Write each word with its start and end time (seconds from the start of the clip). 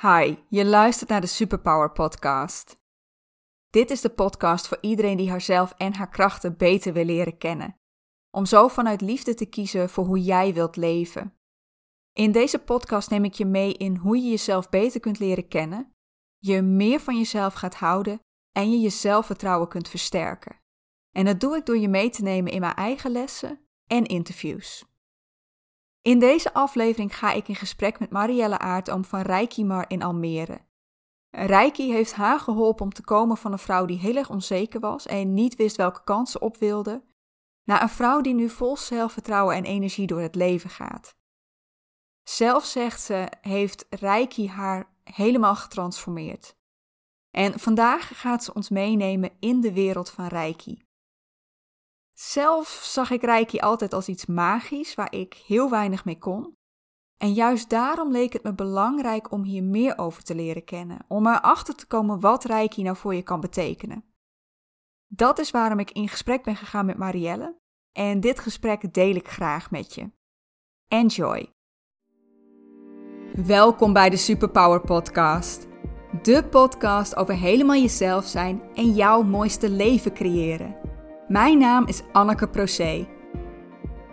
Hi, 0.00 0.36
je 0.48 0.64
luistert 0.64 1.10
naar 1.10 1.20
de 1.20 1.26
Superpower 1.26 1.92
Podcast. 1.92 2.76
Dit 3.70 3.90
is 3.90 4.00
de 4.00 4.08
podcast 4.08 4.68
voor 4.68 4.78
iedereen 4.80 5.16
die 5.16 5.30
haarzelf 5.30 5.72
en 5.76 5.94
haar 5.94 6.08
krachten 6.08 6.56
beter 6.56 6.92
wil 6.92 7.04
leren 7.04 7.38
kennen. 7.38 7.76
Om 8.30 8.46
zo 8.46 8.68
vanuit 8.68 9.00
liefde 9.00 9.34
te 9.34 9.46
kiezen 9.46 9.90
voor 9.90 10.04
hoe 10.04 10.22
jij 10.22 10.54
wilt 10.54 10.76
leven. 10.76 11.34
In 12.12 12.32
deze 12.32 12.58
podcast 12.58 13.10
neem 13.10 13.24
ik 13.24 13.34
je 13.34 13.44
mee 13.44 13.72
in 13.72 13.96
hoe 13.96 14.16
je 14.16 14.30
jezelf 14.30 14.68
beter 14.68 15.00
kunt 15.00 15.18
leren 15.18 15.48
kennen, 15.48 15.94
je 16.38 16.62
meer 16.62 17.00
van 17.00 17.16
jezelf 17.18 17.54
gaat 17.54 17.74
houden 17.74 18.20
en 18.52 18.70
je 18.70 18.78
je 18.78 18.90
zelfvertrouwen 18.90 19.68
kunt 19.68 19.88
versterken. 19.88 20.60
En 21.10 21.24
dat 21.24 21.40
doe 21.40 21.56
ik 21.56 21.66
door 21.66 21.78
je 21.78 21.88
mee 21.88 22.10
te 22.10 22.22
nemen 22.22 22.52
in 22.52 22.60
mijn 22.60 22.74
eigen 22.74 23.10
lessen 23.10 23.60
en 23.86 24.04
interviews. 24.04 24.93
In 26.04 26.18
deze 26.18 26.54
aflevering 26.54 27.16
ga 27.16 27.32
ik 27.32 27.48
in 27.48 27.54
gesprek 27.54 27.98
met 27.98 28.10
Marielle 28.10 28.58
Aartoom 28.58 29.04
van 29.04 29.20
Reikimar 29.20 29.84
in 29.88 30.02
Almere. 30.02 30.60
Reiki 31.30 31.92
heeft 31.92 32.14
haar 32.14 32.40
geholpen 32.40 32.84
om 32.84 32.92
te 32.92 33.02
komen 33.02 33.36
van 33.36 33.52
een 33.52 33.58
vrouw 33.58 33.84
die 33.84 33.98
heel 33.98 34.16
erg 34.16 34.30
onzeker 34.30 34.80
was 34.80 35.06
en 35.06 35.34
niet 35.34 35.56
wist 35.56 35.76
welke 35.76 36.04
kansen 36.04 36.42
op 36.42 36.56
wilde, 36.56 37.04
naar 37.64 37.82
een 37.82 37.88
vrouw 37.88 38.20
die 38.20 38.34
nu 38.34 38.48
vol 38.48 38.76
zelfvertrouwen 38.76 39.56
en 39.56 39.64
energie 39.64 40.06
door 40.06 40.20
het 40.20 40.34
leven 40.34 40.70
gaat. 40.70 41.16
Zelf 42.22 42.64
zegt 42.64 43.00
ze, 43.00 43.28
heeft 43.40 43.86
Reiki 43.90 44.48
haar 44.48 44.96
helemaal 45.04 45.56
getransformeerd. 45.56 46.56
En 47.30 47.60
vandaag 47.60 48.20
gaat 48.20 48.44
ze 48.44 48.54
ons 48.54 48.68
meenemen 48.68 49.30
in 49.40 49.60
de 49.60 49.72
wereld 49.72 50.10
van 50.10 50.26
Reiki. 50.26 50.83
Zelf 52.14 52.68
zag 52.68 53.10
ik 53.10 53.22
Reiki 53.22 53.58
altijd 53.58 53.92
als 53.92 54.08
iets 54.08 54.26
magisch 54.26 54.94
waar 54.94 55.12
ik 55.12 55.42
heel 55.46 55.70
weinig 55.70 56.04
mee 56.04 56.18
kon. 56.18 56.56
En 57.16 57.32
juist 57.32 57.70
daarom 57.70 58.10
leek 58.10 58.32
het 58.32 58.42
me 58.42 58.54
belangrijk 58.54 59.32
om 59.32 59.42
hier 59.42 59.62
meer 59.62 59.98
over 59.98 60.22
te 60.22 60.34
leren 60.34 60.64
kennen, 60.64 61.04
om 61.08 61.26
erachter 61.26 61.74
te 61.74 61.86
komen 61.86 62.20
wat 62.20 62.44
Reiki 62.44 62.82
nou 62.82 62.96
voor 62.96 63.14
je 63.14 63.22
kan 63.22 63.40
betekenen. 63.40 64.04
Dat 65.06 65.38
is 65.38 65.50
waarom 65.50 65.78
ik 65.78 65.90
in 65.90 66.08
gesprek 66.08 66.42
ben 66.42 66.56
gegaan 66.56 66.86
met 66.86 66.96
Marielle 66.96 67.58
en 67.92 68.20
dit 68.20 68.40
gesprek 68.40 68.94
deel 68.94 69.14
ik 69.14 69.28
graag 69.28 69.70
met 69.70 69.94
je. 69.94 70.10
Enjoy! 70.88 71.52
Welkom 73.46 73.92
bij 73.92 74.10
de 74.10 74.16
Superpower 74.16 74.80
Podcast. 74.80 75.66
De 76.22 76.44
podcast 76.50 77.16
over 77.16 77.34
helemaal 77.34 77.76
jezelf 77.76 78.24
zijn 78.24 78.62
en 78.74 78.92
jouw 78.92 79.22
mooiste 79.22 79.70
leven 79.70 80.14
creëren. 80.14 80.83
Mijn 81.34 81.58
naam 81.58 81.86
is 81.86 82.02
Anneke 82.12 82.48
Procé. 82.48 83.06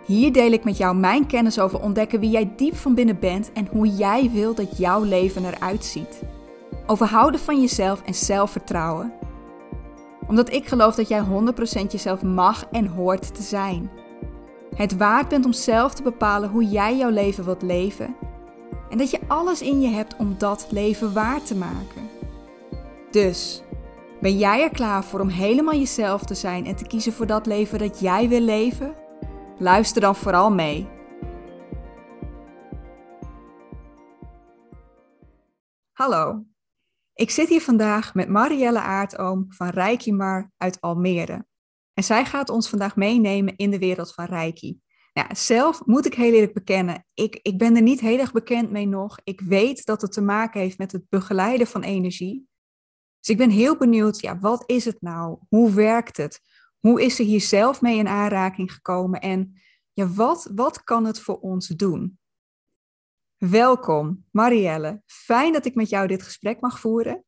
Hier 0.06 0.32
deel 0.32 0.52
ik 0.52 0.64
met 0.64 0.76
jou 0.76 0.96
mijn 0.96 1.26
kennis 1.26 1.58
over 1.58 1.80
ontdekken 1.80 2.20
wie 2.20 2.30
jij 2.30 2.52
diep 2.56 2.76
van 2.76 2.94
binnen 2.94 3.18
bent 3.18 3.52
en 3.52 3.68
hoe 3.70 3.86
jij 3.86 4.30
wil 4.32 4.54
dat 4.54 4.78
jouw 4.78 5.02
leven 5.02 5.44
eruit 5.44 5.84
ziet. 5.84 6.22
Over 6.86 7.06
houden 7.06 7.40
van 7.40 7.60
jezelf 7.60 8.02
en 8.02 8.14
zelfvertrouwen. 8.14 9.12
Omdat 10.26 10.52
ik 10.52 10.68
geloof 10.68 10.94
dat 10.94 11.08
jij 11.08 11.22
100% 11.22 11.86
jezelf 11.90 12.22
mag 12.22 12.64
en 12.70 12.86
hoort 12.86 13.34
te 13.34 13.42
zijn. 13.42 13.90
Het 14.74 14.96
waard 14.96 15.28
bent 15.28 15.44
om 15.44 15.52
zelf 15.52 15.94
te 15.94 16.02
bepalen 16.02 16.50
hoe 16.50 16.64
jij 16.64 16.96
jouw 16.96 17.10
leven 17.10 17.44
wilt 17.44 17.62
leven. 17.62 18.16
En 18.90 18.98
dat 18.98 19.10
je 19.10 19.20
alles 19.26 19.62
in 19.62 19.80
je 19.80 19.88
hebt 19.88 20.16
om 20.16 20.34
dat 20.38 20.66
leven 20.70 21.12
waar 21.12 21.42
te 21.42 21.56
maken. 21.56 22.08
Dus, 23.10 23.62
ben 24.22 24.38
jij 24.38 24.62
er 24.62 24.70
klaar 24.70 25.04
voor 25.04 25.20
om 25.20 25.28
helemaal 25.28 25.74
jezelf 25.74 26.24
te 26.24 26.34
zijn 26.34 26.66
en 26.66 26.76
te 26.76 26.86
kiezen 26.86 27.12
voor 27.12 27.26
dat 27.26 27.46
leven 27.46 27.78
dat 27.78 28.00
jij 28.00 28.28
wil 28.28 28.40
leven? 28.40 28.94
Luister 29.58 30.00
dan 30.00 30.16
vooral 30.16 30.50
mee. 30.50 30.88
Hallo, 35.92 36.44
ik 37.14 37.30
zit 37.30 37.48
hier 37.48 37.60
vandaag 37.60 38.14
met 38.14 38.28
Marielle 38.28 38.80
Aartoom 38.80 39.44
van 39.48 39.68
Reikimar 39.68 40.50
uit 40.56 40.80
Almere. 40.80 41.46
En 41.94 42.04
zij 42.04 42.24
gaat 42.24 42.48
ons 42.48 42.68
vandaag 42.68 42.96
meenemen 42.96 43.56
in 43.56 43.70
de 43.70 43.78
wereld 43.78 44.14
van 44.14 44.24
Reiki. 44.24 44.80
Nou, 45.12 45.28
zelf 45.34 45.86
moet 45.86 46.06
ik 46.06 46.14
heel 46.14 46.32
eerlijk 46.32 46.54
bekennen, 46.54 47.06
ik, 47.14 47.38
ik 47.42 47.58
ben 47.58 47.76
er 47.76 47.82
niet 47.82 48.00
heel 48.00 48.18
erg 48.18 48.32
bekend 48.32 48.70
mee 48.70 48.86
nog. 48.86 49.18
Ik 49.24 49.40
weet 49.40 49.84
dat 49.84 50.02
het 50.02 50.12
te 50.12 50.22
maken 50.22 50.60
heeft 50.60 50.78
met 50.78 50.92
het 50.92 51.08
begeleiden 51.08 51.66
van 51.66 51.82
energie. 51.82 52.50
Dus 53.22 53.30
ik 53.30 53.36
ben 53.36 53.50
heel 53.50 53.76
benieuwd, 53.76 54.20
ja, 54.20 54.38
wat 54.38 54.62
is 54.66 54.84
het 54.84 55.00
nou? 55.00 55.38
Hoe 55.48 55.72
werkt 55.72 56.16
het? 56.16 56.40
Hoe 56.78 57.02
is 57.02 57.16
ze 57.16 57.22
hier 57.22 57.40
zelf 57.40 57.80
mee 57.80 57.96
in 57.96 58.08
aanraking 58.08 58.72
gekomen? 58.72 59.20
En 59.20 59.60
ja, 59.92 60.06
wat, 60.06 60.50
wat 60.54 60.84
kan 60.84 61.04
het 61.04 61.20
voor 61.20 61.38
ons 61.38 61.68
doen? 61.68 62.18
Welkom, 63.36 64.24
Marielle. 64.30 65.02
Fijn 65.06 65.52
dat 65.52 65.64
ik 65.64 65.74
met 65.74 65.88
jou 65.88 66.06
dit 66.06 66.22
gesprek 66.22 66.60
mag 66.60 66.80
voeren. 66.80 67.24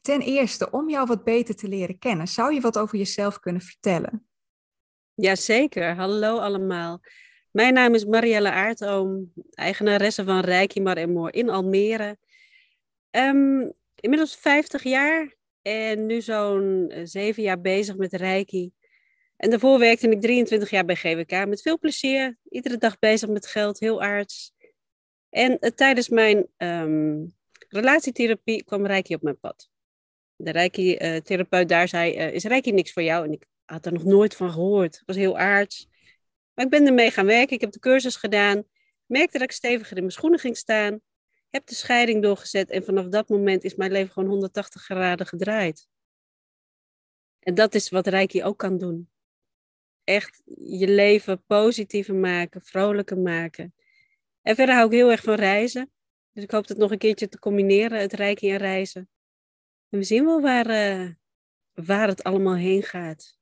Ten 0.00 0.20
eerste, 0.20 0.70
om 0.70 0.90
jou 0.90 1.06
wat 1.06 1.24
beter 1.24 1.54
te 1.54 1.68
leren 1.68 1.98
kennen, 1.98 2.28
zou 2.28 2.54
je 2.54 2.60
wat 2.60 2.78
over 2.78 2.98
jezelf 2.98 3.40
kunnen 3.40 3.62
vertellen? 3.62 4.26
Jazeker, 5.14 5.94
hallo 5.94 6.38
allemaal. 6.38 7.00
Mijn 7.50 7.74
naam 7.74 7.94
is 7.94 8.04
Marielle 8.04 8.50
Aartoom, 8.50 9.32
eigenaresse 9.50 10.24
van 10.24 10.40
Rijkimar 10.40 10.96
en 10.96 11.12
Moor 11.12 11.34
in 11.34 11.50
Almere. 11.50 12.18
Um, 13.10 13.72
inmiddels 14.02 14.36
50 14.36 14.82
jaar 14.82 15.34
en 15.62 16.06
nu 16.06 16.20
zo'n 16.20 16.88
eh, 16.90 17.00
zeven 17.04 17.42
jaar 17.42 17.60
bezig 17.60 17.96
met 17.96 18.12
Reiki. 18.12 18.72
En 19.36 19.50
daarvoor 19.50 19.78
werkte 19.78 20.08
ik 20.08 20.20
23 20.20 20.70
jaar 20.70 20.84
bij 20.84 20.96
GWK 20.96 21.46
met 21.46 21.62
veel 21.62 21.78
plezier. 21.78 22.38
Iedere 22.48 22.76
dag 22.76 22.98
bezig 22.98 23.28
met 23.28 23.46
geld, 23.46 23.78
heel 23.78 24.02
aards. 24.02 24.54
En 25.30 25.56
uh, 25.60 25.70
tijdens 25.70 26.08
mijn 26.08 26.46
um, 26.56 27.34
relatietherapie 27.68 28.64
kwam 28.64 28.86
Reiki 28.86 29.14
op 29.14 29.22
mijn 29.22 29.38
pad. 29.38 29.68
De 30.36 30.50
Reiki-therapeut 30.50 31.68
daar 31.68 31.88
zei, 31.88 32.16
uh, 32.16 32.34
is 32.34 32.44
Reiki 32.44 32.72
niks 32.72 32.92
voor 32.92 33.02
jou? 33.02 33.24
En 33.24 33.32
ik 33.32 33.46
had 33.64 33.86
er 33.86 33.92
nog 33.92 34.04
nooit 34.04 34.36
van 34.36 34.52
gehoord. 34.52 34.94
Het 34.94 35.06
was 35.06 35.16
heel 35.16 35.38
aards. 35.38 35.88
Maar 36.54 36.64
ik 36.64 36.70
ben 36.70 36.86
ermee 36.86 37.10
gaan 37.10 37.26
werken. 37.26 37.54
Ik 37.54 37.60
heb 37.60 37.72
de 37.72 37.78
cursus 37.78 38.16
gedaan. 38.16 38.64
Merkte 39.06 39.38
dat 39.38 39.46
ik 39.46 39.52
steviger 39.52 39.96
in 39.96 40.02
mijn 40.02 40.14
schoenen 40.14 40.38
ging 40.38 40.56
staan 40.56 41.00
heb 41.52 41.66
de 41.66 41.74
scheiding 41.74 42.22
doorgezet 42.22 42.70
en 42.70 42.84
vanaf 42.84 43.06
dat 43.06 43.28
moment 43.28 43.64
is 43.64 43.74
mijn 43.74 43.92
leven 43.92 44.12
gewoon 44.12 44.28
180 44.28 44.82
graden 44.82 45.26
gedraaid. 45.26 45.88
En 47.38 47.54
dat 47.54 47.74
is 47.74 47.88
wat 47.88 48.06
Reiki 48.06 48.44
ook 48.44 48.58
kan 48.58 48.78
doen. 48.78 49.10
Echt 50.04 50.42
je 50.54 50.88
leven 50.88 51.44
positiever 51.46 52.14
maken, 52.14 52.62
vrolijker 52.62 53.18
maken. 53.18 53.74
En 54.42 54.54
verder 54.54 54.74
hou 54.74 54.86
ik 54.86 54.92
heel 54.92 55.10
erg 55.10 55.22
van 55.22 55.34
reizen. 55.34 55.90
Dus 56.32 56.42
ik 56.42 56.50
hoop 56.50 56.68
het 56.68 56.78
nog 56.78 56.90
een 56.90 56.98
keertje 56.98 57.28
te 57.28 57.38
combineren, 57.38 58.00
het 58.00 58.12
Reiki 58.12 58.50
en 58.50 58.56
reizen. 58.56 59.08
En 59.88 59.98
we 59.98 60.04
zien 60.04 60.24
wel 60.24 60.40
waar, 60.40 60.70
uh, 60.70 61.10
waar 61.72 62.08
het 62.08 62.22
allemaal 62.22 62.56
heen 62.56 62.82
gaat. 62.82 63.38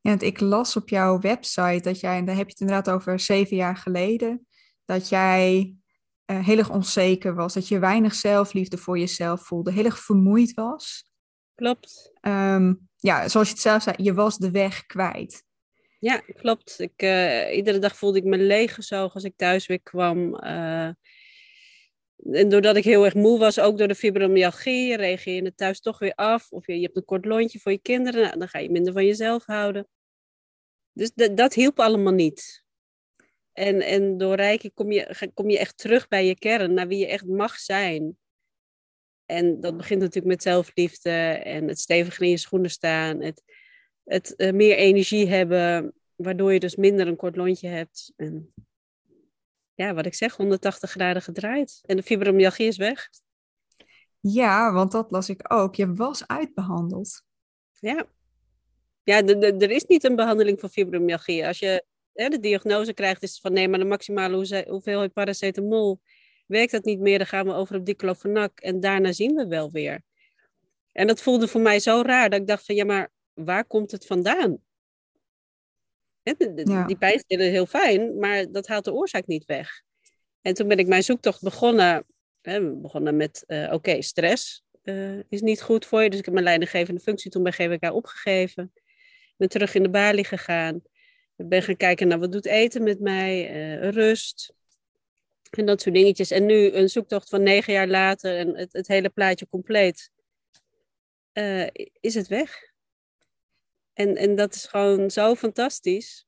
Want 0.00 0.22
ik 0.22 0.40
las 0.40 0.76
op 0.76 0.88
jouw 0.88 1.18
website 1.18 1.80
dat 1.82 2.00
jij, 2.00 2.16
en 2.16 2.24
daar 2.24 2.36
heb 2.36 2.44
je 2.44 2.52
het 2.52 2.60
inderdaad 2.60 2.94
over 2.94 3.20
zeven 3.20 3.56
jaar 3.56 3.76
geleden, 3.76 4.46
dat 4.84 5.08
jij 5.08 5.74
uh, 6.26 6.46
heel 6.46 6.58
erg 6.58 6.70
onzeker 6.70 7.34
was, 7.34 7.54
dat 7.54 7.68
je 7.68 7.78
weinig 7.78 8.14
zelfliefde 8.14 8.78
voor 8.78 8.98
jezelf 8.98 9.46
voelde, 9.46 9.72
heel 9.72 9.84
erg 9.84 9.98
vermoeid 9.98 10.54
was. 10.54 11.10
Klopt. 11.54 12.12
Um, 12.20 12.88
ja, 12.96 13.28
zoals 13.28 13.46
je 13.46 13.52
het 13.52 13.62
zelf 13.62 13.82
zei, 13.82 13.96
je 13.98 14.14
was 14.14 14.38
de 14.38 14.50
weg 14.50 14.86
kwijt. 14.86 15.44
Ja, 15.98 16.16
klopt. 16.18 16.80
Ik, 16.80 17.02
uh, 17.02 17.56
iedere 17.56 17.78
dag 17.78 17.96
voelde 17.96 18.18
ik 18.18 18.24
me 18.24 18.38
leeggezogen 18.38 19.14
als 19.14 19.24
ik 19.24 19.36
thuis 19.36 19.66
weer 19.66 19.82
kwam. 19.82 20.34
Uh, 20.44 20.90
en 22.16 22.48
doordat 22.48 22.76
ik 22.76 22.84
heel 22.84 23.04
erg 23.04 23.14
moe 23.14 23.38
was, 23.38 23.58
ook 23.58 23.78
door 23.78 23.88
de 23.88 23.94
fibromyalgie, 23.94 24.96
reageer 24.96 25.34
je 25.34 25.44
het 25.44 25.56
thuis 25.56 25.80
toch 25.80 25.98
weer 25.98 26.14
af. 26.14 26.50
Of 26.50 26.66
je, 26.66 26.74
je 26.74 26.82
hebt 26.82 26.96
een 26.96 27.04
kort 27.04 27.24
lontje 27.24 27.58
voor 27.58 27.72
je 27.72 27.78
kinderen, 27.78 28.22
nou, 28.22 28.38
dan 28.38 28.48
ga 28.48 28.58
je 28.58 28.70
minder 28.70 28.92
van 28.92 29.04
jezelf 29.04 29.44
houden. 29.44 29.88
Dus 30.92 31.10
dat 31.14 31.54
hielp 31.54 31.80
allemaal 31.80 32.12
niet. 32.12 32.64
En, 33.56 33.80
en 33.80 34.18
door 34.18 34.34
Reiki 34.34 34.70
kom 34.70 34.92
je, 34.92 35.30
kom 35.34 35.50
je 35.50 35.58
echt 35.58 35.78
terug 35.78 36.08
bij 36.08 36.26
je 36.26 36.38
kern, 36.38 36.74
naar 36.74 36.88
wie 36.88 36.98
je 36.98 37.06
echt 37.06 37.26
mag 37.26 37.58
zijn. 37.58 38.18
En 39.26 39.60
dat 39.60 39.76
begint 39.76 40.00
natuurlijk 40.00 40.26
met 40.26 40.42
zelfliefde 40.42 41.10
en 41.44 41.68
het 41.68 41.80
steviger 41.80 42.22
in 42.22 42.30
je 42.30 42.36
schoenen 42.36 42.70
staan. 42.70 43.20
Het, 43.20 43.42
het 44.04 44.34
uh, 44.36 44.52
meer 44.52 44.76
energie 44.76 45.28
hebben, 45.28 45.94
waardoor 46.14 46.52
je 46.52 46.60
dus 46.60 46.76
minder 46.76 47.06
een 47.06 47.16
kort 47.16 47.36
lontje 47.36 47.68
hebt. 47.68 48.12
En 48.16 48.52
ja, 49.74 49.94
wat 49.94 50.06
ik 50.06 50.14
zeg, 50.14 50.36
180 50.36 50.90
graden 50.90 51.22
gedraaid. 51.22 51.80
En 51.86 51.96
de 51.96 52.02
fibromyalgie 52.02 52.66
is 52.66 52.76
weg. 52.76 53.08
Ja, 54.20 54.72
want 54.72 54.92
dat 54.92 55.10
las 55.10 55.28
ik 55.28 55.52
ook. 55.52 55.74
Je 55.74 55.94
was 55.94 56.26
uitbehandeld. 56.26 57.22
Ja. 57.72 58.06
Ja, 59.02 59.24
er 59.24 59.70
is 59.70 59.84
niet 59.84 60.04
een 60.04 60.16
behandeling 60.16 60.60
voor 60.60 60.68
fibromyalgie. 60.68 61.46
Als 61.46 61.58
je 61.58 61.84
de 62.16 62.40
diagnose 62.40 62.92
krijgt, 62.92 63.22
is 63.22 63.40
van 63.40 63.52
nee, 63.52 63.68
maar 63.68 63.78
de 63.78 63.84
maximale 63.84 64.64
hoeveelheid 64.68 65.12
paracetamol 65.12 66.00
werkt 66.46 66.72
dat 66.72 66.84
niet 66.84 67.00
meer, 67.00 67.18
dan 67.18 67.26
gaan 67.26 67.46
we 67.46 67.52
over 67.52 67.76
op 67.76 67.86
diclofenac 67.86 68.60
en 68.60 68.80
daarna 68.80 69.12
zien 69.12 69.34
we 69.34 69.46
wel 69.46 69.70
weer. 69.70 70.02
En 70.92 71.06
dat 71.06 71.22
voelde 71.22 71.48
voor 71.48 71.60
mij 71.60 71.80
zo 71.80 72.02
raar 72.06 72.30
dat 72.30 72.40
ik 72.40 72.46
dacht 72.46 72.64
van 72.64 72.74
ja, 72.74 72.84
maar 72.84 73.10
waar 73.32 73.64
komt 73.64 73.90
het 73.90 74.06
vandaan? 74.06 74.58
Die 76.86 76.96
pijnstiller 76.96 77.46
is 77.46 77.52
heel 77.52 77.66
fijn, 77.66 78.18
maar 78.18 78.52
dat 78.52 78.66
haalt 78.66 78.84
de 78.84 78.92
oorzaak 78.92 79.26
niet 79.26 79.44
weg. 79.44 79.82
En 80.40 80.54
toen 80.54 80.68
ben 80.68 80.78
ik 80.78 80.86
mijn 80.86 81.02
zoektocht 81.02 81.42
begonnen 81.42 82.06
We 82.40 82.78
begonnen 82.82 83.16
met, 83.16 83.44
uh, 83.46 83.72
oké, 83.72 84.02
stress 84.02 84.64
uh, 84.82 85.18
is 85.28 85.40
niet 85.40 85.62
goed 85.62 85.86
voor 85.86 86.02
je. 86.02 86.10
Dus 86.10 86.18
ik 86.18 86.24
heb 86.24 86.34
mijn 86.34 86.46
leidinggevende 86.46 87.00
functie 87.00 87.30
toen 87.30 87.42
bij 87.42 87.52
GWK 87.52 87.92
opgegeven. 87.92 88.72
Ben 89.36 89.48
terug 89.48 89.74
in 89.74 89.82
de 89.82 89.90
balie 89.90 90.24
gegaan. 90.24 90.82
Ik 91.36 91.48
ben 91.48 91.62
gaan 91.62 91.76
kijken 91.76 92.08
naar 92.08 92.18
wat 92.18 92.32
doet 92.32 92.46
eten 92.46 92.82
met 92.82 93.00
mij, 93.00 93.50
uh, 93.50 93.90
rust. 93.90 94.54
En 95.50 95.66
dat 95.66 95.80
soort 95.80 95.94
dingetjes. 95.94 96.30
En 96.30 96.46
nu 96.46 96.72
een 96.72 96.88
zoektocht 96.88 97.28
van 97.28 97.42
negen 97.42 97.72
jaar 97.72 97.88
later 97.88 98.36
en 98.36 98.56
het, 98.56 98.72
het 98.72 98.88
hele 98.88 99.08
plaatje 99.08 99.48
compleet. 99.48 100.10
is 102.00 102.14
het 102.14 102.28
weg. 102.28 102.74
En, 103.92 104.16
en 104.16 104.34
dat 104.34 104.54
is 104.54 104.66
gewoon 104.66 105.10
zo 105.10 105.34
fantastisch. 105.34 106.26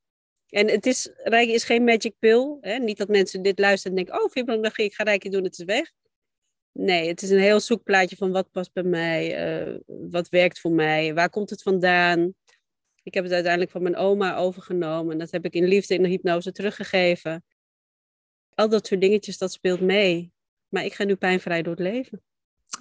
En 0.48 0.68
het 0.68 0.86
is, 0.86 1.10
is 1.24 1.64
geen 1.64 1.84
magic 1.84 2.14
pill. 2.18 2.56
Hè? 2.60 2.78
Niet 2.78 2.98
dat 2.98 3.08
mensen 3.08 3.42
dit 3.42 3.58
luisteren 3.58 3.96
en 3.96 4.04
denken, 4.04 4.24
oh, 4.24 4.30
fibromyalgie, 4.30 4.84
ik 4.84 4.94
ga 4.94 5.04
Reiki 5.04 5.28
doen, 5.28 5.44
het 5.44 5.58
is 5.58 5.64
weg. 5.64 5.92
Nee, 6.72 7.08
het 7.08 7.22
is 7.22 7.30
een 7.30 7.38
heel 7.38 7.60
zoekplaatje 7.60 8.16
van 8.16 8.32
wat 8.32 8.50
past 8.50 8.72
bij 8.72 8.82
mij, 8.82 9.48
uh, 9.68 9.78
wat 9.86 10.28
werkt 10.28 10.60
voor 10.60 10.72
mij, 10.72 11.14
waar 11.14 11.30
komt 11.30 11.50
het 11.50 11.62
vandaan. 11.62 12.34
Ik 13.08 13.14
heb 13.14 13.24
het 13.24 13.32
uiteindelijk 13.32 13.72
van 13.72 13.82
mijn 13.82 13.96
oma 13.96 14.36
overgenomen 14.36 15.12
en 15.12 15.18
dat 15.18 15.30
heb 15.30 15.44
ik 15.44 15.54
in 15.54 15.64
liefde 15.64 15.94
in 15.94 16.02
de 16.02 16.08
hypnose 16.08 16.52
teruggegeven. 16.52 17.44
Al 18.54 18.68
dat 18.68 18.86
soort 18.86 19.00
dingetjes, 19.00 19.38
dat 19.38 19.52
speelt 19.52 19.80
mee. 19.80 20.32
Maar 20.68 20.84
ik 20.84 20.94
ga 20.94 21.04
nu 21.04 21.16
pijnvrij 21.16 21.62
door 21.62 21.72
het 21.72 21.82
leven. 21.82 22.22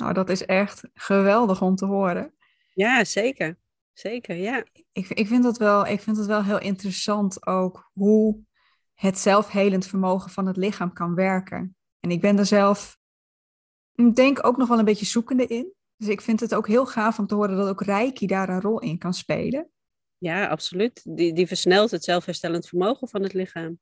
Oh, 0.01 0.13
dat 0.13 0.29
is 0.29 0.45
echt 0.45 0.83
geweldig 0.93 1.61
om 1.61 1.75
te 1.75 1.85
horen. 1.85 2.33
Ja, 2.73 3.03
zeker. 3.03 3.57
Zeker, 3.93 4.35
ja. 4.35 4.63
Ik, 4.91 5.09
ik, 5.09 5.27
vind 5.27 5.43
dat 5.43 5.57
wel, 5.57 5.85
ik 5.85 6.01
vind 6.01 6.17
het 6.17 6.25
wel 6.25 6.43
heel 6.43 6.59
interessant 6.59 7.45
ook 7.45 7.89
hoe 7.93 8.39
het 8.93 9.17
zelfhelend 9.17 9.87
vermogen 9.87 10.31
van 10.31 10.47
het 10.47 10.57
lichaam 10.57 10.93
kan 10.93 11.15
werken. 11.15 11.75
En 11.99 12.11
ik 12.11 12.21
ben 12.21 12.37
er 12.37 12.45
zelf, 12.45 12.97
denk 14.13 14.45
ook 14.45 14.57
nog 14.57 14.67
wel 14.67 14.79
een 14.79 14.85
beetje 14.85 15.05
zoekende 15.05 15.47
in. 15.47 15.73
Dus 15.97 16.07
ik 16.07 16.21
vind 16.21 16.39
het 16.39 16.55
ook 16.55 16.67
heel 16.67 16.85
gaaf 16.85 17.19
om 17.19 17.27
te 17.27 17.35
horen 17.35 17.57
dat 17.57 17.69
ook 17.69 17.83
Reiki 17.83 18.27
daar 18.27 18.49
een 18.49 18.61
rol 18.61 18.79
in 18.79 18.97
kan 18.97 19.13
spelen. 19.13 19.71
Ja, 20.17 20.47
absoluut. 20.47 21.01
Die, 21.03 21.33
die 21.33 21.47
versnelt 21.47 21.91
het 21.91 22.03
zelfherstellend 22.03 22.67
vermogen 22.67 23.07
van 23.07 23.23
het 23.23 23.33
lichaam. 23.33 23.79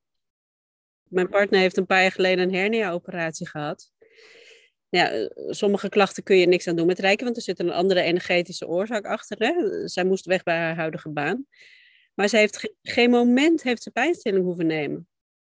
Mijn 1.03 1.29
partner 1.29 1.59
heeft 1.59 1.77
een 1.77 1.85
paar 1.85 2.01
jaar 2.01 2.11
geleden 2.11 2.47
een 2.47 2.55
hernia-operatie 2.55 3.47
gehad 3.47 3.93
ja, 4.95 5.29
sommige 5.49 5.89
klachten 5.89 6.23
kun 6.23 6.37
je 6.37 6.47
niks 6.47 6.67
aan 6.67 6.75
doen 6.75 6.85
met 6.87 6.99
Rijken, 6.99 7.25
want 7.25 7.37
er 7.37 7.43
zit 7.43 7.59
een 7.59 7.71
andere 7.71 8.01
energetische 8.01 8.67
oorzaak 8.67 9.05
achter. 9.05 9.37
Hè? 9.37 9.87
Zij 9.87 10.03
moest 10.03 10.25
weg 10.25 10.43
bij 10.43 10.57
haar 10.57 10.75
huidige 10.75 11.09
baan. 11.09 11.45
Maar 12.13 12.27
ze 12.27 12.37
heeft 12.37 12.75
geen 12.81 13.09
moment 13.09 13.63
heeft 13.63 13.83
ze 13.83 13.91
pijnstilling 13.91 14.43
hoeven 14.43 14.65
nemen. 14.65 15.07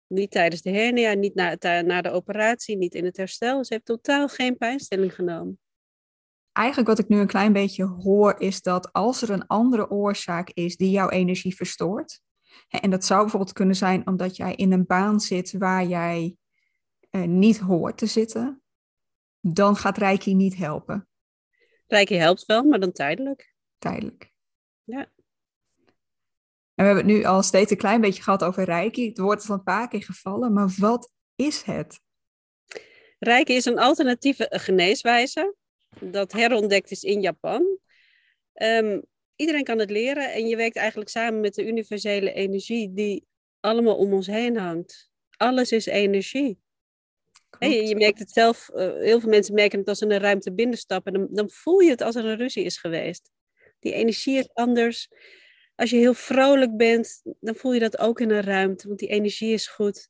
Niet 0.07 0.31
tijdens 0.31 0.63
de 0.63 0.71
hernia, 0.71 1.13
niet 1.13 1.35
na, 1.35 1.57
na 1.83 2.03
de 2.03 2.11
operatie, 2.11 2.77
niet 2.77 2.95
in 2.95 3.05
het 3.05 3.17
herstel. 3.17 3.65
Ze 3.65 3.73
heeft 3.73 3.85
totaal 3.85 4.29
geen 4.29 4.57
pijnstilling 4.57 5.15
genomen. 5.15 5.59
Eigenlijk 6.53 6.89
wat 6.89 6.99
ik 6.99 7.09
nu 7.09 7.19
een 7.19 7.27
klein 7.27 7.53
beetje 7.53 7.85
hoor, 7.85 8.41
is 8.41 8.63
dat 8.63 8.93
als 8.93 9.23
er 9.23 9.31
een 9.31 9.47
andere 9.47 9.91
oorzaak 9.91 10.51
is 10.51 10.77
die 10.77 10.91
jouw 10.91 11.09
energie 11.09 11.57
verstoort, 11.57 12.21
en 12.69 12.91
dat 12.91 13.05
zou 13.05 13.21
bijvoorbeeld 13.21 13.53
kunnen 13.53 13.77
zijn 13.77 14.07
omdat 14.07 14.37
jij 14.37 14.55
in 14.55 14.73
een 14.73 14.87
baan 14.87 15.21
zit 15.21 15.53
waar 15.53 15.87
jij 15.87 16.37
eh, 17.11 17.23
niet 17.23 17.59
hoort 17.59 17.99
te 17.99 18.07
zitten, 18.07 18.63
dan 19.41 19.77
gaat 19.77 19.99
Reiki 19.99 20.35
niet 20.35 20.57
helpen. 20.57 21.09
Reiki 21.87 22.15
helpt 22.15 22.47
wel, 22.47 22.63
maar 22.63 22.81
dan 22.81 22.93
tijdelijk. 22.93 23.55
Tijdelijk. 23.79 24.33
Ja. 24.85 24.99
En 26.75 26.85
we 26.85 26.93
hebben 26.93 27.05
het 27.05 27.15
nu 27.15 27.25
al 27.25 27.43
steeds 27.43 27.71
een 27.71 27.77
klein 27.77 28.01
beetje 28.01 28.23
gehad 28.23 28.45
over 28.45 28.65
Reiki. 28.65 29.09
Het 29.09 29.19
woord 29.19 29.43
is 29.43 29.49
al 29.49 29.55
een 29.55 29.63
paar 29.63 29.89
keer 29.89 30.03
gevallen, 30.03 30.53
maar 30.53 30.75
wat 30.77 31.13
is 31.35 31.63
het? 31.63 32.01
Reiki 33.19 33.55
is 33.55 33.65
een 33.65 33.79
alternatieve 33.79 34.47
geneeswijze 34.51 35.55
dat 36.01 36.33
herontdekt 36.33 36.91
is 36.91 37.03
in 37.03 37.21
Japan. 37.21 37.79
Um, 38.55 39.03
iedereen 39.37 39.65
kan 39.65 39.79
het 39.79 39.91
leren 39.91 40.33
en 40.33 40.49
je 40.49 40.57
werkt 40.57 40.77
eigenlijk 40.77 41.11
samen 41.11 41.41
met 41.41 41.55
de 41.55 41.67
universele 41.67 42.33
energie 42.33 42.93
die 42.93 43.27
allemaal 43.61 43.97
om 43.97 44.13
ons 44.13 44.27
heen 44.27 44.57
hangt. 44.57 45.11
Alles 45.37 45.73
is 45.73 45.87
energie. 45.87 46.59
Hey, 47.59 47.87
je 47.87 47.97
merkt 47.97 48.19
het 48.19 48.31
zelf, 48.31 48.71
uh, 48.75 48.95
heel 48.95 49.21
veel 49.21 49.29
mensen 49.29 49.55
merken 49.55 49.79
het 49.79 49.89
als 49.89 49.99
ze 49.99 50.05
een 50.05 50.19
ruimte 50.19 50.53
binnenstappen. 50.53 51.13
Dan, 51.13 51.29
dan 51.31 51.51
voel 51.51 51.81
je 51.81 51.91
het 51.91 52.01
als 52.01 52.15
er 52.15 52.25
een 52.25 52.37
ruzie 52.37 52.65
is 52.65 52.79
geweest. 52.79 53.31
Die 53.79 53.93
energie 53.93 54.39
is 54.39 54.49
anders. 54.53 55.09
Als 55.75 55.91
je 55.91 55.97
heel 55.97 56.15
vrolijk 56.15 56.77
bent, 56.77 57.23
dan 57.41 57.55
voel 57.55 57.73
je 57.73 57.81
dat 57.81 57.99
ook 57.99 58.21
in 58.21 58.31
een 58.31 58.43
ruimte, 58.43 58.87
want 58.87 58.99
die 58.99 59.09
energie 59.09 59.53
is 59.53 59.67
goed. 59.67 60.09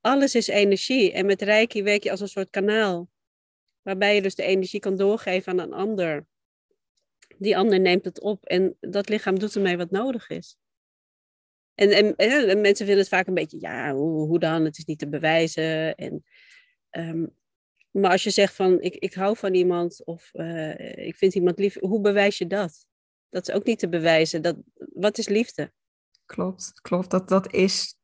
Alles 0.00 0.34
is 0.34 0.48
energie. 0.48 1.12
En 1.12 1.26
met 1.26 1.42
Reiki 1.42 1.82
werk 1.82 2.02
je 2.02 2.10
als 2.10 2.20
een 2.20 2.28
soort 2.28 2.50
kanaal. 2.50 3.08
Waarbij 3.84 4.14
je 4.14 4.22
dus 4.22 4.34
de 4.34 4.42
energie 4.42 4.80
kan 4.80 4.96
doorgeven 4.96 5.52
aan 5.52 5.66
een 5.66 5.72
ander. 5.72 6.26
Die 7.38 7.56
ander 7.56 7.80
neemt 7.80 8.04
het 8.04 8.20
op 8.20 8.44
en 8.44 8.76
dat 8.80 9.08
lichaam 9.08 9.38
doet 9.38 9.54
ermee 9.54 9.76
wat 9.76 9.90
nodig 9.90 10.28
is. 10.28 10.56
En, 11.74 11.90
en, 11.90 12.16
en, 12.16 12.60
mensen 12.60 12.86
vinden 12.86 12.98
het 12.98 13.08
vaak 13.08 13.26
een 13.26 13.34
beetje, 13.34 13.60
ja, 13.60 13.92
hoe, 13.92 14.26
hoe 14.26 14.38
dan? 14.38 14.64
Het 14.64 14.78
is 14.78 14.84
niet 14.84 14.98
te 14.98 15.08
bewijzen. 15.08 15.94
En 15.94 16.24
Ehm, 16.94 17.26
maar 17.90 18.10
als 18.10 18.22
je 18.22 18.30
zegt 18.30 18.54
van 18.54 18.80
ik, 18.80 18.94
ik 18.94 19.14
hou 19.14 19.36
van 19.36 19.54
iemand 19.54 20.04
of 20.04 20.30
uh, 20.32 21.06
ik 21.06 21.16
vind 21.16 21.34
iemand 21.34 21.58
lief, 21.58 21.80
hoe 21.80 22.00
bewijs 22.00 22.38
je 22.38 22.46
dat? 22.46 22.86
Dat 23.28 23.48
is 23.48 23.54
ook 23.54 23.64
niet 23.64 23.78
te 23.78 23.88
bewijzen. 23.88 24.42
Dat, 24.42 24.56
wat 24.74 25.18
is 25.18 25.28
liefde? 25.28 25.72
Klopt, 26.26 26.72
klopt. 26.80 27.10
Dat, 27.10 27.28
dat 27.28 27.52
is, 27.52 27.98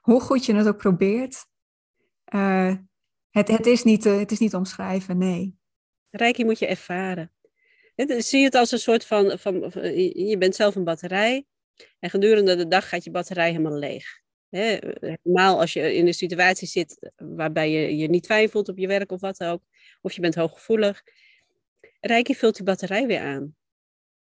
hoe 0.00 0.20
goed 0.20 0.44
je 0.44 0.54
het 0.54 0.66
ook 0.66 0.76
probeert, 0.76 1.46
uh, 2.34 2.74
het, 3.32 3.48
het, 3.48 3.66
is 3.66 3.82
niet, 3.82 4.06
uh, 4.06 4.18
het 4.18 4.30
is 4.30 4.38
niet 4.38 4.54
omschrijven, 4.54 5.18
nee. 5.18 5.56
Reiki 6.10 6.44
moet 6.44 6.58
je 6.58 6.66
ervaren. 6.66 7.32
Zie 7.96 8.38
je 8.38 8.44
het 8.44 8.54
als 8.54 8.70
een 8.70 8.78
soort 8.78 9.06
van, 9.06 9.38
van, 9.38 9.54
je 10.14 10.36
bent 10.38 10.54
zelf 10.54 10.74
een 10.74 10.84
batterij 10.84 11.46
en 11.98 12.10
gedurende 12.10 12.56
de 12.56 12.68
dag 12.68 12.88
gaat 12.88 13.04
je 13.04 13.10
batterij 13.10 13.50
helemaal 13.50 13.78
leeg. 13.78 14.20
Helemaal 14.48 15.60
als 15.60 15.72
je 15.72 15.94
in 15.94 16.06
een 16.06 16.14
situatie 16.14 16.68
zit 16.68 17.12
waarbij 17.16 17.70
je 17.70 17.96
je 17.96 18.08
niet 18.08 18.26
fijn 18.26 18.50
voelt 18.50 18.68
op 18.68 18.78
je 18.78 18.86
werk 18.86 19.12
of 19.12 19.20
wat 19.20 19.44
ook, 19.44 19.62
of 20.00 20.12
je 20.12 20.20
bent 20.20 20.34
hooggevoelig. 20.34 21.02
Reiki 22.00 22.34
vult 22.34 22.56
die 22.56 22.64
batterij 22.64 23.06
weer 23.06 23.20
aan. 23.20 23.56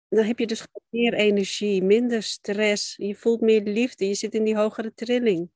Dan 0.10 0.25
heb 0.25 0.39
je 0.39 0.48
dus 0.48 0.66
meer 0.89 1.13
energie, 1.13 1.84
minder 1.84 2.24
stress, 2.24 2.96
je 2.96 3.16
voelt 3.16 3.42
meer 3.42 3.62
liefde, 3.62 4.07
je 4.07 4.13
zit 4.13 4.34
in 4.34 4.44
die 4.44 4.56
hogere 4.56 4.94
trilling. 4.94 5.50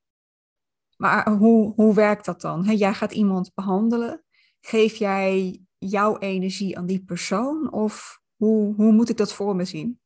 Maar 0.97 1.29
hoe, 1.29 1.73
hoe 1.75 1.93
werkt 1.93 2.25
dat 2.25 2.41
dan? 2.41 2.63
jij 2.63 2.93
gaat 2.93 3.11
iemand 3.11 3.53
behandelen. 3.53 4.23
Geef 4.61 4.95
jij 4.95 5.61
jouw 5.77 6.17
energie 6.17 6.77
aan 6.77 6.85
die 6.85 7.03
persoon? 7.03 7.73
Of 7.73 8.21
hoe, 8.35 8.75
hoe 8.75 8.91
moet 8.91 9.09
ik 9.09 9.17
dat 9.17 9.33
voor 9.33 9.55
me 9.55 9.65
zien? 9.65 9.99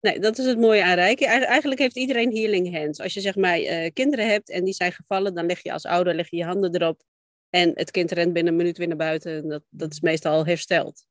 Nee, 0.00 0.18
dat 0.18 0.38
is 0.38 0.46
het 0.46 0.58
mooie 0.58 0.84
aan 0.84 0.94
Reiki. 0.94 1.24
Eigenlijk 1.24 1.80
heeft 1.80 1.96
iedereen 1.96 2.36
healing 2.36 2.76
hands. 2.76 3.00
Als 3.00 3.14
je 3.14 3.20
zeg 3.20 3.36
maar 3.36 3.60
uh, 3.60 3.90
kinderen 3.92 4.28
hebt 4.28 4.50
en 4.50 4.64
die 4.64 4.74
zijn 4.74 4.92
gevallen, 4.92 5.34
dan 5.34 5.46
leg 5.46 5.62
je 5.62 5.72
als 5.72 5.86
ouder 5.86 6.14
leg 6.14 6.30
je, 6.30 6.36
je 6.36 6.44
handen 6.44 6.74
erop. 6.74 7.02
En 7.50 7.70
het 7.74 7.90
kind 7.90 8.10
rent 8.10 8.32
binnen 8.32 8.52
een 8.52 8.58
minuut 8.58 8.78
weer 8.78 8.88
naar 8.88 8.96
buiten. 8.96 9.42
En 9.42 9.48
dat, 9.48 9.62
dat 9.70 9.92
is 9.92 10.00
meestal 10.00 10.32
al 10.32 10.46
hersteld. 10.46 11.06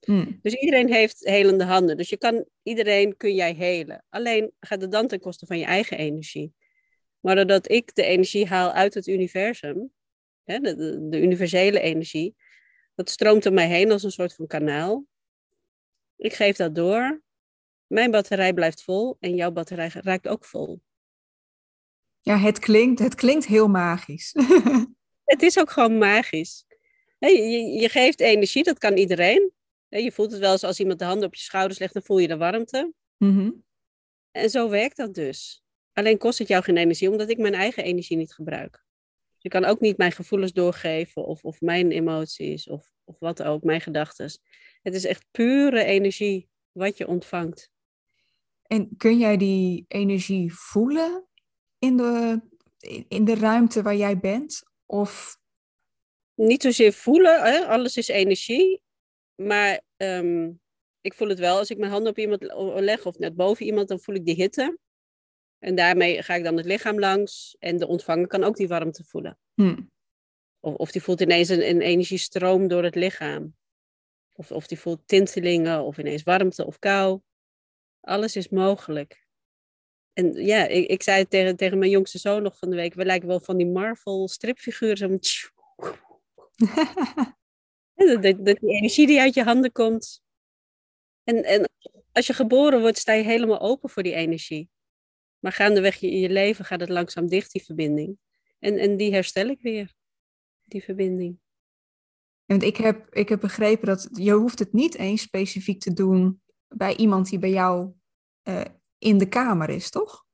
Hmm. 0.00 0.38
Dus 0.42 0.54
iedereen 0.54 0.92
heeft 0.92 1.18
helende 1.18 1.64
handen. 1.64 1.96
Dus 1.96 2.08
je 2.08 2.16
kan, 2.16 2.44
iedereen 2.62 3.16
kun 3.16 3.34
jij 3.34 3.54
helen. 3.54 4.04
Alleen 4.08 4.52
gaat 4.60 4.80
het 4.80 4.92
dan 4.92 5.06
ten 5.06 5.20
koste 5.20 5.46
van 5.46 5.58
je 5.58 5.64
eigen 5.64 5.98
energie. 5.98 6.52
Maar 7.20 7.34
doordat 7.34 7.70
ik 7.70 7.94
de 7.94 8.02
energie 8.02 8.46
haal 8.46 8.72
uit 8.72 8.94
het 8.94 9.06
universum, 9.06 9.92
hè, 10.44 10.58
de, 10.58 10.76
de, 10.76 11.08
de 11.08 11.20
universele 11.20 11.80
energie, 11.80 12.36
dat 12.94 13.10
stroomt 13.10 13.44
er 13.44 13.52
mij 13.52 13.68
heen 13.68 13.90
als 13.90 14.02
een 14.02 14.10
soort 14.10 14.34
van 14.34 14.46
kanaal. 14.46 15.06
Ik 16.16 16.34
geef 16.34 16.56
dat 16.56 16.74
door 16.74 17.22
mijn 17.86 18.10
batterij 18.10 18.52
blijft 18.52 18.82
vol 18.82 19.16
en 19.20 19.34
jouw 19.34 19.50
batterij 19.50 19.90
raakt 19.94 20.28
ook 20.28 20.44
vol. 20.44 20.80
Ja, 22.20 22.38
het 22.38 22.58
klinkt, 22.58 22.98
het 22.98 23.14
klinkt 23.14 23.46
heel 23.46 23.68
magisch. 23.68 24.34
het 25.32 25.42
is 25.42 25.58
ook 25.58 25.70
gewoon 25.70 25.98
magisch. 25.98 26.64
Je, 27.18 27.42
je, 27.80 27.88
geeft 27.88 28.20
energie, 28.20 28.62
dat 28.62 28.78
kan 28.78 28.96
iedereen. 28.96 29.52
Je 29.88 30.12
voelt 30.12 30.30
het 30.30 30.40
wel 30.40 30.52
eens 30.52 30.64
als 30.64 30.80
iemand 30.80 30.98
de 30.98 31.04
handen 31.04 31.26
op 31.26 31.34
je 31.34 31.40
schouders 31.40 31.78
legt, 31.78 31.92
dan 31.92 32.02
voel 32.02 32.18
je 32.18 32.28
de 32.28 32.36
warmte. 32.36 32.92
Mhm. 33.16 33.50
En 34.30 34.50
zo 34.50 34.68
werkt 34.68 34.96
dat 34.96 35.14
dus. 35.14 35.62
Alleen 35.98 36.18
kost 36.18 36.38
het 36.38 36.48
jou 36.48 36.62
geen 36.62 36.76
energie, 36.76 37.10
omdat 37.10 37.28
ik 37.28 37.38
mijn 37.38 37.54
eigen 37.54 37.84
energie 37.84 38.16
niet 38.16 38.34
gebruik. 38.34 38.84
Je 39.38 39.48
kan 39.48 39.64
ook 39.64 39.80
niet 39.80 39.96
mijn 39.96 40.12
gevoelens 40.12 40.52
doorgeven 40.52 41.24
of, 41.24 41.44
of 41.44 41.60
mijn 41.60 41.90
emoties 41.90 42.68
of, 42.68 42.92
of 43.04 43.18
wat 43.18 43.42
ook, 43.42 43.62
mijn 43.62 43.80
gedachten. 43.80 44.30
Het 44.82 44.94
is 44.94 45.04
echt 45.04 45.26
pure 45.30 45.84
energie 45.84 46.48
wat 46.72 46.96
je 46.96 47.06
ontvangt. 47.06 47.70
En 48.62 48.96
kun 48.96 49.18
jij 49.18 49.36
die 49.36 49.84
energie 49.88 50.54
voelen 50.54 51.26
in 51.78 51.96
de, 51.96 52.40
in 53.08 53.24
de 53.24 53.34
ruimte 53.34 53.82
waar 53.82 53.96
jij 53.96 54.18
bent? 54.18 54.62
Of... 54.86 55.38
Niet 56.34 56.62
zozeer 56.62 56.92
voelen, 56.92 57.42
hè? 57.42 57.66
alles 57.66 57.96
is 57.96 58.08
energie. 58.08 58.82
Maar 59.34 59.80
ehm, 59.96 60.50
ik 61.00 61.14
voel 61.14 61.28
het 61.28 61.38
wel 61.38 61.58
als 61.58 61.70
ik 61.70 61.78
mijn 61.78 61.92
handen 61.92 62.10
op 62.10 62.18
iemand 62.18 62.42
leg 62.80 63.06
of 63.06 63.18
net 63.18 63.36
boven 63.36 63.66
iemand, 63.66 63.88
dan 63.88 64.00
voel 64.00 64.14
ik 64.14 64.24
die 64.24 64.34
hitte. 64.34 64.78
En 65.58 65.74
daarmee 65.74 66.22
ga 66.22 66.34
ik 66.34 66.44
dan 66.44 66.56
het 66.56 66.66
lichaam 66.66 66.98
langs 66.98 67.56
en 67.58 67.76
de 67.76 67.86
ontvanger 67.86 68.26
kan 68.26 68.44
ook 68.44 68.56
die 68.56 68.68
warmte 68.68 69.04
voelen. 69.04 69.38
Hmm. 69.54 69.90
Of, 70.60 70.74
of 70.74 70.90
die 70.90 71.02
voelt 71.02 71.20
ineens 71.20 71.48
een, 71.48 71.68
een 71.68 71.80
energiestroom 71.80 72.68
door 72.68 72.82
het 72.82 72.94
lichaam. 72.94 73.56
Of, 74.32 74.52
of 74.52 74.66
die 74.66 74.78
voelt 74.78 75.02
tintelingen 75.06 75.82
of 75.82 75.98
ineens 75.98 76.22
warmte 76.22 76.66
of 76.66 76.78
kou. 76.78 77.20
Alles 78.00 78.36
is 78.36 78.48
mogelijk. 78.48 79.26
En 80.12 80.32
ja, 80.32 80.66
ik, 80.66 80.86
ik 80.86 81.02
zei 81.02 81.28
tegen, 81.28 81.56
tegen 81.56 81.78
mijn 81.78 81.90
jongste 81.90 82.18
zoon 82.18 82.42
nog 82.42 82.58
van 82.58 82.70
de 82.70 82.76
week. 82.76 82.94
We 82.94 83.04
lijken 83.04 83.28
wel 83.28 83.40
van 83.40 83.56
die 83.56 83.66
Marvel 83.66 84.28
stripfiguren. 84.28 85.18
Zo 85.20 85.48
dat, 87.94 88.22
dat, 88.22 88.44
dat 88.44 88.58
die 88.60 88.70
energie 88.70 89.06
die 89.06 89.20
uit 89.20 89.34
je 89.34 89.42
handen 89.42 89.72
komt. 89.72 90.22
En, 91.24 91.44
en 91.44 91.70
als 92.12 92.26
je 92.26 92.32
geboren 92.32 92.80
wordt, 92.80 92.98
sta 92.98 93.12
je 93.12 93.24
helemaal 93.24 93.60
open 93.60 93.90
voor 93.90 94.02
die 94.02 94.14
energie. 94.14 94.70
Maar 95.38 95.52
gaandeweg 95.52 96.02
in 96.02 96.18
je 96.18 96.30
leven 96.30 96.64
gaat 96.64 96.80
het 96.80 96.88
langzaam 96.88 97.28
dicht, 97.28 97.52
die 97.52 97.64
verbinding. 97.64 98.18
En, 98.58 98.78
en 98.78 98.96
die 98.96 99.12
herstel 99.12 99.48
ik 99.48 99.60
weer, 99.60 99.94
die 100.64 100.84
verbinding. 100.84 101.38
Want 102.44 102.62
ik 102.62 102.76
heb, 102.76 103.14
ik 103.14 103.28
heb 103.28 103.40
begrepen 103.40 103.86
dat 103.86 104.08
je 104.12 104.32
hoeft 104.32 104.58
het 104.58 104.72
niet 104.72 104.94
eens 104.94 105.22
specifiek 105.22 105.80
te 105.80 105.92
doen 105.92 106.42
bij 106.68 106.96
iemand 106.96 107.28
die 107.28 107.38
bij 107.38 107.50
jou 107.50 107.92
uh, 108.48 108.64
in 108.98 109.18
de 109.18 109.28
kamer 109.28 109.68
is, 109.68 109.90
toch? 109.90 110.26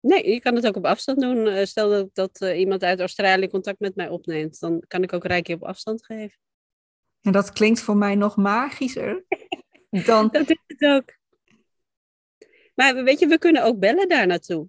Nee, 0.00 0.30
je 0.30 0.40
kan 0.40 0.54
het 0.54 0.66
ook 0.66 0.76
op 0.76 0.84
afstand 0.84 1.20
doen. 1.20 1.46
Uh, 1.46 1.64
stel 1.64 1.90
dat, 1.90 2.08
dat 2.12 2.40
uh, 2.40 2.58
iemand 2.58 2.82
uit 2.82 3.00
Australië 3.00 3.48
contact 3.48 3.80
met 3.80 3.94
mij 3.94 4.08
opneemt, 4.08 4.60
dan 4.60 4.84
kan 4.88 5.02
ik 5.02 5.12
ook 5.12 5.24
Reiki 5.24 5.52
op 5.52 5.64
afstand 5.64 6.04
geven. 6.04 6.38
En 7.20 7.32
dat 7.32 7.52
klinkt 7.52 7.80
voor 7.80 7.96
mij 7.96 8.14
nog 8.14 8.36
magischer 8.36 9.24
dan... 10.06 10.28
dat 10.28 10.50
is 10.50 10.62
het 10.66 10.82
ook. 10.82 11.16
Maar 12.76 13.04
weet 13.04 13.18
je, 13.18 13.26
we 13.26 13.38
kunnen 13.38 13.64
ook 13.64 13.78
bellen 13.78 14.08
daar 14.08 14.26
naartoe. 14.26 14.68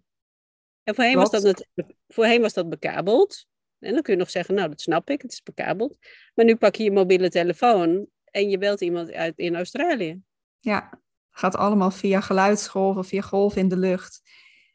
En 0.84 0.96
voorheen 0.96 1.16
was, 1.16 1.30
dat, 1.30 1.68
voorheen 2.08 2.42
was 2.42 2.54
dat 2.54 2.70
bekabeld. 2.70 3.46
En 3.80 3.94
dan 3.94 4.02
kun 4.02 4.14
je 4.14 4.20
nog 4.20 4.30
zeggen, 4.30 4.56
nou, 4.56 4.70
dat 4.70 4.82
snap 4.82 5.10
ik, 5.10 5.22
het 5.22 5.32
is 5.32 5.44
bekabeld. 5.44 5.98
Maar 6.36 6.46
nu 6.46 6.56
pak 6.56 6.76
je 6.76 6.84
je 6.84 6.92
mobiele 6.92 7.30
telefoon 7.30 8.08
en 8.24 8.50
je 8.50 8.58
belt 8.58 8.82
iemand 8.82 9.12
uit 9.12 9.38
in 9.38 9.56
Australië. 9.56 10.22
Ja, 10.60 11.02
gaat 11.32 11.56
allemaal 11.56 11.92
via 11.92 12.22
geluidsgolven, 12.22 13.06
via 13.06 13.22
golven 13.22 13.62
in 13.62 13.68
de 13.68 13.78
lucht. 13.78 14.22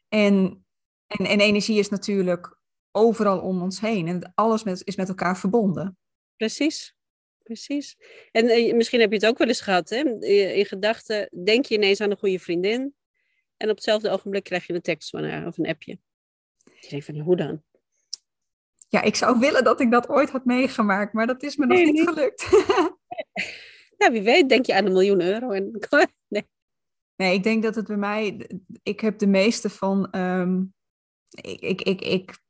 En, 0.07 0.65
en, 1.07 1.25
en 1.25 1.39
energie 1.39 1.79
is 1.79 1.89
natuurlijk 1.89 2.57
overal 2.91 3.39
om 3.39 3.61
ons 3.61 3.79
heen. 3.79 4.07
En 4.07 4.31
alles 4.35 4.63
met, 4.63 4.81
is 4.83 4.95
met 4.95 5.07
elkaar 5.07 5.37
verbonden. 5.37 5.97
Precies, 6.37 6.95
precies. 7.43 7.97
En 8.31 8.47
eh, 8.47 8.73
misschien 8.73 8.99
heb 8.99 9.09
je 9.09 9.15
het 9.15 9.25
ook 9.25 9.37
wel 9.37 9.47
eens 9.47 9.61
gehad, 9.61 9.89
hè? 9.89 10.19
In 10.53 10.65
gedachten 10.65 11.29
denk 11.43 11.65
je 11.65 11.75
ineens 11.75 12.01
aan 12.01 12.11
een 12.11 12.17
goede 12.17 12.39
vriendin. 12.39 12.95
En 13.57 13.69
op 13.69 13.75
hetzelfde 13.75 14.09
ogenblik 14.09 14.43
krijg 14.43 14.67
je 14.67 14.73
een 14.73 14.81
tekst 14.81 15.09
van 15.09 15.23
haar 15.23 15.47
of 15.47 15.57
een 15.57 15.67
appje. 15.67 15.97
Je 16.63 16.89
denkt 16.89 17.05
van, 17.05 17.19
hoe 17.19 17.35
dan? 17.35 17.63
Ja, 18.87 19.01
ik 19.01 19.15
zou 19.15 19.39
willen 19.39 19.63
dat 19.63 19.79
ik 19.79 19.91
dat 19.91 20.09
ooit 20.09 20.29
had 20.29 20.45
meegemaakt, 20.45 21.13
maar 21.13 21.27
dat 21.27 21.43
is 21.43 21.55
me 21.55 21.65
nog 21.65 21.77
niet, 21.77 22.01
gelukt. 22.01 22.47
ja, 23.97 24.11
wie 24.11 24.21
weet, 24.21 24.49
denk 24.49 24.65
je 24.65 24.75
aan 24.75 24.85
een 24.85 24.91
miljoen 24.91 25.21
euro. 25.21 25.49
En... 25.49 25.71
nee. 26.27 26.47
nee, 27.15 27.33
ik 27.33 27.43
denk 27.43 27.63
dat 27.63 27.75
het 27.75 27.87
bij 27.87 27.97
mij, 27.97 28.49
ik 28.83 28.99
heb 28.99 29.19
de 29.19 29.27
meeste 29.27 29.69
van, 29.69 30.15
um, 30.15 30.73
ik, 31.29 31.61
ik, 31.61 31.81
ik, 31.81 32.01
ik 32.01 32.41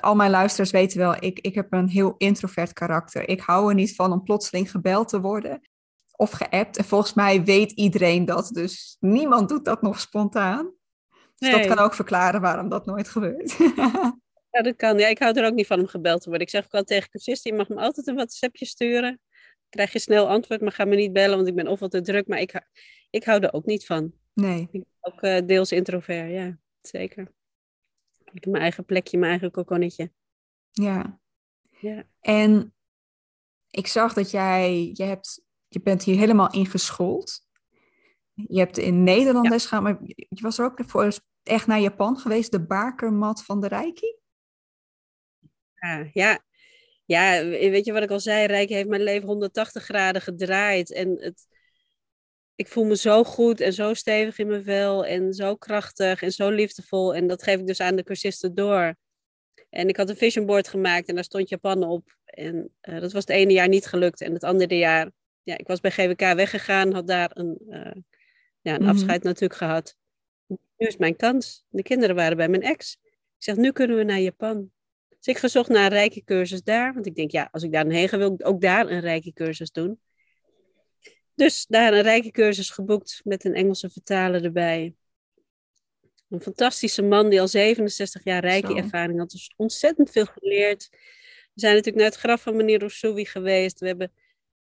al 0.00 0.14
mijn 0.14 0.30
luisteraars 0.30 0.70
weten 0.70 0.98
wel, 0.98 1.16
ik, 1.20 1.38
ik 1.38 1.54
heb 1.54 1.72
een 1.72 1.88
heel 1.88 2.14
introvert 2.16 2.72
karakter. 2.72 3.28
Ik 3.28 3.40
hou 3.40 3.68
er 3.68 3.74
niet 3.74 3.94
van 3.94 4.12
om 4.12 4.22
plotseling 4.22 4.70
gebeld 4.70 5.08
te 5.08 5.20
worden 5.20 5.60
of 6.18 6.30
geappt. 6.30 6.76
En 6.76 6.84
volgens 6.84 7.14
mij 7.14 7.44
weet 7.44 7.72
iedereen 7.72 8.24
dat, 8.24 8.48
dus 8.48 8.96
niemand 9.00 9.48
doet 9.48 9.64
dat 9.64 9.82
nog 9.82 10.00
spontaan. 10.00 10.74
Dus 11.36 11.50
dat 11.50 11.66
kan 11.66 11.78
ook 11.78 11.94
verklaren 11.94 12.40
waarom 12.40 12.68
dat 12.68 12.86
nooit 12.86 13.08
gebeurt. 13.08 13.56
ja, 14.50 14.62
dat 14.62 14.76
kan. 14.76 14.98
Ja, 14.98 15.06
ik 15.06 15.18
hou 15.18 15.38
er 15.38 15.46
ook 15.46 15.54
niet 15.54 15.66
van 15.66 15.80
om 15.80 15.86
gebeld 15.86 16.20
te 16.20 16.28
worden. 16.28 16.46
Ik 16.46 16.52
zeg 16.52 16.64
ook 16.64 16.72
al 16.72 16.82
tegen 16.82 17.10
cursisten, 17.10 17.50
je 17.50 17.58
mag 17.58 17.68
me 17.68 17.76
altijd 17.76 18.06
een 18.06 18.14
WhatsAppje 18.14 18.66
sturen. 18.66 19.20
krijg 19.68 19.92
je 19.92 19.98
snel 19.98 20.28
antwoord, 20.28 20.60
maar 20.60 20.72
ga 20.72 20.84
me 20.84 20.96
niet 20.96 21.12
bellen, 21.12 21.36
want 21.36 21.48
ik 21.48 21.54
ben 21.54 21.66
of 21.66 21.80
wat 21.80 21.90
te 21.90 22.00
druk. 22.00 22.26
Maar 22.26 22.40
ik, 22.40 22.60
ik 23.10 23.24
hou 23.24 23.40
er 23.40 23.52
ook 23.52 23.66
niet 23.66 23.86
van. 23.86 24.12
Nee. 24.34 24.60
Ik 24.60 24.70
ben 24.70 24.86
ook 25.00 25.22
uh, 25.22 25.38
deels 25.46 25.72
introvert, 25.72 26.30
ja, 26.30 26.58
zeker. 26.80 27.32
Ik 28.24 28.34
heb 28.34 28.46
mijn 28.46 28.62
eigen 28.62 28.84
plekje, 28.84 29.18
mijn 29.18 29.30
eigen 29.30 29.50
kokonnetje. 29.50 30.12
Ja. 30.70 31.20
ja. 31.80 32.04
En 32.20 32.74
ik 33.70 33.86
zag 33.86 34.12
dat 34.12 34.30
jij, 34.30 34.90
je 34.92 35.04
hebt 35.04 35.46
je 35.68 35.80
bent 35.80 36.02
hier 36.02 36.16
helemaal 36.16 36.50
ingeschoold. 36.50 37.46
Je 38.32 38.58
hebt 38.58 38.78
in 38.78 39.02
Nederland 39.02 39.44
ja. 39.44 39.50
les 39.50 39.66
gehad, 39.66 39.84
maar 39.84 39.98
je 40.02 40.40
was 40.40 40.58
er 40.58 40.64
ook 40.64 40.80
voor 40.86 41.12
echt 41.42 41.66
naar 41.66 41.80
Japan 41.80 42.18
geweest, 42.18 42.50
de 42.50 42.66
bakermat 42.66 43.44
van 43.44 43.60
de 43.60 43.68
Reiki? 43.68 44.16
Ja, 45.74 46.08
ja. 46.12 46.44
ja, 47.04 47.44
weet 47.44 47.84
je 47.84 47.92
wat 47.92 48.02
ik 48.02 48.10
al 48.10 48.20
zei? 48.20 48.46
Reiki 48.46 48.74
heeft 48.74 48.88
mijn 48.88 49.02
leven 49.02 49.28
180 49.28 49.84
graden 49.84 50.22
gedraaid. 50.22 50.92
En 50.92 51.16
het, 51.20 51.46
ik 52.54 52.68
voel 52.68 52.84
me 52.84 52.96
zo 52.96 53.24
goed 53.24 53.60
en 53.60 53.72
zo 53.72 53.94
stevig 53.94 54.38
in 54.38 54.46
mijn 54.46 54.64
vel 54.64 55.06
en 55.06 55.32
zo 55.32 55.56
krachtig 55.56 56.22
en 56.22 56.32
zo 56.32 56.50
liefdevol. 56.50 57.14
En 57.14 57.26
dat 57.26 57.42
geef 57.42 57.58
ik 57.58 57.66
dus 57.66 57.80
aan 57.80 57.96
de 57.96 58.02
cursisten 58.02 58.54
door. 58.54 58.96
En 59.70 59.88
ik 59.88 59.96
had 59.96 60.08
een 60.08 60.16
vision 60.16 60.46
board 60.46 60.68
gemaakt 60.68 61.08
en 61.08 61.14
daar 61.14 61.24
stond 61.24 61.48
Japan 61.48 61.82
op. 61.82 62.16
En 62.24 62.74
uh, 62.82 63.00
dat 63.00 63.12
was 63.12 63.22
het 63.22 63.30
ene 63.30 63.52
jaar 63.52 63.68
niet 63.68 63.86
gelukt. 63.86 64.20
En 64.20 64.32
het 64.32 64.44
andere 64.44 64.76
jaar 64.76 65.10
ja, 65.48 65.58
ik 65.58 65.66
was 65.66 65.80
bij 65.80 65.90
GWK 65.90 66.20
weggegaan, 66.20 66.92
had 66.92 67.06
daar 67.06 67.30
een, 67.32 67.58
uh, 67.68 68.02
ja, 68.60 68.74
een 68.74 68.82
mm 68.82 68.88
afscheid 68.88 69.22
natuurlijk 69.22 69.54
gehad. 69.54 69.96
Nu 70.46 70.86
is 70.86 70.96
mijn 70.96 71.16
kans. 71.16 71.64
De 71.68 71.82
kinderen 71.82 72.16
waren 72.16 72.36
bij 72.36 72.48
mijn 72.48 72.62
ex. 72.62 72.98
Ik 73.02 73.44
zeg, 73.44 73.56
nu 73.56 73.72
kunnen 73.72 73.96
we 73.96 74.02
naar 74.02 74.20
Japan. 74.20 74.70
Dus 75.08 75.26
ik 75.26 75.38
verzocht 75.38 75.68
naar 75.68 75.84
een 75.84 75.98
rijke 75.98 76.24
cursus 76.24 76.62
daar. 76.62 76.94
Want 76.94 77.06
ik 77.06 77.14
denk, 77.14 77.30
ja, 77.30 77.48
als 77.52 77.62
ik 77.62 77.72
daar 77.72 77.86
heen 77.86 78.08
ga, 78.08 78.18
wil 78.18 78.32
ik 78.32 78.46
ook 78.46 78.60
daar 78.60 78.90
een 78.90 79.00
rijke 79.00 79.32
cursus 79.32 79.70
doen. 79.70 80.00
Dus 81.34 81.66
daar 81.66 81.92
een 81.92 82.02
rijke 82.02 82.30
cursus 82.30 82.70
geboekt 82.70 83.20
met 83.24 83.44
een 83.44 83.54
Engelse 83.54 83.90
vertaler 83.90 84.44
erbij. 84.44 84.94
Een 86.28 86.42
fantastische 86.42 87.02
man 87.02 87.28
die 87.28 87.40
al 87.40 87.48
67 87.48 88.24
jaar 88.24 88.40
rijke 88.40 88.74
ervaring 88.74 89.18
had. 89.18 89.30
Dus 89.30 89.52
ontzettend 89.56 90.10
veel 90.10 90.26
geleerd. 90.26 90.88
We 90.90 91.60
zijn 91.60 91.74
natuurlijk 91.74 92.02
naar 92.02 92.12
het 92.12 92.20
graf 92.20 92.42
van 92.42 92.56
meneer 92.56 92.78
Rousseau 92.78 93.24
geweest. 93.24 93.80
We 93.80 93.86
hebben 93.86 94.12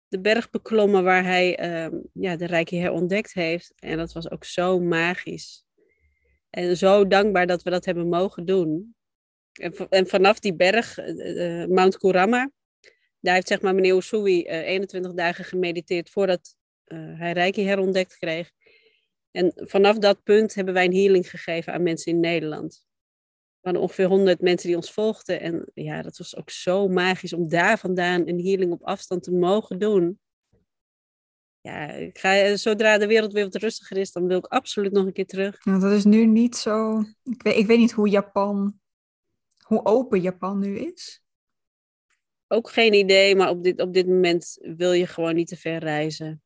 de 0.07 0.19
berg 0.19 0.49
beklommen 0.49 1.03
waar 1.03 1.23
hij 1.23 1.59
uh, 1.91 1.99
ja, 2.13 2.35
de 2.35 2.45
Rijke 2.45 2.75
herontdekt 2.75 3.33
heeft. 3.33 3.73
En 3.75 3.97
dat 3.97 4.13
was 4.13 4.29
ook 4.31 4.43
zo 4.43 4.79
magisch. 4.79 5.65
En 6.49 6.77
zo 6.77 7.07
dankbaar 7.07 7.47
dat 7.47 7.63
we 7.63 7.69
dat 7.69 7.85
hebben 7.85 8.07
mogen 8.07 8.45
doen. 8.45 8.95
En, 9.53 9.73
en 9.89 10.07
vanaf 10.07 10.39
die 10.39 10.55
berg, 10.55 10.99
uh, 10.99 11.65
Mount 11.65 11.97
Kurama, 11.97 12.51
daar 13.19 13.33
heeft 13.33 13.47
zeg 13.47 13.61
maar 13.61 13.75
meneer 13.75 13.95
Usui 13.95 14.43
21 14.43 15.13
dagen 15.13 15.45
gemediteerd 15.45 16.09
voordat 16.09 16.55
hij 16.93 17.31
Rijke 17.31 17.61
herontdekt 17.61 18.17
kreeg. 18.17 18.51
En 19.31 19.51
vanaf 19.55 19.97
dat 19.97 20.23
punt 20.23 20.53
hebben 20.53 20.73
wij 20.73 20.85
een 20.85 20.95
healing 20.95 21.29
gegeven 21.29 21.73
aan 21.73 21.83
mensen 21.83 22.11
in 22.11 22.19
Nederland 22.19 22.85
waren 23.65 23.81
ongeveer 23.81 24.07
100 24.07 24.41
mensen 24.41 24.67
die 24.67 24.75
ons 24.75 24.91
volgden. 24.91 25.41
En 25.41 25.71
ja, 25.73 26.01
dat 26.01 26.17
was 26.17 26.35
ook 26.35 26.49
zo 26.49 26.87
magisch 26.87 27.33
om 27.33 27.49
daar 27.49 27.77
vandaan 27.77 28.27
een 28.27 28.45
healing 28.45 28.71
op 28.71 28.83
afstand 28.83 29.23
te 29.23 29.31
mogen 29.31 29.79
doen. 29.79 30.19
Ja, 31.61 31.87
ik 31.87 32.17
ga, 32.17 32.55
zodra 32.55 32.97
de 32.97 33.07
wereld 33.07 33.33
weer 33.33 33.43
wat 33.43 33.55
rustiger 33.55 33.97
is, 33.97 34.11
dan 34.11 34.27
wil 34.27 34.37
ik 34.37 34.45
absoluut 34.45 34.91
nog 34.91 35.05
een 35.05 35.13
keer 35.13 35.25
terug. 35.25 35.65
Nou, 35.65 35.79
dat 35.79 35.91
is 35.91 36.03
nu 36.03 36.25
niet 36.25 36.55
zo. 36.55 36.99
Ik 37.23 37.41
weet, 37.41 37.55
ik 37.55 37.65
weet 37.65 37.77
niet 37.77 37.91
hoe 37.91 38.09
Japan, 38.09 38.79
hoe 39.57 39.85
open 39.85 40.21
Japan 40.21 40.59
nu 40.59 40.77
is. 40.77 41.23
Ook 42.47 42.69
geen 42.69 42.93
idee, 42.93 43.35
maar 43.35 43.49
op 43.49 43.63
dit, 43.63 43.81
op 43.81 43.93
dit 43.93 44.07
moment 44.07 44.57
wil 44.61 44.91
je 44.91 45.07
gewoon 45.07 45.35
niet 45.35 45.47
te 45.47 45.57
ver 45.57 45.79
reizen. 45.79 46.43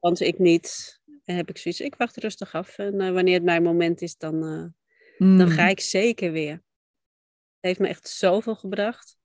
Want 0.00 0.20
ik 0.20 0.38
niet. 0.38 0.98
En 1.24 1.36
heb 1.36 1.48
ik 1.48 1.58
zoiets, 1.58 1.80
ik 1.80 1.94
wacht 1.94 2.16
rustig 2.16 2.54
af. 2.54 2.78
En 2.78 3.00
uh, 3.00 3.12
wanneer 3.12 3.34
het 3.34 3.44
mijn 3.44 3.62
moment 3.62 4.02
is, 4.02 4.16
dan, 4.16 4.44
uh, 4.44 4.66
dan 5.20 5.50
ga 5.50 5.62
mm. 5.62 5.68
ik 5.68 5.80
zeker 5.80 6.32
weer. 6.32 6.52
Het 6.52 6.62
heeft 7.60 7.78
me 7.78 7.88
echt 7.88 8.08
zoveel 8.08 8.54
gebracht. 8.54 9.18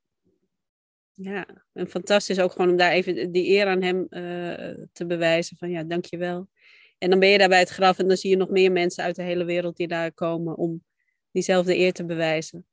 Ja, 1.12 1.64
en 1.74 1.88
fantastisch 1.88 2.40
ook 2.40 2.52
gewoon 2.52 2.70
om 2.70 2.78
daar 2.78 2.92
even 2.92 3.32
die 3.32 3.48
eer 3.50 3.68
aan 3.68 3.82
hem 3.82 3.98
uh, 4.10 4.86
te 4.92 5.06
bewijzen. 5.06 5.58
Van 5.58 5.70
ja, 5.70 5.84
dankjewel. 5.84 6.50
En 6.98 7.10
dan 7.10 7.20
ben 7.20 7.30
je 7.30 7.38
daar 7.38 7.50
bij 7.50 7.60
het 7.60 7.70
graf 7.70 8.00
en 8.00 8.08
dan 8.08 8.18
zie 8.18 8.30
je 8.30 8.36
nog 8.36 8.50
meer 8.50 8.72
mensen 8.72 9.04
uit 9.04 9.16
de 9.16 9.24
hele 9.24 9.44
wereld 9.44 9.78
die 9.78 9.88
daar 9.88 10.14
komen 10.14 10.58
om 10.58 10.84
diezelfde 11.32 11.78
eer 11.78 11.94
te 11.94 12.06
bewijzen. 12.06 12.68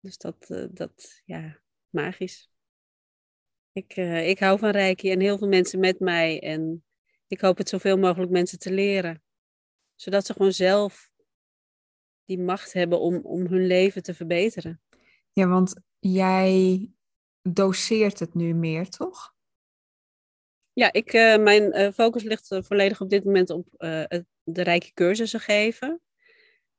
Dus 0.00 0.16
dat, 0.16 0.46
uh, 0.50 0.64
dat 0.70 1.22
ja, 1.24 1.60
magisch. 1.88 2.50
Ik, 3.72 3.96
uh, 3.96 4.28
ik 4.28 4.38
hou 4.38 4.58
van 4.58 4.70
Reiki 4.70 5.10
en 5.10 5.20
heel 5.20 5.38
veel 5.38 5.48
mensen 5.48 5.80
met 5.80 6.00
mij. 6.00 6.40
En 6.40 6.84
ik 7.26 7.40
hoop 7.40 7.58
het 7.58 7.68
zoveel 7.68 7.98
mogelijk 7.98 8.30
mensen 8.30 8.58
te 8.58 8.72
leren. 8.72 9.22
Zodat 9.94 10.26
ze 10.26 10.32
gewoon 10.32 10.52
zelf 10.52 11.10
die 12.26 12.38
macht 12.38 12.72
hebben 12.72 13.00
om, 13.00 13.16
om 13.16 13.46
hun 13.46 13.66
leven 13.66 14.02
te 14.02 14.14
verbeteren. 14.14 14.80
Ja, 15.32 15.46
want 15.46 15.74
jij 15.98 16.90
doseert 17.42 18.18
het 18.18 18.34
nu 18.34 18.54
meer, 18.54 18.88
toch? 18.88 19.34
Ja, 20.72 20.92
ik, 20.92 21.12
uh, 21.12 21.36
mijn 21.36 21.78
uh, 21.78 21.92
focus 21.92 22.22
ligt 22.22 22.50
uh, 22.50 22.62
volledig 22.62 23.00
op 23.00 23.10
dit 23.10 23.24
moment 23.24 23.50
op 23.50 23.66
de 24.42 24.62
rijke 24.62 24.92
cursussen 24.92 25.40
geven. 25.40 26.00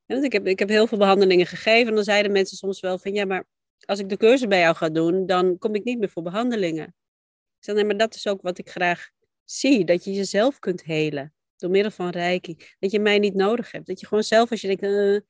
Ja, 0.04 0.14
want 0.14 0.24
ik 0.24 0.32
heb, 0.32 0.46
ik 0.46 0.58
heb 0.58 0.68
heel 0.68 0.86
veel 0.86 0.98
behandelingen 0.98 1.46
gegeven 1.46 1.88
en 1.88 1.94
dan 1.94 2.04
zeiden 2.04 2.32
mensen 2.32 2.56
soms 2.56 2.80
wel 2.80 2.98
van 2.98 3.12
ja, 3.12 3.24
maar 3.24 3.46
als 3.84 3.98
ik 3.98 4.08
de 4.08 4.16
cursus 4.16 4.46
bij 4.46 4.60
jou 4.60 4.76
ga 4.76 4.88
doen, 4.88 5.26
dan 5.26 5.58
kom 5.58 5.74
ik 5.74 5.84
niet 5.84 5.98
meer 5.98 6.08
voor 6.08 6.22
behandelingen. 6.22 6.86
Ik 6.86 7.64
zeg, 7.64 7.74
nee, 7.74 7.84
maar 7.84 7.96
dat 7.96 8.14
is 8.14 8.26
ook 8.26 8.42
wat 8.42 8.58
ik 8.58 8.70
graag 8.70 9.10
zie. 9.44 9.84
Dat 9.84 10.04
je 10.04 10.12
jezelf 10.12 10.58
kunt 10.58 10.84
helen. 10.84 11.32
Door 11.58 11.70
middel 11.70 11.90
van 11.90 12.08
Reiki. 12.08 12.56
Dat 12.78 12.90
je 12.90 13.00
mij 13.00 13.18
niet 13.18 13.34
nodig 13.34 13.70
hebt. 13.70 13.86
Dat 13.86 14.00
je 14.00 14.06
gewoon 14.06 14.24
zelf, 14.24 14.50
als 14.50 14.60
je 14.60 14.66
denkt, 14.66 14.82
uh, 14.82 15.20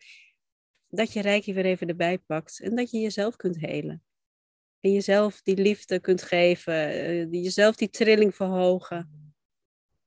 dat 0.88 1.12
je 1.12 1.20
Reiki 1.20 1.54
weer 1.54 1.64
even 1.64 1.88
erbij 1.88 2.18
pakt. 2.18 2.61
En 2.61 2.76
dat 2.76 2.90
je 2.90 2.99
jezelf 2.99 3.37
kunt 3.37 3.56
helen. 3.58 4.02
En 4.80 4.92
jezelf 4.92 5.42
die 5.42 5.56
liefde 5.56 6.00
kunt 6.00 6.23
geven. 6.23 6.75
Uh, 6.75 7.42
jezelf 7.42 7.76
die 7.76 7.90
trilling 7.90 8.35
verhogen. 8.35 9.35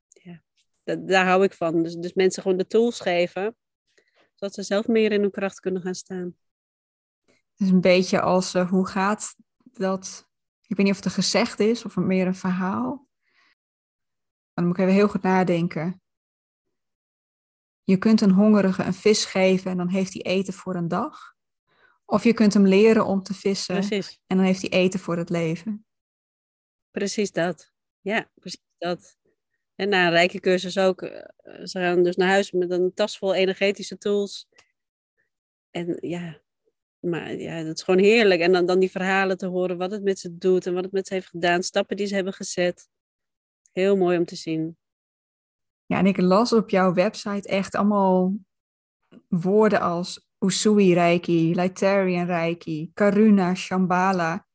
Ja, 0.08 0.42
dat, 0.84 1.08
daar 1.08 1.26
hou 1.26 1.44
ik 1.44 1.52
van. 1.52 1.82
Dus, 1.82 1.94
dus 1.94 2.12
mensen 2.12 2.42
gewoon 2.42 2.58
de 2.58 2.66
tools 2.66 3.00
geven. 3.00 3.56
Zodat 4.34 4.54
ze 4.54 4.62
zelf 4.62 4.86
meer 4.86 5.12
in 5.12 5.20
hun 5.20 5.30
kracht 5.30 5.60
kunnen 5.60 5.82
gaan 5.82 5.94
staan. 5.94 6.36
Het 7.26 7.60
is 7.66 7.70
een 7.70 7.80
beetje 7.80 8.20
als, 8.20 8.54
uh, 8.54 8.70
hoe 8.70 8.86
gaat 8.86 9.36
dat... 9.62 10.30
Ik 10.66 10.76
weet 10.76 10.86
niet 10.86 10.96
of 10.96 11.02
het 11.04 11.12
een 11.12 11.22
gezegd 11.22 11.60
is 11.60 11.84
of 11.84 11.96
meer 11.96 12.26
een 12.26 12.34
verhaal. 12.34 13.08
Dan 14.54 14.66
moet 14.66 14.76
ik 14.76 14.82
even 14.82 14.94
heel 14.94 15.08
goed 15.08 15.22
nadenken. 15.22 16.01
Je 17.84 17.96
kunt 17.96 18.20
een 18.20 18.30
hongerige 18.30 18.82
een 18.82 18.94
vis 18.94 19.24
geven 19.24 19.70
en 19.70 19.76
dan 19.76 19.88
heeft 19.88 20.12
hij 20.12 20.22
eten 20.22 20.52
voor 20.52 20.74
een 20.74 20.88
dag. 20.88 21.34
Of 22.04 22.24
je 22.24 22.32
kunt 22.32 22.54
hem 22.54 22.66
leren 22.66 23.06
om 23.06 23.22
te 23.22 23.34
vissen 23.34 23.74
precies. 23.74 24.20
en 24.26 24.36
dan 24.36 24.46
heeft 24.46 24.60
hij 24.60 24.70
eten 24.70 25.00
voor 25.00 25.16
het 25.16 25.30
leven. 25.30 25.86
Precies 26.90 27.32
dat. 27.32 27.72
Ja, 28.00 28.30
precies 28.34 28.64
dat. 28.78 29.16
En 29.74 29.88
na 29.88 30.04
een 30.06 30.12
rijke 30.12 30.40
cursus 30.40 30.78
ook. 30.78 31.02
Eh, 31.02 31.64
ze 31.64 31.78
gaan 31.78 32.02
dus 32.02 32.16
naar 32.16 32.28
huis 32.28 32.52
met 32.52 32.70
een 32.70 32.94
tas 32.94 33.18
vol 33.18 33.34
energetische 33.34 33.98
tools. 33.98 34.48
En 35.70 35.96
ja, 36.00 36.40
maar 36.98 37.34
ja, 37.34 37.62
dat 37.62 37.76
is 37.76 37.82
gewoon 37.82 38.00
heerlijk. 38.00 38.40
En 38.40 38.52
dan, 38.52 38.66
dan 38.66 38.78
die 38.78 38.90
verhalen 38.90 39.36
te 39.36 39.46
horen, 39.46 39.78
wat 39.78 39.90
het 39.90 40.02
met 40.02 40.18
ze 40.18 40.38
doet 40.38 40.66
en 40.66 40.74
wat 40.74 40.84
het 40.84 40.92
met 40.92 41.06
ze 41.06 41.14
heeft 41.14 41.28
gedaan, 41.28 41.62
stappen 41.62 41.96
die 41.96 42.06
ze 42.06 42.14
hebben 42.14 42.32
gezet. 42.32 42.88
Heel 43.72 43.96
mooi 43.96 44.18
om 44.18 44.24
te 44.24 44.36
zien. 44.36 44.76
Ja, 45.92 45.98
en 45.98 46.06
ik 46.06 46.20
las 46.20 46.52
op 46.52 46.70
jouw 46.70 46.92
website 46.92 47.48
echt 47.48 47.74
allemaal 47.74 48.34
woorden 49.28 49.80
als 49.80 50.26
Usui 50.38 50.94
Reiki, 50.94 51.54
Lightarian 51.54 52.26
Reiki, 52.26 52.90
Karuna, 52.94 53.54
Shambhala. 53.54 54.46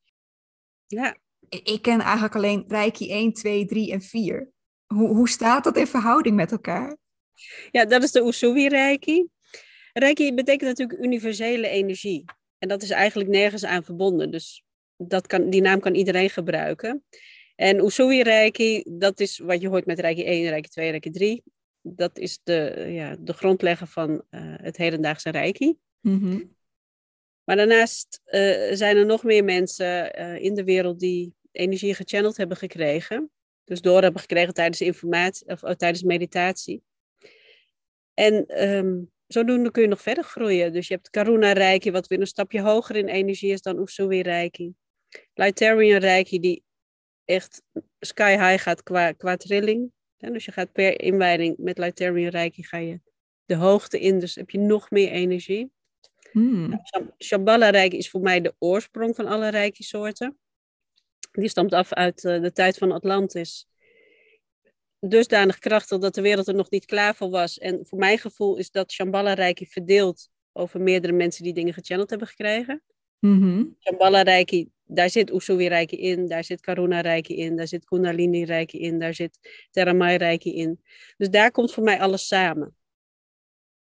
Ja. 0.86 1.16
Ik 1.48 1.82
ken 1.82 2.00
eigenlijk 2.00 2.34
alleen 2.34 2.64
Reiki 2.68 3.10
1, 3.10 3.32
2, 3.32 3.66
3 3.66 3.92
en 3.92 4.02
4. 4.02 4.50
Hoe, 4.86 5.08
hoe 5.08 5.28
staat 5.28 5.64
dat 5.64 5.76
in 5.76 5.86
verhouding 5.86 6.36
met 6.36 6.52
elkaar? 6.52 6.96
Ja, 7.70 7.84
dat 7.84 8.02
is 8.02 8.12
de 8.12 8.26
Usui 8.26 8.68
Reiki. 8.68 9.28
Reiki 9.92 10.34
betekent 10.34 10.68
natuurlijk 10.68 11.00
universele 11.00 11.68
energie. 11.68 12.24
En 12.58 12.68
dat 12.68 12.82
is 12.82 12.90
eigenlijk 12.90 13.30
nergens 13.30 13.64
aan 13.64 13.84
verbonden. 13.84 14.30
Dus 14.30 14.64
dat 14.96 15.26
kan, 15.26 15.50
die 15.50 15.60
naam 15.60 15.80
kan 15.80 15.94
iedereen 15.94 16.30
gebruiken. 16.30 17.04
En 17.58 17.84
Usui 17.84 18.22
Reiki, 18.22 18.82
dat 18.90 19.20
is 19.20 19.38
wat 19.38 19.60
je 19.60 19.68
hoort 19.68 19.86
met 19.86 19.98
Reiki 19.98 20.24
1, 20.24 20.48
Reiki 20.48 20.68
2, 20.68 20.90
Reiki 20.90 21.10
3. 21.10 21.42
Dat 21.80 22.18
is 22.18 22.40
de, 22.42 22.86
ja, 22.88 23.16
de 23.20 23.32
grondlegger 23.32 23.86
van 23.86 24.10
uh, 24.10 24.20
het 24.56 24.76
hedendaagse 24.76 25.30
Reiki. 25.30 25.76
Mm 26.00 26.56
Maar 27.44 27.56
daarnaast 27.56 28.20
uh, 28.26 28.40
zijn 28.72 28.96
er 28.96 29.06
nog 29.06 29.24
meer 29.24 29.44
mensen 29.44 30.20
uh, 30.20 30.42
in 30.42 30.54
de 30.54 30.64
wereld 30.64 31.00
die 31.00 31.34
energie 31.52 31.94
gechanneld 31.94 32.36
hebben 32.36 32.56
gekregen. 32.56 33.30
Dus 33.64 33.80
door 33.80 34.02
hebben 34.02 34.20
gekregen 34.20 34.54
tijdens 34.54 34.80
informatie 34.80 35.46
of 35.46 35.60
tijdens 35.60 36.02
meditatie. 36.02 36.82
En 38.14 38.64
um, 38.68 39.10
zodoende 39.26 39.70
kun 39.70 39.82
je 39.82 39.88
nog 39.88 40.02
verder 40.02 40.24
groeien. 40.24 40.72
Dus 40.72 40.88
je 40.88 40.94
hebt 40.94 41.10
Karuna 41.10 41.52
Reiki, 41.52 41.90
wat 41.90 42.06
weer 42.06 42.20
een 42.20 42.26
stapje 42.26 42.60
hoger 42.60 42.96
in 42.96 43.08
energie 43.08 43.52
is 43.52 43.62
dan 43.62 43.78
Usui 43.78 44.22
Reiki. 44.22 44.72
Lightarian 45.34 46.00
Reiki, 46.00 46.38
die 46.38 46.66
echt 47.28 47.62
sky 48.00 48.36
high 48.36 48.62
gaat 48.62 48.82
qua, 48.82 49.12
qua 49.12 49.36
trilling. 49.36 49.92
dus 50.16 50.44
je 50.44 50.52
gaat 50.52 50.72
per 50.72 51.00
inwijding 51.00 51.56
met 51.58 51.78
Lightarian 51.78 52.30
Reiki 52.30 52.62
ga 52.62 52.76
je 52.76 53.00
de 53.44 53.54
hoogte 53.54 54.00
in, 54.00 54.18
dus 54.18 54.34
heb 54.34 54.50
je 54.50 54.58
nog 54.58 54.90
meer 54.90 55.10
energie. 55.10 55.70
Hmm. 56.32 56.68
Nou, 56.68 57.10
Shambhala 57.18 57.70
Reiki 57.70 57.96
is 57.96 58.10
voor 58.10 58.20
mij 58.20 58.40
de 58.40 58.54
oorsprong 58.58 59.14
van 59.14 59.26
alle 59.26 59.48
Reiki-soorten. 59.48 60.38
Die 61.32 61.48
stamt 61.48 61.72
af 61.72 61.92
uit 61.92 62.24
uh, 62.24 62.42
de 62.42 62.52
tijd 62.52 62.78
van 62.78 62.92
Atlantis. 62.92 63.68
Dusdanig 65.00 65.58
krachtig 65.58 65.98
dat 65.98 66.14
de 66.14 66.20
wereld 66.20 66.48
er 66.48 66.54
nog 66.54 66.70
niet 66.70 66.84
klaar 66.84 67.14
voor 67.14 67.30
was. 67.30 67.58
En 67.58 67.86
voor 67.86 67.98
mijn 67.98 68.18
gevoel 68.18 68.56
is 68.56 68.70
dat 68.70 68.92
Shambhala 68.92 69.32
Reiki 69.32 69.66
verdeeld 69.66 70.28
over 70.52 70.80
meerdere 70.80 71.12
mensen 71.12 71.44
die 71.44 71.52
dingen 71.52 71.74
gechanneld 71.74 72.10
hebben 72.10 72.28
gekregen. 72.28 72.82
Mm 73.18 73.76
Shambhala 73.80 74.22
Reiki 74.22 74.70
daar 74.88 75.10
zit 75.10 75.30
Usui 75.30 75.68
Reiki 75.68 75.96
in, 75.96 76.28
daar 76.28 76.44
zit 76.44 76.60
Karuna 76.60 77.00
Reiki 77.00 77.36
in, 77.36 77.56
daar 77.56 77.68
zit 77.68 77.84
Kundalini 77.84 78.44
Reiki 78.44 78.78
in, 78.78 78.98
daar 78.98 79.14
zit 79.14 79.66
Terramai 79.70 80.16
Reiki 80.16 80.54
in. 80.54 80.80
Dus 81.16 81.30
daar 81.30 81.50
komt 81.50 81.72
voor 81.72 81.82
mij 81.82 82.00
alles 82.00 82.26
samen. 82.26 82.76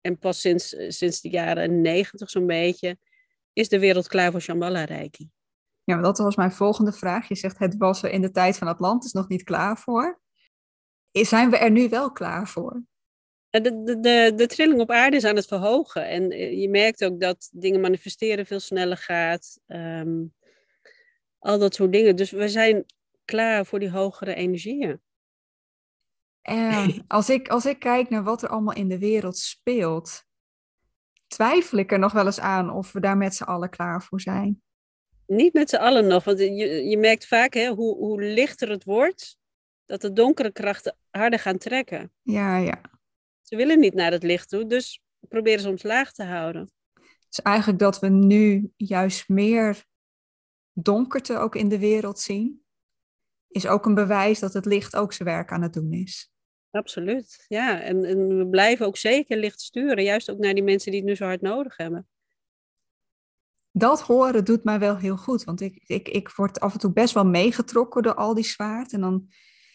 En 0.00 0.18
pas 0.18 0.40
sinds, 0.40 0.76
sinds 0.88 1.20
de 1.20 1.28
jaren 1.28 1.80
negentig 1.80 2.30
zo'n 2.30 2.46
beetje 2.46 2.98
is 3.52 3.68
de 3.68 3.78
wereld 3.78 4.08
klaar 4.08 4.30
voor 4.30 4.40
Shambhala 4.40 4.84
Reiki. 4.84 5.30
Ja, 5.84 5.94
maar 5.94 6.02
dat 6.02 6.18
was 6.18 6.36
mijn 6.36 6.52
volgende 6.52 6.92
vraag. 6.92 7.28
Je 7.28 7.34
zegt 7.34 7.58
het 7.58 7.76
was 7.76 8.02
er 8.02 8.10
in 8.10 8.20
de 8.20 8.30
tijd 8.30 8.58
van 8.58 8.68
Atlantis 8.68 9.12
nog 9.12 9.28
niet 9.28 9.42
klaar 9.42 9.78
voor. 9.78 10.20
Zijn 11.10 11.50
we 11.50 11.56
er 11.58 11.70
nu 11.70 11.88
wel 11.88 12.12
klaar 12.12 12.48
voor? 12.48 12.82
De, 13.50 13.60
de, 13.60 14.00
de, 14.00 14.32
de 14.36 14.46
trilling 14.46 14.80
op 14.80 14.90
aarde 14.90 15.16
is 15.16 15.24
aan 15.24 15.36
het 15.36 15.46
verhogen. 15.46 16.08
En 16.08 16.30
eh, 16.30 16.60
je 16.60 16.68
merkt 16.68 17.04
ook 17.04 17.20
dat 17.20 17.48
dingen 17.52 17.80
manifesteren 17.80 18.46
veel 18.46 18.60
sneller 18.60 18.96
gaat. 18.96 19.60
Um, 19.66 20.34
al 21.38 21.58
dat 21.58 21.74
soort 21.74 21.92
dingen. 21.92 22.16
Dus 22.16 22.30
we 22.30 22.48
zijn 22.48 22.84
klaar 23.24 23.66
voor 23.66 23.78
die 23.78 23.90
hogere 23.90 24.34
energieën. 24.34 25.00
En 26.42 27.04
als 27.08 27.30
ik, 27.30 27.48
als 27.48 27.66
ik 27.66 27.78
kijk 27.78 28.08
naar 28.08 28.24
wat 28.24 28.42
er 28.42 28.48
allemaal 28.48 28.74
in 28.74 28.88
de 28.88 28.98
wereld 28.98 29.38
speelt, 29.38 30.24
twijfel 31.26 31.78
ik 31.78 31.92
er 31.92 31.98
nog 31.98 32.12
wel 32.12 32.26
eens 32.26 32.40
aan 32.40 32.70
of 32.70 32.92
we 32.92 33.00
daar 33.00 33.16
met 33.16 33.34
z'n 33.34 33.42
allen 33.42 33.70
klaar 33.70 34.02
voor 34.02 34.20
zijn. 34.20 34.62
Niet 35.26 35.52
met 35.52 35.70
z'n 35.70 35.76
allen 35.76 36.06
nog, 36.06 36.24
want 36.24 36.38
je, 36.38 36.88
je 36.88 36.98
merkt 36.98 37.26
vaak 37.26 37.54
hè, 37.54 37.68
hoe, 37.68 37.96
hoe 37.96 38.22
lichter 38.22 38.70
het 38.70 38.84
wordt, 38.84 39.38
dat 39.86 40.00
de 40.00 40.12
donkere 40.12 40.52
krachten 40.52 40.96
harder 41.10 41.38
gaan 41.38 41.58
trekken. 41.58 42.12
Ja, 42.22 42.56
ja. 42.56 42.80
Ze 43.42 43.56
willen 43.56 43.80
niet 43.80 43.94
naar 43.94 44.12
het 44.12 44.22
licht 44.22 44.48
toe, 44.48 44.66
dus 44.66 45.02
proberen 45.28 45.60
ze 45.60 45.68
ons 45.68 45.82
laag 45.82 46.12
te 46.12 46.24
houden. 46.24 46.70
Dus 47.28 47.42
eigenlijk 47.42 47.78
dat 47.78 47.98
we 47.98 48.08
nu 48.08 48.72
juist 48.76 49.28
meer 49.28 49.84
donkerte 50.82 51.38
ook 51.38 51.54
in 51.54 51.68
de 51.68 51.78
wereld 51.78 52.20
zien, 52.20 52.62
is 53.48 53.66
ook 53.66 53.86
een 53.86 53.94
bewijs 53.94 54.38
dat 54.38 54.52
het 54.52 54.64
licht 54.64 54.96
ook 54.96 55.12
zijn 55.12 55.28
werk 55.28 55.52
aan 55.52 55.62
het 55.62 55.72
doen 55.72 55.92
is. 55.92 56.32
Absoluut, 56.70 57.44
ja. 57.48 57.80
En, 57.80 58.04
en 58.04 58.38
we 58.38 58.48
blijven 58.48 58.86
ook 58.86 58.96
zeker 58.96 59.36
licht 59.36 59.60
sturen, 59.60 60.04
juist 60.04 60.30
ook 60.30 60.38
naar 60.38 60.54
die 60.54 60.62
mensen 60.62 60.90
die 60.90 61.00
het 61.00 61.08
nu 61.08 61.16
zo 61.16 61.24
hard 61.24 61.40
nodig 61.40 61.76
hebben. 61.76 62.08
Dat 63.70 64.00
horen 64.00 64.44
doet 64.44 64.64
mij 64.64 64.78
wel 64.78 64.96
heel 64.96 65.16
goed, 65.16 65.44
want 65.44 65.60
ik, 65.60 65.82
ik, 65.86 66.08
ik 66.08 66.28
word 66.28 66.60
af 66.60 66.72
en 66.72 66.78
toe 66.78 66.92
best 66.92 67.14
wel 67.14 67.26
meegetrokken 67.26 68.02
door 68.02 68.14
al 68.14 68.34
die 68.34 68.44
zwaard. 68.44 68.92
En 68.92 69.00
dan, 69.00 69.26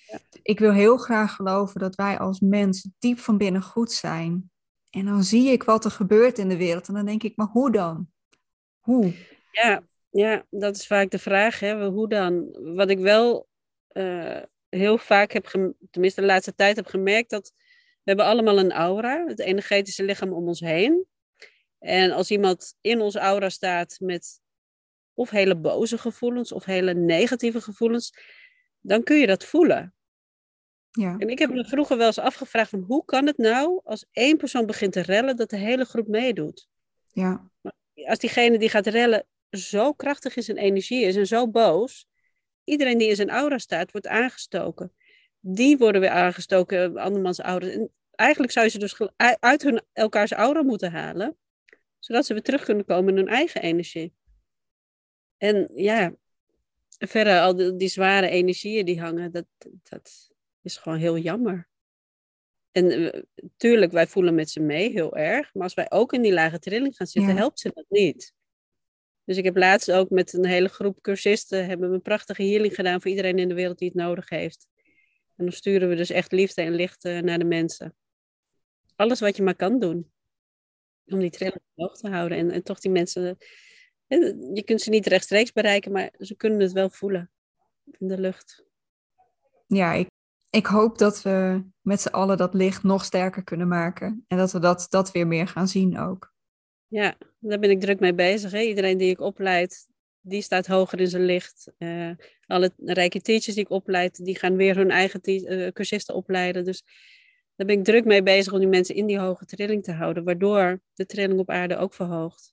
ja. 0.08 0.20
ik 0.42 0.60
wil 0.60 0.72
heel 0.72 0.98
graag 0.98 1.36
geloven 1.36 1.80
dat 1.80 1.96
wij 1.96 2.20
als 2.20 2.40
mens 2.40 2.90
diep 3.00 3.20
van 3.20 3.38
binnen 3.38 3.62
goed 3.62 3.92
zijn. 3.92 4.52
En 4.90 5.06
dan 5.06 5.24
zie 5.24 5.52
ik 5.52 5.64
wat 5.64 5.86
er 5.86 5.92
gebeurt 5.92 6.38
in 6.38 6.50
de 6.50 6.58
wereld 6.58 6.88
en 6.88 6.94
dan 6.94 7.06
denk 7.06 7.24
ik, 7.24 7.38
maar 7.38 7.48
hoe 7.48 7.72
dan? 7.72 8.08
Hoe? 8.80 9.14
Ja, 9.52 9.84
ja, 10.14 10.46
dat 10.50 10.76
is 10.76 10.88
vaak 10.88 11.10
de 11.10 11.20
vraag. 11.20 11.60
Hè? 11.60 11.88
Hoe 11.88 12.10
dan? 12.10 12.58
Wat 12.76 12.90
ik 12.90 13.00
wel 13.00 13.48
uh, 13.92 14.42
heel 14.70 14.98
vaak 14.98 15.32
heb, 15.32 15.46
tenminste 15.92 16.22
de 16.22 16.28
laatste 16.28 16.56
tijd 16.56 16.76
heb 16.76 16.86
gemerkt, 16.86 17.30
dat 17.30 17.54
we 18.04 18.10
hebben 18.10 18.26
allemaal 18.26 18.60
een 18.60 18.72
aura, 18.72 19.26
het 19.26 19.40
energetische 19.40 20.04
lichaam 20.04 20.34
om 20.34 20.48
ons 20.48 20.60
heen. 20.60 21.06
En 21.80 22.12
als 22.12 22.32
iemand 22.32 22.76
in 22.82 23.02
ons 23.02 23.16
aura 23.16 23.50
staat 23.50 23.98
met 24.00 24.42
of 25.14 25.30
hele 25.30 25.56
boze 25.56 25.98
gevoelens 25.98 26.52
of 26.52 26.66
hele 26.66 26.94
negatieve 26.94 27.62
gevoelens, 27.62 28.18
dan 28.80 29.04
kun 29.04 29.18
je 29.18 29.28
dat 29.28 29.46
voelen. 29.46 29.94
Ja. 30.92 31.16
En 31.18 31.30
ik 31.30 31.40
heb 31.40 31.50
me 31.50 31.66
vroeger 31.66 31.98
wel 31.98 32.08
eens 32.08 32.20
afgevraagd 32.20 32.70
van 32.70 32.84
hoe 32.88 33.06
kan 33.06 33.26
het 33.26 33.38
nou 33.38 33.82
als 33.84 34.06
één 34.12 34.38
persoon 34.38 34.66
begint 34.66 34.94
te 34.94 35.02
rellen 35.02 35.36
dat 35.36 35.50
de 35.50 35.58
hele 35.58 35.86
groep 35.86 36.08
meedoet? 36.08 36.68
Ja. 37.08 37.50
Als 37.94 38.20
diegene 38.20 38.58
die 38.58 38.70
gaat 38.70 38.88
rellen 38.88 39.26
zo 39.58 39.94
krachtig 39.94 40.36
in 40.36 40.44
zijn 40.44 40.58
energie 40.58 41.04
is 41.04 41.16
en 41.16 41.28
zo 41.28 41.50
boos. 41.50 42.08
Iedereen 42.64 42.98
die 42.98 43.10
in 43.10 43.16
zijn 43.16 43.30
aura 43.30 43.58
staat, 43.58 43.92
wordt 43.92 44.08
aangestoken. 44.08 44.94
Die 45.40 45.78
worden 45.78 46.02
weer 46.02 46.10
aangestoken, 46.10 46.98
andermans 46.98 47.40
aura. 47.40 47.68
En 47.68 47.92
eigenlijk 48.12 48.52
zou 48.52 48.66
je 48.66 48.72
ze 48.72 48.80
dus 48.80 49.00
uit 49.40 49.64
hun, 49.64 49.82
elkaars 49.94 50.32
aura 50.32 50.62
moeten 50.62 50.92
halen, 50.92 51.38
zodat 52.00 52.26
ze 52.26 52.34
weer 52.34 52.42
terug 52.42 52.64
kunnen 52.64 52.86
komen 52.86 53.10
in 53.10 53.18
hun 53.18 53.34
eigen 53.34 53.62
energie. 53.62 54.14
En 55.38 55.72
ja, 55.76 56.16
verder 56.88 57.42
al 57.42 57.56
die, 57.56 57.76
die 57.76 57.88
zware 57.88 58.28
energieën 58.28 58.86
die 58.86 59.02
hangen, 59.02 59.32
dat, 59.32 59.46
dat 59.84 60.32
is 60.62 60.78
gewoon 60.78 60.98
heel 60.98 61.18
jammer. 61.18 61.68
En 62.72 63.02
uh, 63.02 63.22
tuurlijk, 63.58 63.92
wij 63.92 64.08
voelen 64.08 64.36
met 64.36 64.50
ze 64.50 64.60
mee 64.60 64.92
heel 64.92 65.16
erg. 65.16 65.54
Maar 65.54 65.64
als 65.64 65.74
wij 65.74 65.92
ook 65.92 66.14
in 66.14 66.22
die 66.22 66.34
lage 66.34 66.60
trilling 66.60 66.96
gaan 66.96 67.08
zitten, 67.08 67.36
helpt 67.36 67.60
ze 67.60 67.72
dat 67.74 67.86
niet. 67.90 68.34
Dus 69.26 69.38
ik 69.38 69.44
heb 69.44 69.58
laatst 69.58 69.92
ook 69.92 70.10
met 70.10 70.34
een 70.34 70.46
hele 70.46 70.68
groep 70.68 71.02
cursisten 71.02 71.66
hebben 71.66 71.90
we 71.90 71.96
een 71.96 72.02
prachtige 72.02 72.44
healing 72.44 72.76
gedaan 72.76 73.02
voor 73.02 73.10
iedereen 73.10 73.40
in 73.40 73.48
de 73.48 73.54
wereld 73.54 73.78
die 73.78 73.88
het 73.88 73.98
nodig 73.98 74.30
heeft. 74.30 74.68
En 75.36 75.46
dan 75.46 75.54
sturen 75.54 75.90
we 75.90 75.96
dus 75.96 76.10
echt 76.10 76.32
liefde 76.32 76.62
en 76.62 76.74
licht 76.74 77.06
uh, 77.06 77.20
naar 77.20 77.40
de 77.40 77.46
mensen. 77.46 77.96
Alles 78.96 79.20
wat 79.20 79.36
je 79.38 79.44
maar 79.44 79.56
kan 79.56 79.80
doen. 79.80 80.12
Om 81.06 81.20
die 81.20 81.30
trilling 81.30 81.62
hoog 81.76 81.98
te 81.98 82.10
houden. 82.10 82.38
En, 82.38 82.52
en 82.52 82.64
toch 82.64 82.80
die 82.80 82.92
mensen. 82.92 83.38
Je 84.54 84.62
kunt 84.66 84.82
ze 84.82 84.90
niet 84.90 85.06
rechtstreeks 85.06 85.52
bereiken, 85.52 85.92
maar 85.92 86.14
ze 86.18 86.36
kunnen 86.36 86.60
het 86.60 86.72
wel 86.72 86.90
voelen 86.90 87.32
in 88.00 88.08
de 88.08 88.20
lucht. 88.20 88.66
Ja, 89.68 89.94
ik, 89.94 90.08
ik 90.50 90.66
hoop 90.66 90.98
dat 90.98 91.22
we 91.22 91.64
met 91.82 92.02
z'n 92.02 92.08
allen 92.08 92.38
dat 92.38 92.54
licht 92.54 92.84
nog 92.84 93.06
sterker 93.06 93.44
kunnen 93.44 93.68
maken. 93.68 94.26
En 94.28 94.38
dat 94.38 94.52
we 94.52 94.60
dat, 94.60 94.86
dat 94.90 95.12
weer 95.12 95.28
meer 95.28 95.48
gaan 95.48 95.68
zien 95.68 96.00
ook. 96.00 96.33
Ja, 96.94 97.18
daar 97.40 97.60
ben 97.60 97.70
ik 97.70 97.80
druk 97.80 98.00
mee 98.00 98.14
bezig. 98.14 98.52
Hè? 98.52 98.62
Iedereen 98.62 98.98
die 98.98 99.10
ik 99.10 99.20
opleid, 99.20 99.88
die 100.22 100.42
staat 100.42 100.68
hoger 100.68 101.00
in 101.00 101.08
zijn 101.08 101.26
licht. 101.26 101.72
Uh, 101.80 102.12
alle 102.46 102.72
rijke 102.78 103.22
teachers 103.22 103.56
die 103.56 103.64
ik 103.64 103.70
opleid, 103.70 104.26
die 104.26 104.38
gaan 104.38 104.56
weer 104.56 104.76
hun 104.76 104.92
eigen 104.92 105.20
uh, 105.24 105.68
cursisten 105.68 106.16
opleiden. 106.16 106.64
Dus 106.64 106.84
daar 107.56 107.68
ben 107.68 107.78
ik 107.78 107.84
druk 107.84 108.06
mee 108.06 108.24
bezig 108.24 108.54
om 108.54 108.60
die 108.60 108.68
mensen 108.68 108.96
in 108.96 109.06
die 109.06 109.20
hoge 109.20 109.46
trilling 109.46 109.84
te 109.84 109.92
houden, 109.92 110.24
waardoor 110.24 110.82
de 110.94 111.06
trilling 111.06 111.40
op 111.40 111.50
aarde 111.50 111.78
ook 111.78 111.94
verhoogt. 111.94 112.52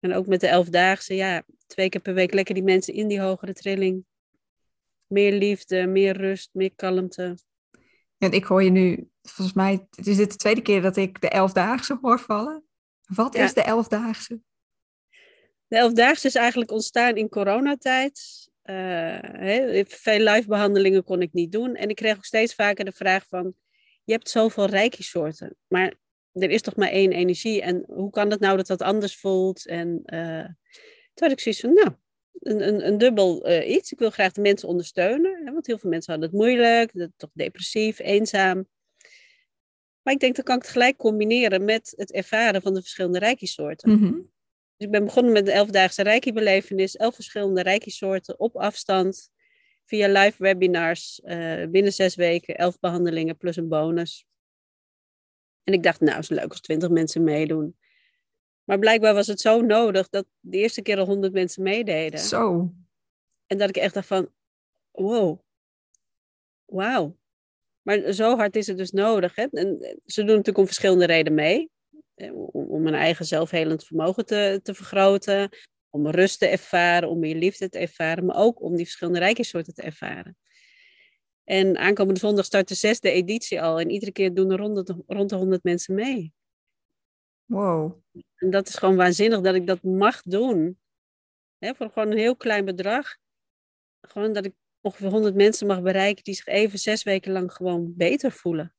En 0.00 0.14
ook 0.14 0.26
met 0.26 0.40
de 0.40 0.48
elfdaagse, 0.48 1.14
ja, 1.14 1.42
twee 1.66 1.88
keer 1.88 2.00
per 2.00 2.14
week 2.14 2.34
lekker 2.34 2.54
die 2.54 2.64
mensen 2.64 2.94
in 2.94 3.08
die 3.08 3.20
hogere 3.20 3.52
trilling. 3.52 4.04
Meer 5.06 5.32
liefde, 5.32 5.86
meer 5.86 6.16
rust, 6.16 6.50
meer 6.52 6.74
kalmte. 6.74 7.38
En 8.18 8.32
ik 8.32 8.44
hoor 8.44 8.62
je 8.62 8.70
nu, 8.70 9.08
volgens 9.22 9.56
mij, 9.56 9.86
het 9.90 10.06
is 10.06 10.16
dit 10.16 10.30
de 10.30 10.36
tweede 10.36 10.62
keer 10.62 10.82
dat 10.82 10.96
ik 10.96 11.20
de 11.20 11.28
elfdaagse 11.28 11.98
hoor 12.00 12.20
vallen. 12.20 12.63
Wat 13.06 13.34
is 13.34 13.54
de 13.54 13.62
elfdaagse? 13.62 14.40
De 15.66 15.76
elfdaagse 15.76 16.26
is 16.26 16.34
eigenlijk 16.34 16.70
ontstaan 16.70 17.16
in 17.16 17.28
coronatijd. 17.28 18.48
Uh, 18.64 19.84
veel 19.86 20.18
live 20.18 20.48
behandelingen 20.48 21.04
kon 21.04 21.22
ik 21.22 21.32
niet 21.32 21.52
doen. 21.52 21.74
En 21.74 21.88
ik 21.88 21.96
kreeg 21.96 22.16
ook 22.16 22.24
steeds 22.24 22.54
vaker 22.54 22.84
de 22.84 22.92
vraag 22.92 23.26
van, 23.28 23.54
je 24.04 24.12
hebt 24.12 24.30
zoveel 24.30 24.66
reiki-soorten, 24.66 25.56
maar 25.66 25.94
er 26.32 26.50
is 26.50 26.62
toch 26.62 26.76
maar 26.76 26.88
één 26.88 27.12
energie. 27.12 27.62
En 27.62 27.84
hoe 27.86 28.10
kan 28.10 28.30
het 28.30 28.40
nou 28.40 28.56
dat 28.56 28.66
dat 28.66 28.82
anders 28.82 29.16
voelt? 29.16 29.66
En 29.66 30.02
uh, 30.06 30.44
toen 31.14 31.28
had 31.28 31.30
ik 31.30 31.40
zoiets 31.40 31.60
van, 31.60 31.72
nou, 31.72 31.90
een, 32.32 32.68
een, 32.68 32.86
een 32.86 32.98
dubbel 32.98 33.48
uh, 33.48 33.70
iets. 33.70 33.92
Ik 33.92 33.98
wil 33.98 34.10
graag 34.10 34.32
de 34.32 34.40
mensen 34.40 34.68
ondersteunen. 34.68 35.42
Hè, 35.44 35.52
want 35.52 35.66
heel 35.66 35.78
veel 35.78 35.90
mensen 35.90 36.12
hadden 36.12 36.30
het 36.30 36.38
moeilijk, 36.38 37.10
toch 37.16 37.30
depressief, 37.32 37.98
eenzaam. 37.98 38.68
Maar 40.04 40.14
ik 40.14 40.20
denk, 40.20 40.34
dan 40.34 40.44
kan 40.44 40.56
ik 40.56 40.62
het 40.62 40.70
gelijk 40.70 40.96
combineren 40.96 41.64
met 41.64 41.92
het 41.96 42.12
ervaren 42.12 42.62
van 42.62 42.74
de 42.74 42.80
verschillende 42.80 43.18
reiki-soorten. 43.18 43.90
Mhm. 43.90 44.12
Dus 44.76 44.86
ik 44.86 44.90
ben 44.90 45.04
begonnen 45.04 45.32
met 45.32 45.46
de 45.46 45.52
elfdaagse 45.52 46.02
reiki-belevenis. 46.02 46.96
Elf 46.96 47.14
verschillende 47.14 47.62
reiki-soorten 47.62 48.38
op 48.38 48.56
afstand. 48.56 49.30
Via 49.84 50.08
live 50.08 50.42
webinars. 50.42 51.20
Uh, 51.24 51.66
binnen 51.66 51.92
zes 51.92 52.14
weken. 52.14 52.56
Elf 52.56 52.78
behandelingen 52.78 53.36
plus 53.36 53.56
een 53.56 53.68
bonus. 53.68 54.26
En 55.62 55.72
ik 55.72 55.82
dacht, 55.82 56.00
nou, 56.00 56.18
is 56.18 56.28
leuk 56.28 56.50
als 56.50 56.60
twintig 56.60 56.90
mensen 56.90 57.24
meedoen. 57.24 57.76
Maar 58.64 58.78
blijkbaar 58.78 59.14
was 59.14 59.26
het 59.26 59.40
zo 59.40 59.60
nodig 59.60 60.08
dat 60.08 60.26
de 60.40 60.58
eerste 60.58 60.82
keer 60.82 60.98
al 60.98 61.06
honderd 61.06 61.32
mensen 61.32 61.62
meededen. 61.62 62.20
Zo. 62.20 62.74
En 63.46 63.58
dat 63.58 63.68
ik 63.68 63.76
echt 63.76 63.94
dacht 63.94 64.06
van, 64.06 64.32
wow, 64.90 65.40
wauw. 66.64 67.16
Maar 67.84 68.12
zo 68.12 68.36
hard 68.36 68.56
is 68.56 68.66
het 68.66 68.76
dus 68.76 68.90
nodig. 68.90 69.34
Hè? 69.34 69.46
En 69.50 69.98
ze 70.04 70.20
doen 70.20 70.30
natuurlijk 70.30 70.58
om 70.58 70.66
verschillende 70.66 71.06
redenen 71.06 71.34
mee. 71.34 71.70
Om 72.52 72.84
hun 72.84 72.94
eigen 72.94 73.24
zelfhelend 73.24 73.84
vermogen 73.84 74.26
te, 74.26 74.60
te 74.62 74.74
vergroten. 74.74 75.48
Om 75.90 76.08
rust 76.08 76.38
te 76.38 76.46
ervaren, 76.46 77.08
om 77.08 77.18
meer 77.18 77.34
liefde 77.34 77.68
te 77.68 77.78
ervaren. 77.78 78.24
Maar 78.24 78.36
ook 78.36 78.62
om 78.62 78.76
die 78.76 78.84
verschillende 78.84 79.18
rijksoorten 79.18 79.74
te 79.74 79.82
ervaren. 79.82 80.36
En 81.44 81.78
aankomende 81.78 82.20
zondag 82.20 82.44
start 82.44 82.68
de 82.68 82.74
zesde 82.74 83.10
editie 83.10 83.62
al. 83.62 83.80
En 83.80 83.90
iedere 83.90 84.12
keer 84.12 84.34
doen 84.34 84.50
er 84.50 84.58
rond 84.58 84.86
de, 84.86 85.02
rond 85.06 85.30
de 85.30 85.36
100 85.36 85.62
mensen 85.62 85.94
mee. 85.94 86.32
Wow. 87.44 88.02
En 88.36 88.50
dat 88.50 88.68
is 88.68 88.74
gewoon 88.74 88.96
waanzinnig 88.96 89.40
dat 89.40 89.54
ik 89.54 89.66
dat 89.66 89.82
mag 89.82 90.22
doen. 90.22 90.78
He, 91.58 91.74
voor 91.74 91.90
gewoon 91.90 92.10
een 92.10 92.18
heel 92.18 92.36
klein 92.36 92.64
bedrag. 92.64 93.16
Gewoon 94.00 94.32
dat 94.32 94.44
ik 94.44 94.54
ongeveer 94.84 95.10
100 95.10 95.34
mensen 95.34 95.66
mag 95.66 95.82
bereiken 95.82 96.24
die 96.24 96.34
zich 96.34 96.46
even 96.46 96.78
zes 96.78 97.02
weken 97.02 97.32
lang 97.32 97.52
gewoon 97.52 97.92
beter 97.96 98.32
voelen. 98.32 98.74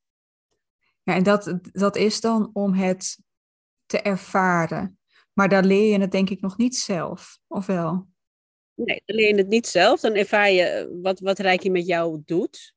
Ja, 1.03 1.15
en 1.15 1.23
dat, 1.23 1.59
dat 1.61 1.95
is 1.95 2.21
dan 2.21 2.49
om 2.53 2.73
het 2.73 3.19
te 3.85 4.01
ervaren. 4.01 4.99
Maar 5.33 5.49
daar 5.49 5.63
leer 5.63 5.91
je 5.91 5.99
het 5.99 6.11
denk 6.11 6.29
ik 6.29 6.41
nog 6.41 6.57
niet 6.57 6.75
zelf, 6.75 7.39
of 7.47 7.65
wel? 7.65 8.07
Nee, 8.73 9.01
dan 9.05 9.15
leer 9.15 9.27
je 9.27 9.35
het 9.35 9.47
niet 9.47 9.67
zelf. 9.67 9.99
Dan 9.99 10.15
ervaar 10.15 10.51
je 10.51 10.97
wat, 11.01 11.19
wat 11.19 11.39
Reiki 11.39 11.69
met 11.69 11.85
jou 11.85 12.21
doet. 12.25 12.73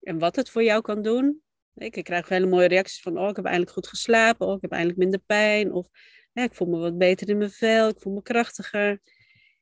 En 0.00 0.18
wat 0.18 0.36
het 0.36 0.50
voor 0.50 0.62
jou 0.62 0.82
kan 0.82 1.02
doen. 1.02 1.42
Ik 1.74 2.04
krijg 2.04 2.28
hele 2.28 2.46
mooie 2.46 2.68
reacties 2.68 3.02
van, 3.02 3.18
oh, 3.18 3.28
ik 3.28 3.36
heb 3.36 3.44
eindelijk 3.44 3.72
goed 3.72 3.86
geslapen. 3.86 4.46
Oh, 4.46 4.54
ik 4.54 4.60
heb 4.60 4.72
eindelijk 4.72 4.98
minder 4.98 5.20
pijn. 5.20 5.72
Of 5.72 5.88
ja, 6.32 6.42
ik 6.42 6.54
voel 6.54 6.68
me 6.68 6.78
wat 6.78 6.98
beter 6.98 7.28
in 7.28 7.38
mijn 7.38 7.50
vel. 7.50 7.88
Ik 7.88 8.00
voel 8.00 8.12
me 8.12 8.22
krachtiger. 8.22 9.00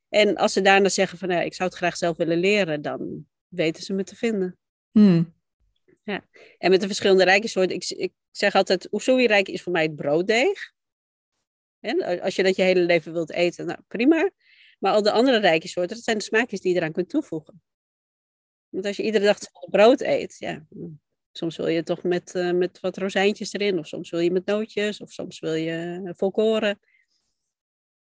En 0.09 0.37
als 0.37 0.53
ze 0.53 0.61
daarna 0.61 0.89
zeggen 0.89 1.19
van, 1.19 1.31
ja, 1.31 1.41
ik 1.41 1.55
zou 1.55 1.69
het 1.69 1.79
graag 1.79 1.97
zelf 1.97 2.17
willen 2.17 2.39
leren, 2.39 2.83
dan 2.83 3.27
weten 3.49 3.83
ze 3.83 3.93
me 3.93 4.05
te 4.05 4.17
vinden. 4.17 4.59
Hmm. 4.91 5.35
Ja. 6.03 6.25
En 6.59 6.71
met 6.71 6.81
de 6.81 6.87
verschillende 6.87 7.25
rijkensoorten, 7.25 7.77
ik, 7.77 7.89
ik 7.89 8.13
zeg 8.31 8.55
altijd, 8.55 8.89
Usui-rijk 8.93 9.49
is 9.49 9.63
voor 9.63 9.73
mij 9.73 9.83
het 9.83 9.97
brooddeeg. 9.97 10.73
En 11.81 12.21
als 12.21 12.37
je 12.37 12.43
dat 12.43 12.57
je 12.57 12.63
hele 12.63 12.81
leven 12.81 13.13
wilt 13.13 13.33
eten, 13.33 13.67
nou 13.67 13.79
prima. 13.89 14.31
Maar 14.79 14.93
al 14.93 15.03
de 15.03 15.11
andere 15.11 15.39
rijkensoorten, 15.39 15.97
dat 15.97 16.05
zijn 16.05 16.19
de 16.19 16.25
smaakjes 16.25 16.61
die 16.61 16.73
je 16.73 16.79
eraan 16.79 16.93
kunt 16.93 17.09
toevoegen. 17.09 17.63
Want 18.69 18.87
als 18.87 18.97
je 18.97 19.03
iedere 19.03 19.25
dag 19.25 19.39
brood 19.71 20.01
eet, 20.01 20.37
ja, 20.39 20.67
soms 21.33 21.57
wil 21.57 21.69
je 21.69 21.83
toch 21.83 22.03
met, 22.03 22.35
uh, 22.35 22.53
met 22.53 22.81
wat 22.81 22.97
rozijntjes 22.97 23.53
erin, 23.53 23.79
of 23.79 23.87
soms 23.87 24.11
wil 24.11 24.21
je 24.21 24.31
met 24.31 24.47
nootjes, 24.47 25.01
of 25.01 25.13
soms 25.13 25.41
wil 25.41 25.55
je 25.55 26.11
volkoren. 26.17 26.81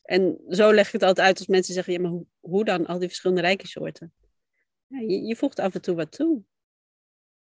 En 0.08 0.38
zo 0.48 0.72
leg 0.72 0.86
ik 0.86 0.92
het 0.92 1.02
altijd 1.02 1.26
uit 1.26 1.38
als 1.38 1.46
mensen 1.46 1.74
zeggen, 1.74 1.92
ja, 1.92 2.00
maar 2.00 2.10
hoe, 2.10 2.26
hoe 2.40 2.64
dan 2.64 2.86
al 2.86 2.98
die 2.98 3.08
verschillende 3.08 3.42
rijkensoorten? 3.42 4.12
Ja, 4.86 4.98
je, 4.98 5.22
je 5.22 5.36
voegt 5.36 5.58
af 5.58 5.74
en 5.74 5.80
toe 5.80 5.94
wat 5.94 6.12
toe. 6.12 6.42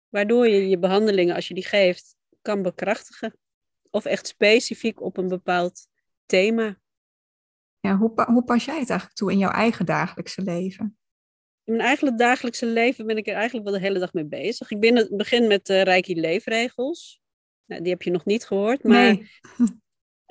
Waardoor 0.08 0.48
je 0.48 0.68
je 0.68 0.78
behandelingen, 0.78 1.34
als 1.34 1.48
je 1.48 1.54
die 1.54 1.64
geeft, 1.64 2.16
kan 2.42 2.62
bekrachtigen. 2.62 3.38
Of 3.90 4.04
echt 4.04 4.26
specifiek 4.26 5.00
op 5.00 5.16
een 5.16 5.28
bepaald 5.28 5.86
thema. 6.26 6.80
Ja, 7.80 7.96
hoe, 7.96 8.24
hoe 8.26 8.44
pas 8.44 8.64
jij 8.64 8.78
het 8.78 8.90
eigenlijk 8.90 9.18
toe 9.18 9.32
in 9.32 9.38
jouw 9.38 9.50
eigen 9.50 9.86
dagelijkse 9.86 10.42
leven? 10.42 10.98
In 11.64 11.72
mijn 11.72 11.86
eigen 11.86 12.16
dagelijkse 12.16 12.66
leven 12.66 13.06
ben 13.06 13.16
ik 13.16 13.26
er 13.26 13.34
eigenlijk 13.34 13.64
wel 13.64 13.78
de 13.78 13.86
hele 13.86 13.98
dag 13.98 14.12
mee 14.12 14.26
bezig. 14.26 14.70
Ik 14.70 14.80
begin 15.10 15.46
met 15.46 15.66
de 15.66 15.80
Reiki 15.80 16.20
leefregels. 16.20 17.20
Nou, 17.64 17.82
die 17.82 17.92
heb 17.92 18.02
je 18.02 18.10
nog 18.10 18.24
niet 18.24 18.44
gehoord, 18.44 18.82
maar 18.82 19.14
Nee. 19.14 19.30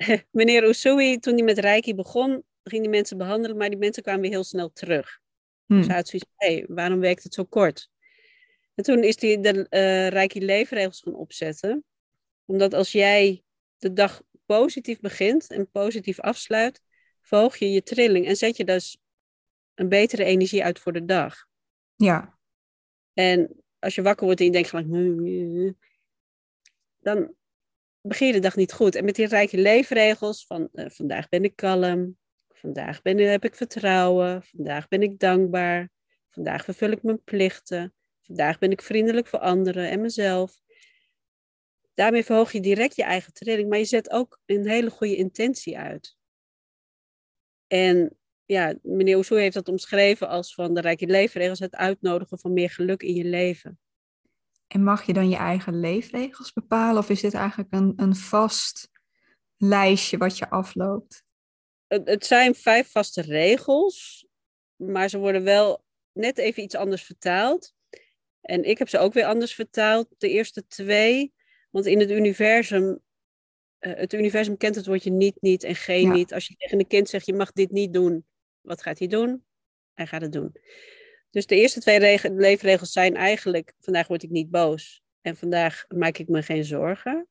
meneer 0.30 0.68
Usui, 0.68 1.18
toen 1.18 1.34
hij 1.34 1.42
met 1.42 1.58
Reiki 1.58 1.94
begon, 1.94 2.42
ging 2.62 2.82
die 2.82 2.90
mensen 2.90 3.18
behandelen, 3.18 3.56
maar 3.56 3.68
die 3.68 3.78
mensen 3.78 4.02
kwamen 4.02 4.20
weer 4.20 4.30
heel 4.30 4.44
snel 4.44 4.72
terug. 4.72 5.18
Dus 5.66 5.86
hij 5.86 5.96
had 5.96 6.08
zoiets 6.08 6.28
van, 6.36 6.48
hé, 6.48 6.64
waarom 6.68 7.00
werkt 7.00 7.22
het 7.22 7.34
zo 7.34 7.44
kort? 7.44 7.90
En 8.74 8.84
toen 8.84 9.04
is 9.04 9.20
hij 9.20 9.40
de 9.40 9.66
eh 9.68 10.08
Reiki 10.08 10.44
leefregels 10.44 11.00
gaan 11.00 11.14
opzetten. 11.14 11.84
Omdat 12.44 12.74
als 12.74 12.92
jij 12.92 13.42
de 13.78 13.92
dag 13.92 14.22
positief 14.46 15.00
begint 15.00 15.50
en 15.50 15.70
positief 15.70 16.20
afsluit, 16.20 16.80
verhoog 17.22 17.56
je 17.56 17.70
je 17.70 17.82
trilling 17.82 18.26
en 18.26 18.36
zet 18.36 18.56
je 18.56 18.64
dus 18.64 18.98
een 19.74 19.88
betere 19.88 20.24
energie 20.24 20.64
uit 20.64 20.78
voor 20.78 20.92
de 20.92 21.04
dag. 21.04 21.46
Ja, 21.96 22.38
En 23.12 23.62
als 23.78 23.94
je 23.94 24.02
wakker 24.02 24.24
wordt 24.24 24.40
en 24.40 24.46
je 24.46 24.52
denkt 24.52 24.68
gelijk, 24.68 24.86
"Hmm, 24.86 25.76
dan 26.98 27.34
begin 28.00 28.26
je 28.26 28.32
de 28.32 28.38
dag 28.38 28.56
niet 28.56 28.72
goed. 28.72 28.94
En 28.94 29.04
met 29.04 29.14
die 29.14 29.26
rijke 29.26 29.58
leefregels 29.58 30.46
van 30.46 30.68
eh, 30.72 30.90
vandaag 30.90 31.28
ben 31.28 31.44
ik 31.44 31.56
kalm, 31.56 32.18
vandaag 32.48 33.02
ben, 33.02 33.18
heb 33.18 33.44
ik 33.44 33.54
vertrouwen, 33.54 34.42
vandaag 34.42 34.88
ben 34.88 35.02
ik 35.02 35.18
dankbaar, 35.18 35.90
vandaag 36.30 36.64
vervul 36.64 36.90
ik 36.90 37.02
mijn 37.02 37.22
plichten, 37.24 37.94
vandaag 38.20 38.58
ben 38.58 38.70
ik 38.70 38.82
vriendelijk 38.82 39.26
voor 39.26 39.38
anderen 39.38 39.90
en 39.90 40.00
mezelf. 40.00 40.60
Daarmee 41.94 42.24
verhoog 42.24 42.52
je 42.52 42.60
direct 42.60 42.96
je 42.96 43.02
eigen 43.02 43.32
trilling, 43.32 43.68
maar 43.68 43.78
je 43.78 43.84
zet 43.84 44.10
ook 44.10 44.38
een 44.46 44.68
hele 44.68 44.90
goede 44.90 45.16
intentie 45.16 45.78
uit. 45.78 46.16
En 47.66 48.18
ja, 48.44 48.74
meneer 48.82 49.16
Oesoe 49.16 49.38
heeft 49.38 49.54
dat 49.54 49.68
omschreven 49.68 50.28
als 50.28 50.54
van 50.54 50.74
de 50.74 50.80
rijke 50.80 51.06
leefregels 51.06 51.58
het 51.58 51.74
uitnodigen 51.74 52.38
van 52.38 52.52
meer 52.52 52.70
geluk 52.70 53.02
in 53.02 53.14
je 53.14 53.24
leven. 53.24 53.78
En 54.72 54.82
mag 54.84 55.06
je 55.06 55.12
dan 55.12 55.28
je 55.28 55.36
eigen 55.36 55.80
leefregels 55.80 56.52
bepalen? 56.52 56.98
Of 56.98 57.10
is 57.10 57.20
dit 57.20 57.34
eigenlijk 57.34 57.72
een, 57.72 57.92
een 57.96 58.16
vast 58.16 58.90
lijstje 59.56 60.18
wat 60.18 60.38
je 60.38 60.50
afloopt? 60.50 61.24
Het, 61.86 62.08
het 62.08 62.26
zijn 62.26 62.54
vijf 62.54 62.90
vaste 62.90 63.20
regels, 63.20 64.26
maar 64.76 65.08
ze 65.08 65.18
worden 65.18 65.44
wel 65.44 65.84
net 66.12 66.38
even 66.38 66.62
iets 66.62 66.74
anders 66.74 67.02
vertaald. 67.02 67.72
En 68.40 68.64
ik 68.64 68.78
heb 68.78 68.88
ze 68.88 68.98
ook 68.98 69.12
weer 69.12 69.24
anders 69.24 69.54
vertaald, 69.54 70.08
de 70.18 70.28
eerste 70.28 70.66
twee. 70.66 71.32
Want 71.70 71.86
in 71.86 72.00
het 72.00 72.10
universum 72.10 73.00
eh, 73.80 73.94
het 73.94 74.12
universum 74.12 74.56
kent 74.56 74.74
het 74.74 74.86
woordje 74.86 75.10
niet, 75.10 75.36
niet 75.40 75.62
en 75.62 75.74
geen 75.74 76.06
Ja. 76.06 76.12
niet. 76.12 76.34
Als 76.34 76.46
je 76.46 76.54
tegen 76.54 76.78
een 76.78 76.86
kind 76.86 77.08
zegt, 77.08 77.26
je 77.26 77.34
mag 77.34 77.52
dit 77.52 77.70
niet 77.70 77.92
doen, 77.92 78.26
wat 78.60 78.82
gaat 78.82 78.98
hij 78.98 79.08
doen? 79.08 79.44
Hij 79.94 80.06
gaat 80.06 80.20
het 80.20 80.32
doen. 80.32 80.52
Dus 81.30 81.46
de 81.46 81.56
eerste 81.56 81.80
twee 81.80 81.98
reg- 81.98 82.28
leefregels 82.28 82.92
zijn 82.92 83.16
eigenlijk, 83.16 83.72
vandaag 83.80 84.06
word 84.06 84.22
ik 84.22 84.30
niet 84.30 84.50
boos 84.50 85.02
en 85.20 85.36
vandaag 85.36 85.84
maak 85.88 86.18
ik 86.18 86.28
me 86.28 86.42
geen 86.42 86.64
zorgen. 86.64 87.28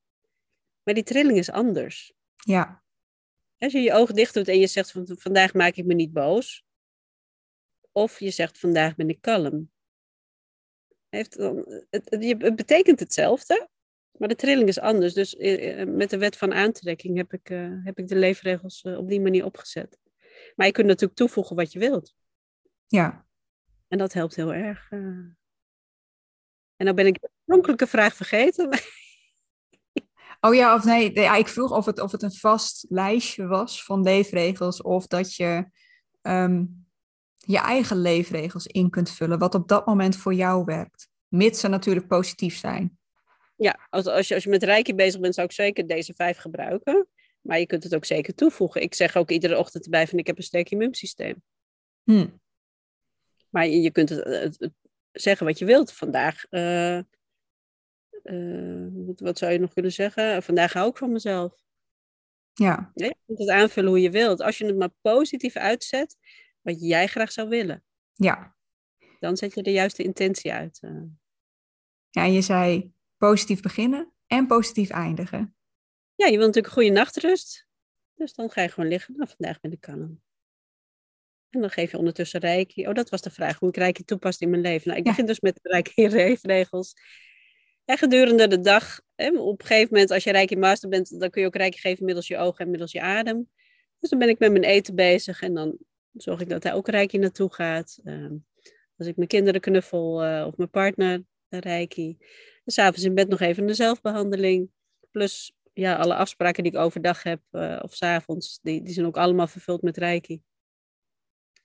Maar 0.82 0.94
die 0.94 1.02
trilling 1.04 1.38
is 1.38 1.50
anders. 1.50 2.12
Ja, 2.34 2.82
Als 3.58 3.72
je 3.72 3.80
je 3.80 3.92
ogen 3.92 4.14
dicht 4.14 4.34
doet 4.34 4.48
en 4.48 4.58
je 4.58 4.66
zegt 4.66 4.90
van 4.90 5.16
vandaag 5.18 5.54
maak 5.54 5.74
ik 5.74 5.84
me 5.84 5.94
niet 5.94 6.12
boos. 6.12 6.64
Of 7.92 8.20
je 8.20 8.30
zegt 8.30 8.58
vandaag 8.58 8.94
ben 8.96 9.08
ik 9.08 9.20
kalm. 9.20 9.70
Heeft 11.08 11.36
dan, 11.36 11.84
het, 11.90 12.10
het, 12.10 12.56
betekent 12.56 13.00
hetzelfde, 13.00 13.68
maar 14.10 14.28
de 14.28 14.34
trilling 14.34 14.68
is 14.68 14.78
anders. 14.80 15.14
Dus 15.14 15.36
eh, 15.36 15.80
eh, 15.80 15.88
met 15.88 16.10
de 16.10 16.18
wet 16.18 16.36
van 16.36 16.52
aantrekking 16.52 17.16
heb 17.16 17.32
ik, 17.32 17.50
eh, 17.50 17.84
heb 17.84 17.98
ik 17.98 18.08
de 18.08 18.16
leefregels 18.16 18.82
op 18.82 19.08
die 19.08 19.20
manier 19.20 19.44
opgezet. 19.44 19.98
Maar 20.56 20.66
je 20.66 20.72
kunt 20.72 20.86
natuurlijk 20.86 21.18
toevoegen 21.18 21.56
wat 21.56 21.72
je 21.72 21.78
wilt. 21.78 22.14
ja. 22.86 23.28
En 23.90 23.98
dat 23.98 24.12
helpt 24.12 24.36
heel 24.36 24.54
erg. 24.54 24.90
eh. 24.90 24.98
En 24.98 25.36
nou 26.86 26.94
ben 26.94 27.06
ik 27.06 27.20
de 27.20 27.28
oorspronkelijke 27.28 27.86
vraag 27.86 28.14
vergeten. 28.14 28.68
Oh 30.42 30.54
ja, 30.54 30.74
of 30.74 30.84
nee, 30.84 31.14
ja, 31.14 31.36
ik 31.36 31.48
vroeg 31.48 31.70
of 31.70 31.86
het, 31.86 32.00
of 32.00 32.12
het 32.12 32.22
een 32.22 32.32
vast 32.32 32.86
lijstje 32.88 33.46
was 33.46 33.84
van 33.84 34.02
leefregels 34.02 34.82
of 34.82 35.06
dat 35.06 35.34
je 35.34 35.70
ehm, 36.22 36.64
je 37.34 37.58
eigen 37.58 38.00
leefregels 38.00 38.66
in 38.66 38.90
kunt 38.90 39.10
vullen, 39.10 39.38
wat 39.38 39.54
op 39.54 39.68
dat 39.68 39.86
moment 39.86 40.16
voor 40.16 40.34
jou 40.34 40.64
werkt. 40.64 41.08
Mits 41.28 41.60
ze 41.60 41.68
natuurlijk 41.68 42.06
positief 42.06 42.56
zijn. 42.56 42.98
Ja, 43.56 43.86
als, 43.90 44.06
als, 44.06 44.28
je, 44.28 44.34
als 44.34 44.44
je 44.44 44.50
met 44.50 44.62
Reiki 44.62 44.94
bezig 44.94 45.20
bent, 45.20 45.34
zou 45.34 45.46
ik 45.46 45.52
zeker 45.52 45.86
deze 45.86 46.14
vijf 46.14 46.38
gebruiken. 46.38 47.06
Maar 47.40 47.58
je 47.58 47.66
kunt 47.66 47.82
het 47.82 47.94
ook 47.94 48.04
zeker 48.04 48.34
toevoegen. 48.34 48.82
Ik 48.82 48.94
zeg 48.94 49.16
ook 49.16 49.30
iedere 49.30 49.58
ochtend 49.58 49.84
erbij 49.84 50.08
van 50.08 50.18
ik 50.18 50.26
heb 50.26 50.36
een 50.36 50.42
sterk 50.42 50.70
immuunsysteem. 50.70 51.42
Hm. 52.04 52.26
Maar 53.50 53.66
je, 53.66 53.90
kunt 53.90 54.08
het, 54.08 54.24
het- 54.24 54.58
het 54.58 54.72
zeggen 55.12 55.46
wat 55.46 55.58
je 55.58 55.64
wilt. 55.64 55.92
Vandaag, 55.92 56.44
eh, 56.44 56.98
eh, 56.98 57.04
wat, 58.92 59.20
wat 59.20 59.38
zou 59.38 59.52
je 59.52 59.58
nog 59.58 59.72
kunnen 59.72 59.92
zeggen? 59.92 60.42
Vandaag 60.42 60.72
hou 60.72 60.90
ik 60.90 60.96
van 60.96 61.12
mezelf. 61.12 61.54
Ja, 62.52 62.90
Ja, 62.94 63.06
je 63.06 63.16
kunt 63.26 63.38
het 63.38 63.48
aanvullen 63.48 63.90
hoe 63.90 64.00
je 64.00 64.10
wilt. 64.10 64.40
Als 64.40 64.58
je 64.58 64.66
het 64.66 64.76
maar 64.76 64.92
positief 65.00 65.56
uitzet, 65.56 66.16
wat 66.60 66.80
jij 66.80 67.06
graag 67.06 67.32
zou 67.32 67.48
willen. 67.48 67.84
ja. 68.12 68.58
Dan 69.18 69.36
zet 69.36 69.54
je 69.54 69.62
de 69.62 69.72
juiste 69.72 70.02
intentie 70.02 70.52
uit. 70.52 70.78
eh. 70.82 71.02
Ja, 72.10 72.24
je 72.24 72.40
zei 72.42 72.92
positief 73.16 73.62
beginnen 73.62 74.12
en 74.26 74.46
positief 74.46 74.90
eindigen. 74.90 75.56
Ja, 76.14 76.26
je 76.26 76.36
wilt 76.36 76.46
natuurlijk 76.46 76.66
een 76.66 76.72
goede 76.82 76.90
nachtrust. 76.98 77.66
Dus 78.14 78.32
dan 78.34 78.50
ga 78.50 78.62
je 78.62 78.68
gewoon 78.68 78.88
liggen. 78.90 79.16
Nou, 79.16 79.28
vandaag 79.36 79.60
ben 79.60 79.72
ik 79.72 79.80
kalm. 79.80 80.22
En 81.50 81.60
dan 81.60 81.70
geef 81.70 81.90
je 81.90 81.98
ondertussen 81.98 82.40
reiki. 82.40 82.86
Oh, 82.86 82.94
dat 82.94 83.10
was 83.10 83.20
de 83.22 83.30
vraag, 83.30 83.58
hoe 83.58 83.68
ik 83.68 83.76
reiki 83.76 84.04
toepast 84.04 84.40
in 84.42 84.50
mijn 84.50 84.62
leven. 84.62 84.88
Nou, 84.88 84.98
ik 85.00 85.04
Ja. 85.06 85.10
begin 85.10 85.26
dus 85.26 85.40
met 85.40 85.58
reiki 85.62 86.08
leefregels. 86.08 86.94
En 87.84 87.98
gedurende 87.98 88.46
de 88.48 88.60
dag, 88.60 89.00
hè, 89.14 89.28
op 89.38 89.60
een 89.60 89.66
gegeven 89.66 89.88
moment, 89.92 90.10
als 90.10 90.24
je 90.24 90.30
reiki 90.32 90.56
master 90.56 90.88
bent, 90.88 91.20
dan 91.20 91.30
kun 91.30 91.40
je 91.40 91.46
ook 91.46 91.56
reiki 91.56 91.78
geven 91.78 92.04
middels 92.04 92.26
je 92.26 92.36
ogen 92.36 92.64
en 92.64 92.70
middels 92.70 92.92
je 92.92 93.00
adem. 93.00 93.48
Dus 93.98 94.10
dan 94.10 94.18
ben 94.18 94.28
ik 94.28 94.38
met 94.38 94.50
mijn 94.52 94.64
eten 94.64 94.94
bezig 94.94 95.42
en 95.42 95.54
dan 95.54 95.78
zorg 96.12 96.40
ik 96.40 96.48
dat 96.48 96.62
daar 96.62 96.74
ook 96.74 96.88
reiki 96.88 97.18
naartoe 97.18 97.52
gaat. 97.54 97.98
Ehm, 98.04 98.34
als 98.96 99.06
ik 99.08 99.16
mijn 99.16 99.28
kinderen 99.28 99.60
knuffel 99.60 100.22
eh, 100.22 100.46
of 100.46 100.56
mijn 100.56 100.70
partner, 100.70 101.22
de 101.48 101.60
reiki. 101.60 102.16
En 102.64 102.72
s'avonds 102.72 103.02
in 103.04 103.14
bed 103.14 103.28
nog 103.28 103.40
even 103.40 103.68
een 103.68 103.74
zelfbehandeling. 103.74 104.70
Plus 105.10 105.52
ja, 105.72 105.94
alle 105.96 106.14
afspraken 106.14 106.62
die 106.62 106.72
ik 106.72 106.78
overdag 106.78 107.22
heb 107.22 107.40
eh, 107.50 107.78
of 107.82 107.94
s'avonds, 107.94 108.58
die, 108.62 108.82
die 108.82 108.94
zijn 108.94 109.06
ook 109.06 109.16
allemaal 109.16 109.46
vervuld 109.46 109.82
met 109.82 109.96
reiki. 109.96 110.40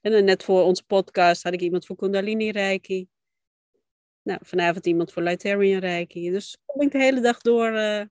En 0.05 0.11
dan 0.11 0.23
net 0.23 0.43
voor 0.43 0.63
onze 0.63 0.83
podcast 0.83 1.43
had 1.43 1.53
ik 1.53 1.61
iemand 1.61 1.85
voor 1.85 1.95
Kundalini 1.95 2.51
Reiki. 2.51 3.07
Nou, 4.21 4.39
vanavond 4.43 4.85
iemand 4.85 5.13
voor 5.13 5.23
Lightarian 5.23 5.79
Reiki. 5.79 6.31
Dus 6.31 6.57
dan 6.65 6.75
ben 6.77 6.85
ik 6.85 6.91
de 6.91 6.99
hele 6.99 7.21
dag 7.21 7.41
door 7.41 7.67
eh, 7.67 8.05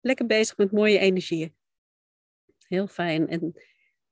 lekker 0.00 0.26
bezig 0.26 0.56
met 0.56 0.72
mooie 0.72 0.98
energieën. 0.98 1.54
Heel 2.58 2.86
fijn. 2.86 3.28
En 3.28 3.52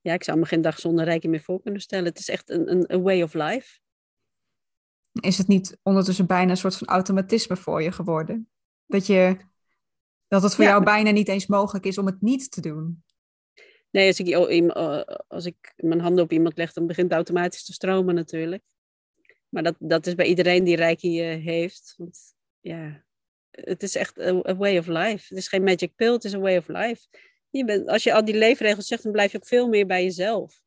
ja, 0.00 0.12
ik 0.12 0.24
zou 0.24 0.38
me 0.38 0.44
geen 0.44 0.61
dag 0.61 0.78
zonder 0.78 1.04
Reiki 1.04 1.28
meer 1.28 1.40
voor 1.40 1.62
kunnen 1.62 1.80
stellen. 1.80 2.04
Het 2.04 2.18
is 2.18 2.28
echt 2.28 2.50
een, 2.50 2.70
een, 2.70 2.92
een 2.92 3.02
way 3.02 3.22
of 3.22 3.35
life. 3.35 3.78
Is 5.12 5.38
het 5.38 5.48
niet 5.48 5.78
ondertussen 5.82 6.26
bijna 6.26 6.50
een 6.50 6.56
soort 6.56 6.76
van 6.76 6.87
automatisme 6.87 7.56
voor 7.56 7.82
je 7.82 7.92
geworden? 7.92 8.50
Dat, 8.87 9.06
je, 9.06 9.37
dat 10.28 10.42
het 10.42 10.54
voor 10.54 10.64
Ja. 10.64 10.70
jou 10.70 10.85
bijna 10.85 11.11
niet 11.11 11.28
eens 11.28 11.46
mogelijk 11.46 11.85
is 11.85 11.98
om 11.98 12.06
het 12.06 12.20
niet 12.20 12.50
te 12.50 12.61
doen. 12.61 13.04
Nee, 13.92 14.09
als 14.09 14.18
ik, 14.18 14.35
als 15.28 15.44
ik 15.44 15.72
mijn 15.76 16.00
handen 16.00 16.24
op 16.24 16.33
iemand 16.33 16.57
leg, 16.57 16.72
dan 16.72 16.87
begint 16.87 17.07
het 17.07 17.16
automatisch 17.16 17.64
te 17.64 17.72
stromen 17.72 18.14
natuurlijk. 18.14 18.62
Maar 19.48 19.62
dat, 19.62 19.76
dat 19.78 20.07
is 20.07 20.14
bij 20.14 20.26
iedereen 20.26 20.64
die 20.64 20.76
Reiki 20.76 21.20
eh, 21.20 21.44
heeft. 21.44 21.94
Want 21.96 22.35
ja, 22.61 23.05
het 23.50 23.83
is 23.83 23.94
echt 23.94 24.18
a 24.20 24.57
way 24.57 24.78
of 24.78 24.87
life. 24.87 25.26
Het 25.28 25.38
is 25.38 25.48
geen 25.48 25.62
magic 25.62 25.94
pill, 25.94 26.12
het 26.12 26.24
is 26.24 26.33
een 26.33 26.40
way 26.40 26.57
of 26.57 26.68
life. 26.68 27.07
Je 27.50 27.64
bent, 27.64 27.88
als 27.88 28.02
je 28.02 28.12
al 28.12 28.24
die 28.24 28.35
leefregels 28.35 28.87
zegt, 28.87 29.02
dan 29.02 29.12
blijf 29.12 29.33
je 29.33 29.38
ook 29.38 29.46
veel 29.46 29.68
meer 29.68 29.87
bij 29.87 30.02
jezelf. 30.02 30.62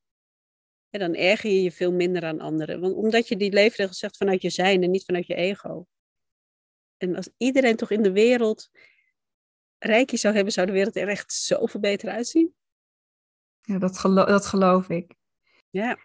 En 0.90 1.00
dan 1.00 1.16
erger 1.16 1.50
je 1.50 1.64
je 1.64 1.72
veel 1.72 1.92
minder 1.92 2.24
aan 2.24 2.40
anderen. 2.40 2.80
Want 2.80 2.96
omdat 2.96 3.28
je 3.28 3.38
die 3.38 3.52
leefregels 3.52 4.00
zegt 4.00 4.18
vanuit 4.18 4.42
je 4.42 4.50
zijn 4.50 4.84
en 4.84 4.92
niet 4.92 5.06
vanuit 5.06 5.28
je 5.28 5.36
ego. 5.36 5.88
En 6.98 7.16
als 7.16 7.30
iedereen 7.38 7.76
toch 7.76 7.92
in 7.92 8.04
de 8.04 8.12
wereld 8.12 8.70
Reiki 9.78 10.18
zou 10.18 10.36
hebben, 10.36 10.54
zou 10.54 10.68
de 10.68 10.74
wereld 10.74 10.96
er 10.96 11.08
echt 11.08 11.34
zoveel 11.34 11.80
beter 11.80 12.10
uitzien. 12.10 12.56
Ja, 13.66 13.78
dat, 13.78 13.98
gelo- 13.98 14.26
dat 14.26 14.46
geloof 14.46 14.90
ik. 14.90 15.16
Ja. 15.70 15.98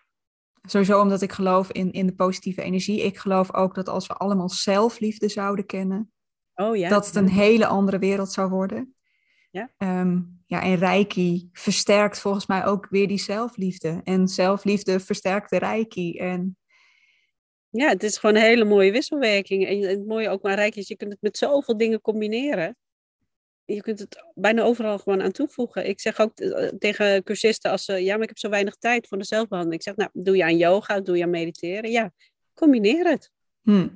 Sowieso 0.63 1.01
omdat 1.01 1.23
ik 1.23 1.33
geloof 1.33 1.73
in, 1.73 1.93
in 1.93 2.07
de 2.07 2.15
positieve 2.15 2.63
energie. 2.63 3.03
Ik 3.03 3.19
geloof 3.19 3.55
ook 3.55 3.75
dat 3.75 3.89
als 3.89 4.07
we 4.07 4.15
allemaal 4.15 4.49
zelfliefde 4.49 5.29
zouden 5.29 5.67
kennen, 5.67 6.13
Oh 6.55 6.77
ja. 6.77 6.89
dat 6.89 7.07
het 7.07 7.15
een 7.15 7.29
hele 7.29 7.67
andere 7.67 7.99
wereld 7.99 8.33
zou 8.33 8.51
worden. 8.51 8.95
Ja. 9.51 9.71
Ehm, 9.77 10.21
ja, 10.47 10.63
en 10.63 10.77
Reiki 10.77 11.49
versterkt 11.53 12.21
volgens 12.21 12.47
mij 12.47 12.67
ook 12.67 12.87
weer 12.91 13.09
die 13.09 13.19
zelfliefde. 13.19 14.01
En 14.05 14.29
zelfliefde 14.29 15.01
versterkt 15.01 15.51
de 15.51 15.59
Reiki. 15.59 16.19
En 16.19 16.57
Ja, 17.69 17.89
het 17.89 18.03
is 18.03 18.19
gewoon 18.19 18.37
een 18.37 18.43
hele 18.43 18.65
mooie 18.65 18.93
wisselwerking. 18.93 19.67
En 19.67 19.81
het 19.81 20.07
mooie 20.07 20.29
ook 20.29 20.43
maar 20.43 20.55
Reiki 20.55 20.79
is, 20.81 20.89
je 20.89 20.97
kunt 20.97 21.13
het 21.13 21.23
met 21.23 21.37
zoveel 21.37 21.77
dingen 21.77 22.01
combineren. 22.01 22.77
Je 23.75 23.83
kunt 23.83 23.99
het 23.99 24.25
bijna 24.35 24.63
overal 24.63 24.99
gewoon 24.99 25.23
aan 25.23 25.31
toevoegen. 25.33 25.89
Ik 25.89 26.01
zeg 26.01 26.21
ook 26.21 26.39
eh, 26.39 26.69
tegen 26.69 27.23
cursisten 27.23 27.71
als 27.71 27.85
ze, 27.85 27.93
ja, 27.93 28.13
maar 28.13 28.23
ik 28.23 28.29
heb 28.29 28.39
zo 28.39 28.49
weinig 28.49 28.75
tijd 28.75 29.09
voor 29.09 29.19
de 29.19 29.25
zelfbehandeling. 29.25 29.81
Ik 29.81 29.87
zeg, 29.87 29.97
nou, 29.97 30.11
doe 30.13 30.37
je 30.37 30.45
aan 30.45 30.57
yoga, 30.57 31.01
doe 31.01 31.17
je 31.17 31.23
aan 31.23 31.31
mediteren? 31.31 31.91
Ja, 31.91 32.13
combineer 32.55 33.09
het. 33.09 33.31
hm, 33.63 33.89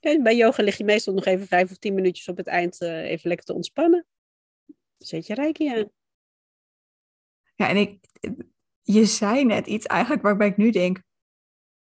Ja, 0.00 0.22
bij 0.22 0.36
yoga 0.36 0.62
lig 0.62 0.76
je 0.76 0.84
meestal 0.84 1.14
nog 1.14 1.24
even 1.24 1.46
vijf 1.46 1.70
of 1.70 1.76
tien 1.76 1.94
minuutjes 1.94 2.28
op 2.28 2.36
het 2.36 2.46
eind 2.46 2.80
eh, 2.80 3.10
even 3.10 3.28
lekker 3.28 3.46
te 3.46 3.54
ontspannen. 3.54 4.06
Zet 4.98 5.26
je 5.26 5.34
Reiki 5.34 5.68
aan. 5.68 5.90
ja, 7.54 7.68
en 7.68 7.76
ik, 7.76 7.98
je 8.82 9.04
zei 9.04 9.44
net 9.44 9.66
iets 9.66 9.86
eigenlijk 9.86 10.22
waarbij 10.22 10.48
ik 10.48 10.56
nu 10.56 10.70
denk, 10.70 11.02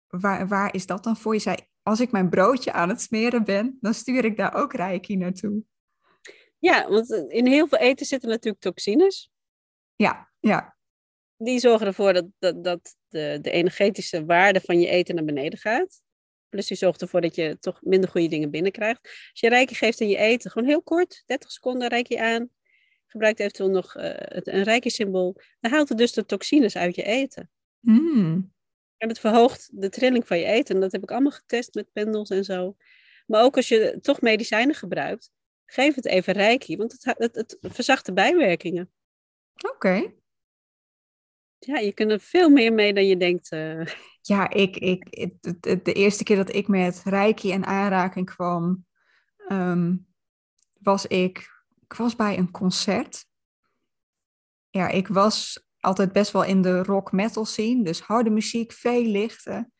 waar, 0.07 0.48
waar 0.48 0.74
is 0.74 0.87
dat 0.87 1.04
dan 1.04 1.16
voor? 1.16 1.35
Je 1.35 1.40
zei, 1.40 1.57
als 1.83 2.00
ik 2.00 2.11
mijn 2.11 2.28
broodje 2.30 2.72
aan 2.72 2.88
het 2.88 3.00
smeren 3.00 3.44
ben, 3.44 3.78
dan 3.80 3.94
stuur 3.94 4.24
ik 4.24 4.37
daar 4.37 4.54
ook 4.54 4.72
Reiki 4.72 5.16
naartoe. 5.16 5.62
Ja, 6.64 6.88
want 6.88 7.11
in 7.11 7.46
heel 7.46 7.68
veel 7.68 7.79
eten 7.79 8.07
zitten 8.07 8.29
natuurlijk 8.29 8.62
toxines. 8.62 9.31
Ja, 9.96 10.31
ja, 10.40 10.77
die 11.37 11.59
zorgen 11.59 11.87
ervoor 11.87 12.12
dat, 12.12 12.27
dat, 12.38 12.64
dat 12.64 12.96
de, 13.09 13.38
de 13.42 13.50
energetische 13.50 14.24
waarde 14.24 14.61
van 14.61 14.81
je 14.81 14.88
eten 14.88 15.14
naar 15.14 15.24
beneden 15.24 15.59
gaat. 15.59 16.03
Plus 16.48 16.66
die 16.66 16.77
zorgt 16.77 17.03
ervoor 17.03 17.20
dat 17.20 17.35
je 17.35 17.59
toch 17.61 17.83
minder 17.83 18.11
goede 18.11 18.29
dingen 18.29 18.50
binnenkrijgt. 18.50 19.00
Als 19.03 19.40
je 19.40 19.48
reiki 19.48 19.74
geeft 19.74 20.00
in 20.00 20.09
je 20.09 20.16
eten, 20.16 20.50
gewoon 20.50 20.68
heel 20.68 20.83
kort, 20.83 21.22
30 21.27 21.50
seconden 21.50 21.88
reiki 21.88 22.16
aan. 22.16 22.48
Gebruikt 23.07 23.40
eventueel 23.40 23.70
nog 23.70 23.96
eh, 23.96 24.11
het, 24.14 24.46
een 24.46 24.62
reiki 24.62 24.90
symbool. 24.90 25.40
Dan 25.61 25.70
haalt 25.70 25.88
het 25.88 25.98
dus 25.98 26.12
de 26.12 26.27
toxines 26.27 26.77
uit 26.77 26.94
je 26.94 27.03
eten. 27.03 27.50
Hmm. 27.81 28.53
En 28.96 29.09
het 29.09 29.18
verhoogt 29.18 29.70
de 29.72 29.88
trilling 29.88 30.27
van 30.27 30.38
je 30.38 30.44
eten. 30.44 30.74
En 30.74 30.81
dat 30.81 30.92
heb 30.92 31.03
ik 31.03 31.11
allemaal 31.11 31.33
getest 31.33 31.74
met 31.74 31.92
pendels 31.92 32.31
en 32.31 32.44
zo. 32.44 32.77
Maar 33.27 33.42
ook 33.42 33.57
als 33.57 33.68
je 33.68 33.98
toch 34.00 34.20
medicijnen 34.20 34.74
gebruikt, 34.74 35.31
geef 35.66 35.94
het 35.94 36.07
even 36.07 36.33
reiki. 36.33 36.77
Want 36.77 36.92
het, 36.92 37.18
het, 37.18 37.35
het 37.35 37.74
verzacht 37.74 38.07
de 38.07 38.12
bijwerkingen. 38.12 38.90
oké. 39.70 40.12
Ja, 41.59 41.79
je 41.79 41.92
kunt 41.92 42.11
er 42.11 42.20
veel 42.20 42.50
meer 42.50 42.72
mee 42.72 42.94
dan 42.94 43.07
je 43.07 43.16
denkt. 43.16 43.50
eh. 43.50 43.87
Ja, 44.20 44.50
ik, 44.50 44.77
ik, 44.77 45.11
de 45.85 45.92
eerste 45.92 46.24
keer 46.24 46.37
dat 46.37 46.55
ik 46.55 46.68
met 46.68 47.03
Reiki 47.05 47.50
in 47.50 47.66
aanraking 47.66 48.27
kwam, 48.35 48.87
ehm, 49.48 49.96
was 50.79 51.07
ik, 51.07 51.38
ik 51.83 51.92
was 51.92 52.16
bij 52.16 52.38
een 52.38 52.50
concert. 52.50 53.27
Ja, 54.70 54.88
ik 54.88 55.09
was 55.09 55.66
altijd 55.81 56.12
best 56.12 56.33
wel 56.33 56.44
in 56.44 56.62
de 56.62 56.83
rock 56.83 57.12
metal 57.12 57.44
scene, 57.44 57.85
dus 57.85 58.00
harde 58.00 58.31
muziek, 58.31 58.72
veel 58.72 59.03
lichten. 59.03 59.72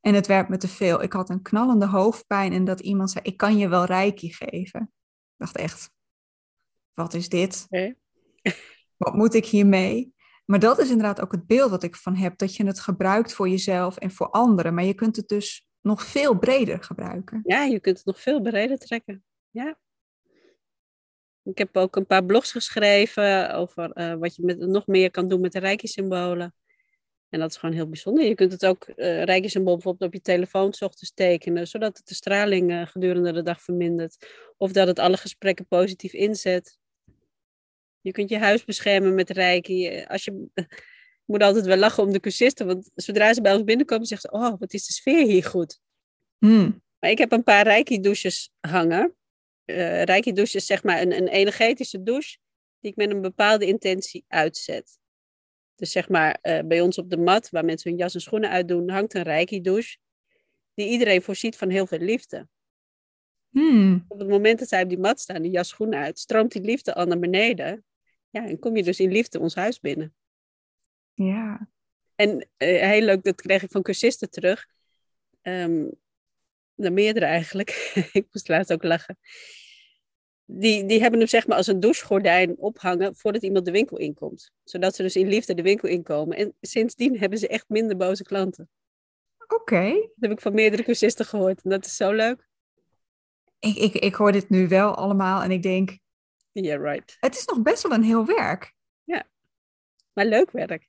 En 0.00 0.14
het 0.14 0.26
werd 0.26 0.48
me 0.48 0.56
te 0.56 0.68
veel. 0.68 1.02
Ik 1.02 1.12
had 1.12 1.30
een 1.30 1.42
knallende 1.42 1.86
hoofdpijn 1.86 2.52
en 2.52 2.64
dat 2.64 2.80
iemand 2.80 3.10
zei, 3.10 3.24
ik 3.24 3.36
kan 3.36 3.58
je 3.58 3.68
wel 3.68 3.84
Reiki 3.84 4.32
geven. 4.32 4.92
Ik 5.38 5.44
dacht 5.44 5.56
echt, 5.56 5.90
wat 6.94 7.14
is 7.14 7.28
dit? 7.28 7.66
wat 8.96 9.14
moet 9.14 9.34
ik 9.34 9.46
hiermee? 9.46 10.14
Maar 10.44 10.58
dat 10.58 10.78
is 10.78 10.90
inderdaad 10.90 11.20
ook 11.20 11.32
het 11.32 11.46
beeld 11.46 11.70
wat 11.70 11.82
ik 11.82 11.96
van 11.96 12.14
heb, 12.14 12.38
dat 12.38 12.56
je 12.56 12.66
het 12.66 12.80
gebruikt 12.80 13.32
voor 13.32 13.48
jezelf 13.48 13.96
en 13.96 14.10
voor 14.10 14.30
anderen. 14.30 14.74
Maar 14.74 14.84
je 14.84 14.94
kunt 14.94 15.16
het 15.16 15.28
dus 15.28 15.66
nog 15.80 16.02
veel 16.02 16.38
breder 16.38 16.82
gebruiken. 16.82 17.40
Ja, 17.44 17.62
je 17.62 17.80
kunt 17.80 17.96
het 17.96 18.06
nog 18.06 18.20
veel 18.20 18.40
breder 18.40 18.78
trekken. 18.78 19.24
Ja. 19.50 19.78
Ik 21.42 21.58
heb 21.58 21.76
ook 21.76 21.96
een 21.96 22.06
paar 22.06 22.24
blogs 22.24 22.52
geschreven 22.52 23.54
over 23.54 23.98
uh, 23.98 24.14
wat 24.14 24.36
je 24.36 24.44
met, 24.44 24.58
nog 24.58 24.86
meer 24.86 25.10
kan 25.10 25.28
doen 25.28 25.40
met 25.40 25.52
de 25.52 25.58
Reiki-symbolen. 25.58 26.54
En 27.28 27.40
dat 27.40 27.50
is 27.50 27.56
gewoon 27.56 27.74
heel 27.74 27.88
bijzonder. 27.88 28.24
Je 28.24 28.34
kunt 28.34 28.52
het 28.52 28.66
ook 28.66 28.88
uh, 28.88 29.22
Reiki-symbool 29.22 29.74
bijvoorbeeld 29.74 30.10
op 30.10 30.14
je 30.14 30.22
telefoon 30.22 30.72
s 30.72 30.82
ochtends 30.82 31.12
tekenen, 31.14 31.68
zodat 31.68 31.96
het 31.96 32.06
de 32.06 32.14
straling 32.14 32.70
uh, 32.70 32.86
gedurende 32.86 33.32
de 33.32 33.42
dag 33.42 33.62
vermindert. 33.62 34.26
Of 34.56 34.72
dat 34.72 34.86
het 34.86 34.98
alle 34.98 35.16
gesprekken 35.16 35.66
positief 35.66 36.12
inzet. 36.12 36.78
Je 38.00 38.12
kunt 38.12 38.30
je 38.30 38.38
huis 38.38 38.64
beschermen 38.64 39.14
met 39.14 39.30
Reiki. 39.30 40.04
Als 40.04 40.24
je, 40.24 40.48
ik 40.54 41.24
moet 41.24 41.42
altijd 41.42 41.66
wel 41.66 41.76
lachen 41.76 42.02
om 42.02 42.12
de 42.12 42.20
cursisten, 42.20 42.66
want 42.66 42.90
zodra 42.94 43.34
ze 43.34 43.40
bij 43.40 43.54
ons 43.54 43.64
binnenkomen, 43.64 44.06
zeggen 44.06 44.30
ze, 44.30 44.36
oh, 44.36 44.58
wat 44.58 44.72
is 44.72 44.86
de 44.86 44.92
sfeer 44.92 45.26
hier 45.26 45.44
goed. 45.44 45.80
Hmm. 46.38 46.82
Maar 46.98 47.10
ik 47.10 47.18
heb 47.18 47.32
een 47.32 47.42
paar 47.42 47.64
Reiki-douches 47.64 48.50
hangen 48.60 49.16
uh, 49.70 50.02
Reiki 50.02 50.32
douche 50.32 50.56
is 50.56 50.66
zeg 50.66 50.82
maar 50.82 51.00
een, 51.00 51.12
een 51.12 51.28
energetische 51.28 52.02
douche 52.02 52.38
die 52.80 52.90
ik 52.90 52.96
met 52.96 53.10
een 53.10 53.20
bepaalde 53.20 53.66
intentie 53.66 54.24
uitzet. 54.28 54.98
Dus 55.78 55.92
zeg 55.92 56.08
maar 56.08 56.38
uh, 56.42 56.60
bij 56.64 56.80
ons 56.80 56.98
op 56.98 57.10
de 57.10 57.16
mat, 57.16 57.50
waar 57.50 57.64
mensen 57.64 57.90
hun 57.90 57.98
jas 57.98 58.14
en 58.14 58.20
schoenen 58.20 58.50
uitdoen, 58.50 58.90
hangt 58.90 59.14
een 59.14 59.22
Reiki 59.22 59.60
douche 59.60 59.96
die 60.74 60.88
iedereen 60.88 61.22
voorziet 61.22 61.56
van 61.56 61.70
heel 61.70 61.86
veel 61.86 61.98
liefde. 61.98 62.48
Hmm. 63.48 64.04
Op 64.08 64.18
het 64.18 64.28
moment 64.28 64.58
dat 64.58 64.68
zij 64.68 64.82
op 64.82 64.88
die 64.88 64.98
mat 64.98 65.20
staan, 65.20 65.42
die 65.42 65.50
jas 65.50 65.68
schoenen 65.68 65.98
uit, 65.98 66.18
stroomt 66.18 66.52
die 66.52 66.62
liefde 66.62 66.94
al 66.94 67.06
naar 67.06 67.18
beneden. 67.18 67.84
Ja, 68.30 68.46
en 68.46 68.58
kom 68.58 68.76
je 68.76 68.82
dus 68.82 69.00
in 69.00 69.12
liefde 69.12 69.40
ons 69.40 69.54
huis 69.54 69.80
binnen. 69.80 70.14
Ja. 71.14 71.68
En 72.14 72.48
uh, 72.58 72.80
heel 72.80 73.02
leuk, 73.02 73.22
dat 73.22 73.40
kreeg 73.40 73.62
ik 73.62 73.70
van 73.70 73.82
cursisten 73.82 74.30
terug. 74.30 74.66
Um, 75.42 75.90
de 76.74 76.90
meerdere 76.90 77.26
eigenlijk. 77.26 77.70
ik 78.12 78.26
moest 78.32 78.48
laatst 78.48 78.72
ook 78.72 78.82
lachen. 78.82 79.18
Die, 80.50 80.84
die 80.84 81.00
hebben 81.00 81.18
hem 81.18 81.28
zeg 81.28 81.46
maar 81.46 81.56
als 81.56 81.66
een 81.66 81.80
douchegordijn 81.80 82.56
ophangen 82.56 83.16
voordat 83.16 83.42
iemand 83.42 83.64
de 83.64 83.70
winkel 83.70 83.98
inkomt. 83.98 84.50
Zodat 84.64 84.94
ze 84.94 85.02
dus 85.02 85.16
in 85.16 85.28
liefde 85.28 85.54
de 85.54 85.62
winkel 85.62 85.88
inkomen. 85.88 86.36
En 86.36 86.54
sindsdien 86.60 87.18
hebben 87.18 87.38
ze 87.38 87.48
echt 87.48 87.64
minder 87.68 87.96
boze 87.96 88.22
klanten. 88.22 88.68
Oké. 89.46 89.90
Dat 89.90 90.10
heb 90.20 90.30
ik 90.30 90.40
van 90.40 90.54
meerdere 90.54 90.82
cursisten 90.82 91.24
gehoord. 91.24 91.62
En 91.62 91.70
dat 91.70 91.86
is 91.86 91.96
zo 91.96 92.12
leuk. 92.12 92.48
Ik, 93.58 93.76
ik, 93.76 93.94
ik 93.94 94.14
hoor 94.14 94.32
dit 94.32 94.48
nu 94.48 94.68
wel 94.68 94.94
allemaal 94.94 95.42
en 95.42 95.50
ik 95.50 95.62
denk... 95.62 95.98
Yeah, 96.52 96.82
right. 96.82 97.16
Het 97.20 97.36
is 97.36 97.44
nog 97.44 97.62
best 97.62 97.82
wel 97.82 97.92
een 97.92 98.02
heel 98.02 98.26
werk. 98.26 98.74
Ja, 99.04 99.28
maar 100.12 100.26
leuk 100.26 100.50
werk. 100.50 100.88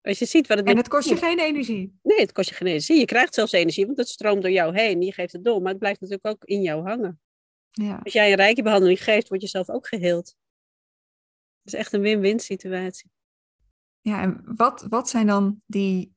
Als 0.00 0.18
je 0.18 0.24
ziet 0.24 0.46
wat 0.46 0.58
het 0.58 0.66
en 0.66 0.76
het 0.76 0.88
kost 0.88 1.08
je 1.08 1.16
geen 1.16 1.38
energie? 1.38 1.98
Nee, 2.02 2.20
het 2.20 2.32
kost 2.32 2.48
je 2.48 2.54
geen 2.54 2.68
energie. 2.68 2.98
Je 2.98 3.04
krijgt 3.04 3.34
zelfs 3.34 3.52
energie, 3.52 3.86
want 3.86 3.98
het 3.98 4.08
stroomt 4.08 4.42
door 4.42 4.50
jou 4.50 4.74
heen. 4.78 5.02
Je 5.02 5.12
geeft 5.12 5.32
het 5.32 5.44
door, 5.44 5.60
maar 5.60 5.70
het 5.70 5.78
blijft 5.78 6.00
natuurlijk 6.00 6.28
ook 6.28 6.44
in 6.44 6.62
jou 6.62 6.88
hangen. 6.88 7.20
Ja. 7.70 8.00
Als 8.02 8.12
jij 8.12 8.30
een 8.30 8.36
rijke 8.36 8.62
behandeling 8.62 9.04
geeft, 9.04 9.28
word 9.28 9.40
je 9.40 9.48
zelf 9.48 9.70
ook 9.70 9.88
geheeld. 9.88 10.36
Het 11.62 11.72
is 11.72 11.74
echt 11.74 11.92
een 11.92 12.00
win-win 12.00 12.40
situatie. 12.40 13.10
Ja, 14.00 14.22
en 14.22 14.42
wat, 14.56 14.86
wat 14.88 15.08
zijn 15.08 15.26
dan 15.26 15.62
die 15.66 16.14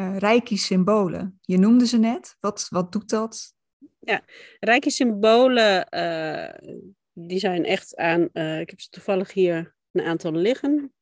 uh, 0.00 0.16
rijke 0.16 0.56
symbolen? 0.56 1.38
Je 1.42 1.58
noemde 1.58 1.86
ze 1.86 1.98
net. 1.98 2.36
Wat, 2.40 2.66
wat 2.70 2.92
doet 2.92 3.08
dat? 3.08 3.54
Ja, 3.98 4.22
rijke 4.60 4.90
symbolen, 4.90 5.86
uh, 5.90 6.78
die 7.12 7.38
zijn 7.38 7.64
echt 7.64 7.96
aan... 7.96 8.28
Uh, 8.32 8.60
ik 8.60 8.70
heb 8.70 8.80
ze 8.80 8.88
toevallig 8.88 9.32
hier 9.32 9.74
een 9.92 10.04
aantal 10.04 10.32
liggen. 10.32 10.92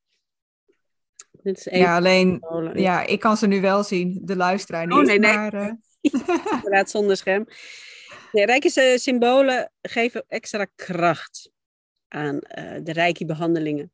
Dit 1.43 1.67
is 1.67 1.79
ja, 1.79 1.97
alleen, 1.97 2.43
ja, 2.75 3.07
ik 3.07 3.21
kan 3.21 3.37
ze 3.37 3.47
nu 3.47 3.61
wel 3.61 3.85
zien, 3.85 4.21
de 4.25 4.37
luisteraar 4.37 4.87
niet. 4.87 4.97
Oh, 4.97 5.05
nee, 5.05 5.19
nee. 5.19 5.37
Maar. 5.37 5.79
Inderdaad, 6.55 6.91
zonder 6.91 7.17
scherm. 7.17 7.47
Nee, 8.37 8.47
rijke 8.47 8.99
symbolen 8.99 9.73
geven 9.83 10.25
extra 10.29 10.65
kracht 10.65 11.51
aan 12.09 12.35
uh, 12.35 12.79
de 12.83 12.93
rijke 12.93 13.25
behandelingen. 13.25 13.93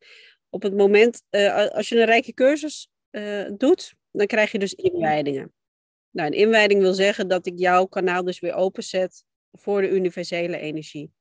Op 0.51 0.63
het 0.63 0.77
moment, 0.77 1.23
uh, 1.31 1.69
als 1.69 1.89
je 1.89 1.99
een 1.99 2.05
rijke 2.05 2.35
cursus 2.35 2.91
doet, 3.57 3.95
dan 4.11 4.27
krijg 4.27 4.53
je 4.53 4.59
dus 4.59 4.75
inwijdingen. 4.75 5.53
Nou, 6.11 6.29
een 6.29 6.39
inwijding 6.39 6.81
wil 6.81 6.95
zeggen 6.95 7.29
dat 7.29 7.47
ik 7.47 7.59
jouw 7.59 7.87
kanaal 7.87 8.25
dus 8.25 8.41
weer 8.41 8.55
openzet 8.55 9.25
voor 9.53 9.81
de 9.81 9.91
universele 9.91 10.59
energie. 10.59 11.13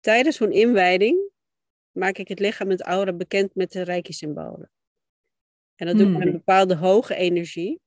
Tijdens 0.00 0.36
zo'n 0.36 0.52
inwijding 0.52 1.30
maak 1.90 2.18
ik 2.18 2.28
het 2.28 2.38
lichaam 2.38 2.68
met 2.68 2.82
aura 2.82 3.12
bekend 3.12 3.54
met 3.54 3.72
de 3.72 3.82
rijke 3.82 4.12
symbolen. 4.12 4.70
En 5.74 5.86
dat 5.86 5.96
doe 5.96 6.06
ik 6.06 6.12
met 6.12 6.22
een 6.22 6.28
hmm. 6.28 6.36
bepaalde 6.36 6.76
hoge 6.76 7.14
energie. 7.14 7.80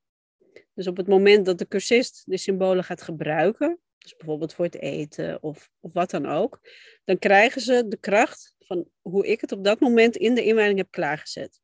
Dus 0.73 0.87
op 0.87 0.97
het 0.97 1.07
moment 1.07 1.45
dat 1.45 1.57
de 1.57 1.67
cursist 1.67 2.23
de 2.25 2.37
symbolen 2.37 2.83
gaat 2.83 3.01
gebruiken, 3.01 3.79
dus 3.99 4.15
bijvoorbeeld 4.15 4.53
voor 4.53 4.65
het 4.65 4.75
eten 4.75 5.43
of, 5.43 5.69
of 5.79 5.93
wat 5.93 6.09
dan 6.09 6.25
ook, 6.25 6.59
dan 7.03 7.19
krijgen 7.19 7.61
ze 7.61 7.87
de 7.87 7.97
kracht 7.97 8.55
van 8.59 8.89
hoe 9.01 9.27
ik 9.27 9.41
het 9.41 9.51
op 9.51 9.63
dat 9.63 9.79
moment 9.79 10.15
in 10.15 10.35
de 10.35 10.43
inwijding 10.43 10.77
heb 10.77 10.91
klaargezet. 10.91 11.61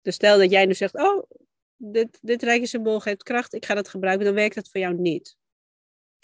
Dus 0.00 0.14
stel 0.14 0.38
dat 0.38 0.50
jij 0.50 0.66
nu 0.66 0.74
zegt, 0.74 0.94
oh, 0.94 1.30
dit, 1.76 2.18
dit 2.22 2.42
rijke 2.42 2.66
symbool 2.66 3.00
geeft 3.00 3.22
kracht, 3.22 3.54
ik 3.54 3.64
ga 3.64 3.74
dat 3.74 3.88
gebruiken, 3.88 4.24
dan 4.24 4.34
werkt 4.34 4.54
dat 4.54 4.68
voor 4.68 4.80
jou 4.80 4.94
niet. 4.94 5.36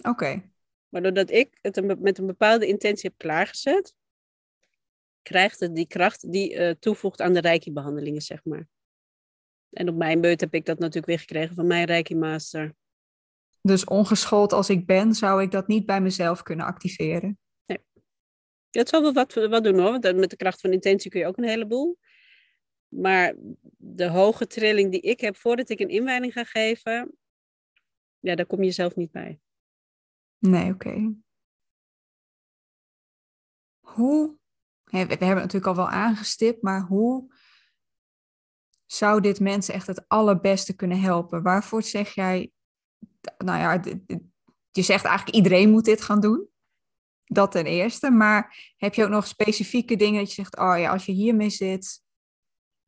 Oké. 0.04 0.50
Maar 0.88 1.02
doordat 1.02 1.30
ik 1.30 1.58
het 1.60 2.00
met 2.00 2.18
een 2.18 2.26
bepaalde 2.26 2.66
intentie 2.66 3.08
heb 3.08 3.18
klaargezet, 3.18 3.94
krijgt 5.22 5.60
het 5.60 5.74
die 5.74 5.86
kracht 5.86 6.32
die 6.32 6.54
uh, 6.54 6.70
toevoegt 6.70 7.20
aan 7.20 7.32
de 7.32 7.40
rijke 7.40 7.72
behandelingen, 7.72 8.22
zeg 8.22 8.44
maar. 8.44 8.68
En 9.70 9.88
op 9.88 9.94
mijn 9.94 10.20
beurt 10.20 10.40
heb 10.40 10.54
ik 10.54 10.64
dat 10.64 10.78
natuurlijk 10.78 11.06
weer 11.06 11.18
gekregen 11.18 11.54
van 11.54 11.66
mijn 11.66 11.84
Reiki 11.84 12.14
Master. 12.14 12.74
Dus 13.66 13.84
ongeschoold 13.84 14.52
als 14.52 14.70
ik 14.70 14.86
ben, 14.86 15.14
zou 15.14 15.42
ik 15.42 15.50
dat 15.50 15.66
niet 15.66 15.86
bij 15.86 16.00
mezelf 16.00 16.42
kunnen 16.42 16.66
activeren? 16.66 17.38
Nee. 17.66 17.78
Dat 18.70 18.88
zal 18.88 19.02
wel 19.02 19.12
wat, 19.12 19.34
wat 19.34 19.64
doen 19.64 19.78
hoor, 19.78 19.90
want 19.90 20.16
met 20.16 20.30
de 20.30 20.36
kracht 20.36 20.60
van 20.60 20.72
intentie 20.72 21.10
kun 21.10 21.20
je 21.20 21.26
ook 21.26 21.36
een 21.36 21.48
heleboel. 21.48 21.98
Maar 22.88 23.34
de 23.76 24.08
hoge 24.08 24.46
trilling 24.46 24.90
die 24.90 25.00
ik 25.00 25.20
heb 25.20 25.36
voordat 25.36 25.68
ik 25.68 25.80
een 25.80 25.88
inwijding 25.88 26.32
ga 26.32 26.44
geven, 26.44 27.16
ja, 28.18 28.34
daar 28.34 28.46
kom 28.46 28.62
je 28.62 28.70
zelf 28.70 28.96
niet 28.96 29.10
bij. 29.10 29.40
Nee, 30.38 30.72
oké. 30.72 31.14
Hoe, 33.80 34.38
we 34.84 34.98
hebben 34.98 35.18
het 35.18 35.34
natuurlijk 35.34 35.66
al 35.66 35.76
wel 35.76 35.88
aangestipt, 35.88 36.62
maar 36.62 36.80
hoe 36.80 37.34
zou 38.86 39.20
dit 39.20 39.40
mensen 39.40 39.74
echt 39.74 39.86
het 39.86 40.08
allerbeste 40.08 40.76
kunnen 40.76 41.00
helpen? 41.00 41.42
Waarvoor 41.42 41.82
zeg 41.82 42.14
jij, 42.14 42.50
nou 43.38 43.58
ja, 43.58 43.96
je 44.70 44.82
zegt 44.82 45.04
eigenlijk 45.04 45.36
iedereen 45.36 45.70
moet 45.70 45.84
dit 45.84 46.02
gaan 46.02 46.20
doen. 46.20 46.48
Dat 47.24 47.52
ten 47.52 47.66
eerste. 47.66 48.10
Maar 48.10 48.72
heb 48.76 48.94
je 48.94 49.04
ook 49.04 49.10
nog 49.10 49.26
specifieke 49.26 49.96
dingen 49.96 50.20
dat 50.20 50.28
je 50.28 50.34
zegt, 50.34 50.58
oh 50.58 50.78
ja, 50.78 50.90
als 50.90 51.06
je 51.06 51.12
hiermee 51.12 51.50
zit, 51.50 52.02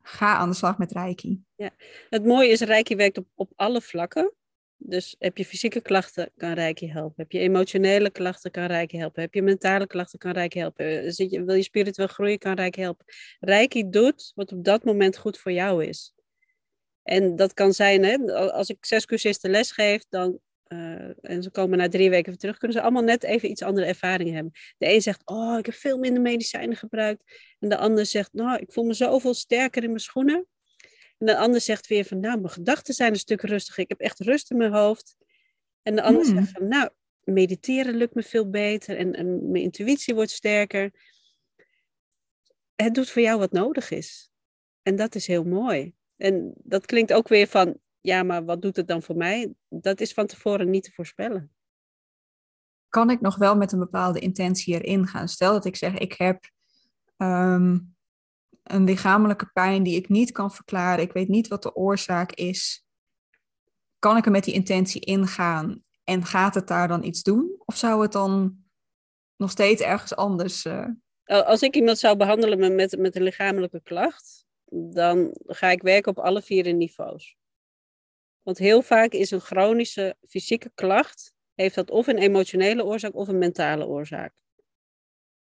ga 0.03 0.37
aan 0.37 0.49
de 0.49 0.57
slag 0.57 0.79
met 0.79 0.93
Reiki. 0.93 1.43
Ja, 1.57 1.71
het 2.09 2.25
mooie 2.25 2.49
is, 2.49 2.61
Reiki 2.61 2.97
werkt 2.97 3.19
op, 3.19 3.27
op 3.35 3.53
alle 3.57 3.81
vlakken. 3.81 4.33
Dus 4.81 5.17
heb 5.19 5.37
je 5.37 5.45
fysieke 5.45 5.81
klachten, 5.81 6.31
kan 6.37 6.53
Reiki 6.53 6.91
helpen. 6.91 7.15
Heb 7.17 7.33
je 7.33 7.39
emotionele 7.39 8.11
klachten, 8.11 8.51
kan 8.51 8.67
Reiki 8.67 8.99
helpen. 8.99 9.23
Heb 9.23 9.35
je 9.35 9.43
mentale 9.43 9.87
klachten, 9.87 10.19
kan 10.19 10.33
Reiki 10.33 10.59
helpen. 10.59 11.03
Eh, 11.03 11.11
zit 11.11 11.31
je, 11.31 11.45
wil 11.45 11.55
je 11.55 11.63
spiritueel 11.63 12.09
groeien, 12.09 12.39
kan 12.39 12.55
Reiki 12.55 12.81
helpen. 12.81 13.05
Reiki 13.41 13.89
doet 13.89 14.33
wat 14.35 14.53
op 14.53 14.65
dat 14.65 14.85
moment 14.85 15.17
goed 15.17 15.39
voor 15.39 15.53
jou 15.53 15.85
is. 15.85 16.15
En 17.09 17.37
dat 17.37 17.55
kan 17.55 17.73
zijn, 17.73 18.05
hè, 18.05 18.33
als 18.53 18.69
ik 18.69 18.87
zes 18.87 19.05
cursisten 19.05 19.51
les 19.51 19.71
geef, 19.71 20.05
dan, 20.09 20.39
uh, 20.69 21.25
en 21.25 21.43
ze 21.43 21.51
komen 21.51 21.79
na 21.79 21.89
drie 21.89 22.11
weken 22.11 22.29
weer 22.29 22.39
terug, 22.39 22.57
kunnen 22.57 22.77
ze 22.77 22.83
allemaal 22.83 23.03
net 23.03 23.23
even 23.23 23.51
iets 23.51 23.63
andere 23.63 23.87
ervaringen 23.87 24.35
hebben. 24.35 24.53
De 24.79 24.93
een 24.93 25.03
zegt, 25.03 25.23
oh, 25.25 25.59
ik 25.59 25.67
heb 25.67 25.75
veel 25.75 25.99
minder 25.99 26.23
medicijnen 26.23 26.77
gebruikt. 26.77 27.23
En 27.59 27.69
de 27.69 27.77
ander 27.77 28.07
zegt, 28.07 28.33
nou, 28.33 28.59
ik 28.59 28.73
voel 28.73 28.85
me 28.85 28.93
zoveel 28.93 29.35
sterker 29.35 29.83
in 29.83 29.89
mijn 29.89 30.01
schoenen. 30.01 30.47
En 31.19 31.27
de 31.27 31.37
ander 31.37 31.61
zegt 31.61 31.87
weer 31.87 32.05
van, 32.05 32.21
nou, 32.21 32.39
mijn 32.41 32.53
gedachten 32.53 32.95
zijn 32.95 33.13
een 33.13 33.19
stuk 33.19 33.43
rustiger. 33.43 33.83
Ik 33.83 33.89
heb 33.89 34.01
echt 34.01 34.21
rust 34.21 34.51
in 34.51 34.57
mijn 34.57 34.73
hoofd. 34.73 35.17
En 35.83 35.97
de 35.97 36.03
ander 36.03 36.25
zegt 36.25 36.37
hmm. 36.37 36.47
van, 36.47 36.69
nou, 36.69 36.91
mediteren 37.25 37.95
lukt 37.95 38.15
me 38.15 38.23
veel 38.23 38.51
beter 38.51 38.97
en, 38.97 39.15
en, 39.15 39.51
mijn 39.51 39.65
intuïtie 39.65 40.15
wordt 40.15 40.31
sterker. 40.31 40.91
Het 42.75 42.95
doet 42.95 43.11
voor 43.11 43.23
jou 43.23 43.39
wat 43.39 43.53
nodig 43.53 43.91
is. 43.91 44.31
En 44.83 44.97
dat 44.97 45.15
is 45.15 45.27
heel 45.27 45.45
mooi. 45.45 45.97
En 46.19 46.53
dat 46.57 46.87
klinkt 46.87 47.13
ook 47.13 47.29
weer 47.29 47.47
van, 47.47 47.79
ja, 48.01 48.23
maar 48.23 48.45
wat 48.45 48.63
doet 48.63 48.77
het 48.77 48.89
dan 48.89 49.03
voor 49.03 49.17
mij? 49.17 49.55
Dat 49.69 50.01
is 50.01 50.13
van 50.13 50.27
tevoren 50.27 50.71
niet 50.71 50.85
te 50.85 50.93
voorspellen. 50.93 51.53
Kan 52.89 53.11
ik 53.11 53.21
nog 53.21 53.37
wel 53.37 53.57
met 53.57 53.73
een 53.73 53.79
bepaalde 53.79 54.19
intentie 54.19 54.75
erin 54.75 55.07
gaan? 55.07 55.29
Stel 55.29 55.53
dat 55.53 55.65
ik 55.65 55.77
zeg, 55.77 55.99
ik 55.99 56.13
heb 56.13 56.51
ehm, 57.17 57.79
een 58.63 58.85
lichamelijke 58.85 59.51
pijn 59.53 59.83
die 59.83 59.97
ik 59.97 60.09
niet 60.09 60.33
kan 60.33 60.53
verklaren. 60.53 61.05
Ik 61.05 61.13
weet 61.13 61.29
niet 61.29 61.49
wat 61.49 61.63
de 61.63 61.75
oorzaak 61.75 62.33
is. 62.33 62.87
Kan 63.99 64.17
ik 64.17 64.25
er 64.25 64.31
met 64.31 64.45
die 64.45 64.55
intentie 64.55 65.01
ingaan 65.01 65.85
en 66.05 66.25
gaat 66.25 66.55
het 66.55 66.69
daar 66.69 66.89
dan 66.89 67.05
iets 67.05 67.23
doen? 67.23 67.55
Of 67.65 67.77
zou 67.77 68.03
het 68.03 68.13
dan 68.13 68.57
nog 69.37 69.51
steeds 69.51 69.83
ergens 69.83 70.17
anders. 70.17 70.65
Uh... 70.65 70.87
Als 71.25 71.63
ik 71.63 71.75
iemand 71.75 71.99
zou 71.99 72.17
behandelen 72.17 72.75
met, 72.75 72.99
met 72.99 73.17
een 73.17 73.23
lichamelijke 73.23 73.81
klacht, 73.83 74.48
dan 74.71 75.37
ga 75.47 75.71
ik 75.71 75.83
werken 75.83 76.11
op 76.11 76.25
alle 76.25 76.43
vier 76.43 76.75
niveaus. 76.75 77.37
Want 78.43 78.59
heel 78.59 78.83
vaak 78.83 79.13
is 79.13 79.31
een 79.31 79.41
chronische 79.41 80.17
fysieke 80.29 80.71
klacht, 80.75 81.35
heeft 81.55 81.75
dat 81.75 81.91
of 81.91 82.07
een 82.07 82.19
emotionele 82.19 82.85
oorzaak 82.85 83.15
of 83.15 83.29
een 83.29 83.39
mentale 83.39 83.87
oorzaak. 83.87 84.33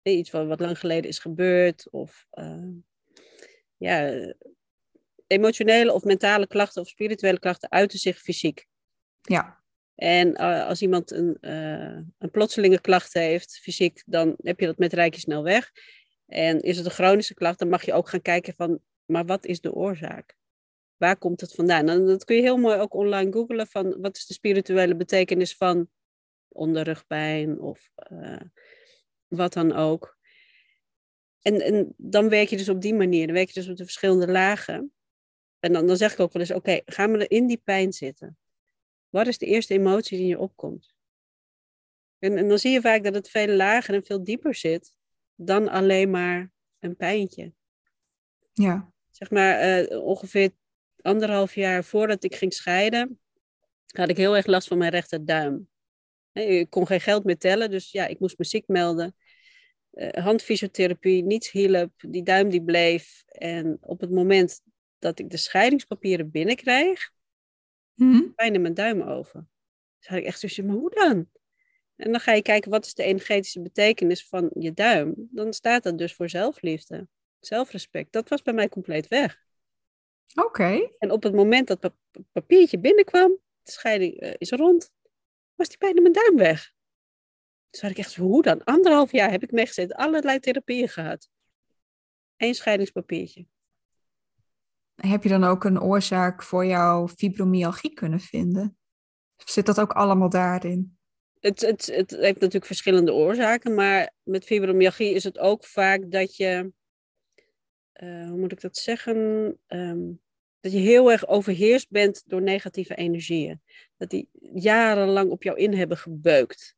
Iets 0.03 0.31
wat, 0.31 0.47
wat 0.47 0.61
lang 0.61 0.79
geleden 0.79 1.11
is 1.11 1.19
gebeurd, 1.19 1.91
of 1.91 2.27
uh, 2.33 2.73
ja, 3.77 4.25
emotionele 5.27 5.93
of 5.93 6.05
mentale 6.05 6.47
klachten 6.47 6.83
of 6.83 6.89
spirituele 6.89 7.39
klachten 7.39 7.71
uiten 7.71 7.99
zich 7.99 8.19
fysiek. 8.19 8.67
Ja. 9.21 9.63
En 9.95 10.29
uh, 10.29 10.67
als 10.67 10.83
iemand 10.83 11.11
een, 11.11 11.39
uh, 11.41 12.01
een 12.19 12.31
plotselinge 12.31 12.81
klacht 12.81 13.13
heeft, 13.13 13.59
fysiek, 13.59 14.03
dan 14.07 14.35
heb 14.43 14.61
je 14.61 14.67
dat 14.67 14.79
met 14.79 14.93
rijkje 14.93 15.21
snel 15.21 15.43
weg. 15.43 15.71
En 16.27 16.61
is 16.61 16.77
het 16.77 16.87
een 16.87 16.93
chronische 16.93 17.35
klacht, 17.35 17.59
dan 17.59 17.69
mag 17.69 17.85
je 17.85 17.93
ook 17.93 18.09
gaan 18.09 18.23
kijken 18.23 18.55
van, 18.55 18.81
maar 19.07 19.25
wat 19.25 19.47
is 19.47 19.61
de 19.61 19.73
oorzaak? 19.73 20.37
Waar 20.97 21.17
komt 21.17 21.41
het 21.41 21.55
vandaan? 21.55 21.89
En 21.89 22.07
dat 22.07 22.25
kun 22.25 22.37
je 22.37 22.43
heel 22.43 22.57
mooi 22.57 22.79
ook 22.79 22.95
online 22.95 23.33
googlen 23.33 23.67
van, 23.67 24.01
wat 24.01 24.17
is 24.17 24.27
de 24.27 24.35
spirituele 24.35 24.97
betekenis 24.97 25.57
van 25.57 25.89
onderrugpijn 26.49 27.61
of 27.61 27.91
uh, 28.13 28.41
wat 29.27 29.53
dan 29.53 29.73
ook. 29.73 30.19
En, 31.41 31.61
en 31.61 31.95
dan 31.97 32.29
werk 32.29 32.49
je 32.49 32.57
dus 32.57 32.69
op 32.69 32.81
die 32.81 32.95
manier, 32.95 33.27
dan 33.27 33.35
werk 33.35 33.49
je 33.49 33.61
dus 33.61 33.69
op 33.69 33.77
de 33.77 33.85
verschillende 33.85 34.29
lagen. 34.29 34.93
En 35.59 35.73
dan, 35.73 35.87
dan 35.87 35.97
zeg 35.97 36.13
ik 36.13 36.21
ook 36.21 36.33
wel 36.33 36.43
eens, 36.43 36.51
oké, 36.51 36.81
gaan 36.85 37.13
we 37.13 37.19
er 37.19 37.31
in 37.31 37.47
die 37.47 37.61
pijn 37.65 37.93
zitten? 37.93 38.39
Wat 39.09 39.27
is 39.27 39.39
de 39.39 39.47
eerste 39.47 39.75
emotie 39.75 40.19
die 40.19 40.27
je 40.27 40.39
opkomt? 40.39 40.95
En, 42.19 42.39
en 42.39 42.49
dan 42.49 42.59
zie 42.59 42.73
je 42.73 42.81
vaak 42.81 43.05
dat 43.05 43.15
het 43.15 43.29
veel 43.29 43.47
lager 43.47 43.95
en 43.95 44.05
veel 44.05 44.25
dieper 44.25 44.55
zit 44.55 44.97
dan 45.35 45.69
alleen 45.69 46.11
maar 46.11 46.53
een 46.79 46.97
pijntje. 46.97 47.53
Ja. 48.53 48.93
Zeg 49.17 49.31
maar 49.31 49.83
uh, 49.91 50.05
ongeveer 50.05 50.51
anderhalf 51.03 51.55
jaar 51.55 51.85
voordat 51.85 52.25
ik 52.25 52.35
ging 52.35 52.55
scheiden, 52.55 53.21
had 53.87 54.09
ik 54.09 54.17
heel 54.17 54.37
erg 54.37 54.47
last 54.47 54.69
van 54.69 54.79
mijn 54.79 54.91
rechterduim. 54.91 55.69
Ik 56.33 56.71
kon 56.71 56.87
geen 56.87 57.01
geld 57.01 57.25
meer 57.25 57.39
tellen, 57.39 57.71
dus 57.71 57.91
ja, 57.91 58.07
ik 58.07 58.21
moest 58.21 58.39
me 58.39 58.45
ziek 58.45 58.67
melden. 58.67 59.17
Uh, 59.93 60.09
handfysiotherapie, 60.09 61.23
niets 61.23 61.51
hielp, 61.51 61.93
die 61.97 62.23
duim 62.23 62.49
die 62.49 62.63
bleef. 62.63 63.23
En 63.27 63.77
op 63.81 64.01
het 64.01 64.11
moment 64.11 64.61
dat 64.99 65.19
ik 65.19 65.31
de 65.31 65.37
scheidingspapieren 65.37 66.31
binnenkrijg, 66.31 67.11
hmm. 67.95 68.35
pijn 68.35 68.55
in 68.55 68.63
mijn 68.63 68.75
duim 68.75 69.03
over. 69.03 69.47
Dus 69.99 70.09
had 70.09 70.19
ik 70.19 70.25
echt 70.25 70.41
zoiets 70.41 70.61
maar 70.61 70.77
hoe 70.77 70.91
dan? 70.91 71.29
En 71.97 72.11
dan 72.11 72.21
ga 72.21 72.33
je 72.33 72.43
kijken, 72.43 72.71
wat 72.71 72.87
is 72.87 72.95
de 72.95 73.03
energetische 73.03 73.63
betekenis 73.63 74.27
van 74.27 74.51
je 74.59 74.73
duim? 74.73 75.15
Dan 75.17 75.53
staat 75.53 75.83
dat 75.83 75.99
dus 75.99 76.15
voor 76.15 76.29
zelfliefde, 76.29 77.09
zelfrespect. 77.47 78.13
Dat 78.13 78.29
was 78.29 78.43
bij 78.43 78.55
mij 78.55 78.69
compleet 78.69 79.09
weg. 79.09 79.43
Oké. 80.35 80.91
En 80.99 81.11
op 81.11 81.23
het 81.23 81.35
moment 81.35 81.69
dat 81.69 81.83
het 81.83 81.93
papiertje 82.33 82.79
binnenkwam, 82.79 83.39
de 83.63 83.71
scheiding 83.71 84.23
uh, 84.23 84.35
is 84.39 84.51
rond, 84.51 84.91
was 85.55 85.69
die 85.69 85.79
pijn 85.79 85.97
in 85.97 86.03
mijn 86.03 86.15
duim 86.15 86.37
weg. 86.37 86.73
Dus 87.71 87.81
had 87.81 87.91
ik 87.91 87.99
echt, 87.99 88.17
hoe 88.17 88.43
dan? 88.43 88.65
Anderhalf 88.65 89.13
jaar 89.13 89.31
heb 89.31 89.43
ik 89.43 89.53
meegezeten, 89.53 89.97
allerlei 89.97 90.39
therapieën 90.39 90.89
gehad. 90.89 91.29
Eén 92.37 92.55
scheidingspapiertje. 92.55 93.47
Heb 94.95 95.23
je 95.23 95.29
dan 95.29 95.45
ook 95.45 95.65
een 95.65 95.81
oorzaak 95.81 96.43
voor 96.43 96.67
jouw 96.67 97.09
fibromyalgie 97.09 97.93
kunnen 97.93 98.21
vinden? 98.21 98.79
Zit 99.37 99.67
dat 99.67 99.81
ook 99.81 99.93
allemaal 99.93 100.29
daarin? 100.29 100.99
Het, 101.41 101.61
het, 101.61 101.87
het 101.87 102.11
heeft 102.11 102.35
natuurlijk 102.35 102.67
verschillende 102.67 103.13
oorzaken, 103.13 103.75
maar 103.75 104.13
met 104.23 104.45
fibromyalgie 104.45 105.15
is 105.15 105.25
het 105.25 105.39
ook 105.39 105.65
vaak 105.65 106.11
dat 106.11 106.37
je, 106.37 106.73
uh, 108.03 108.29
hoe 108.29 108.39
moet 108.39 108.53
ik 108.53 108.61
dat 108.61 108.77
zeggen, 108.77 109.17
um, 109.69 110.21
dat 110.61 110.73
je 110.73 110.79
heel 110.79 111.13
erg 111.13 111.29
overheerst 111.29 111.91
bent 111.91 112.23
door 112.27 112.43
negatieve 112.43 112.95
energieën. 112.95 113.61
Dat 113.97 114.11
die 114.11 114.29
jarenlang 114.55 115.31
op 115.31 115.43
jou 115.43 115.59
in 115.59 115.75
hebben 115.75 115.97
gebeukt. 115.97 116.77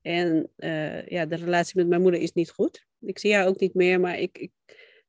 En 0.00 0.50
uh, 0.56 1.06
ja, 1.06 1.26
de 1.26 1.36
relatie 1.36 1.76
met 1.76 1.88
mijn 1.88 2.02
moeder 2.02 2.20
is 2.20 2.32
niet 2.32 2.50
goed. 2.50 2.86
Ik 3.00 3.18
zie 3.18 3.34
haar 3.34 3.46
ook 3.46 3.60
niet 3.60 3.74
meer, 3.74 4.00
maar 4.00 4.18
ik, 4.18 4.38
ik 4.38 4.52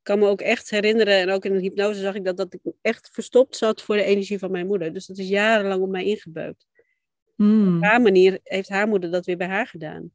kan 0.02 0.20
me 0.20 0.28
ook 0.28 0.42
echt 0.42 0.70
herinneren, 0.70 1.20
en 1.20 1.30
ook 1.30 1.46
in 1.46 1.54
de 1.54 1.60
hypnose 1.60 2.00
zag 2.00 2.16
ik 2.16 2.26
dat, 2.26 2.38
dat 2.38 2.54
ik 2.54 2.74
echt 2.82 3.10
verstopt 3.12 3.56
zat 3.56 3.82
voor 3.82 3.96
de 3.96 4.04
energie 4.04 4.40
van 4.40 4.52
mijn 4.52 4.68
moeder. 4.68 4.94
Dus 4.94 5.06
dat 5.06 5.18
is 5.18 5.28
jarenlang 5.28 5.82
op 5.82 5.90
mij 5.90 6.04
ingebeukt. 6.04 6.68
Hmm. 7.36 7.76
Op 7.76 7.84
haar 7.84 8.02
manier 8.02 8.40
heeft 8.44 8.70
haar 8.70 8.88
moeder 8.88 9.12
dat 9.12 9.26
weer 9.26 9.38
bij 9.38 9.48
haar 9.48 9.68
gedaan. 9.68 10.12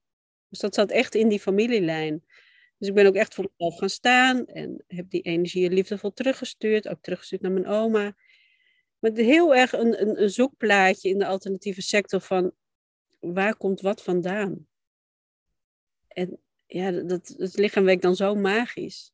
Dus 0.48 0.58
dat 0.58 0.74
zat 0.74 0.90
echt 0.90 1.14
in 1.14 1.28
die 1.28 1.40
familielijn. 1.40 2.24
Dus 2.78 2.88
ik 2.88 2.94
ben 2.94 3.06
ook 3.06 3.14
echt 3.14 3.34
voor 3.34 3.50
mezelf 3.56 3.78
gaan 3.78 3.90
staan 3.90 4.46
en 4.46 4.84
heb 4.86 5.10
die 5.10 5.22
energie 5.22 5.70
liefdevol 5.70 6.12
teruggestuurd, 6.12 6.88
ook 6.88 7.00
teruggestuurd 7.00 7.42
naar 7.42 7.52
mijn 7.52 7.66
oma. 7.66 8.16
Met 8.98 9.16
heel 9.16 9.54
erg 9.54 9.72
een, 9.72 10.00
een, 10.00 10.22
een 10.22 10.30
zoekplaatje 10.30 11.08
in 11.08 11.18
de 11.18 11.26
alternatieve 11.26 11.82
sector 11.82 12.20
van 12.20 12.52
waar 13.18 13.56
komt 13.56 13.80
wat 13.80 14.02
vandaan? 14.02 14.66
En 16.08 16.40
ja, 16.66 16.90
dat, 16.90 17.34
het 17.36 17.56
lichaam 17.56 17.84
werkt 17.84 18.02
dan 18.02 18.16
zo 18.16 18.34
magisch. 18.34 19.12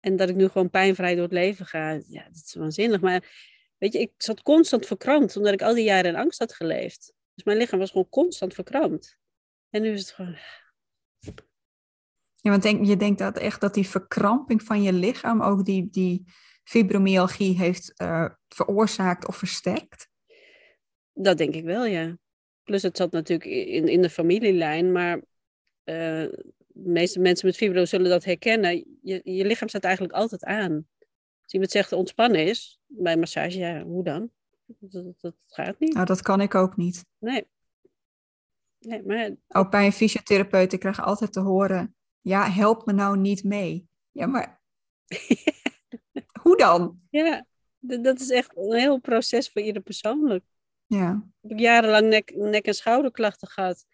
En 0.00 0.16
dat 0.16 0.28
ik 0.28 0.36
nu 0.36 0.48
gewoon 0.48 0.70
pijnvrij 0.70 1.14
door 1.14 1.24
het 1.24 1.32
leven 1.32 1.66
ga, 1.66 2.00
ja, 2.06 2.24
dat 2.24 2.42
is 2.44 2.54
waanzinnig. 2.54 3.00
Maar 3.00 3.50
weet 3.78 3.92
je, 3.92 3.98
ik 3.98 4.12
zat 4.16 4.42
constant 4.42 4.86
verkrampt, 4.86 5.36
omdat 5.36 5.52
ik 5.52 5.62
al 5.62 5.74
die 5.74 5.84
jaren 5.84 6.10
in 6.10 6.16
angst 6.16 6.38
had 6.38 6.54
geleefd. 6.54 7.12
Dus 7.34 7.44
mijn 7.44 7.58
lichaam 7.58 7.78
was 7.78 7.90
gewoon 7.90 8.08
constant 8.08 8.54
verkrampt. 8.54 9.18
En 9.70 9.82
nu 9.82 9.92
is 9.92 10.00
het 10.00 10.10
gewoon... 10.10 10.36
Ja, 12.42 12.50
want 12.50 12.62
denk, 12.62 12.86
je 12.86 12.96
denkt 12.96 13.18
dat 13.18 13.38
echt 13.38 13.60
dat 13.60 13.74
die 13.74 13.88
verkramping 13.88 14.62
van 14.62 14.82
je 14.82 14.92
lichaam 14.92 15.42
ook 15.42 15.64
die, 15.64 15.88
die 15.90 16.24
fibromyalgie 16.64 17.56
heeft 17.56 17.92
uh, 18.02 18.28
veroorzaakt 18.48 19.26
of 19.26 19.36
versterkt? 19.36 20.08
Dat 21.12 21.38
denk 21.38 21.54
ik 21.54 21.64
wel, 21.64 21.84
ja. 21.84 22.18
Plus 22.62 22.82
het 22.82 22.96
zat 22.96 23.12
natuurlijk 23.12 23.50
in, 23.50 23.88
in 23.88 24.02
de 24.02 24.10
familielijn, 24.10 24.92
maar 24.92 25.16
uh, 25.16 25.24
de 25.84 26.88
meeste 26.88 27.20
mensen 27.20 27.46
met 27.46 27.56
fibro 27.56 27.84
zullen 27.84 28.10
dat 28.10 28.24
herkennen. 28.24 28.98
Je, 29.02 29.20
je 29.24 29.44
lichaam 29.44 29.68
staat 29.68 29.84
eigenlijk 29.84 30.14
altijd 30.14 30.44
aan. 30.44 30.86
Als 31.42 31.52
iemand 31.52 31.70
zegt 31.70 31.92
ontspannen 31.92 32.46
is, 32.46 32.80
bij 32.86 33.16
massage, 33.16 33.58
ja, 33.58 33.82
hoe 33.82 34.04
dan? 34.04 34.30
Dat, 34.66 35.20
dat 35.20 35.34
gaat 35.46 35.78
niet. 35.78 35.94
Nou, 35.94 36.06
dat 36.06 36.22
kan 36.22 36.40
ik 36.40 36.54
ook 36.54 36.76
niet. 36.76 37.04
Nee. 37.18 37.46
nee 38.78 39.02
maar... 39.02 39.30
Ook 39.48 39.70
bij 39.70 39.86
een 39.86 39.92
fysiotherapeut, 39.92 40.72
ik 40.72 40.80
krijg 40.80 41.00
altijd 41.00 41.32
te 41.32 41.40
horen, 41.40 41.96
ja, 42.22 42.50
help 42.50 42.86
me 42.86 42.92
nou 42.92 43.18
niet 43.18 43.44
mee. 43.44 43.88
Ja, 44.10 44.26
maar 44.26 44.60
hoe 46.42 46.56
dan? 46.56 47.00
Ja, 47.10 47.46
dat 47.78 48.20
is 48.20 48.30
echt 48.30 48.56
een 48.56 48.72
heel 48.72 48.98
proces 48.98 49.50
voor 49.50 49.62
ieder 49.62 49.82
persoonlijk. 49.82 50.44
Ja. 50.86 51.28
Ik 51.40 51.50
heb 51.50 51.58
jarenlang 51.58 52.08
nek, 52.08 52.34
nek- 52.34 52.66
en 52.66 52.74
schouderklachten 52.74 53.48
gehad. 53.48 53.84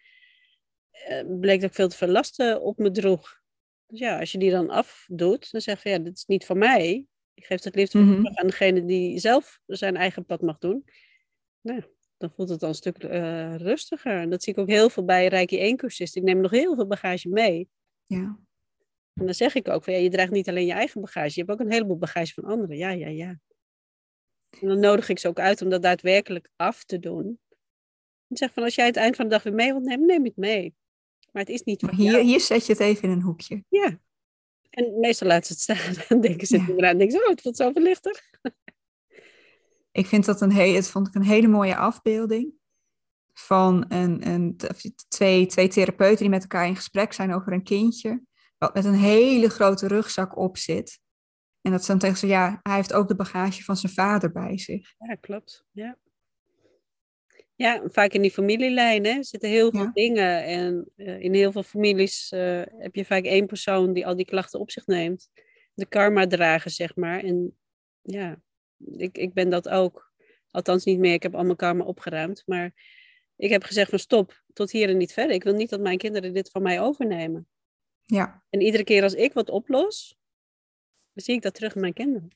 Uh, 1.09 1.39
bleek 1.39 1.61
dat 1.61 1.69
ik 1.69 1.75
veel 1.75 1.87
te 1.87 1.97
veel 1.97 2.07
lasten 2.07 2.61
op 2.61 2.77
me 2.77 2.91
droeg. 2.91 3.39
Dus 3.87 3.99
ja, 3.99 4.19
als 4.19 4.31
je 4.31 4.37
die 4.37 4.51
dan 4.51 4.69
afdoet, 4.69 5.51
dan 5.51 5.61
zeg 5.61 5.83
je, 5.83 5.89
ja, 5.89 5.97
dit 5.97 6.17
is 6.17 6.25
niet 6.25 6.45
van 6.45 6.57
mij. 6.57 7.05
Ik 7.33 7.45
geef 7.45 7.63
het 7.63 7.75
liefst 7.75 7.93
-hmm. 7.93 8.27
aan 8.27 8.47
degene 8.47 8.85
die 8.85 9.19
zelf 9.19 9.59
zijn 9.65 9.95
eigen 9.95 10.25
pad 10.25 10.41
mag 10.41 10.57
doen. 10.57 10.85
Nou, 11.61 11.83
dan 12.17 12.31
voelt 12.31 12.49
het 12.49 12.59
dan 12.59 12.69
een 12.69 12.75
stuk 12.75 13.03
uh, 13.03 13.55
rustiger. 13.55 14.19
En 14.19 14.29
dat 14.29 14.43
zie 14.43 14.53
ik 14.53 14.59
ook 14.59 14.67
heel 14.67 14.89
veel 14.89 15.05
bij 15.05 15.27
Reiki 15.27 15.59
1 15.59 15.77
cursisten. 15.77 16.21
Ik 16.21 16.27
neem 16.27 16.41
nog 16.41 16.51
heel 16.51 16.75
veel 16.75 16.87
bagage 16.87 17.29
mee. 17.29 17.69
Ja. 18.09 18.39
En 19.13 19.25
dan 19.25 19.33
zeg 19.33 19.55
ik 19.55 19.67
ook 19.67 19.83
van, 19.83 19.93
ja, 19.93 19.99
je 19.99 20.09
draagt 20.09 20.31
niet 20.31 20.49
alleen 20.49 20.65
je 20.65 20.73
eigen 20.73 21.01
bagage. 21.01 21.31
Je 21.33 21.39
hebt 21.45 21.51
ook 21.51 21.59
een 21.59 21.71
heleboel 21.71 21.97
bagage 21.97 22.33
van 22.33 22.43
anderen. 22.43 22.77
Ja, 22.77 22.89
ja, 22.89 23.07
ja. 23.07 23.39
En 24.59 24.67
dan 24.67 24.79
nodig 24.79 25.09
ik 25.09 25.19
ze 25.19 25.27
ook 25.27 25.39
uit 25.39 25.61
om 25.61 25.69
dat 25.69 25.81
daadwerkelijk 25.81 26.49
af 26.55 26.83
te 26.83 26.99
doen. 26.99 27.39
En 28.27 28.37
zeg 28.37 28.53
van, 28.53 28.63
als 28.63 28.75
jij 28.75 28.85
het 28.85 28.95
eind 28.95 29.15
van 29.15 29.25
de 29.25 29.31
dag 29.31 29.43
weer 29.43 29.53
mee 29.53 29.71
wilt 29.71 29.83
nemen, 29.83 30.05
neem 30.05 30.23
het 30.23 30.37
mee. 30.37 30.75
Maar 31.31 31.41
het 31.41 31.51
is 31.51 31.63
niet 31.63 31.79
van 31.79 31.95
hier, 31.95 32.19
hier 32.19 32.39
zet 32.39 32.65
je 32.65 32.71
het 32.71 32.81
even 32.81 33.03
in 33.03 33.09
een 33.09 33.21
hoekje. 33.21 33.63
Ja. 33.69 33.99
En 34.69 34.99
meestal 34.99 35.27
laten 35.27 35.45
ze 35.45 35.53
het 35.53 35.61
staan. 35.61 35.93
Dan 36.09 36.21
denken 36.21 36.47
ze 36.47 36.57
ja. 36.57 36.67
eraan. 36.67 36.97
denken 36.97 37.17
ze, 37.17 37.23
oh, 37.23 37.29
het 37.29 37.41
voelt 37.41 37.57
zoveel 37.57 37.81
lichter. 37.81 38.23
Ik 39.91 40.05
vind 40.05 40.25
dat 40.25 40.41
een, 40.41 40.51
he 40.51 40.73
het 40.73 40.89
vond 40.89 41.07
ik 41.07 41.15
een 41.15 41.23
hele 41.23 41.47
mooie 41.47 41.75
afbeelding. 41.75 42.58
Van 43.39 43.85
een, 43.87 44.27
een, 44.27 44.57
twee, 45.07 45.45
twee 45.45 45.67
therapeuten 45.67 46.17
die 46.17 46.29
met 46.29 46.41
elkaar 46.41 46.67
in 46.67 46.75
gesprek 46.75 47.13
zijn 47.13 47.33
over 47.33 47.53
een 47.53 47.63
kindje. 47.63 48.21
Wat 48.57 48.73
met 48.73 48.85
een 48.85 48.93
hele 48.93 49.49
grote 49.49 49.87
rugzak 49.87 50.37
op 50.37 50.57
zit. 50.57 50.99
En 51.61 51.71
dat 51.71 51.81
ze 51.81 51.87
dan 51.87 51.99
tegen 51.99 52.17
ze, 52.17 52.27
ja, 52.27 52.59
hij 52.61 52.75
heeft 52.75 52.93
ook 52.93 53.07
de 53.07 53.15
bagage 53.15 53.63
van 53.63 53.77
zijn 53.77 53.93
vader 53.93 54.31
bij 54.31 54.57
zich. 54.57 54.93
Ja, 54.97 55.15
klopt. 55.15 55.65
Ja, 55.71 55.97
ja 57.55 57.81
vaak 57.85 58.13
in 58.13 58.21
die 58.21 58.31
familielijnen 58.31 59.23
zitten 59.23 59.49
heel 59.49 59.71
veel 59.71 59.83
ja. 59.83 59.91
dingen. 59.93 60.43
En 60.43 60.91
uh, 60.95 61.19
in 61.19 61.33
heel 61.33 61.51
veel 61.51 61.63
families 61.63 62.31
uh, 62.31 62.61
heb 62.77 62.95
je 62.95 63.05
vaak 63.05 63.23
één 63.23 63.45
persoon 63.45 63.93
die 63.93 64.07
al 64.07 64.15
die 64.15 64.25
klachten 64.25 64.59
op 64.59 64.71
zich 64.71 64.85
neemt. 64.85 65.29
De 65.73 65.85
karma 65.85 66.27
dragen, 66.27 66.71
zeg 66.71 66.95
maar. 66.95 67.23
En 67.23 67.57
ja, 68.01 68.41
ik, 68.77 69.17
ik 69.17 69.33
ben 69.33 69.49
dat 69.49 69.69
ook. 69.69 70.07
Althans 70.51 70.85
niet 70.85 70.99
meer, 70.99 71.13
ik 71.13 71.23
heb 71.23 71.35
al 71.35 71.43
mijn 71.43 71.55
karma 71.55 71.83
opgeruimd. 71.83 72.43
Maar 72.45 72.73
ik 73.39 73.49
heb 73.49 73.63
gezegd 73.63 73.89
van 73.89 73.99
stop, 73.99 74.43
tot 74.53 74.71
hier 74.71 74.89
en 74.89 74.97
niet 74.97 75.13
verder. 75.13 75.35
Ik 75.35 75.43
wil 75.43 75.53
niet 75.53 75.69
dat 75.69 75.79
mijn 75.79 75.97
kinderen 75.97 76.33
dit 76.33 76.49
van 76.49 76.61
mij 76.61 76.81
overnemen. 76.81 77.47
Ja. 78.05 78.43
En 78.49 78.61
iedere 78.61 78.83
keer 78.83 79.03
als 79.03 79.13
ik 79.13 79.33
wat 79.33 79.49
oplos, 79.49 80.17
dan 81.13 81.23
zie 81.23 81.35
ik 81.35 81.41
dat 81.41 81.53
terug 81.53 81.75
in 81.75 81.81
mijn 81.81 81.93
kinderen. 81.93 82.29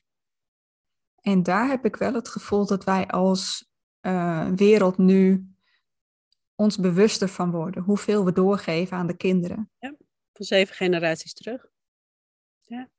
En 1.20 1.42
daar 1.42 1.68
heb 1.68 1.84
ik 1.84 1.96
wel 1.96 2.14
het 2.14 2.28
gevoel 2.28 2.66
dat 2.66 2.84
wij 2.84 3.06
als 3.06 3.70
uh, 4.00 4.50
wereld 4.50 4.98
nu 4.98 5.48
ons 6.54 6.78
bewuster 6.78 7.28
van 7.28 7.50
worden. 7.50 7.82
Hoeveel 7.82 8.24
we 8.24 8.32
doorgeven 8.32 8.96
aan 8.96 9.06
de 9.06 9.16
kinderen. 9.16 9.70
Ja, 9.78 9.96
van 10.32 10.44
zeven 10.44 10.74
generaties 10.74 11.34
terug. 11.34 11.66
Ja, 12.60 12.90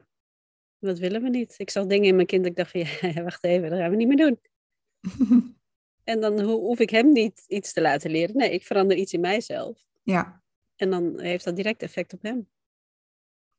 dat 0.79 0.99
willen 0.99 1.21
we 1.21 1.29
niet. 1.29 1.55
Ik 1.57 1.69
zag 1.69 1.85
dingen 1.85 2.07
in 2.07 2.15
mijn 2.15 2.27
kind, 2.27 2.45
ik 2.45 2.55
dacht 2.55 2.71
van, 2.71 2.81
ja, 3.11 3.23
wacht 3.23 3.43
even, 3.43 3.69
dat 3.69 3.79
gaan 3.79 3.89
we 3.89 3.95
niet 3.95 4.07
meer 4.07 4.17
doen. 4.17 4.39
en 6.05 6.21
dan 6.21 6.39
hoef 6.41 6.79
ik 6.79 6.89
hem 6.89 7.11
niet 7.11 7.43
iets 7.47 7.73
te 7.73 7.81
laten 7.81 8.11
leren. 8.11 8.37
Nee, 8.37 8.51
ik 8.51 8.65
verander 8.65 8.97
iets 8.97 9.13
in 9.13 9.19
mijzelf. 9.19 9.79
Ja. 10.03 10.41
En 10.75 10.89
dan 10.89 11.19
heeft 11.19 11.43
dat 11.43 11.55
direct 11.55 11.81
effect 11.81 12.13
op 12.13 12.21
hem. 12.21 12.47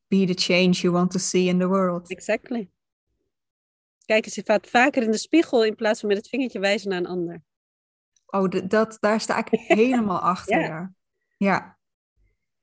Be 0.08 0.24
the 0.24 0.52
change 0.52 0.70
you 0.70 0.92
want 0.92 1.10
to 1.10 1.18
see 1.18 1.44
in 1.44 1.58
the 1.58 1.66
world. 1.66 2.10
Exactly. 2.10 2.70
Kijk 4.04 4.24
eens 4.24 4.40
vaak 4.44 4.66
vaker 4.66 5.02
in 5.02 5.10
de 5.10 5.18
spiegel 5.18 5.64
in 5.64 5.74
plaats 5.74 6.00
van 6.00 6.08
met 6.08 6.18
het 6.18 6.28
vingertje 6.28 6.58
wijzen 6.58 6.88
naar 6.88 6.98
een 6.98 7.06
ander. 7.06 7.42
Oh, 8.26 8.68
dat, 8.68 8.96
daar 9.00 9.20
sta 9.20 9.38
ik 9.38 9.48
helemaal 9.78 10.20
achter. 10.20 10.60
Ja. 10.60 10.94
ja. 11.36 11.78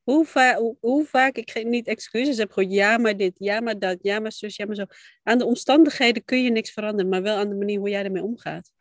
Hoe, 0.03 0.25
va 0.25 0.55
hoe, 0.55 0.77
hoe, 0.79 1.05
vaak 1.05 1.35
ik 1.35 1.63
niet 1.65 1.87
excuses 1.87 2.37
heb 2.37 2.51
gewoon 2.51 2.69
ja 2.69 2.97
maar 2.97 3.17
dit, 3.17 3.35
ja 3.37 3.61
maar 3.61 3.79
dat, 3.79 3.97
ja 4.01 4.19
maar 4.19 4.31
zus, 4.31 4.55
ja 4.55 4.65
maar 4.65 4.75
zo. 4.75 4.85
Aan 5.23 5.37
de 5.37 5.45
omstandigheden 5.45 6.25
kun 6.25 6.43
je 6.43 6.51
niks 6.51 6.71
veranderen, 6.71 7.09
maar 7.09 7.21
wel 7.21 7.37
aan 7.37 7.49
de 7.49 7.55
manier 7.55 7.79
hoe 7.79 7.89
jij 7.89 8.03
ermee 8.03 8.23
omgaat. 8.23 8.71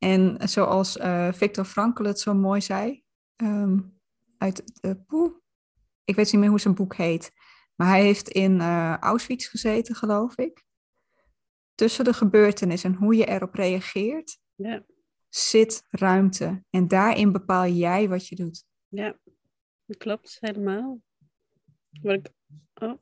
En 0.00 0.48
zoals 0.48 0.96
uh, 0.96 1.32
Victor 1.32 1.64
Frankl 1.64 2.02
het 2.04 2.20
zo 2.20 2.34
mooi 2.34 2.60
zei, 2.60 3.02
um, 3.36 4.00
uit 4.38 4.62
uh, 4.80 4.92
poeh, 5.06 5.34
ik 6.04 6.14
weet 6.14 6.32
niet 6.32 6.40
meer 6.40 6.50
hoe 6.50 6.60
zijn 6.60 6.74
boek 6.74 6.94
heet, 6.94 7.32
maar 7.74 7.88
hij 7.88 8.02
heeft 8.02 8.28
in 8.28 8.52
uh, 8.52 8.96
Auschwitz 8.96 9.50
gezeten, 9.50 9.94
geloof 9.94 10.36
ik. 10.36 10.64
Tussen 11.74 12.04
de 12.04 12.12
gebeurtenis 12.12 12.84
en 12.84 12.94
hoe 12.94 13.14
je 13.14 13.26
erop 13.26 13.54
reageert, 13.54 14.38
ja. 14.54 14.84
zit 15.28 15.86
ruimte. 15.90 16.64
En 16.70 16.88
daarin 16.88 17.32
bepaal 17.32 17.66
jij 17.66 18.08
wat 18.08 18.28
je 18.28 18.36
doet. 18.36 18.64
Ja, 18.88 19.18
dat 19.84 19.96
klopt 19.96 20.36
helemaal. 20.40 21.00
ik... 21.90 22.28
oh. 22.74 22.98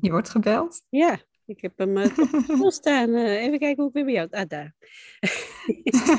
Je 0.00 0.10
wordt 0.10 0.28
gebeld? 0.28 0.82
Ja, 0.88 1.20
ik 1.46 1.60
heb 1.60 1.78
hem 1.78 1.96
uh, 1.96 2.68
staan. 2.70 3.10
Uh, 3.10 3.42
even 3.42 3.58
kijken 3.58 3.82
hoe 3.82 3.88
ik 3.88 3.94
weer 3.94 4.04
bij 4.04 4.14
jou... 4.14 4.28
Ah, 4.30 4.48
daar. 4.48 4.74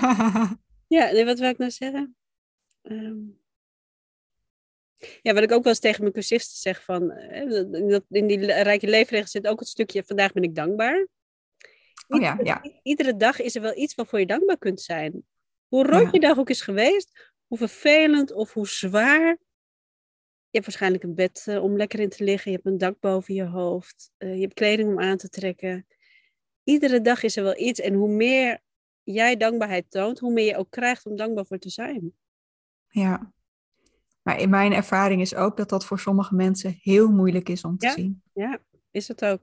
ja, 0.97 1.11
nee, 1.11 1.25
wat 1.25 1.39
wil 1.39 1.49
ik 1.49 1.57
nou 1.57 1.71
zeggen? 1.71 2.15
Um... 2.81 3.43
Ja, 5.21 5.33
wat 5.33 5.43
ik 5.43 5.51
ook 5.51 5.63
wel 5.63 5.71
eens 5.71 5.81
tegen 5.81 6.01
mijn 6.01 6.13
cursisten 6.13 6.57
zeg 6.57 6.83
van, 6.83 7.11
uh, 7.11 7.99
in 8.09 8.27
die 8.27 8.45
rijke 8.45 8.87
leefregel 8.87 9.27
zit 9.27 9.47
ook 9.47 9.59
het 9.59 9.67
stukje, 9.67 10.03
vandaag 10.03 10.33
ben 10.33 10.43
ik 10.43 10.55
dankbaar. 10.55 11.07
Oh 12.07 12.21
ja, 12.21 12.39
ja. 12.43 12.63
Iedere 12.83 13.15
dag 13.15 13.39
is 13.39 13.55
er 13.55 13.61
wel 13.61 13.77
iets 13.77 13.95
waarvoor 13.95 14.19
je 14.19 14.25
dankbaar 14.25 14.57
kunt 14.57 14.81
zijn. 14.81 15.25
Hoe 15.67 15.91
ja. 15.91 16.09
je 16.11 16.19
dag 16.19 16.37
ook 16.37 16.49
is 16.49 16.61
geweest, 16.61 17.31
hoe 17.47 17.57
vervelend 17.57 18.31
of 18.31 18.53
hoe 18.53 18.67
zwaar. 18.67 19.37
Je 20.55 20.61
hebt 20.61 20.73
waarschijnlijk 20.73 21.03
een 21.03 21.15
bed 21.15 21.45
uh, 21.49 21.63
om 21.63 21.77
lekker 21.77 21.99
in 21.99 22.09
te 22.09 22.23
liggen. 22.23 22.51
Je 22.51 22.57
hebt 22.57 22.69
een 22.69 22.77
dak 22.77 22.99
boven 22.99 23.33
je 23.33 23.45
hoofd. 23.45 24.11
Uh, 24.17 24.35
je 24.35 24.41
hebt 24.41 24.53
kleding 24.53 24.89
om 24.89 24.99
aan 24.99 25.17
te 25.17 25.29
trekken. 25.29 25.87
Iedere 26.63 27.01
dag 27.01 27.23
is 27.23 27.37
er 27.37 27.43
wel 27.43 27.59
iets. 27.59 27.79
En 27.79 27.93
hoe 27.93 28.09
meer 28.09 28.59
jij 29.03 29.37
dankbaarheid 29.37 29.91
toont, 29.91 30.19
hoe 30.19 30.33
meer 30.33 30.45
je 30.45 30.57
ook 30.57 30.69
krijgt 30.69 31.05
om 31.05 31.15
dankbaar 31.15 31.45
voor 31.45 31.57
te 31.57 31.69
zijn. 31.69 32.13
Ja. 32.87 33.33
Maar 34.21 34.39
in 34.39 34.49
mijn 34.49 34.73
ervaring 34.73 35.21
is 35.21 35.35
ook 35.35 35.57
dat 35.57 35.69
dat 35.69 35.85
voor 35.85 35.99
sommige 35.99 36.35
mensen 36.35 36.79
heel 36.81 37.11
moeilijk 37.11 37.49
is 37.49 37.63
om 37.63 37.77
te 37.77 37.87
ja, 37.87 37.93
zien. 37.93 38.21
Ja, 38.33 38.59
is 38.91 39.07
het 39.07 39.25
ook. 39.25 39.41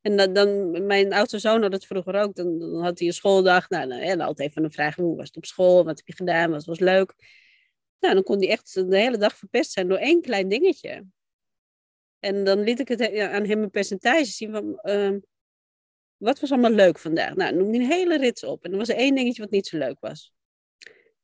En 0.00 0.16
dan, 0.16 0.32
dan, 0.32 0.70
mijn 0.86 1.12
oudste 1.12 1.38
zoon 1.38 1.62
had 1.62 1.72
het 1.72 1.86
vroeger 1.86 2.14
ook. 2.14 2.34
Dan, 2.34 2.58
dan 2.58 2.82
had 2.82 2.98
hij 2.98 3.08
een 3.08 3.14
schooldag. 3.14 3.68
Nou, 3.68 3.88
dan, 3.88 3.98
en 3.98 4.20
altijd 4.20 4.48
even 4.48 4.64
een 4.64 4.72
vraag: 4.72 4.96
hoe 4.96 5.16
was 5.16 5.26
het 5.26 5.36
op 5.36 5.44
school? 5.44 5.84
Wat 5.84 5.96
heb 5.96 6.06
je 6.06 6.14
gedaan? 6.14 6.50
Wat 6.50 6.64
was 6.64 6.78
leuk? 6.78 7.14
Nou, 8.04 8.16
dan 8.16 8.24
kon 8.24 8.38
hij 8.38 8.48
echt 8.48 8.74
de 8.74 8.98
hele 8.98 9.16
dag 9.16 9.36
verpest 9.36 9.72
zijn 9.72 9.88
door 9.88 9.98
één 9.98 10.20
klein 10.20 10.48
dingetje. 10.48 11.06
En 12.18 12.44
dan 12.44 12.60
liet 12.60 12.80
ik 12.80 12.88
het 12.88 13.00
aan 13.18 13.44
hem 13.44 13.62
een 13.62 13.70
percentage 13.70 14.24
zien 14.24 14.50
van. 14.50 14.80
Uh, 14.82 15.16
wat 16.16 16.40
was 16.40 16.52
allemaal 16.52 16.70
leuk 16.70 16.98
vandaag? 16.98 17.34
Nou, 17.34 17.54
noem 17.54 17.68
hij 17.68 17.74
een 17.74 17.86
hele 17.86 18.18
rits 18.18 18.44
op. 18.44 18.64
En 18.64 18.72
er 18.72 18.78
was 18.78 18.88
er 18.88 18.96
één 18.96 19.14
dingetje 19.14 19.42
wat 19.42 19.50
niet 19.50 19.66
zo 19.66 19.78
leuk 19.78 20.00
was. 20.00 20.32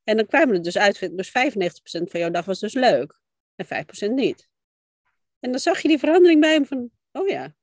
En 0.05 0.17
dan 0.17 0.27
kwamen 0.27 0.55
er 0.55 0.63
dus 0.63 0.79
uit, 0.79 1.17
dus 1.17 1.29
95% 1.29 1.33
van 2.11 2.21
jouw 2.21 2.31
dag 2.31 2.45
was 2.45 2.61
dus 2.61 2.75
leuk. 2.75 3.21
En 3.55 3.67
5% 3.67 4.11
niet. 4.15 4.49
En 5.41 5.51
dan 5.51 5.61
zag 5.61 5.81
je 5.81 5.89
die 5.89 5.99
verandering 5.99 6.41
bij 6.41 6.53
hem 6.53 6.67
van, 6.67 6.91
oh 7.13 7.29
ja, 7.29 7.55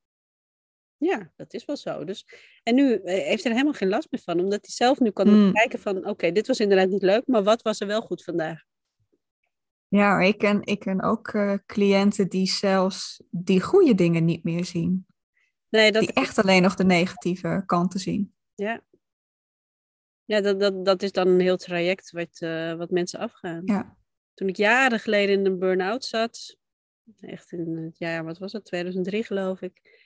ja, 0.98 1.32
dat 1.36 1.54
is 1.54 1.66
wel 1.66 1.78
zo. 1.78 2.04
Dus, 2.04 2.26
en 2.64 2.76
nu 2.76 2.94
eh, 2.94 3.24
heeft 3.24 3.44
hij 3.44 3.52
er 3.52 3.58
helemaal 3.58 3.74
geen 3.74 3.90
last 3.90 4.12
meer 4.12 4.22
van, 4.22 4.40
omdat 4.40 4.66
hij 4.66 4.76
zelf 4.76 5.00
nu 5.00 5.12
kan 5.12 5.30
mm. 5.30 5.54
kijken 5.54 5.80
van, 5.80 6.08
oké, 6.08 6.32
dit 6.32 6.48
was 6.48 6.60
inderdaad 6.60 6.90
niet 6.90 7.02
leuk, 7.02 7.28
maar 7.28 7.44
wat 7.44 7.62
was 7.62 7.80
er 7.80 7.88
wel 7.88 8.02
goed 8.02 8.24
vandaag? 8.24 8.66
Ja, 9.88 10.20
ik 10.20 10.38
ken, 10.38 10.62
ik 10.64 10.80
ken 10.80 11.02
ook 11.02 11.34
uh, 11.34 11.54
cliënten 11.66 12.30
die 12.30 12.48
zelfs 12.48 13.24
die 13.30 13.62
goede 13.62 13.96
dingen 13.96 14.26
niet 14.26 14.44
meer 14.44 14.66
zien. 14.66 15.06
Nee, 15.70 15.92
dat 15.92 16.02
die 16.02 16.14
echt 16.14 16.38
alleen 16.38 16.62
nog 16.62 16.76
de 16.76 16.86
negatieve 16.86 17.64
kanten 17.66 18.00
zien. 18.00 18.34
Ja, 18.56 18.82
ja 20.26 20.42
dat, 20.42 20.60
dat, 20.60 20.86
dat 20.86 21.04
is 21.04 21.12
dan 21.12 21.28
een 21.28 21.40
heel 21.40 21.58
traject 21.58 22.12
wat, 22.12 22.42
uh, 22.42 22.74
wat 22.74 22.90
mensen 22.90 23.20
afgaan. 23.20 23.62
Ja. 23.66 23.98
Toen 24.34 24.48
ik 24.48 24.56
jaren 24.56 25.00
geleden 25.00 25.40
in 25.40 25.46
een 25.46 25.60
burn-out 25.60 26.06
zat, 26.06 26.58
echt 27.20 27.52
in 27.52 27.78
het 27.78 27.98
jaar, 27.98 28.24
wat 28.24 28.38
was 28.38 28.52
het, 28.54 28.66
2003 28.66 29.24
geloof 29.24 29.62
ik 29.62 30.06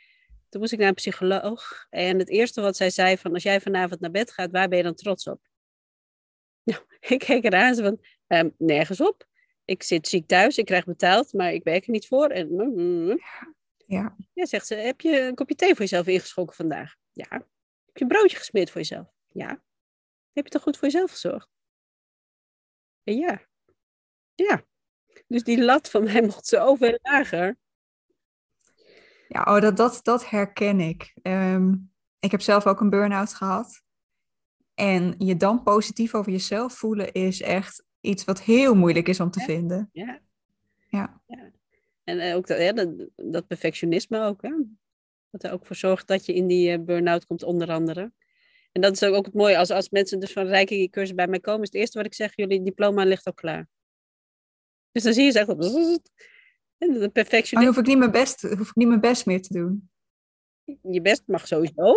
toen 0.51 0.61
moest 0.61 0.73
ik 0.73 0.79
naar 0.79 0.87
een 0.87 0.93
psycholoog. 0.93 1.85
En 1.89 2.19
het 2.19 2.29
eerste 2.29 2.61
wat 2.61 2.75
zij 2.75 2.89
zei 2.89 3.17
van, 3.17 3.33
als 3.33 3.43
jij 3.43 3.61
vanavond 3.61 3.99
naar 3.99 4.11
bed 4.11 4.31
gaat, 4.31 4.51
waar 4.51 4.67
ben 4.67 4.77
je 4.77 4.83
dan 4.83 4.95
trots 4.95 5.27
op? 5.27 5.47
Nou, 6.63 6.81
ik 7.13 7.19
keek 7.19 7.43
eraan 7.43 7.75
van, 7.75 7.99
ehm, 8.27 8.49
nergens 8.57 9.01
op. 9.01 9.27
Ik 9.71 9.83
zit 9.83 10.07
ziek 10.07 10.27
thuis, 10.27 10.57
ik 10.57 10.65
krijg 10.65 10.85
betaald, 10.85 11.33
maar 11.33 11.53
ik 11.53 11.63
werk 11.63 11.85
er 11.85 11.91
niet 11.91 12.07
voor. 12.07 12.27
En, 12.27 12.47
mm, 12.47 12.73
mm, 12.73 13.05
mm. 13.05 13.19
ja. 13.85 14.15
ja, 14.33 14.45
zegt 14.45 14.67
ze, 14.67 14.75
heb 14.75 15.01
je 15.01 15.21
een 15.21 15.35
kopje 15.35 15.55
thee 15.55 15.69
voor 15.69 15.79
jezelf 15.79 16.07
ingeschonken 16.07 16.55
vandaag? 16.55 16.95
Ja. 17.11 17.27
Heb 17.85 17.97
je 17.97 18.01
een 18.01 18.07
broodje 18.07 18.37
gesmeerd 18.37 18.69
voor 18.69 18.81
jezelf? 18.81 19.07
Ja. 19.27 19.63
Heb 20.33 20.45
je 20.45 20.51
toch 20.51 20.61
goed 20.61 20.77
voor 20.77 20.87
jezelf 20.87 21.11
gezorgd? 21.11 21.49
Ja. 23.03 23.41
Ja. 24.35 24.63
Dus 25.27 25.43
die 25.43 25.63
lat 25.63 25.89
van 25.89 26.03
mij 26.03 26.21
mocht 26.31 26.47
zoveel 26.47 26.99
lager. 27.01 27.57
Ja, 29.27 29.43
oh, 29.55 29.61
dat, 29.61 29.77
dat, 29.77 29.99
dat 30.03 30.29
herken 30.29 30.79
ik. 30.79 31.13
Ehm, 31.21 31.73
ik 32.19 32.31
heb 32.31 32.41
zelf 32.41 32.65
ook 32.65 32.79
een 32.79 32.89
burn-out 32.89 33.33
gehad. 33.33 33.81
En 34.73 35.15
je 35.17 35.37
dan 35.37 35.63
positief 35.63 36.15
over 36.15 36.31
jezelf 36.31 36.73
voelen 36.73 37.11
is 37.11 37.41
echt 37.41 37.89
iets 38.01 38.23
wat 38.23 38.41
heel 38.41 38.75
moeilijk 38.75 39.07
is 39.07 39.19
om 39.19 39.31
te 39.31 39.39
ja. 39.39 39.45
vinden. 39.45 39.89
Ja. 39.93 40.21
ja. 40.87 41.21
ja. 41.27 41.51
En 42.03 42.19
eh, 42.19 42.35
ook 42.35 42.47
dat, 42.47 42.75
dat, 42.75 43.09
dat 43.15 43.47
perfectionisme 43.47 44.23
ook. 44.23 44.41
Hè? 44.41 44.51
Wat 45.29 45.43
er 45.43 45.51
ook 45.51 45.65
voor 45.65 45.75
zorgt 45.75 46.07
dat 46.07 46.25
je 46.25 46.33
in 46.33 46.47
die 46.47 46.77
uh, 46.77 46.83
burn-out 46.83 47.25
komt, 47.25 47.43
onder 47.43 47.71
andere. 47.71 48.11
En 48.71 48.81
dat 48.81 48.93
is 48.93 49.03
ook 49.03 49.25
het 49.25 49.33
mooie. 49.33 49.57
Als, 49.57 49.69
als 49.69 49.89
mensen 49.89 50.19
dus 50.19 50.33
van 50.33 50.45
rijke 50.45 50.87
cursus 50.89 51.15
bij 51.15 51.27
mij 51.27 51.39
komen, 51.39 51.61
is 51.61 51.67
het 51.67 51.77
eerste 51.77 51.97
wat 51.97 52.07
ik 52.07 52.13
zeg, 52.13 52.35
jullie 52.35 52.63
diploma 52.63 53.03
ligt 53.03 53.25
al 53.25 53.33
klaar. 53.33 53.67
Dus 54.91 55.03
dan 55.03 55.13
zie 55.13 55.23
je 55.23 55.31
ze 55.31 55.39
echt 55.39 55.47
de 56.77 57.09
perfectionisme. 57.13 57.55
Dan 57.55 57.65
hoef 57.65 57.77
ik, 57.77 57.85
niet 57.85 57.97
mijn 57.97 58.11
best, 58.11 58.41
hoef 58.41 58.69
ik 58.69 58.75
niet 58.75 58.87
mijn 58.87 58.99
best 58.99 59.25
meer 59.25 59.41
te 59.41 59.53
doen. 59.53 59.89
Je 60.81 61.01
best 61.01 61.23
mag 61.25 61.47
sowieso. 61.47 61.93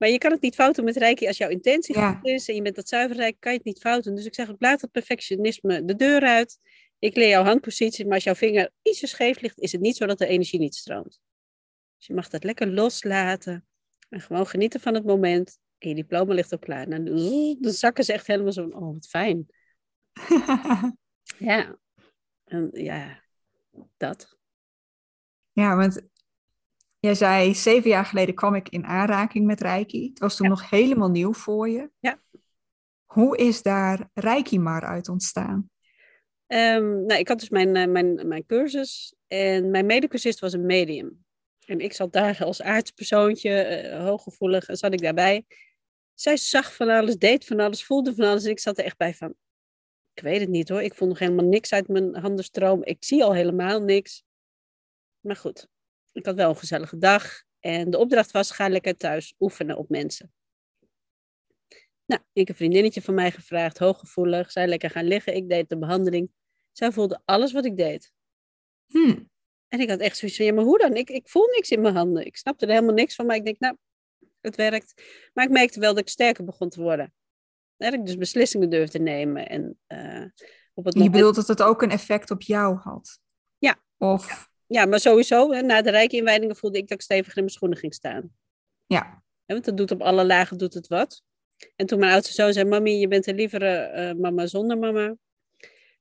Maar 0.00 0.08
je 0.08 0.18
kan 0.18 0.30
het 0.30 0.40
niet 0.40 0.54
fouten 0.54 0.84
met 0.84 0.96
Reiki 0.96 1.26
als 1.26 1.36
jouw 1.36 1.48
intentie 1.48 1.98
Ja. 1.98 2.12
goed 2.12 2.26
is 2.26 2.48
en 2.48 2.54
je 2.54 2.62
bent 2.62 2.76
dat 2.76 2.88
zuiver 2.88 3.16
rijk, 3.16 3.36
kan 3.38 3.52
je 3.52 3.58
het 3.58 3.66
niet 3.66 3.80
fouten. 3.80 4.14
Dus 4.14 4.24
ik 4.24 4.34
zeg, 4.34 4.48
ik 4.48 4.56
laat 4.58 4.80
het 4.80 4.90
perfectionisme 4.90 5.84
de 5.84 5.96
deur 5.96 6.22
uit. 6.22 6.58
Ik 6.98 7.16
leer 7.16 7.28
jouw 7.28 7.44
handpositie, 7.44 8.04
maar 8.04 8.14
als 8.14 8.24
jouw 8.24 8.34
vinger 8.34 8.70
ietsje 8.82 9.06
scheef 9.06 9.40
ligt, 9.40 9.58
is 9.58 9.72
het 9.72 9.80
niet 9.80 9.96
zo 9.96 10.06
dat 10.06 10.18
de 10.18 10.26
energie 10.26 10.58
niet 10.58 10.74
stroomt. 10.74 11.20
Dus 11.96 12.06
je 12.06 12.14
mag 12.14 12.28
dat 12.28 12.44
lekker 12.44 12.68
loslaten 12.68 13.66
en 14.08 14.20
gewoon 14.20 14.46
genieten 14.46 14.80
van 14.80 14.94
het 14.94 15.04
moment. 15.04 15.58
En 15.78 15.88
je 15.88 15.94
diploma 15.94 16.34
ligt 16.34 16.54
ook 16.54 16.60
klaar. 16.60 16.88
En 16.88 17.04
dan, 17.04 17.56
dan 17.60 17.72
zakken 17.72 18.04
ze 18.04 18.12
echt 18.12 18.26
helemaal 18.26 18.52
zo 18.52 18.64
oh 18.64 18.92
wat 18.92 19.06
fijn. 19.06 19.46
Ja, 21.38 21.78
en 22.44 22.68
ja, 22.72 23.22
dat. 23.96 24.38
Ja, 25.52 25.76
want 25.76 26.00
jij 27.00 27.14
zei 27.14 27.54
zeven 27.54 27.90
jaar 27.90 28.04
geleden 28.04 28.34
kwam 28.34 28.54
ik 28.54 28.68
in 28.68 28.84
aanraking 28.84 29.46
met 29.46 29.60
Reiki. 29.60 30.08
Het 30.08 30.18
was 30.18 30.36
toen 30.36 30.46
Ja. 30.46 30.52
nog 30.52 30.70
helemaal 30.70 31.10
nieuw 31.10 31.32
voor 31.32 31.68
je. 31.68 31.90
Ja. 31.98 32.20
Hoe 33.04 33.36
is 33.36 33.62
daar 33.62 34.08
Reiki 34.14 34.58
maar 34.58 34.84
uit 34.84 35.08
ontstaan? 35.08 35.70
Ehm, 36.46 37.04
nou, 37.06 37.20
ik 37.20 37.28
had 37.28 37.38
dus 37.40 37.48
mijn, 37.48 37.76
eh, 37.76 37.88
mijn, 37.88 38.28
mijn 38.28 38.46
cursus 38.46 39.14
en 39.26 39.70
mijn 39.70 39.86
medecursist 39.86 40.40
was 40.40 40.52
een 40.52 40.66
medium. 40.66 41.24
En 41.66 41.80
ik 41.80 41.92
zat 41.92 42.12
daar 42.12 42.44
als 42.44 42.62
aardspersoontje, 42.62 43.50
eh, 43.62 44.04
hooggevoelig, 44.04 44.64
zat 44.68 44.92
ik 44.92 45.00
daarbij. 45.00 45.44
Zij 46.14 46.36
zag 46.36 46.74
van 46.74 46.88
alles, 46.88 47.16
deed 47.16 47.44
van 47.44 47.60
alles, 47.60 47.84
voelde 47.84 48.14
van 48.14 48.24
alles. 48.24 48.44
En 48.44 48.50
ik 48.50 48.58
zat 48.60 48.78
er 48.78 48.84
echt 48.84 48.96
bij 48.96 49.14
van, 49.14 49.34
Ik 50.14 50.22
weet 50.22 50.40
het 50.40 50.48
niet 50.48 50.68
hoor. 50.68 50.82
Ik 50.82 50.94
voel 50.94 51.08
nog 51.08 51.18
helemaal 51.18 51.44
niks 51.44 51.72
uit 51.72 51.88
mijn 51.88 52.14
handen 52.16 52.44
stromen. 52.44 52.86
Ik 52.86 53.04
zie 53.04 53.24
al 53.24 53.34
helemaal 53.34 53.80
niks. 53.80 54.24
Maar 55.20 55.36
goed, 55.36 55.68
ik 56.12 56.26
had 56.26 56.34
wel 56.34 56.48
een 56.48 56.56
gezellige 56.56 56.98
dag. 56.98 57.42
En 57.60 57.90
de 57.90 57.98
opdracht 57.98 58.30
was, 58.30 58.50
ga 58.50 58.68
lekker 58.68 58.96
thuis 58.96 59.34
oefenen 59.38 59.76
op 59.76 59.88
mensen. 59.88 60.32
Nou, 62.06 62.22
ik 62.32 62.38
heb 62.38 62.48
een 62.48 62.54
vriendinnetje 62.54 63.02
van 63.02 63.14
mij 63.14 63.30
gevraagd, 63.30 63.78
hooggevoelig. 63.78 64.52
Zij 64.52 64.66
lekker 64.66 64.90
gaan 64.90 65.04
liggen. 65.04 65.34
Ik 65.34 65.48
deed 65.48 65.68
de 65.68 65.78
behandeling. 65.78 66.30
Zij 66.72 66.92
voelde 66.92 67.20
alles 67.24 67.52
wat 67.52 67.64
ik 67.64 67.76
deed. 67.76 68.12
Hm. 68.86 69.22
En 69.68 69.80
ik 69.80 69.88
had 69.88 70.00
echt 70.00 70.16
zoiets 70.16 70.36
van, 70.36 70.46
ja, 70.46 70.52
maar 70.52 70.64
hoe 70.64 70.78
dan? 70.78 70.94
Ik, 70.94 71.10
ik 71.10 71.28
voel 71.28 71.46
niks 71.46 71.70
in 71.70 71.80
mijn 71.80 71.94
handen. 71.94 72.26
Ik 72.26 72.36
snapte 72.36 72.66
er 72.66 72.72
helemaal 72.72 72.94
niks 72.94 73.14
van, 73.14 73.26
maar 73.26 73.36
ik 73.36 73.44
denk, 73.44 73.58
nou, 73.58 73.76
het 74.40 74.56
werkt. 74.56 75.02
Maar 75.34 75.44
ik 75.44 75.50
merkte 75.50 75.80
wel 75.80 75.94
dat 75.94 76.02
ik 76.02 76.08
sterker 76.08 76.44
begon 76.44 76.68
te 76.68 76.80
worden. 76.80 77.14
Dat 77.76 77.92
ik 77.92 78.06
dus 78.06 78.16
beslissingen 78.16 78.70
durfde 78.70 78.98
te 78.98 79.04
nemen. 79.04 79.48
En, 79.48 79.78
uh, 79.88 80.24
op 80.74 80.84
het 80.84 80.94
Je 80.94 81.00
moment... 81.00 81.16
bedoelt 81.16 81.34
dat 81.34 81.48
het 81.48 81.62
ook 81.62 81.82
een 81.82 81.90
effect 81.90 82.30
op 82.30 82.42
jou 82.42 82.76
had? 82.76 83.20
Ja. 83.58 83.82
Of... 83.96 84.28
Ja, 84.28 84.49
maar 84.86 85.00
sowieso, 85.00 85.52
hè, 85.52 85.62
na 85.62 85.82
de 85.82 85.90
rijke 85.90 86.16
inwijdingen 86.16 86.56
voelde 86.56 86.78
ik 86.78 86.88
dat 86.88 86.98
ik 86.98 87.04
steviger 87.04 87.36
in 87.36 87.42
mijn 87.42 87.54
schoenen 87.54 87.78
ging 87.78 87.94
staan. 87.94 88.36
Ja. 88.86 88.96
ja. 88.96 89.22
Want 89.46 89.64
dat 89.64 89.76
doet 89.76 89.90
op 89.90 90.02
alle 90.02 90.24
lagen 90.24 90.58
doet 90.58 90.74
het 90.74 90.88
wat. 90.88 91.22
En 91.76 91.86
toen 91.86 91.98
mijn 91.98 92.12
oudste 92.12 92.32
zoon 92.32 92.52
zei, 92.52 92.68
mami, 92.68 92.98
je 92.98 93.08
bent 93.08 93.26
een 93.26 93.34
lievere 93.34 93.92
uh, 93.96 94.20
mama 94.20 94.46
zonder 94.46 94.78
mama. 94.78 95.16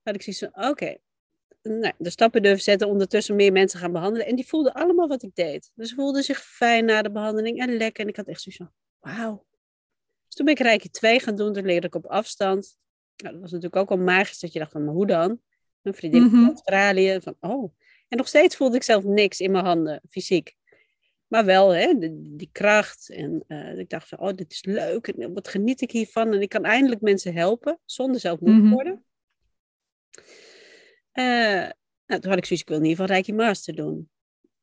Had 0.03 0.15
ik 0.15 0.21
zoiets 0.21 0.43
van, 0.51 0.69
oké, 0.69 0.97
nou, 1.61 1.93
de 1.97 2.09
stappen 2.09 2.41
durven 2.41 2.63
zetten, 2.63 2.87
ondertussen 2.87 3.35
meer 3.35 3.51
mensen 3.51 3.79
gaan 3.79 3.91
behandelen. 3.91 4.27
En 4.27 4.35
die 4.35 4.47
voelden 4.47 4.73
allemaal 4.73 5.07
wat 5.07 5.23
ik 5.23 5.35
deed. 5.35 5.71
Dus 5.75 5.89
ze 5.89 5.95
voelden 5.95 6.23
zich 6.23 6.39
fijn 6.39 6.85
na 6.85 7.01
de 7.01 7.11
behandeling 7.11 7.59
en 7.59 7.77
lekker. 7.77 8.03
En 8.03 8.09
ik 8.09 8.15
had 8.15 8.27
echt 8.27 8.41
zoiets 8.41 8.63
van, 8.63 8.71
wauw. 8.99 9.45
Dus 10.25 10.35
toen 10.35 10.45
ben 10.45 10.53
ik 10.53 10.61
Rijkje 10.61 10.89
2 10.89 11.19
gaan 11.19 11.35
doen, 11.35 11.53
toen 11.53 11.65
leerde 11.65 11.87
ik 11.87 11.95
op 11.95 12.05
afstand. 12.05 12.77
Nou, 13.15 13.33
dat 13.33 13.41
was 13.41 13.51
natuurlijk 13.51 13.81
ook 13.81 13.89
al 13.89 14.03
magisch 14.03 14.39
dat 14.39 14.53
je 14.53 14.59
dacht 14.59 14.71
van, 14.71 14.85
maar 14.85 14.93
hoe 14.93 15.07
dan? 15.07 15.41
Een 15.81 15.93
vriendin 15.93 16.21
mm 16.21 16.29
-hmm. 16.29 16.39
van 16.39 16.49
Australië, 16.49 17.19
van 17.21 17.35
oh. 17.39 17.73
En 18.09 18.17
nog 18.17 18.27
steeds 18.27 18.55
voelde 18.55 18.75
ik 18.75 18.83
zelf 18.83 19.03
niks 19.03 19.39
in 19.39 19.51
mijn 19.51 19.65
handen, 19.65 20.01
fysiek. 20.09 20.55
Maar 21.27 21.45
wel, 21.45 21.69
hè, 21.69 21.93
die, 21.97 22.35
die 22.35 22.49
kracht. 22.51 23.09
En 23.09 23.43
uh, 23.47 23.77
ik 23.77 23.89
dacht 23.89 24.07
van, 24.07 24.19
oh, 24.19 24.33
dit 24.33 24.51
is 24.51 24.63
leuk. 24.65 25.07
En 25.07 25.33
wat 25.33 25.47
geniet 25.47 25.81
ik 25.81 25.91
hiervan? 25.91 26.33
En 26.33 26.41
ik 26.41 26.49
kan 26.49 26.65
eindelijk 26.65 27.01
mensen 27.01 27.33
helpen, 27.33 27.79
zonder 27.85 28.19
zelf 28.21 28.39
moe 28.39 28.49
te 28.55 28.61
Mhm. 28.61 28.73
worden. 28.73 29.05
Uh, 31.13 31.69
nou, 32.05 32.21
toen 32.21 32.29
had 32.29 32.37
ik 32.37 32.45
zoiets, 32.45 32.61
ik 32.61 32.67
wil 32.67 32.77
in 32.77 32.83
ieder 32.83 32.97
geval 32.99 33.15
Reiki 33.15 33.33
Master 33.33 33.75
doen. 33.75 34.09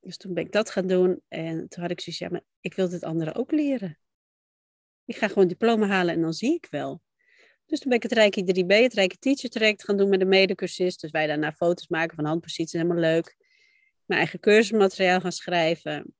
Dus 0.01 0.17
toen 0.17 0.35
ben 0.35 0.45
ik 0.45 0.53
dat 0.53 0.71
gaan 0.71 0.87
doen. 0.87 1.23
En 1.29 1.69
toen 1.69 1.83
had 1.83 1.91
ik 1.91 2.01
zoiets, 2.01 2.23
ja, 2.23 2.29
maar 2.29 2.45
ik 2.61 2.75
wil 2.75 2.89
dit 2.89 3.03
anderen 3.05 3.35
ook 3.35 3.51
leren. 3.51 3.99
Ik 5.05 5.17
ga 5.17 5.29
gewoon 5.29 5.49
diploma 5.49 5.87
halen 5.87 6.15
en 6.15 6.21
dan 6.21 6.33
zie 6.33 6.55
ik 6.55 6.67
wel. 6.71 7.03
Dus 7.67 7.81
toen 7.81 7.89
ben 7.89 7.99
ik 7.99 8.03
het 8.03 8.13
Reiki 8.13 8.43
3B, 8.43 8.83
het 8.83 8.95
Reiki 8.95 9.17
Teacher 9.19 9.51
Traject 9.51 9.85
gaan 9.85 9.97
doen 9.97 10.09
met 10.09 10.21
de 10.21 10.27
medecursist. 10.27 11.01
Dus 11.01 11.11
wij 11.11 11.27
daarna 11.27 11.53
foto's 11.53 11.89
maken 11.89 12.17
van 12.17 12.25
handposities, 12.25 12.73
helemaal 12.73 12.97
leuk. 12.97 13.37
Mijn 14.05 14.21
eigen 14.21 14.41
cursusmateriaal 14.41 15.21
gaan 15.21 15.33
schrijven. 15.33 16.15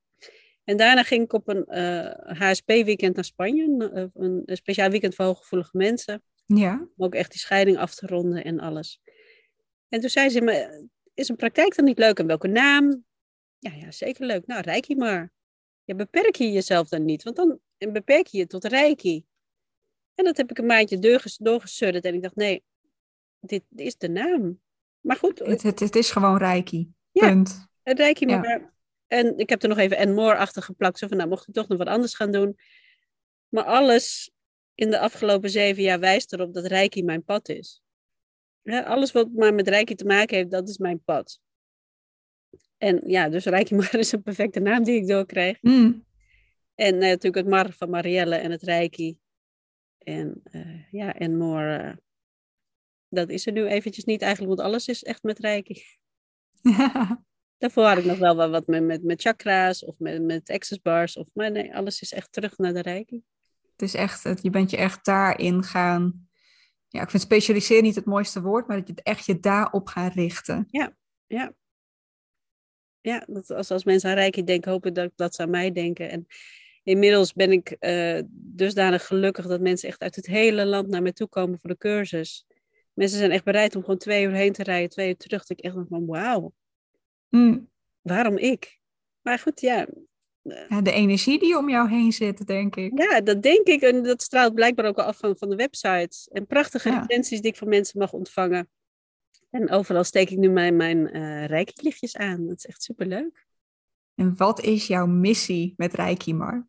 En 0.63 0.77
daarna 0.77 1.03
ging 1.03 1.23
ik 1.23 1.33
op 1.33 1.47
een 1.47 1.65
uh, 1.67 2.39
HSP-weekend 2.39 3.15
naar 3.15 3.23
Spanje. 3.23 3.63
Een, 3.63 4.11
een, 4.13 4.41
een, 4.45 4.57
speciaal 4.57 4.89
weekend 4.89 5.15
voor 5.15 5.25
hooggevoelige 5.25 5.77
mensen. 5.77 6.23
Ja. 6.45 6.89
Om 6.95 7.05
ook 7.05 7.15
echt 7.15 7.31
die 7.31 7.39
scheiding 7.39 7.77
af 7.77 7.95
te 7.95 8.07
ronden 8.07 8.43
en 8.43 8.59
alles. 8.59 9.01
En 9.89 9.99
toen 9.99 10.09
zei 10.09 10.29
ze 10.29 10.41
me, 10.41 10.87
is 11.13 11.29
een 11.29 11.35
praktijk 11.35 11.75
dan 11.75 11.85
niet 11.85 11.97
leuk 11.97 12.19
en 12.19 12.27
welke 12.27 12.47
naam? 12.47 13.05
Ja, 13.59 13.71
ja, 13.71 13.91
zeker 13.91 14.25
leuk. 14.25 14.45
Nou, 14.47 14.61
Reiki 14.61 14.95
maar. 14.95 15.31
Ja, 15.83 15.95
beperk 15.95 16.35
je 16.35 16.51
jezelf 16.51 16.89
dan 16.89 17.05
niet, 17.05 17.23
want 17.23 17.35
dan 17.35 17.59
beperk 17.77 18.27
je 18.27 18.37
je 18.37 18.47
tot 18.47 18.65
Reiki. 18.65 19.25
En 20.17 20.23
dat 20.23 20.37
heb 20.37 20.49
ik 20.49 20.57
een 20.57 20.65
maandje 20.65 20.99
doorgesudderd 21.37 22.05
en 22.05 22.13
ik 22.13 22.21
dacht, 22.21 22.35
nee, 22.35 22.63
dit 23.39 23.63
is 23.75 23.97
de 23.97 24.09
naam. 24.09 24.59
Maar 24.99 25.15
goed. 25.15 25.39
Het, 25.39 25.63
het, 25.63 25.79
het 25.79 25.95
is 25.95 26.11
gewoon 26.11 26.37
Reiki. 26.37 26.91
Ja, 27.11 27.27
Punt. 27.27 27.67
Het 27.83 27.97
Reiki 27.97 28.27
ja. 28.27 28.39
maar. 28.39 28.73
En 29.07 29.37
ik 29.37 29.49
heb 29.49 29.63
er 29.63 29.69
nog 29.69 29.77
even 29.77 29.97
en 29.97 30.13
more 30.13 30.37
achter 30.37 30.61
geplakt. 30.61 30.99
Zo 30.99 31.07
van, 31.07 31.17
nou, 31.17 31.29
mocht 31.29 31.47
ik 31.47 31.53
toch 31.53 31.67
nog 31.67 31.77
wat 31.77 31.87
anders 31.87 32.13
gaan 32.13 32.31
doen. 32.31 32.57
Maar 33.49 33.63
alles 33.63 34.31
in 34.75 34.89
de 34.89 34.99
afgelopen 34.99 35.49
zeven 35.49 35.83
jaar 35.83 35.99
wijst 35.99 36.33
erop 36.33 36.53
dat 36.53 36.65
Reiki 36.65 37.03
mijn 37.03 37.23
pad 37.23 37.49
is. 37.49 37.81
Ja, 38.61 38.81
alles 38.81 39.11
wat 39.11 39.31
maar 39.31 39.53
met 39.53 39.67
Reiki 39.67 39.95
te 39.95 40.05
maken 40.05 40.37
heeft, 40.37 40.51
dat 40.51 40.69
is 40.69 40.77
mijn 40.77 41.03
pad. 41.03 41.39
En 42.77 43.01
ja, 43.05 43.29
dus 43.29 43.45
Reiki 43.45 43.75
maar 43.77 43.95
is 43.95 44.11
een 44.11 44.23
perfecte 44.23 44.59
naam 44.59 44.83
die 44.83 44.95
ik 44.95 45.07
doorkreeg. 45.07 45.57
Mm. 45.61 46.05
En 46.75 46.93
uh, 46.93 46.99
natuurlijk 46.99 47.35
het 47.35 47.47
Mar 47.47 47.71
van 47.71 47.89
Marielle 47.89 48.35
en 48.35 48.51
het 48.51 48.61
Reiki. 48.61 49.17
En 50.07 50.41
uh, 50.51 50.91
ja, 50.91 51.13
en 51.13 51.37
more. 51.37 51.83
Uh, 51.83 51.93
dat 53.07 53.29
is 53.29 53.45
er 53.45 53.51
nu 53.51 53.65
eventjes 53.65 54.03
niet 54.03 54.21
eigenlijk, 54.21 54.55
want 54.55 54.67
alles 54.67 54.87
is 54.87 55.03
echt 55.03 55.23
met 55.23 55.39
Reiki. 55.39 55.83
Daarvoor 57.57 57.83
had 57.83 57.97
ik 57.97 58.05
nog 58.05 58.17
wel 58.17 58.49
wat 58.49 58.67
met, 58.67 58.83
met, 58.83 59.03
met 59.03 59.21
chakra's 59.21 59.85
of 59.85 59.99
met, 59.99 60.21
met 60.21 60.49
access 60.49 60.81
bars. 60.81 61.17
Of, 61.17 61.27
maar 61.33 61.51
nee, 61.51 61.75
alles 61.75 62.01
is 62.01 62.13
echt 62.13 62.31
terug 62.31 62.57
naar 62.57 62.73
de 62.73 62.81
Reiki. 62.81 63.23
Het 63.71 63.81
is 63.81 63.93
echt, 63.93 64.41
je 64.41 64.49
bent 64.49 64.69
je 64.69 64.77
echt 64.77 65.05
daarin 65.05 65.63
gaan... 65.63 66.27
Ja, 66.87 67.01
ik 67.01 67.09
vind 67.09 67.23
specialiseren 67.23 67.83
niet 67.83 67.95
het 67.95 68.05
mooiste 68.05 68.41
woord, 68.41 68.67
maar 68.67 68.77
dat 68.77 68.87
je 68.87 68.93
het 68.93 69.03
echt 69.03 69.25
je 69.25 69.39
daarop 69.39 69.87
gaat 69.87 70.13
richten. 70.13 70.65
Ja, 70.69 70.95
ja. 71.25 71.53
Ja, 73.01 73.25
dat 73.27 73.49
als, 73.49 73.71
als 73.71 73.83
mensen 73.83 74.09
aan 74.09 74.15
Reiki 74.15 74.43
denken, 74.43 74.71
hopen 74.71 74.93
dat, 74.93 75.11
dat 75.15 75.35
ze 75.35 75.41
aan 75.41 75.49
mij 75.49 75.71
denken. 75.71 76.09
En 76.09 76.27
inmiddels 76.87 77.33
ben 77.33 77.51
ik 77.51 77.75
uh, 77.79 78.19
dusdanig 78.31 79.07
gelukkig 79.07 79.47
dat 79.47 79.61
mensen 79.61 79.89
echt 79.89 80.01
uit 80.01 80.15
het 80.15 80.25
hele 80.25 80.65
land 80.65 80.87
naar 80.87 81.01
mij 81.01 81.11
toe 81.11 81.27
komen 81.27 81.59
voor 81.59 81.69
de 81.69 81.77
cursus. 81.77 82.45
Mensen 82.93 83.17
zijn 83.17 83.31
echt 83.31 83.43
bereid 83.43 83.75
om 83.75 83.81
gewoon 83.81 83.97
twee 83.97 84.25
uur 84.25 84.31
heen 84.31 84.53
te 84.53 84.63
rijden, 84.63 84.89
twee 84.89 85.07
uur 85.07 85.17
terug. 85.17 85.45
Dat 85.45 85.57
ik 85.57 85.65
echt 85.65 85.75
denk 85.75 85.87
van, 85.87 86.05
wauw. 86.05 86.53
Mm. 87.29 87.69
Waarom 88.01 88.37
ik? 88.37 88.79
Maar 89.21 89.39
goed, 89.39 89.61
ja. 89.61 89.87
ja. 90.41 90.81
De 90.81 90.91
energie 90.91 91.39
die 91.39 91.57
om 91.57 91.69
jou 91.69 91.89
heen 91.89 92.11
zit, 92.11 92.47
denk 92.47 92.75
ik. 92.75 92.99
Ja, 92.99 93.21
dat 93.21 93.41
denk 93.41 93.67
ik. 93.67 93.81
En 93.81 94.03
dat 94.03 94.21
straalt 94.21 94.53
blijkbaar 94.53 94.85
ook 94.85 94.97
al 94.97 95.05
af 95.05 95.17
van, 95.17 95.37
van 95.37 95.49
de 95.49 95.55
websites. 95.55 96.27
En 96.31 96.47
prachtige 96.47 96.89
ja. 96.89 97.05
die 97.05 97.41
ik 97.41 97.57
van 97.57 97.69
mensen 97.69 97.99
mag 97.99 98.13
ontvangen. 98.13 98.69
En 99.49 99.69
overal 99.69 100.03
steek 100.03 100.29
ik 100.29 100.37
nu 100.37 100.49
mijn, 100.49 100.75
mijn 100.75 101.17
uh, 101.17 101.45
aan. 102.13 102.47
Dat 102.47 102.57
is 102.57 102.65
echt 102.65 102.83
superleuk. 102.83 103.45
En 104.15 104.37
wat 104.37 104.61
is 104.61 104.87
jouw 104.87 105.05
missie 105.05 105.73
met 105.77 105.93
Reiki, 105.93 106.33
Mar? 106.33 106.67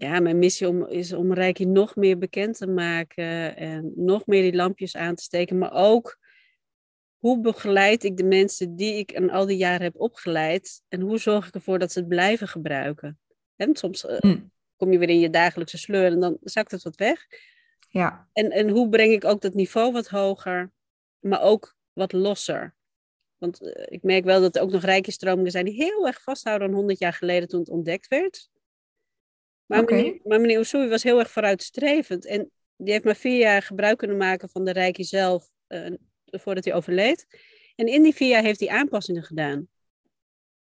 Ja, 0.00 0.20
mijn 0.20 0.38
missie 0.38 0.68
om, 0.68 0.86
is 0.86 1.12
om 1.12 1.32
Reiki 1.32 1.64
nog 1.64 1.96
meer 1.96 2.18
bekend 2.18 2.56
te 2.56 2.66
maken. 2.66 3.56
En 3.56 3.92
nog 3.96 4.26
meer 4.26 4.42
die 4.42 4.54
lampjes 4.54 4.96
aan 4.96 5.14
te 5.14 5.22
steken. 5.22 5.58
Maar 5.58 5.72
ook 5.72 6.18
hoe 7.18 7.40
begeleid 7.40 8.04
ik 8.04 8.16
de 8.16 8.24
mensen 8.24 8.76
die 8.76 8.94
ik 8.94 9.12
in 9.12 9.30
al 9.30 9.46
die 9.46 9.56
jaren 9.56 9.82
heb 9.82 10.00
opgeleid 10.00 10.82
en 10.88 11.00
hoe 11.00 11.18
zorg 11.18 11.46
ik 11.46 11.54
ervoor 11.54 11.78
dat 11.78 11.92
ze 11.92 11.98
het 11.98 12.08
blijven 12.08 12.48
gebruiken? 12.48 13.18
En 13.56 13.76
soms 13.76 14.04
uh, 14.04 14.18
mm. 14.20 14.52
kom 14.76 14.92
je 14.92 14.98
weer 14.98 15.08
in 15.08 15.20
je 15.20 15.30
dagelijkse 15.30 15.78
sleur 15.78 16.12
en 16.12 16.20
dan 16.20 16.38
zakt 16.40 16.70
het 16.70 16.82
wat 16.82 16.96
weg. 16.96 17.26
Ja. 17.88 18.28
En, 18.32 18.50
en 18.50 18.68
hoe 18.68 18.88
breng 18.88 19.12
ik 19.12 19.24
ook 19.24 19.40
dat 19.40 19.54
niveau 19.54 19.92
wat 19.92 20.08
hoger, 20.08 20.72
maar 21.18 21.42
ook 21.42 21.76
wat 21.92 22.12
losser? 22.12 22.74
Want 23.38 23.62
uh, 23.62 23.70
ik 23.84 24.02
merk 24.02 24.24
wel 24.24 24.40
dat 24.40 24.56
er 24.56 24.62
ook 24.62 24.70
nog 24.70 24.82
rijke 24.82 25.10
stromingen 25.10 25.50
zijn 25.50 25.64
die 25.64 25.74
heel 25.74 26.06
erg 26.06 26.22
vasthouden 26.22 26.68
aan 26.68 26.74
100 26.74 26.98
jaar 26.98 27.12
geleden 27.12 27.48
toen 27.48 27.60
het 27.60 27.68
ontdekt 27.68 28.08
werd. 28.08 28.49
Maar, 29.70 29.80
okay. 29.80 30.02
meneer, 30.02 30.20
maar 30.24 30.40
meneer 30.40 30.58
Usui 30.58 30.88
was 30.88 31.02
heel 31.02 31.18
erg 31.18 31.30
vooruitstrevend 31.30 32.26
en 32.26 32.50
die 32.76 32.92
heeft 32.92 33.04
maar 33.04 33.16
vier 33.16 33.38
jaar 33.38 33.62
gebruik 33.62 33.98
kunnen 33.98 34.16
maken 34.16 34.48
van 34.48 34.64
de 34.64 34.72
rijke 34.72 35.04
zelf. 35.04 35.48
Uh, 35.68 35.94
voordat 36.24 36.64
hij 36.64 36.74
overleed. 36.74 37.26
En 37.74 37.86
in 37.86 38.02
die 38.02 38.14
vier 38.14 38.28
jaar 38.28 38.42
heeft 38.42 38.60
hij 38.60 38.68
aanpassingen 38.68 39.22
gedaan. 39.22 39.68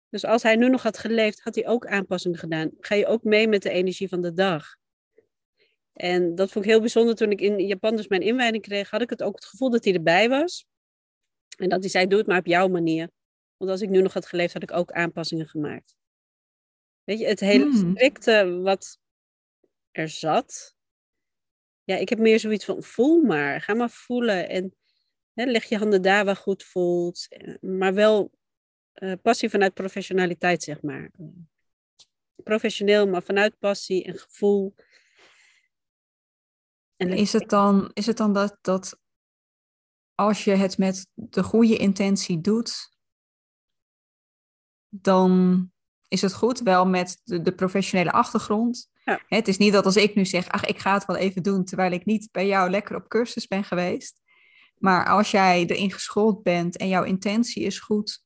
Dus 0.09 0.25
als 0.25 0.43
hij 0.43 0.55
nu 0.55 0.69
nog 0.69 0.83
had 0.83 0.97
geleefd, 0.97 1.39
had 1.41 1.55
hij 1.55 1.67
ook 1.67 1.85
aanpassingen 1.85 2.37
gedaan. 2.37 2.71
Ga 2.79 2.95
je 2.95 3.05
ook 3.05 3.23
mee 3.23 3.47
met 3.47 3.61
de 3.61 3.69
energie 3.69 4.07
van 4.07 4.21
de 4.21 4.33
dag. 4.33 4.75
En 5.93 6.35
dat 6.35 6.51
vond 6.51 6.65
ik 6.65 6.71
heel 6.71 6.79
bijzonder 6.79 7.15
toen 7.15 7.31
ik 7.31 7.41
in 7.41 7.59
Japan 7.59 7.95
dus 7.95 8.07
mijn 8.07 8.21
inwijding 8.21 8.63
kreeg. 8.63 8.89
Had 8.89 9.01
ik 9.01 9.09
het 9.09 9.23
ook 9.23 9.35
het 9.35 9.45
gevoel 9.45 9.69
dat 9.69 9.83
hij 9.83 9.93
erbij 9.93 10.29
was. 10.29 10.65
En 11.57 11.69
dat 11.69 11.79
hij 11.79 11.89
zei, 11.89 12.07
doe 12.07 12.17
het 12.17 12.27
maar 12.27 12.39
op 12.39 12.45
jouw 12.45 12.67
manier. 12.67 13.09
Want 13.57 13.71
als 13.71 13.81
ik 13.81 13.89
nu 13.89 14.01
nog 14.01 14.13
had 14.13 14.25
geleefd, 14.25 14.53
had 14.53 14.63
ik 14.63 14.73
ook 14.73 14.91
aanpassingen 14.91 15.47
gemaakt. 15.47 15.97
Weet 17.09 17.19
je, 17.19 17.25
het 17.25 17.39
hele 17.39 17.63
Hmm. 17.63 17.91
strikte 17.91 18.59
wat 18.63 18.99
er 19.91 20.09
zat. 20.09 20.75
Ja, 21.83 21.95
ik 21.95 22.09
heb 22.09 22.19
meer 22.19 22.39
zoiets 22.39 22.65
van, 22.65 22.83
voel 22.83 23.21
maar. 23.21 23.61
Ga 23.61 23.73
maar 23.73 23.89
voelen. 23.89 24.49
En 24.49 24.73
Hè, 25.33 25.45
leg 25.45 25.65
je 25.65 25.77
handen 25.77 26.01
daar 26.01 26.25
waar 26.25 26.35
goed 26.35 26.63
voelt. 26.63 27.27
Maar 27.61 27.93
wel 27.93 28.31
uh, 28.95 29.13
passie 29.21 29.49
vanuit 29.49 29.73
professionaliteit, 29.73 30.63
zeg 30.63 30.81
maar. 30.81 31.11
Professioneel, 32.43 33.07
maar 33.07 33.23
vanuit 33.23 33.59
passie 33.59 34.03
en 34.03 34.17
gevoel. 34.17 34.75
En 36.95 37.09
is 37.09 37.33
het 37.33 37.49
dan, 37.49 37.91
is 37.93 38.05
het 38.05 38.17
dan 38.17 38.33
dat, 38.33 38.57
dat 38.61 38.99
als 40.15 40.43
je 40.43 40.51
het 40.51 40.77
met 40.77 41.07
de 41.13 41.43
goede 41.43 41.77
intentie 41.77 42.41
doet, 42.41 42.97
dan 44.89 45.71
is 46.09 46.21
het 46.21 46.33
goed, 46.33 46.59
wel 46.59 46.87
met 46.87 47.21
de, 47.23 47.41
de 47.41 47.51
professionele 47.51 48.11
achtergrond. 48.11 48.89
Ja. 49.05 49.21
Het 49.27 49.47
is 49.47 49.57
niet 49.57 49.73
dat 49.73 49.85
als 49.85 49.95
ik 49.95 50.15
nu 50.15 50.25
zeg, 50.25 50.49
ach, 50.49 50.65
ik 50.65 50.79
ga 50.79 50.93
het 50.93 51.05
wel 51.05 51.15
even 51.15 51.43
doen, 51.43 51.65
terwijl 51.65 51.91
ik 51.91 52.05
niet 52.05 52.29
bij 52.31 52.47
jou 52.47 52.69
lekker 52.69 52.95
op 52.95 53.07
cursus 53.07 53.47
ben 53.47 53.63
geweest 53.63 54.21
Maar 54.77 55.07
als 55.07 55.31
jij 55.31 55.65
erin 55.65 55.91
geschoold 55.91 56.43
bent 56.43 56.77
en 56.77 56.87
jouw 56.87 57.03
intentie 57.03 57.63
is 57.63 57.79
goed, 57.79 58.23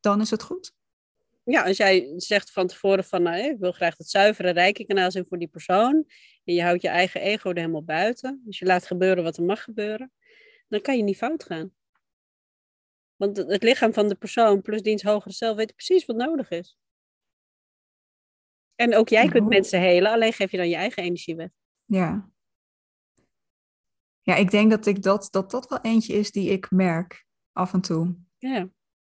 dan 0.00 0.20
is 0.20 0.30
het 0.30 0.42
goed. 0.42 0.74
Ja, 1.44 1.62
als 1.62 1.76
jij 1.76 2.12
zegt 2.16 2.50
van 2.50 2.66
tevoren 2.66 3.04
van, 3.04 3.22
nou, 3.22 3.36
ik 3.36 3.58
wil 3.58 3.72
graag 3.72 3.96
het 3.96 4.10
zuivere 4.10 4.50
rijke 4.50 4.86
kanaal 4.86 5.10
zijn 5.10 5.26
voor 5.26 5.38
die 5.38 5.48
persoon. 5.48 6.04
En 6.44 6.54
je 6.54 6.62
houdt 6.62 6.82
je 6.82 6.88
eigen 6.88 7.20
ego 7.20 7.50
er 7.50 7.56
helemaal 7.56 7.84
buiten. 7.84 8.42
Dus 8.44 8.58
je 8.58 8.64
laat 8.64 8.86
gebeuren 8.86 9.24
wat 9.24 9.36
er 9.36 9.44
mag 9.44 9.62
gebeuren. 9.62 10.12
Dan 10.68 10.80
kan 10.80 10.96
je 10.96 11.02
niet 11.02 11.16
fout 11.16 11.44
gaan. 11.44 11.74
Want 13.16 13.36
het 13.36 13.62
lichaam 13.62 13.92
van 13.92 14.08
de 14.08 14.14
persoon 14.14 14.62
plus 14.62 14.82
diens 14.82 15.02
hogere 15.02 15.34
zelf 15.34 15.56
weet 15.56 15.74
precies 15.74 16.04
wat 16.04 16.16
nodig 16.16 16.50
is. 16.50 16.78
En 18.76 18.94
ook 18.94 19.08
jij 19.08 19.28
kunt 19.28 19.48
mensen 19.48 19.80
helen, 19.80 20.12
alleen 20.12 20.32
geef 20.32 20.50
je 20.50 20.56
dan 20.56 20.68
je 20.68 20.76
eigen 20.76 21.02
energie 21.02 21.36
weg. 21.36 21.50
Ja. 21.84 22.30
Ja, 24.20 24.34
ik 24.34 24.50
denk 24.50 24.70
dat 24.70 24.86
ik 24.86 25.02
dat, 25.02 25.28
dat 25.30 25.50
dat 25.50 25.68
wel 25.68 25.80
eentje 25.80 26.12
is 26.12 26.30
die 26.30 26.50
ik 26.50 26.70
merk 26.70 27.26
af 27.52 27.72
en 27.72 27.80
toe. 27.80 28.16
Ja. 28.38 28.68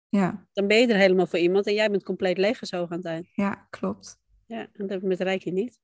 Ja. 0.09 0.47
Dan 0.53 0.67
ben 0.67 0.77
je 0.81 0.87
er 0.87 0.99
helemaal 0.99 1.27
voor 1.27 1.39
iemand 1.39 1.67
en 1.67 1.75
jij 1.75 1.91
bent 1.91 2.05
compleet 2.05 2.39
leeggezogen 2.39 2.91
aan 2.91 2.97
het 2.97 3.07
eind. 3.07 3.29
Ja, 3.33 3.67
klopt. 3.71 4.19
Ja, 4.47 4.59
en 4.59 4.71
dat 4.73 4.89
heb 4.89 5.01
ik 5.01 5.07
met 5.07 5.21
Rijkje 5.21 5.53
niet. 5.53 5.81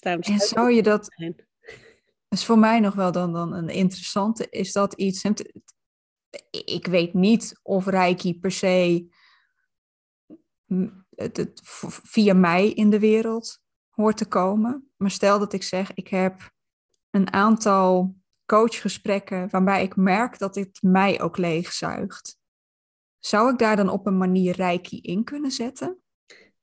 en 0.00 0.38
zou 0.38 0.72
je 0.72 0.82
dat... 0.82 1.08
is 2.28 2.44
voor 2.44 2.58
mij 2.58 2.80
nog 2.80 2.94
wel 2.94 3.12
dan, 3.12 3.32
dan 3.32 3.52
een 3.52 3.68
interessante. 3.68 4.46
Is 4.50 4.72
dat 4.72 4.94
iets... 4.94 5.24
Ik 6.50 6.86
weet 6.86 7.14
niet 7.14 7.60
of 7.62 7.86
Reiki 7.86 8.38
per 8.38 8.50
se 8.50 9.08
het, 11.14 11.36
het, 11.36 11.60
via 12.02 12.34
mij 12.34 12.70
in 12.70 12.90
de 12.90 12.98
wereld 12.98 13.60
hoort 13.88 14.16
te 14.16 14.28
komen. 14.28 14.90
Maar 14.96 15.10
stel 15.10 15.38
dat 15.38 15.52
ik 15.52 15.62
zeg, 15.62 15.92
ik 15.94 16.08
heb 16.08 16.50
een 17.10 17.32
aantal 17.32 18.16
coachgesprekken 18.46 19.50
waarbij 19.50 19.82
ik 19.82 19.96
merk 19.96 20.38
dat 20.38 20.54
dit 20.54 20.82
mij 20.82 21.20
ook 21.20 21.36
leegzuigt. 21.36 22.38
Zou 23.18 23.52
ik 23.52 23.58
daar 23.58 23.76
dan 23.76 23.88
op 23.88 24.06
een 24.06 24.18
manier 24.18 24.56
reiki 24.56 25.00
in 25.00 25.24
kunnen 25.24 25.50
zetten? 25.50 26.02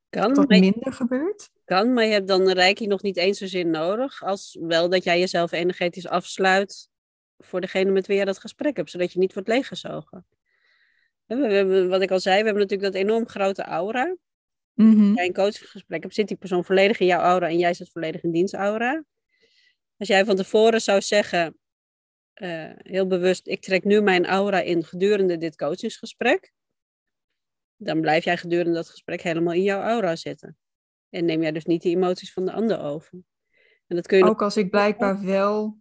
Kan, 0.10 0.34
dat 0.34 0.48
minder 0.48 0.94
gebeurt? 0.94 1.50
Kan, 1.66 1.94
maar 1.94 2.04
je 2.04 2.12
hebt 2.12 2.28
dan 2.28 2.50
reiki 2.50 2.88
nog 2.88 3.02
niet 3.02 3.18
eens 3.18 3.38
zozeer 3.38 3.66
nodig. 3.66 4.24
Als 4.24 4.58
wel 4.62 4.90
dat 4.90 5.04
jij 5.04 5.20
jezelf 5.20 5.52
energetisch 5.52 6.08
afsluit 6.08 6.90
voor 7.38 7.62
degene 7.62 7.92
met 7.92 8.08
wie 8.08 8.18
je 8.18 8.26
dat 8.26 8.40
gesprek 8.40 8.76
hebt. 8.78 8.90
Zodat 8.90 9.14
je 9.14 9.20
niet 9.20 9.34
wordt 9.34 9.50
leeggezogen. 9.50 10.26
We 11.26 11.36
hebben, 11.36 11.90
wat 11.90 12.02
ik 12.02 12.12
al 12.12 12.20
zei, 12.20 12.38
we 12.40 12.46
hebben 12.46 12.62
natuurlijk 12.62 12.94
dat 12.94 13.02
enorm 13.02 13.28
grote 13.28 13.64
aura. 13.64 14.16
Mm 14.74 15.08
Als 15.08 15.16
jij 15.16 15.26
een 15.26 15.34
coachgesprek 15.34 16.02
hebt, 16.02 16.16
zit 16.16 16.28
die 16.28 16.38
persoon 16.38 16.66
volledig 16.66 17.00
in 17.00 17.06
jouw 17.06 17.22
aura 17.22 17.48
en 17.48 17.58
jij 17.58 17.74
zit 17.74 17.92
volledig 17.92 18.24
in 18.24 18.32
dienstaura. 18.32 19.04
Als 19.98 20.08
jij 20.08 20.26
van 20.26 20.36
tevoren 20.36 20.82
zou 20.82 21.02
zeggen, 21.02 21.58
uh, 22.36 22.72
heel 22.76 23.08
bewust, 23.08 23.48
ik 23.48 23.62
trek 23.62 23.84
nu 23.84 24.02
mijn 24.02 24.26
aura 24.26 24.60
in 24.60 24.84
gedurende 24.84 25.38
dit 25.38 25.56
coachingsgesprek, 25.56 26.54
dan 27.76 28.02
blijf 28.02 28.24
jij 28.24 28.38
gedurende 28.38 28.74
dat 28.74 28.90
gesprek 28.90 29.22
helemaal 29.22 29.54
in 29.54 29.64
jouw 29.64 29.82
aura 29.82 30.16
zitten. 30.16 30.58
En 31.10 31.26
neem 31.26 31.42
jij 31.42 31.52
dus 31.52 31.66
niet 31.66 31.82
die 31.82 31.96
emoties 31.96 32.34
van 32.34 32.46
de 32.46 32.52
ander 32.52 32.80
over. 32.80 33.24
En 33.88 33.96
dat 33.96 34.08
kun 34.08 34.18
je 34.18 34.24
Ook 34.24 34.42
als 34.42 34.58
ik 34.58 34.70
blijkbaar 34.70 35.24
wel 35.24 35.78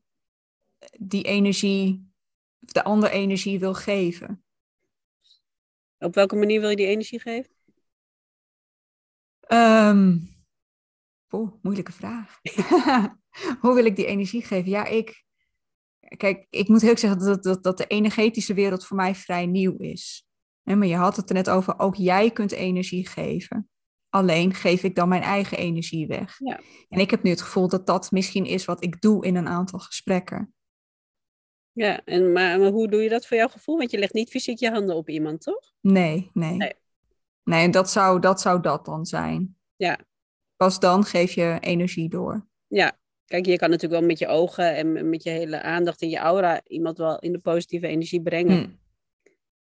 die 1.01 1.23
energie, 1.23 2.13
of 2.61 2.73
de 2.73 2.85
andere 2.85 3.13
energie 3.13 3.59
wil 3.59 3.75
geven. 3.75 4.45
Op 6.05 6.15
welke 6.15 6.37
manier 6.37 6.61
wil 6.61 6.71
je 6.71 6.77
die 6.77 6.87
energie 6.87 7.21
geven? 7.21 7.51
Um, 9.49 10.29
moeilijke 11.63 11.93
vraag. 11.93 12.41
Hoe 13.61 13.75
wil 13.75 13.85
ik 13.85 13.97
die 13.97 14.07
energie 14.07 14.43
geven? 14.43 14.71
Ja, 14.71 14.85
ik. 14.85 15.25
Kijk, 16.17 16.47
ik 16.51 16.69
moet 16.69 16.81
heel 16.81 16.99
zeggen 16.99 17.19
dat, 17.19 17.43
dat, 17.43 17.63
dat 17.63 17.79
de 17.79 17.87
energetische 17.87 18.55
wereld 18.55 18.87
voor 18.87 18.97
mij 18.97 19.15
vrij 19.15 19.47
nieuw 19.47 19.77
is. 19.77 20.27
maar 20.63 20.87
je 20.87 20.97
had 20.97 21.17
het 21.17 21.29
er 21.29 21.35
net 21.35 21.51
over, 21.51 21.79
ook 21.79 21.95
jij 21.95 22.31
kunt 22.31 22.53
energie 22.53 23.09
geven. 23.09 23.69
Alleen 24.09 24.55
geef 24.55 24.83
ik 24.83 24.95
dan 24.95 25.09
mijn 25.09 25.23
eigen 25.23 25.59
energie 25.59 26.07
weg. 26.07 26.37
Ja. 26.39 26.61
En 26.89 27.01
ik 27.01 27.11
heb 27.11 27.23
nu 27.23 27.31
het 27.31 27.43
gevoel 27.43 27.69
dat 27.69 27.87
dat 27.87 28.11
misschien 28.11 28.45
is 28.45 28.65
wat 28.65 28.85
ik 28.85 29.01
doe 29.01 29.27
in 29.27 29.37
een 29.37 29.49
aantal 29.49 29.79
gesprekken. 29.79 30.55
Ja, 31.75 32.05
en, 32.05 32.33
maar, 32.33 32.61
maar 32.61 32.71
hoe 32.71 32.89
doe 32.89 33.03
je 33.03 33.09
dat 33.09 33.27
voor 33.27 33.37
jouw 33.37 33.49
gevoel? 33.49 33.79
Want 33.79 33.91
je 33.91 33.99
legt 33.99 34.13
niet 34.13 34.31
fysiek 34.31 34.59
je 34.59 34.71
handen 34.71 34.97
op 34.97 35.09
iemand, 35.09 35.41
toch? 35.41 35.73
Nee, 35.81 36.31
nee. 36.33 36.57
Nee, 36.57 36.73
nee 37.45 37.69
dat, 37.69 37.91
zou, 37.91 38.21
dat 38.21 38.41
zou 38.41 38.61
dat 38.61 38.85
dan 38.85 39.07
zijn. 39.07 39.57
Ja. 39.77 39.99
Pas 40.57 40.81
dan 40.81 41.05
geef 41.05 41.33
je 41.33 41.57
energie 41.61 42.09
door. 42.09 42.47
Ja, 42.67 42.99
kijk, 43.25 43.47
je 43.47 43.57
kan 43.57 43.71
natuurlijk 43.71 44.01
wel 44.01 44.09
met 44.11 44.19
je 44.19 44.27
ogen 44.27 44.77
en 44.77 45.11
met 45.11 45.23
je 45.23 45.31
hele 45.31 45.63
aandacht 45.63 46.03
en 46.03 46.09
je 46.09 46.19
aura 46.19 46.61
iemand 46.67 46.99
wel 46.99 47.19
in 47.19 47.33
de 47.33 47.39
positieve 47.41 47.87
energie 47.87 48.23
brengen. 48.23 48.63
Hmm. 48.63 48.79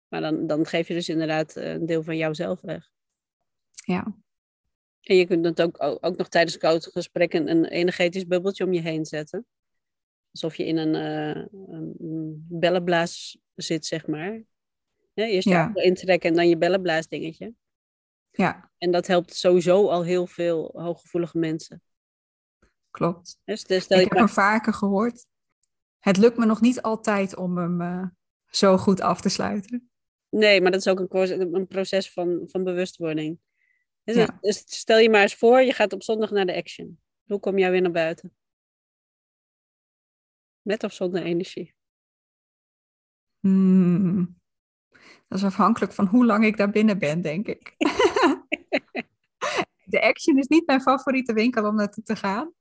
Maar 0.07 0.21
dan, 0.21 0.47
dan 0.47 0.65
geef 0.65 0.87
je 0.87 0.93
dus 0.93 1.09
inderdaad 1.09 1.55
eh, 1.55 1.71
een 1.71 1.85
deel 1.85 2.03
van 2.03 2.17
jouzelf 2.17 2.61
weg. 2.61 2.89
Ja. 3.85 4.15
En 5.01 5.15
je 5.15 5.25
kunt 5.25 5.45
het 5.45 5.61
ook, 5.61 5.75
ook 5.79 6.17
nog 6.17 6.27
tijdens 6.27 6.57
het 6.59 6.89
gesprek 6.91 7.33
een, 7.33 7.49
een 7.49 7.65
energetisch 7.65 8.27
bubbeltje 8.27 8.65
om 8.65 8.73
je 8.73 8.81
heen 8.81 9.05
zetten. 9.05 9.45
Alsof 10.31 10.55
je 10.55 10.65
in 10.65 10.77
een, 10.77 10.95
uh, 10.95 11.45
een 11.77 12.45
bellenblaas 12.49 13.39
zit, 13.55 13.85
zeg 13.85 14.07
maar. 14.07 14.41
Eerst 15.13 15.47
je 15.47 15.53
ja. 15.53 15.71
intrekken 15.73 16.29
en 16.29 16.35
dan 16.35 16.49
je 16.49 16.57
bellenblaas 16.57 17.07
dingetje. 17.07 17.53
Ja. 18.31 18.71
En 18.77 18.91
dat 18.91 19.07
helpt 19.07 19.35
sowieso 19.35 19.87
al 19.87 20.03
heel 20.03 20.27
veel 20.27 20.69
hooggevoelige 20.73 21.37
mensen. 21.37 21.81
Klopt. 22.91 23.39
Dus, 23.45 23.63
dus 23.63 23.87
ik 23.87 23.99
heb 23.99 24.17
hem 24.17 24.29
vaker 24.29 24.73
gehoord. 24.73 25.25
Het 25.99 26.17
lukt 26.17 26.37
me 26.37 26.45
nog 26.45 26.61
niet 26.61 26.81
altijd 26.81 27.35
om 27.35 27.57
hem 27.57 27.81
uh, 27.81 28.05
zo 28.45 28.77
goed 28.77 29.01
af 29.01 29.21
te 29.21 29.29
sluiten. 29.29 29.89
Nee, 30.29 30.61
maar 30.61 30.71
dat 30.71 30.79
is 30.79 30.87
ook 30.87 31.13
een, 31.13 31.55
een 31.55 31.67
proces 31.67 32.11
van, 32.13 32.43
van 32.45 32.63
bewustwording. 32.63 33.39
Dus, 34.03 34.15
ja. 34.15 34.37
dus, 34.41 34.63
stel 34.65 34.97
je 34.97 35.09
maar 35.09 35.21
eens 35.21 35.35
voor, 35.35 35.61
je 35.61 35.73
gaat 35.73 35.93
op 35.93 36.03
zondag 36.03 36.31
naar 36.31 36.45
de 36.45 36.55
action. 36.55 36.99
Hoe 37.25 37.39
kom 37.39 37.57
jij 37.57 37.71
weer 37.71 37.81
naar 37.81 37.91
buiten? 37.91 38.35
Met 40.61 40.83
of 40.83 40.93
zonder 40.93 41.23
energie? 41.23 41.73
Hmm. 43.39 44.39
Dat 45.27 45.37
is 45.37 45.43
afhankelijk 45.43 45.93
van 45.93 46.05
hoe 46.05 46.25
lang 46.25 46.45
ik 46.45 46.57
daar 46.57 46.69
binnen 46.69 46.99
ben, 46.99 47.21
denk 47.21 47.47
ik. 47.47 47.75
de 49.91 50.01
Action 50.01 50.37
is 50.37 50.47
niet 50.47 50.65
mijn 50.65 50.81
favoriete 50.81 51.33
winkel 51.33 51.67
om 51.67 51.75
naartoe 51.75 52.03
te 52.03 52.15
gaan. 52.15 52.53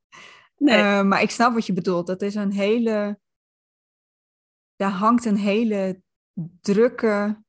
Nee. 0.56 0.78
Uh, 0.78 1.02
maar 1.02 1.22
ik 1.22 1.30
snap 1.30 1.54
wat 1.54 1.66
je 1.66 1.72
bedoelt. 1.72 2.06
Dat 2.06 2.22
is 2.22 2.34
een 2.34 2.52
hele. 2.52 3.18
Daar 4.76 4.90
hangt 4.90 5.24
een 5.24 5.36
hele 5.36 6.02
drukke 6.60 7.42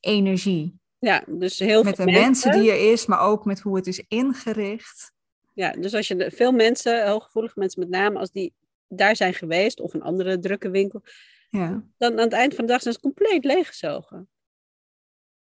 energie. 0.00 0.80
Ja, 0.98 1.24
dus 1.26 1.58
heel 1.58 1.82
met 1.82 1.96
de 1.96 2.04
mensen, 2.04 2.52
die 2.52 2.70
er 2.70 2.92
is, 2.92 3.06
maar 3.06 3.20
ook 3.20 3.44
met 3.44 3.60
hoe 3.60 3.76
het 3.76 3.86
is 3.86 4.04
ingericht. 4.08 5.12
Ja, 5.54 5.72
dus 5.72 5.94
als 5.94 6.08
je 6.08 6.32
veel 6.34 6.52
mensen, 6.52 7.08
hooggevoelige 7.08 7.58
mensen 7.58 7.80
met 7.80 7.88
name, 7.88 8.18
als 8.18 8.30
die 8.30 8.54
daar 8.88 9.16
zijn 9.16 9.34
geweest, 9.34 9.80
of 9.80 9.94
een 9.94 10.02
andere 10.02 10.38
drukke 10.38 10.70
winkel, 10.70 11.02
ja. 11.50 11.84
dan 11.96 12.12
aan 12.12 12.18
het 12.18 12.32
eind 12.32 12.54
van 12.54 12.66
de 12.66 12.72
dag 12.72 12.82
zijn 12.82 12.94
ze 12.94 13.00
compleet 13.00 13.44
leeggezogen. 13.44 14.28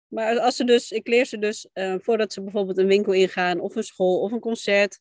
Maar 0.07 0.39
als 0.39 0.55
ze 0.55 0.63
dus, 0.63 0.91
ik 0.91 1.07
leer 1.07 1.25
ze 1.25 1.37
dus 1.37 1.69
uh, 1.73 1.95
voordat 1.99 2.33
ze 2.33 2.41
bijvoorbeeld 2.41 2.77
een 2.77 2.87
winkel 2.87 3.13
ingaan, 3.13 3.59
of 3.59 3.75
een 3.75 3.83
school, 3.83 4.21
of 4.21 4.31
een 4.31 4.39
concert. 4.39 4.99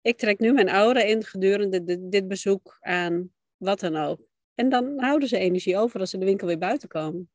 Ik 0.00 0.18
trek 0.18 0.38
nu 0.38 0.52
mijn 0.52 0.68
aura 0.68 1.00
in 1.00 1.24
gedurende 1.24 1.84
dit, 1.84 2.10
dit 2.10 2.28
bezoek 2.28 2.76
aan 2.80 3.32
wat 3.56 3.80
dan 3.80 3.96
ook. 3.96 4.20
En 4.54 4.68
dan 4.68 5.00
houden 5.00 5.28
ze 5.28 5.38
energie 5.38 5.76
over 5.76 6.00
als 6.00 6.10
ze 6.10 6.18
de 6.18 6.24
winkel 6.24 6.46
weer 6.46 6.58
buiten 6.58 6.88
komen. 6.88 7.30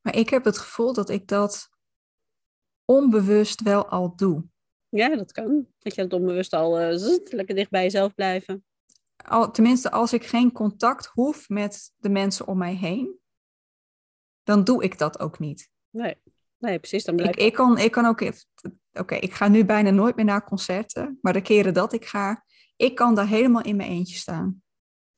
Maar 0.00 0.16
ik 0.16 0.30
heb 0.30 0.44
het 0.44 0.58
gevoel 0.58 0.92
dat 0.92 1.10
ik 1.10 1.28
dat 1.28 1.68
onbewust 2.84 3.62
wel 3.62 3.88
al 3.88 4.16
doe. 4.16 4.44
Ja, 4.88 5.16
dat 5.16 5.32
kan. 5.32 5.66
Dat 5.78 5.94
je 5.94 6.02
het 6.02 6.12
onbewust 6.12 6.52
al 6.52 6.80
uh, 6.80 7.18
lekker 7.24 7.54
dicht 7.54 7.70
bij 7.70 7.82
jezelf 7.82 8.14
blijven. 8.14 8.64
Al, 9.16 9.50
tenminste, 9.50 9.90
als 9.90 10.12
ik 10.12 10.26
geen 10.26 10.52
contact 10.52 11.06
hoef 11.06 11.48
met 11.48 11.92
de 11.96 12.08
mensen 12.08 12.46
om 12.46 12.58
mij 12.58 12.74
heen, 12.74 13.18
dan 14.42 14.64
doe 14.64 14.84
ik 14.84 14.98
dat 14.98 15.20
ook 15.20 15.38
niet. 15.38 15.70
Nee, 15.90 16.16
nee 16.58 16.78
precies. 16.78 17.04
Dan 17.04 17.16
blijf 17.16 17.36
ik, 17.36 17.42
ik, 17.42 17.52
kan, 17.52 17.78
ik 17.78 17.90
kan 17.90 18.06
ook. 18.06 18.22
Oké, 18.92 19.14
ik 19.14 19.32
ga 19.32 19.48
nu 19.48 19.64
bijna 19.64 19.90
nooit 19.90 20.16
meer 20.16 20.24
naar 20.24 20.44
concerten, 20.44 21.18
maar 21.22 21.32
de 21.32 21.42
keren 21.42 21.74
dat 21.74 21.92
ik 21.92 22.04
ga, 22.04 22.44
ik 22.76 22.94
kan 22.94 23.14
daar 23.14 23.28
helemaal 23.28 23.62
in 23.62 23.76
mijn 23.76 23.90
eentje 23.90 24.16
staan. 24.16 24.62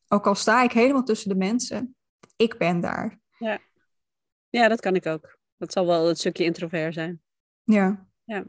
Ook 0.09 0.27
al 0.27 0.35
sta 0.35 0.63
ik 0.63 0.73
helemaal 0.73 1.03
tussen 1.03 1.29
de 1.29 1.35
mensen, 1.35 1.97
ik 2.37 2.59
ben 2.59 2.81
daar. 2.81 3.21
Ja, 3.39 3.59
ja 4.49 4.69
dat 4.69 4.81
kan 4.81 4.95
ik 4.95 5.07
ook. 5.07 5.39
Dat 5.57 5.73
zal 5.73 5.87
wel 5.87 6.07
het 6.07 6.19
stukje 6.19 6.45
introvert 6.45 6.95
zijn. 6.95 7.23
Ja. 7.63 8.09
Ja. 8.25 8.45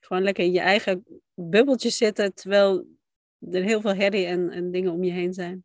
Gewoon 0.00 0.22
lekker 0.22 0.44
in 0.44 0.52
je 0.52 0.60
eigen 0.60 1.22
bubbeltje 1.34 1.90
zitten, 1.90 2.34
terwijl 2.34 2.98
er 3.40 3.62
heel 3.62 3.80
veel 3.80 3.94
herrie 3.94 4.26
en, 4.26 4.50
en 4.50 4.70
dingen 4.70 4.92
om 4.92 5.04
je 5.04 5.12
heen 5.12 5.34
zijn. 5.34 5.64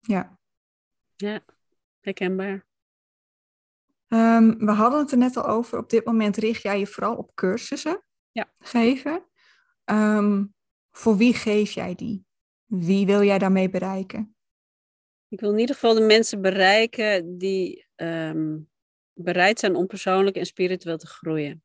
Ja. 0.00 0.38
Ja, 1.16 1.44
herkenbaar. 2.00 2.66
Um, 4.08 4.58
we 4.58 4.70
hadden 4.70 5.00
het 5.00 5.12
er 5.12 5.18
net 5.18 5.36
al 5.36 5.46
over. 5.46 5.78
Op 5.78 5.90
dit 5.90 6.04
moment 6.04 6.36
richt 6.36 6.62
jij 6.62 6.78
je 6.78 6.86
vooral 6.86 7.16
op 7.16 7.34
cursussen 7.34 8.02
ja. 8.32 8.52
geven. 8.58 9.24
Um, 9.84 10.54
voor 10.90 11.16
wie 11.16 11.34
geef 11.34 11.70
jij 11.70 11.94
die? 11.94 12.26
Wie 12.64 13.06
wil 13.06 13.22
jij 13.22 13.38
daarmee 13.38 13.70
bereiken? 13.70 14.36
Ik 15.28 15.40
wil 15.40 15.52
in 15.52 15.58
ieder 15.58 15.74
geval 15.74 15.94
de 15.94 16.00
mensen 16.00 16.42
bereiken 16.42 17.38
die 17.38 17.86
ehm, 17.94 18.58
bereid 19.12 19.58
zijn 19.58 19.74
om 19.74 19.86
persoonlijk 19.86 20.36
en 20.36 20.46
spiritueel 20.46 20.98
te 20.98 21.06
groeien. 21.06 21.62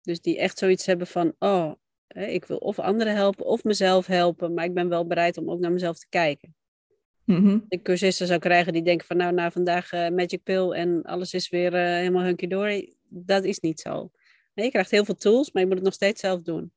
Dus 0.00 0.20
die 0.20 0.38
echt 0.38 0.58
zoiets 0.58 0.86
hebben 0.86 1.06
van, 1.06 1.34
oh, 1.38 1.72
ik 2.08 2.44
wil 2.44 2.56
of 2.56 2.78
anderen 2.78 3.14
helpen 3.14 3.46
of 3.46 3.64
mezelf 3.64 4.06
helpen, 4.06 4.54
maar 4.54 4.64
ik 4.64 4.74
ben 4.74 4.88
wel 4.88 5.06
bereid 5.06 5.36
om 5.36 5.50
ook 5.50 5.60
naar 5.60 5.72
mezelf 5.72 5.98
te 5.98 6.06
kijken. 6.08 6.54
Mm 7.24 7.64
De 7.68 7.82
cursisten 7.82 8.26
zou 8.26 8.40
krijgen 8.40 8.72
die 8.72 8.82
denken 8.82 9.06
van, 9.06 9.16
nou, 9.16 9.32
na 9.32 9.50
vandaag 9.50 9.92
uh, 9.92 10.08
magic 10.08 10.42
pill 10.42 10.70
en 10.70 11.02
alles 11.02 11.34
is 11.34 11.48
weer 11.48 11.74
uh, 11.74 11.80
helemaal 11.80 12.22
hunky 12.22 12.46
dory. 12.46 12.94
Dat 13.08 13.44
is 13.44 13.60
niet 13.60 13.80
zo. 13.80 14.10
Nee, 14.54 14.64
je 14.64 14.70
krijgt 14.70 14.90
heel 14.90 15.04
veel 15.04 15.14
tools, 15.16 15.52
maar 15.52 15.62
je 15.62 15.68
moet 15.68 15.76
het 15.76 15.84
nog 15.84 15.94
steeds 15.94 16.20
zelf 16.20 16.42
doen. 16.42 16.72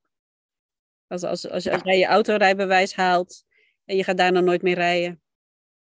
Als, 1.08 1.24
als, 1.24 1.50
als, 1.50 1.70
als 1.70 1.84
jij 1.84 1.98
je 1.98 2.06
autorijbewijs 2.06 2.94
haalt 2.94 3.44
en 3.86 3.96
je 3.96 4.04
gaat 4.04 4.18
daar 4.18 4.32
nog 4.32 4.44
nooit 4.44 4.62
meer 4.62 4.76
rijden, 4.76 5.22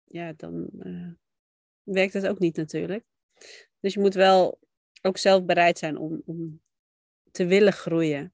ja, 0.04 0.34
dan 0.36 0.70
uh, 0.80 1.12
werkt 1.84 2.14
het 2.14 2.28
ook 2.28 2.40
niet 2.40 2.56
natuurlijk. 2.56 3.04
Dus 3.80 3.94
je 3.94 4.00
moet 4.00 4.14
wel 4.14 4.60
ook 5.02 5.18
zelf 5.18 5.46
bereid 5.46 5.78
zijn 5.78 5.98
om, 5.98 6.22
om 6.26 6.62
te 7.32 7.46
willen 7.46 7.74
groeien. 7.74 8.34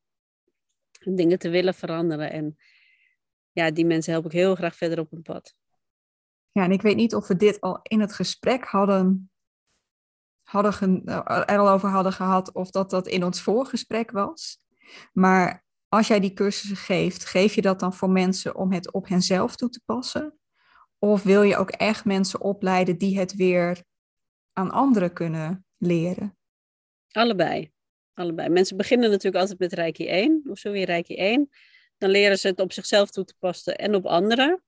En 1.05 1.15
dingen 1.15 1.39
te 1.39 1.49
willen 1.49 1.73
veranderen. 1.73 2.31
En 2.31 2.57
ja, 3.51 3.71
die 3.71 3.85
mensen 3.85 4.11
help 4.13 4.25
ik 4.25 4.31
heel 4.31 4.55
graag 4.55 4.75
verder 4.75 4.99
op 4.99 5.11
hun 5.11 5.21
pad. 5.21 5.55
Ja, 6.51 6.63
en 6.63 6.71
ik 6.71 6.81
weet 6.81 6.95
niet 6.95 7.15
of 7.15 7.27
we 7.27 7.35
dit 7.35 7.61
al 7.61 7.79
in 7.83 7.99
het 7.99 8.13
gesprek 8.13 8.65
hadden, 8.65 9.31
hadden 10.43 11.05
er 11.45 11.57
al 11.57 11.69
over 11.69 11.89
hadden 11.89 12.13
gehad, 12.13 12.53
of 12.53 12.69
dat 12.69 12.89
dat 12.89 13.07
in 13.07 13.23
ons 13.23 13.41
voorgesprek 13.41 14.11
was. 14.11 14.57
Maar 15.13 15.63
als 15.87 16.07
jij 16.07 16.19
die 16.19 16.33
cursussen 16.33 16.77
geeft, 16.77 17.25
geef 17.25 17.55
je 17.55 17.61
dat 17.61 17.79
dan 17.79 17.93
voor 17.93 18.09
mensen 18.09 18.55
om 18.55 18.71
het 18.71 18.91
op 18.91 19.07
henzelf 19.07 19.55
toe 19.55 19.69
te 19.69 19.81
passen? 19.85 20.39
Of 20.99 21.23
wil 21.23 21.41
je 21.41 21.57
ook 21.57 21.69
echt 21.69 22.05
mensen 22.05 22.41
opleiden 22.41 22.97
die 22.97 23.19
het 23.19 23.35
weer 23.35 23.83
aan 24.53 24.71
anderen 24.71 25.13
kunnen 25.13 25.65
leren? 25.77 26.37
Allebei. 27.11 27.74
Allebei. 28.15 28.49
Mensen 28.49 28.77
beginnen 28.77 29.09
natuurlijk 29.09 29.41
altijd 29.41 29.59
met 29.59 29.73
Reiki 29.73 30.07
1, 30.07 30.41
of 30.49 30.57
zo 30.57 30.71
weer 30.71 30.85
Reiki 30.85 31.15
1. 31.15 31.49
Dan 31.97 32.09
leren 32.09 32.39
ze 32.39 32.47
het 32.47 32.59
op 32.59 32.73
zichzelf 32.73 33.09
toe 33.09 33.25
te 33.25 33.33
passen 33.39 33.75
en 33.75 33.95
op 33.95 34.05
anderen. 34.05 34.63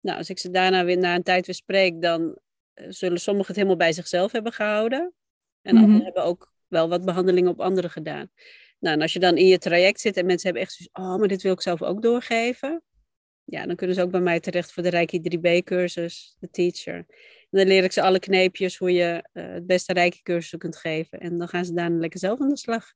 Nou, 0.00 0.18
als 0.18 0.30
ik 0.30 0.38
ze 0.38 0.50
daarna 0.50 0.84
weer 0.84 0.98
na 0.98 1.14
een 1.14 1.22
tijd 1.22 1.46
weer 1.46 1.54
spreek, 1.54 2.02
dan 2.02 2.38
eh, 2.74 2.86
zullen 2.88 3.20
sommigen 3.20 3.46
het 3.46 3.56
helemaal 3.56 3.76
bij 3.76 3.92
zichzelf 3.92 4.32
hebben 4.32 4.52
gehouden. 4.52 5.12
En 5.62 5.74
mm 5.74 5.82
anderen 5.82 6.04
hebben 6.04 6.24
ook 6.24 6.52
wel 6.66 6.88
wat 6.88 7.04
behandelingen 7.04 7.50
op 7.50 7.60
anderen 7.60 7.90
gedaan. 7.90 8.30
Nou, 8.78 8.94
en 8.94 9.02
als 9.02 9.12
je 9.12 9.18
dan 9.18 9.36
in 9.36 9.46
je 9.46 9.58
traject 9.58 10.00
zit 10.00 10.16
en 10.16 10.26
mensen 10.26 10.44
hebben 10.44 10.62
echt 10.62 10.72
zoiets, 10.72 10.94
oh, 10.94 11.18
maar 11.18 11.28
dit 11.28 11.42
wil 11.42 11.52
ik 11.52 11.60
zelf 11.60 11.82
ook 11.82 12.02
doorgeven. 12.02 12.82
Ja, 13.44 13.66
dan 13.66 13.76
kunnen 13.76 13.96
ze 13.96 14.02
ook 14.02 14.10
bij 14.10 14.20
mij 14.20 14.40
terecht 14.40 14.72
voor 14.72 14.82
de 14.82 14.88
Reiki 14.88 15.20
3B-cursus, 15.20 16.36
de 16.38 16.50
teacher. 16.50 17.06
En 17.50 17.58
dan 17.58 17.66
leer 17.66 17.84
ik 17.84 17.92
ze 17.92 18.02
alle 18.02 18.18
kneepjes 18.18 18.76
hoe 18.76 18.92
je 18.92 19.28
uh, 19.32 19.52
het 19.52 19.66
beste 19.66 19.92
Reiki-cursus 19.92 20.58
kunt 20.58 20.76
geven. 20.76 21.20
En 21.20 21.38
dan 21.38 21.48
gaan 21.48 21.64
ze 21.64 21.72
daarna 21.72 21.98
lekker 21.98 22.20
zelf 22.20 22.40
aan 22.40 22.48
de 22.48 22.56
slag. 22.56 22.92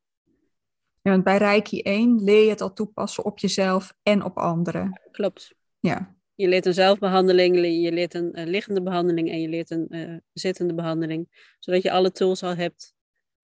Ja, 1.01 1.11
want 1.11 1.23
bij 1.23 1.37
Reiki 1.37 1.81
1 1.81 2.23
leer 2.23 2.43
je 2.43 2.49
het 2.49 2.61
al 2.61 2.73
toepassen 2.73 3.25
op 3.25 3.39
jezelf 3.39 3.93
en 4.03 4.23
op 4.23 4.37
anderen. 4.37 5.01
Klopt. 5.11 5.55
Ja. 5.79 6.15
Je 6.35 6.47
leert 6.47 6.65
een 6.65 6.73
zelfbehandeling, 6.73 7.55
je 7.55 7.91
leert 7.91 8.13
een 8.13 8.39
uh, 8.39 8.45
liggende 8.45 8.81
behandeling 8.81 9.29
en 9.29 9.41
je 9.41 9.47
leert 9.47 9.69
een 9.69 9.87
uh, 9.89 10.17
zittende 10.33 10.73
behandeling. 10.73 11.53
Zodat 11.59 11.81
je 11.81 11.91
alle 11.91 12.11
tools 12.11 12.43
al 12.43 12.55
hebt 12.55 12.93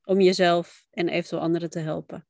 om 0.03 0.22
jezelf 0.22 0.86
en 0.91 1.10
eventueel 1.10 1.41
anderen 1.41 1.70
te 1.70 1.80
helpen. 1.80 2.28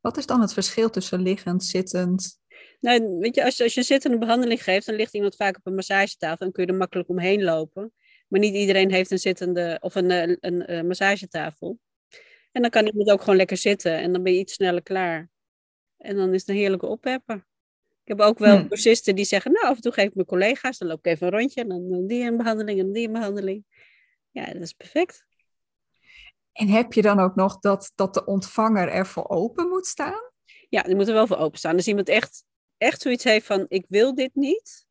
Wat 0.00 0.16
is 0.16 0.26
dan 0.26 0.40
het 0.40 0.52
verschil 0.52 0.90
tussen 0.90 1.20
liggend, 1.20 1.64
zittend? 1.64 2.40
Nou, 2.80 3.18
weet 3.18 3.34
je, 3.34 3.44
als, 3.44 3.62
als 3.62 3.74
je 3.74 3.80
een 3.80 3.86
zittende 3.86 4.18
behandeling 4.18 4.62
geeft, 4.62 4.86
dan 4.86 4.94
ligt 4.94 5.14
iemand 5.14 5.36
vaak 5.36 5.56
op 5.56 5.66
een 5.66 5.74
massagetafel 5.74 6.46
en 6.46 6.52
kun 6.52 6.64
je 6.66 6.72
er 6.72 6.76
makkelijk 6.78 7.08
omheen 7.08 7.42
lopen. 7.42 7.92
Maar 8.28 8.40
niet 8.40 8.54
iedereen 8.54 8.92
heeft 8.92 9.10
een 9.10 9.18
zittende 9.18 9.78
of 9.80 9.94
een, 9.94 10.10
een, 10.10 10.36
een, 10.40 10.72
een 10.72 10.86
massagetafel. 10.86 11.78
En 12.52 12.62
dan 12.62 12.70
kan 12.70 12.86
iemand 12.86 13.10
ook 13.10 13.20
gewoon 13.20 13.36
lekker 13.36 13.56
zitten 13.56 13.92
en 13.92 14.12
dan 14.12 14.22
ben 14.22 14.32
je 14.32 14.38
iets 14.38 14.52
sneller 14.52 14.82
klaar. 14.82 15.30
En 15.96 16.16
dan 16.16 16.34
is 16.34 16.40
het 16.40 16.48
een 16.48 16.56
heerlijke 16.56 16.86
ophepper. 16.86 17.46
Ik 18.04 18.18
heb 18.18 18.20
ook 18.20 18.38
wel 18.38 18.56
hmm. 18.56 18.68
cursisten 18.68 19.14
die 19.14 19.24
zeggen, 19.24 19.52
nou 19.52 19.66
af 19.66 19.76
en 19.76 19.82
toe 19.82 19.92
geef 19.92 20.04
ik 20.04 20.14
mijn 20.14 20.26
collega's, 20.26 20.78
dan 20.78 20.88
loop 20.88 20.98
ik 20.98 21.12
even 21.12 21.26
een 21.26 21.38
rondje 21.38 21.60
en 21.60 21.68
dan 21.68 22.06
die 22.06 22.24
een 22.24 22.36
behandeling 22.36 22.80
en 22.80 22.92
die 22.92 23.06
een 23.06 23.12
behandeling. 23.12 23.64
Ja, 24.30 24.44
dat 24.44 24.62
is 24.62 24.72
perfect. 24.72 25.26
En 26.52 26.68
heb 26.68 26.92
je 26.92 27.02
dan 27.02 27.20
ook 27.20 27.34
nog 27.34 27.58
dat, 27.58 27.92
dat 27.94 28.14
de 28.14 28.24
ontvanger 28.24 28.88
er 28.88 29.06
voor 29.06 29.28
open 29.28 29.68
moet 29.68 29.86
staan? 29.86 30.30
Ja, 30.68 30.82
die 30.82 30.94
moet 30.94 31.08
er 31.08 31.14
wel 31.14 31.26
voor 31.26 31.36
openstaan. 31.36 31.76
Als 31.76 31.88
iemand 31.88 32.08
echt, 32.08 32.44
echt 32.78 33.02
zoiets 33.02 33.24
heeft 33.24 33.46
van, 33.46 33.64
ik 33.68 33.84
wil 33.88 34.14
dit 34.14 34.34
niet, 34.34 34.86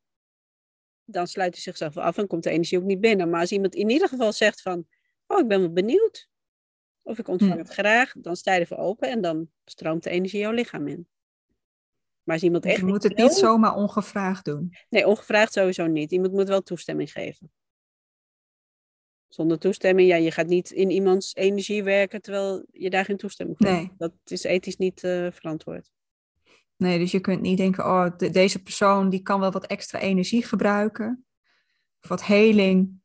dan 1.04 1.26
sluit 1.26 1.54
hij 1.54 1.62
zichzelf 1.62 1.96
af 1.96 2.18
en 2.18 2.26
komt 2.26 2.42
de 2.42 2.50
energie 2.50 2.78
ook 2.78 2.84
niet 2.84 3.00
binnen. 3.00 3.30
Maar 3.30 3.40
als 3.40 3.52
iemand 3.52 3.74
in 3.74 3.90
ieder 3.90 4.08
geval 4.08 4.32
zegt 4.32 4.62
van, 4.62 4.86
oh, 5.26 5.38
ik 5.38 5.48
ben 5.48 5.60
wel 5.60 5.72
benieuwd, 5.72 6.28
of 7.02 7.18
ik 7.18 7.28
ontvang 7.28 7.58
het 7.58 7.68
graag, 7.68 8.12
dan 8.18 8.36
sta 8.36 8.54
je 8.54 8.60
ervoor 8.60 8.76
open 8.76 9.10
en 9.10 9.20
dan 9.20 9.50
stroomt 9.64 10.02
de 10.02 10.10
energie 10.10 10.40
jouw 10.40 10.52
lichaam 10.52 10.88
in. 10.88 11.08
Maar 12.22 12.34
als 12.34 12.44
iemand 12.44 12.64
echt. 12.64 12.76
Je 12.76 12.84
moet 12.84 13.02
het 13.02 13.16
niet 13.16 13.32
zomaar 13.32 13.74
ongevraagd 13.74 14.44
doen. 14.44 14.76
Nee, 14.88 15.06
ongevraagd 15.06 15.52
sowieso 15.52 15.86
niet. 15.86 16.12
Iemand 16.12 16.32
moet 16.32 16.48
wel 16.48 16.62
toestemming 16.62 17.12
geven. 17.12 17.52
Zonder 19.28 19.58
toestemming, 19.58 20.08
ja, 20.08 20.16
je 20.16 20.30
gaat 20.30 20.46
niet 20.46 20.70
in 20.70 20.90
iemands 20.90 21.34
energie 21.34 21.82
werken 21.82 22.22
terwijl 22.22 22.64
je 22.72 22.90
daar 22.90 23.04
geen 23.04 23.16
toestemming 23.16 23.58
voor 23.58 23.68
hebt. 23.68 23.98
Dat 23.98 24.12
is 24.24 24.42
ethisch 24.42 24.76
niet 24.76 25.02
uh, 25.02 25.30
verantwoord. 25.30 25.90
Nee, 26.76 26.98
dus 26.98 27.10
je 27.10 27.20
kunt 27.20 27.40
niet 27.40 27.58
denken, 27.58 27.84
oh, 27.84 28.16
deze 28.16 28.62
persoon 28.62 29.10
die 29.10 29.22
kan 29.22 29.40
wel 29.40 29.50
wat 29.50 29.66
extra 29.66 29.98
energie 29.98 30.44
gebruiken. 30.44 31.26
Of 32.02 32.08
wat 32.08 32.24
heling. 32.24 33.00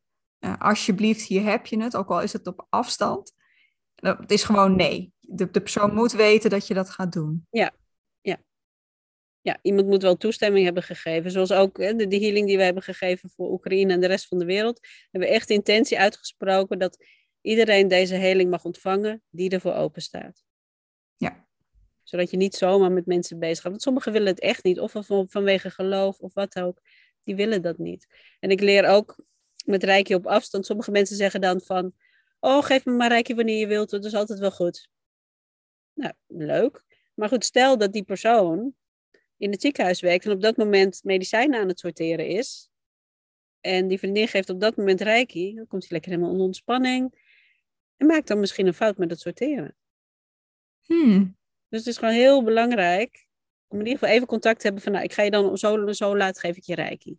Alsjeblieft, 0.58 1.22
hier 1.22 1.44
heb 1.44 1.66
je 1.66 1.82
het, 1.82 1.96
ook 1.96 2.10
al 2.10 2.22
is 2.22 2.34
het 2.34 2.48
op 2.48 2.68
afstand. 2.70 3.34
Het 3.96 4.32
is 4.32 4.44
gewoon 4.44 4.76
nee. 4.76 5.14
De, 5.20 5.52
de 5.52 5.62
persoon 5.62 5.94
moet 5.94 6.12
weten 6.12 6.50
dat 6.50 6.68
je 6.68 6.74
dat 6.74 6.90
gaat 6.90 7.14
doen. 7.14 7.48
Ja, 7.50 7.74
ja, 9.42 9.60
iemand 9.62 9.88
moet 9.88 10.02
wel 10.02 10.18
toestemming 10.18 10.66
hebben 10.66 10.84
gegeven. 10.84 11.32
Zoals 11.32 11.52
ook 11.52 11.78
hè, 11.78 11.96
de, 11.96 12.18
healing 12.18 12.48
die 12.48 12.58
we 12.58 12.64
hebben 12.64 12.84
gegeven 12.84 13.30
voor 13.30 13.52
Oekraïne 13.52 13.94
en 13.94 14.00
de 14.00 14.08
rest 14.08 14.28
van 14.28 14.40
de 14.40 14.46
wereld. 14.46 14.80
Hebben 15.12 15.30
we 15.30 15.36
echt 15.36 15.50
intentie 15.50 16.00
uitgesproken 16.00 16.80
dat 16.80 17.06
iedereen 17.42 17.88
deze 17.88 18.16
heling 18.16 18.50
mag 18.50 18.64
ontvangen 18.64 19.24
die 19.30 19.50
ervoor 19.50 19.74
open 19.74 20.02
staat. 20.02 20.44
Zodat 22.04 22.32
je 22.32 22.38
niet 22.38 22.56
zomaar 22.56 22.92
met 22.92 23.06
mensen 23.06 23.40
bezig 23.40 23.62
gaat. 23.62 23.72
Want 23.72 23.82
sommigen 23.82 24.12
willen 24.12 24.28
het 24.28 24.40
echt 24.40 24.64
niet. 24.64 24.80
Of 24.80 24.92
van, 25.00 25.30
vanwege 25.30 25.70
geloof 25.70 26.20
of 26.20 26.34
wat 26.34 26.60
ook. 26.60 26.82
Die 27.24 27.36
willen 27.36 27.62
dat 27.62 27.78
niet. 27.78 28.08
En 28.40 28.50
ik 28.50 28.62
leer 28.62 28.88
ook 28.88 29.24
met 29.66 29.84
Rijkje 29.84 30.16
op 30.16 30.28
afstand. 30.28 30.66
Sommige 30.66 30.92
mensen 30.92 31.16
zeggen 31.16 31.42
dan 31.42 31.62
van... 31.62 31.94
Oh, 32.40 32.64
geef 32.64 32.86
me 32.86 32.92
maar 32.92 33.10
Rijkje 33.10 33.36
wanneer 33.36 33.60
je 33.60 33.68
wilt. 33.68 33.90
Dat 33.90 34.06
is 34.06 34.14
altijd 34.14 34.40
wel 34.40 34.52
goed. 34.52 34.90
Nou, 35.94 36.14
leuk. 36.28 36.84
Maar 37.14 37.30
goed, 37.30 37.46
stel 37.46 37.78
dat 37.78 37.94
die 37.94 38.04
persoon 38.04 38.76
in 39.38 39.52
het 39.52 39.62
ziekenhuis 39.62 40.02
werkt 40.02 40.26
en 40.26 40.32
op 40.32 40.42
dat 40.42 40.58
moment 40.58 41.04
medicijnen 41.04 41.60
aan 41.60 41.68
het 41.68 41.80
sorteren 41.80 42.28
is. 42.28 42.70
En 43.60 43.88
die 43.88 44.00
vriendin 44.00 44.28
geeft 44.28 44.50
op 44.50 44.60
dat 44.60 44.76
moment 44.76 45.02
reiki, 45.02 45.56
dan 45.56 45.68
komt 45.68 45.82
hij 45.82 45.92
lekker 45.92 46.12
helemaal 46.12 46.32
onder 46.32 46.46
ontspanning. 46.46 47.20
En 47.98 48.08
maakt 48.08 48.28
dan 48.28 48.40
misschien 48.40 48.68
een 48.68 48.74
fout 48.74 48.98
met 48.98 49.10
het 49.10 49.20
sorteren. 49.20 49.76
Hmm. 50.82 51.38
Dus 51.72 51.80
het 51.80 51.88
is 51.88 51.98
gewoon 51.98 52.14
heel 52.14 52.44
belangrijk 52.44 53.28
om 53.68 53.80
in 53.80 53.86
ieder 53.86 54.00
geval 54.00 54.16
even 54.16 54.28
contact 54.28 54.60
te 54.60 54.66
hebben 54.66 54.84
van, 54.84 54.92
nou, 54.92 55.04
ik 55.04 55.14
ga 55.14 55.24
je 55.24 55.32
dan 55.32 55.58
zo 55.58 55.92
zo 55.92 56.18
laat, 56.18 56.40
geef 56.40 56.58
ik 56.58 56.64
je 56.64 56.76
reiki. 56.76 57.18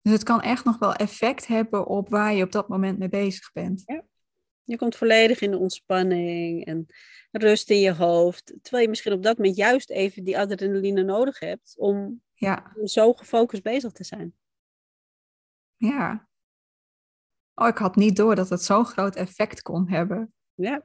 Dus 0.00 0.12
het 0.12 0.22
kan 0.22 0.40
echt 0.40 0.64
nog 0.64 0.78
wel 0.78 0.94
effect 0.94 1.46
hebben 1.46 1.86
op 1.86 2.08
waar 2.08 2.34
je 2.34 2.44
op 2.44 2.52
dat 2.52 2.68
moment 2.68 2.98
mee 2.98 3.08
bezig 3.08 3.52
bent. 3.52 3.82
Ja. 3.86 4.04
Je 4.62 4.76
komt 4.76 4.96
volledig 4.96 5.40
in 5.40 5.50
de 5.50 5.58
ontspanning 5.58 6.64
en 6.64 6.86
rust 7.30 7.70
in 7.70 7.78
je 7.78 7.94
hoofd. 7.94 8.54
Terwijl 8.62 8.82
je 8.82 8.88
misschien 8.88 9.12
op 9.12 9.22
dat 9.22 9.36
moment 9.36 9.56
juist 9.56 9.90
even 9.90 10.24
die 10.24 10.38
adrenaline 10.38 11.02
nodig 11.02 11.38
hebt 11.38 11.74
om, 11.78 12.22
ja. 12.34 12.72
zo 12.84 13.12
gefocust 13.12 13.62
bezig 13.62 13.92
te 13.92 14.04
zijn. 14.04 14.34
Ja. 15.76 16.28
Oh, 17.54 17.68
ik 17.68 17.78
had 17.78 17.96
niet 17.96 18.16
door 18.16 18.34
dat 18.34 18.48
het 18.48 18.62
zo'n 18.62 18.84
groot 18.84 19.16
effect 19.16 19.62
kon 19.62 19.88
hebben. 19.88 20.32
Ja. 20.54 20.82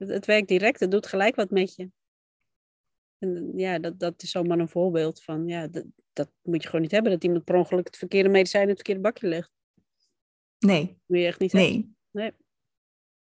Het, 0.00 0.08
het 0.08 0.26
werkt 0.26 0.48
direct, 0.48 0.80
het 0.80 0.90
doet 0.90 1.06
gelijk 1.06 1.36
wat 1.36 1.50
met 1.50 1.74
je. 1.74 1.90
En 3.18 3.52
ja, 3.56 3.78
dat, 3.78 3.98
dat 3.98 4.22
is 4.22 4.30
zomaar 4.30 4.58
een 4.58 4.68
voorbeeld 4.68 5.22
van, 5.22 5.46
ja, 5.46 5.66
dat, 5.66 5.84
dat 6.12 6.30
moet 6.42 6.62
je 6.62 6.66
gewoon 6.66 6.80
niet 6.80 6.90
hebben. 6.90 7.12
Dat 7.12 7.24
iemand 7.24 7.44
per 7.44 7.54
ongeluk 7.54 7.86
het 7.86 7.96
verkeerde 7.96 8.28
medicijn 8.28 8.62
in 8.62 8.68
het 8.68 8.76
verkeerde 8.76 9.00
bakje 9.00 9.28
legt. 9.28 9.50
Nee. 10.58 10.98
moet 11.06 11.18
je 11.18 11.26
echt 11.26 11.40
niet 11.40 11.52
nee. 11.52 11.72
Hebben. 11.72 11.96
Nee. 12.10 12.32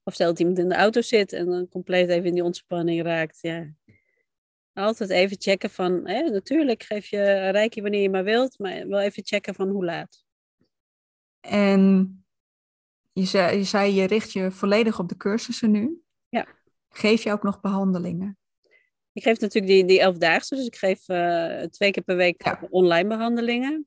Of 0.03 0.15
stel 0.15 0.27
dat 0.27 0.39
iemand 0.39 0.59
in 0.59 0.69
de 0.69 0.75
auto 0.75 1.01
zit 1.01 1.33
en 1.33 1.47
dan 1.47 1.69
compleet 1.69 2.09
even 2.09 2.25
in 2.25 2.35
die 2.35 2.45
ontspanning 2.45 3.03
raakt. 3.03 3.39
Ja. 3.41 3.75
Altijd 4.73 5.11
even 5.11 5.37
checken 5.41 5.71
van, 5.71 6.09
hè, 6.09 6.31
natuurlijk 6.31 6.83
geef 6.83 7.07
je 7.07 7.19
een 7.19 7.51
reiki 7.51 7.83
wanneer 7.83 8.03
je 8.03 8.11
maar 8.11 8.25
wilt, 8.25 8.59
maar 8.59 8.89
wel 8.89 9.01
even 9.01 9.25
checken 9.25 9.55
van 9.55 9.69
hoe 9.69 9.85
laat. 9.85 10.25
En 11.41 12.25
je 13.13 13.25
zei, 13.25 13.57
je 13.57 13.65
zei, 13.65 13.95
je 13.95 14.05
richt 14.05 14.33
je 14.33 14.51
volledig 14.51 14.99
op 14.99 15.09
de 15.09 15.17
cursussen 15.17 15.71
nu. 15.71 16.01
Geef 16.97 17.23
je 17.23 17.33
ook 17.33 17.43
nog 17.43 17.61
behandelingen? 17.61 18.39
Ik 19.13 19.23
geef 19.23 19.41
natuurlijk 19.41 19.73
die, 19.73 19.85
die 19.85 20.01
elfdaagse, 20.01 20.55
dus 20.55 20.67
ik 20.67 20.77
geef 20.77 21.09
uh, 21.09 21.63
twee 21.63 21.91
keer 21.91 22.03
per 22.03 22.17
week 22.17 22.57
online 22.71 23.09
behandelingen. 23.09 23.87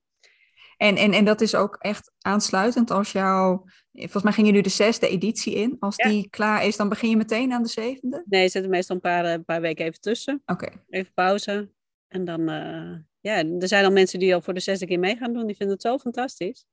En, 0.77 0.95
en, 0.95 1.13
en 1.13 1.25
dat 1.25 1.41
is 1.41 1.55
ook 1.55 1.75
echt 1.75 2.11
aansluitend 2.21 2.91
als 2.91 3.11
jouw... 3.11 3.63
Volgens 3.91 4.23
mij 4.23 4.33
ging 4.33 4.47
je 4.47 4.53
nu 4.53 4.61
de 4.61 4.69
zesde 4.69 5.07
editie 5.07 5.53
in. 5.53 5.75
Als 5.79 5.95
die 5.95 6.29
klaar 6.29 6.65
is, 6.65 6.77
dan 6.77 6.89
begin 6.89 7.09
je 7.09 7.17
meteen 7.17 7.53
aan 7.53 7.63
de 7.63 7.69
zevende? 7.69 8.23
Nee, 8.25 8.43
er 8.43 8.49
zitten 8.49 8.71
meestal 8.71 8.95
een 8.95 9.01
paar, 9.01 9.25
een 9.25 9.45
paar 9.45 9.61
weken 9.61 9.85
even 9.85 9.99
tussen. 9.99 10.41
Oké. 10.45 10.69
Even 10.89 11.13
pauze. 11.13 11.71
En 12.07 12.25
dan... 12.25 12.49
Uh, 12.49 12.97
ja, 13.19 13.45
er 13.59 13.67
zijn 13.67 13.85
al 13.85 13.91
mensen 13.91 14.19
die 14.19 14.33
al 14.33 14.41
voor 14.41 14.53
de 14.53 14.59
zesde 14.59 14.85
keer 14.85 14.99
mee 14.99 15.15
gaan 15.15 15.33
doen. 15.33 15.45
Die 15.45 15.55
vinden 15.55 15.75
het 15.75 15.85
zo 15.85 15.97
fantastisch. 15.97 16.65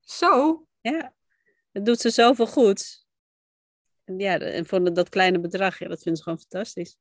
Zo? 0.00 0.66
Ja. 0.80 1.14
Het 1.72 1.86
doet 1.86 2.00
ze 2.00 2.10
zoveel 2.10 2.46
goed. 2.46 3.01
Ja, 4.04 4.38
en 4.38 4.66
voor 4.66 4.94
dat 4.94 5.08
kleine 5.08 5.40
bedrag, 5.40 5.78
ja, 5.78 5.88
dat 5.88 6.02
vinden 6.02 6.16
ze 6.16 6.22
gewoon 6.22 6.38
fantastisch. 6.38 6.96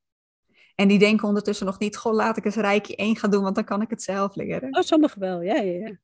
En 0.76 0.88
die 0.88 1.00
denken 1.00 1.28
ondertussen 1.28 1.66
nog 1.66 1.80
niet, 1.80 1.98
goh, 1.98 2.14
laat 2.14 2.38
ik 2.38 2.46
eens 2.46 2.56
Rijkje 2.56 2.96
1 2.96 3.16
gaan 3.16 3.32
doen, 3.32 3.44
want 3.44 3.56
dan 3.56 3.64
kan 3.64 3.82
ik 3.82 3.90
het 3.90 4.04
zelf 4.04 4.36
leren. 4.36 4.78
Oh, 4.78 4.82
sommigen 4.82 5.20
wel, 5.20 5.42
ja, 5.42 5.56
ja, 5.56 5.88
ja. 5.88 6.00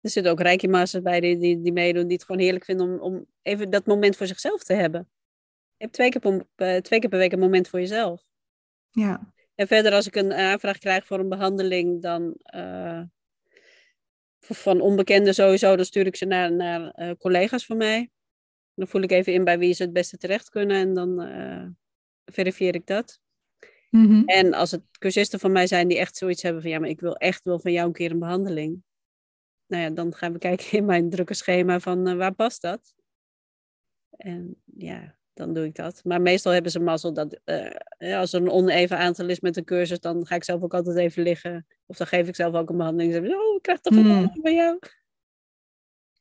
Er 0.00 0.10
zitten 0.10 0.32
ook 0.32 0.40
Rijkje 0.40 0.68
Masters 0.68 1.02
bij 1.02 1.20
die, 1.20 1.38
die, 1.38 1.60
die 1.60 1.72
meedoen, 1.72 2.06
die 2.06 2.16
het 2.16 2.24
gewoon 2.24 2.40
heerlijk 2.40 2.64
vinden 2.64 2.90
om, 2.90 2.98
om 2.98 3.26
even 3.42 3.70
dat 3.70 3.86
moment 3.86 4.16
voor 4.16 4.26
zichzelf 4.26 4.64
te 4.64 4.72
hebben. 4.72 5.08
Je 5.76 5.84
hebt 5.84 5.92
twee 5.92 6.10
keer, 6.10 6.20
per, 6.20 6.46
eh, 6.54 6.80
twee 6.80 7.00
keer 7.00 7.08
per 7.08 7.18
week 7.18 7.32
een 7.32 7.38
moment 7.38 7.68
voor 7.68 7.80
jezelf. 7.80 8.22
Ja. 8.90 9.32
En 9.54 9.66
verder, 9.66 9.92
als 9.92 10.06
ik 10.06 10.16
een 10.16 10.32
aanvraag 10.32 10.78
krijg 10.78 11.06
voor 11.06 11.18
een 11.18 11.28
behandeling, 11.28 12.02
dan 12.02 12.34
uh, 12.54 13.02
van 14.38 14.80
onbekenden 14.80 15.34
sowieso, 15.34 15.76
dan 15.76 15.84
stuur 15.84 16.06
ik 16.06 16.16
ze 16.16 16.24
naar, 16.24 16.52
naar 16.52 16.92
uh, 16.96 17.10
collega's 17.18 17.66
van 17.66 17.76
mij. 17.76 18.10
Dan 18.80 18.88
voel 18.88 19.02
ik 19.02 19.10
even 19.10 19.32
in 19.32 19.44
bij 19.44 19.58
wie 19.58 19.72
ze 19.72 19.82
het 19.82 19.92
beste 19.92 20.16
terecht 20.16 20.50
kunnen 20.50 20.76
en 20.76 20.94
dan 20.94 21.22
uh, 21.22 21.66
verifieer 22.24 22.74
ik 22.74 22.86
dat. 22.86 23.20
Mm 23.90 24.06
-hmm. 24.06 24.22
En 24.24 24.54
als 24.54 24.70
het 24.70 24.82
cursisten 24.98 25.40
van 25.40 25.52
mij 25.52 25.66
zijn 25.66 25.88
die 25.88 25.98
echt 25.98 26.16
zoiets 26.16 26.42
hebben 26.42 26.62
van 26.62 26.70
ja, 26.70 26.78
maar 26.78 26.88
ik 26.88 27.00
wil 27.00 27.16
echt 27.16 27.44
wel 27.44 27.58
van 27.58 27.72
jou 27.72 27.86
een 27.86 27.92
keer 27.92 28.10
een 28.10 28.18
behandeling. 28.18 28.82
Nou 29.66 29.82
ja, 29.82 29.90
dan 29.90 30.14
gaan 30.14 30.32
we 30.32 30.38
kijken 30.38 30.78
in 30.78 30.84
mijn 30.84 31.10
drukke 31.10 31.34
schema 31.34 31.80
van 31.80 32.08
uh, 32.08 32.14
waar 32.14 32.34
past 32.34 32.62
dat? 32.62 32.94
En 34.10 34.62
ja, 34.64 35.16
dan 35.32 35.54
doe 35.54 35.64
ik 35.64 35.74
dat. 35.74 36.00
Maar 36.04 36.20
meestal 36.20 36.52
hebben 36.52 36.72
ze 36.72 36.80
mazzel 36.80 37.12
dat 37.12 37.40
uh, 37.44 38.18
als 38.18 38.32
er 38.32 38.40
een 38.40 38.50
oneven 38.50 38.98
aantal 38.98 39.28
is 39.28 39.40
met 39.40 39.56
een 39.56 39.64
cursus, 39.64 40.00
dan 40.00 40.26
ga 40.26 40.34
ik 40.34 40.44
zelf 40.44 40.62
ook 40.62 40.74
altijd 40.74 40.96
even 40.96 41.22
liggen. 41.22 41.66
Of 41.86 41.96
dan 41.96 42.06
geef 42.06 42.28
ik 42.28 42.34
zelf 42.34 42.54
ook 42.54 42.70
een 42.70 42.76
behandeling. 42.76 43.12
Dan 43.12 43.22
zeg 43.22 43.32
ik, 43.32 43.40
oh, 43.40 43.56
ik 43.56 43.62
krijg 43.62 43.80
toch 43.80 43.96
een 43.96 44.02
behandeling 44.02 44.36
mm. 44.36 44.42
bij 44.42 44.54
jou. 44.54 44.78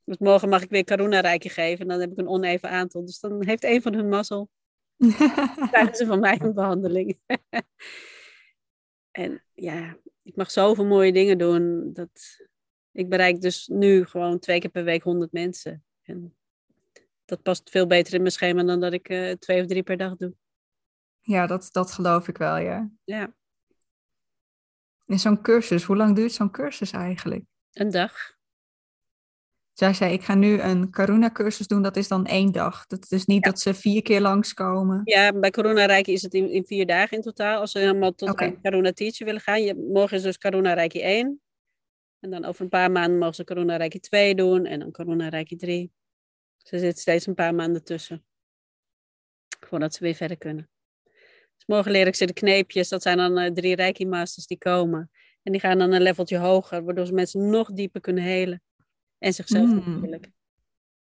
Dus 0.10 0.18
morgen 0.18 0.50
mag 0.50 0.62
ik 0.62 0.70
weer 0.70 0.84
Karuna 0.84 1.20
Rijkje 1.20 1.50
geven. 1.50 1.80
En 1.80 1.88
dan 1.88 2.00
heb 2.00 2.12
ik 2.12 2.18
een 2.18 2.28
oneven 2.28 2.70
aantal. 2.70 3.06
Dus 3.06 3.20
dan 3.20 3.46
heeft 3.46 3.64
een 3.64 3.82
van 3.82 3.94
hun 3.94 4.10
mazzel. 4.10 4.50
krijgen 5.72 5.96
ze 5.96 6.06
van 6.06 6.20
mij 6.20 6.42
een 6.42 6.54
behandeling. 6.54 7.20
en 9.22 9.44
ja, 9.54 9.98
ik 10.24 10.36
mag 10.36 10.52
zoveel 10.52 10.86
mooie 10.86 11.12
dingen 11.12 11.38
doen. 11.38 11.94
Dat 11.94 12.40
ik 12.92 13.10
bereik 13.10 13.42
dus 13.42 13.68
nu 13.68 14.06
gewoon 14.06 14.40
twee 14.40 14.60
keer 14.60 14.70
per 14.70 14.84
week 14.84 15.04
honderd 15.04 15.32
mensen. 15.32 15.84
En 16.02 16.36
dat 17.26 17.42
past 17.42 17.70
veel 17.70 17.88
beter 17.88 18.14
in 18.14 18.22
mijn 18.22 18.34
schema 18.34 18.64
dan 18.64 18.80
dat 18.80 18.94
ik 18.94 19.10
uh, 19.10 19.32
twee 19.32 19.62
of 19.62 19.68
drie 19.68 19.84
per 19.84 19.98
dag 19.98 20.16
doe. 20.16 20.34
Ja, 21.22 21.48
dat, 21.48 21.70
dat 21.72 21.92
geloof 21.92 22.28
ik 22.28 22.38
wel, 22.38 22.58
ja. 22.58 22.90
Ja. 23.04 23.36
In 25.06 25.20
zo'n 25.20 25.42
cursus, 25.42 25.84
hoe 25.84 25.96
lang 25.96 26.16
duurt 26.16 26.32
zo'n 26.32 26.52
cursus 26.52 26.92
eigenlijk? 26.92 27.44
Een 27.72 27.90
dag. 27.90 28.38
Zij 29.80 29.94
zei, 29.94 30.14
ik 30.14 30.24
ga 30.24 30.36
nu 30.36 30.60
een 30.60 30.90
Karuna-cursus 30.90 31.68
doen, 31.68 31.82
dat 31.82 31.96
is 31.96 32.08
dan 32.08 32.26
één 32.26 32.52
dag. 32.52 32.86
Dat 32.86 33.12
is 33.12 33.26
niet 33.26 33.46
Ja. 33.46 33.52
dat 33.52 33.60
ze 33.60 33.74
vier 33.74 34.02
keer 34.02 34.22
langskomen. 34.22 35.02
Ja, 35.04 35.34
bij 35.34 35.52
Corona 35.52 35.86
Rijkje 35.86 36.12
is 36.12 36.22
het 36.22 36.34
in, 36.34 36.50
in 36.50 36.66
vier 36.66 36.86
dagen 36.86 37.18
in 37.18 37.24
totaal. 37.24 37.60
Als 37.60 37.72
ze 37.72 37.80
helemaal 37.80 38.16
tot 38.16 38.30
Oké. 38.30 38.44
aan 38.44 38.62
Corona 38.62 38.92
Teacher 38.92 39.26
willen 39.26 39.42
gaan. 39.42 39.64
Je, 39.64 39.76
morgen 39.76 40.18
is 40.18 40.24
dus 40.24 40.38
Corona 40.38 40.74
Rijkje 40.74 41.02
1. 41.02 41.42
En 42.20 42.30
dan 42.30 42.46
over 42.46 42.62
een 42.62 42.70
paar 42.70 42.92
maanden 42.92 43.18
mogen 43.18 43.36
ze 43.36 43.44
Corona 43.44 43.76
Rijkje 43.76 44.00
2 44.00 44.36
doen. 44.36 44.66
En 44.66 44.80
dan 44.80 44.92
Corona 44.92 45.30
Rijkje 45.30 45.56
3. 45.56 45.92
Dus 46.58 46.72
er 46.72 46.80
zit 46.80 47.00
steeds 47.00 47.26
een 47.28 47.34
paar 47.34 47.56
maanden 47.56 47.84
tussen. 47.84 48.26
Voordat 49.60 49.94
ze 49.94 50.04
weer 50.04 50.16
verder 50.16 50.38
kunnen. 50.38 50.70
Dus 51.56 51.66
morgen 51.66 51.92
leer 51.92 52.08
ik 52.08 52.16
ze 52.16 52.26
de 52.26 52.34
kneepjes. 52.34 52.90
Dat 52.90 53.02
zijn 53.02 53.18
dan 53.18 53.38
eh, 53.38 53.52
drie 53.52 53.76
Reiki 53.76 54.06
Masters 54.06 54.48
die 54.48 54.58
komen. 54.58 55.12
En 55.44 55.52
die 55.52 55.62
gaan 55.62 55.78
dan 55.78 55.92
een 55.92 56.02
leveltje 56.02 56.38
hoger. 56.38 56.84
Waardoor 56.84 57.06
ze 57.06 57.14
mensen 57.14 57.50
nog 57.50 57.72
dieper 57.72 58.02
kunnen 58.02 58.24
helen. 58.24 58.62
En 59.20 59.34
zichzelf 59.34 59.68
Mm. 59.70 59.76
natuurlijk. 59.76 60.32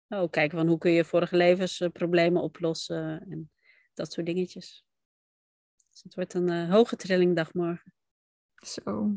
Oh, 0.08 0.30
kijken 0.30 0.58
van 0.58 0.68
hoe 0.68 0.78
kun 0.78 0.92
je 0.92 1.06
vorige 1.06 1.36
levensproblemen 1.36 2.42
oplossen. 2.42 3.26
En 3.30 3.52
dat 3.94 4.12
soort 4.12 4.26
dingetjes. 4.26 4.86
Dus 5.92 6.04
het 6.04 6.16
wordt 6.16 6.34
een 6.34 6.50
eh, 6.50 6.70
hoge 6.70 6.96
trillingdag 6.96 7.54
morgen. 7.54 7.94
Zo. 8.56 9.16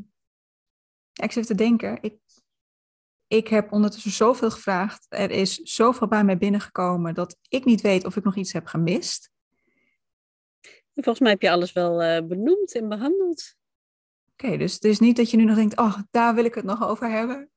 Ja, 1.13 1.25
ik 1.25 1.33
zit 1.33 1.47
te 1.47 1.55
denken, 1.55 1.99
ik, 2.03 2.19
ik 3.27 3.49
heb 3.49 3.73
ondertussen 3.73 4.11
zoveel 4.11 4.51
gevraagd. 4.51 5.07
Er 5.09 5.31
is 5.31 5.55
zoveel 5.55 6.09
bij 6.09 6.25
mij 6.25 6.39
binnengekomen 6.39 7.15
dat 7.15 7.39
ik 7.49 7.65
niet 7.65 7.81
weet 7.81 8.05
of 8.05 8.17
ik 8.17 8.25
nog 8.25 8.37
iets 8.37 8.53
heb 8.53 8.67
gemist. 8.67 9.31
En 10.93 11.03
volgens 11.05 11.21
mij 11.21 11.31
heb 11.31 11.43
je 11.43 11.51
alles 11.51 11.73
wel 11.73 12.03
eh, 12.03 12.27
benoemd 12.27 12.75
en 12.75 12.89
behandeld. 12.89 13.55
Oké, 14.33 14.57
dus 14.57 14.75
het 14.75 14.85
is 14.85 14.99
niet 14.99 15.17
dat 15.17 15.31
je 15.31 15.37
nu 15.37 15.45
nog 15.45 15.57
denkt, 15.57 15.77
oh, 15.79 15.99
daar 16.11 16.35
wil 16.35 16.45
ik 16.45 16.55
het 16.55 16.65
nog 16.65 16.83
over 16.89 17.11
hebben. 17.11 17.51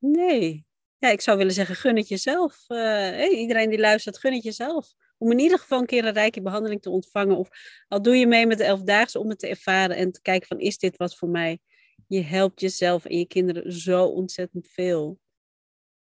Nee. 0.00 0.64
Ja, 0.98 1.08
ik 1.08 1.20
zou 1.20 1.38
willen 1.38 1.52
zeggen, 1.52 1.74
gun 1.76 1.96
het 1.96 2.08
jezelf. 2.08 2.64
Eh, 2.66 2.76
hey, 2.78 3.30
iedereen 3.30 3.70
die 3.70 3.78
luistert, 3.78 4.18
gun 4.18 4.32
het 4.32 4.42
jezelf. 4.42 4.92
Om 5.18 5.30
in 5.30 5.38
ieder 5.38 5.58
geval 5.58 5.80
een 5.80 5.86
keer 5.86 6.04
een 6.04 6.12
rijke 6.12 6.42
behandeling 6.42 6.82
te 6.82 6.90
ontvangen. 6.90 7.36
Of 7.36 7.48
al 7.88 8.02
doe 8.02 8.16
je 8.16 8.26
mee 8.26 8.46
met 8.46 8.58
de 8.58 8.64
Elfdaagse 8.64 9.18
om 9.18 9.28
het 9.28 9.38
te 9.38 9.48
ervaren 9.48 9.96
en 9.96 10.12
te 10.12 10.22
kijken 10.22 10.46
van, 10.48 10.58
is 10.58 10.78
dit 10.78 10.96
wat 10.96 11.16
voor 11.16 11.28
mij? 11.28 11.58
Je 12.06 12.22
helpt 12.22 12.60
jezelf 12.60 13.04
en 13.04 13.18
je 13.18 13.26
kinderen 13.26 13.72
zo 13.72 14.04
ontzettend 14.04 14.68
veel. 14.68 15.18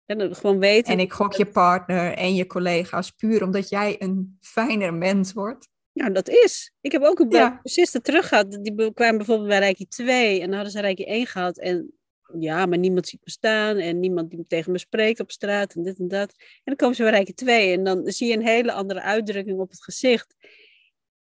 En 0.06 0.18
dan 0.18 0.36
gewoon 0.36 0.60
weten... 0.60 0.94
En 0.94 1.00
ik 1.00 1.14
gok 1.14 1.34
je 1.34 1.46
partner 1.46 2.14
en 2.14 2.36
je 2.36 2.48
collega's 2.48 3.12
puur 3.12 3.44
omdat 3.44 3.70
jij 3.70 3.96
een 4.02 4.38
fijner 4.42 4.94
mens 4.94 5.34
wordt. 5.34 5.70
Nou, 5.94 6.12
dat 6.12 6.30
is. 6.30 6.74
Ik 6.82 6.92
heb 6.92 7.02
ook 7.02 7.20
een 7.20 7.30
Ja. 7.30 7.60
cursisten 7.62 8.02
terug 8.04 8.28
gehad. 8.28 8.52
Die 8.52 8.94
kwamen 8.94 9.18
bijvoorbeeld 9.18 9.48
bij 9.50 9.60
Rijkje 9.60 9.88
2 9.88 10.34
en 10.36 10.46
dan 10.46 10.54
hadden 10.54 10.72
ze 10.72 10.82
Rijkje 10.82 11.06
1 11.06 11.26
gehad. 11.28 11.58
En 11.58 11.94
ja, 12.39 12.65
maar 12.65 12.78
niemand 12.78 13.07
ziet 13.07 13.21
me 13.23 13.32
staan 13.32 13.78
en 13.78 13.99
niemand 13.99 14.30
die 14.30 14.45
tegen 14.47 14.71
me 14.71 14.78
spreekt 14.78 15.19
op 15.19 15.32
straat 15.32 15.73
en 15.73 15.84
dit 15.84 15.99
en 15.99 16.07
dat. 16.07 16.34
En 16.38 16.61
dan 16.63 16.76
komen 16.76 16.95
ze 16.95 17.01
bij 17.01 17.11
Rijkje 17.11 17.34
2 17.34 17.73
en 17.73 17.84
dan 17.84 18.11
zie 18.11 18.28
je 18.28 18.34
een 18.34 18.45
hele 18.45 18.71
andere 18.71 19.01
uitdrukking 19.01 19.59
op 19.59 19.69
het 19.69 19.84
gezicht. 19.84 20.36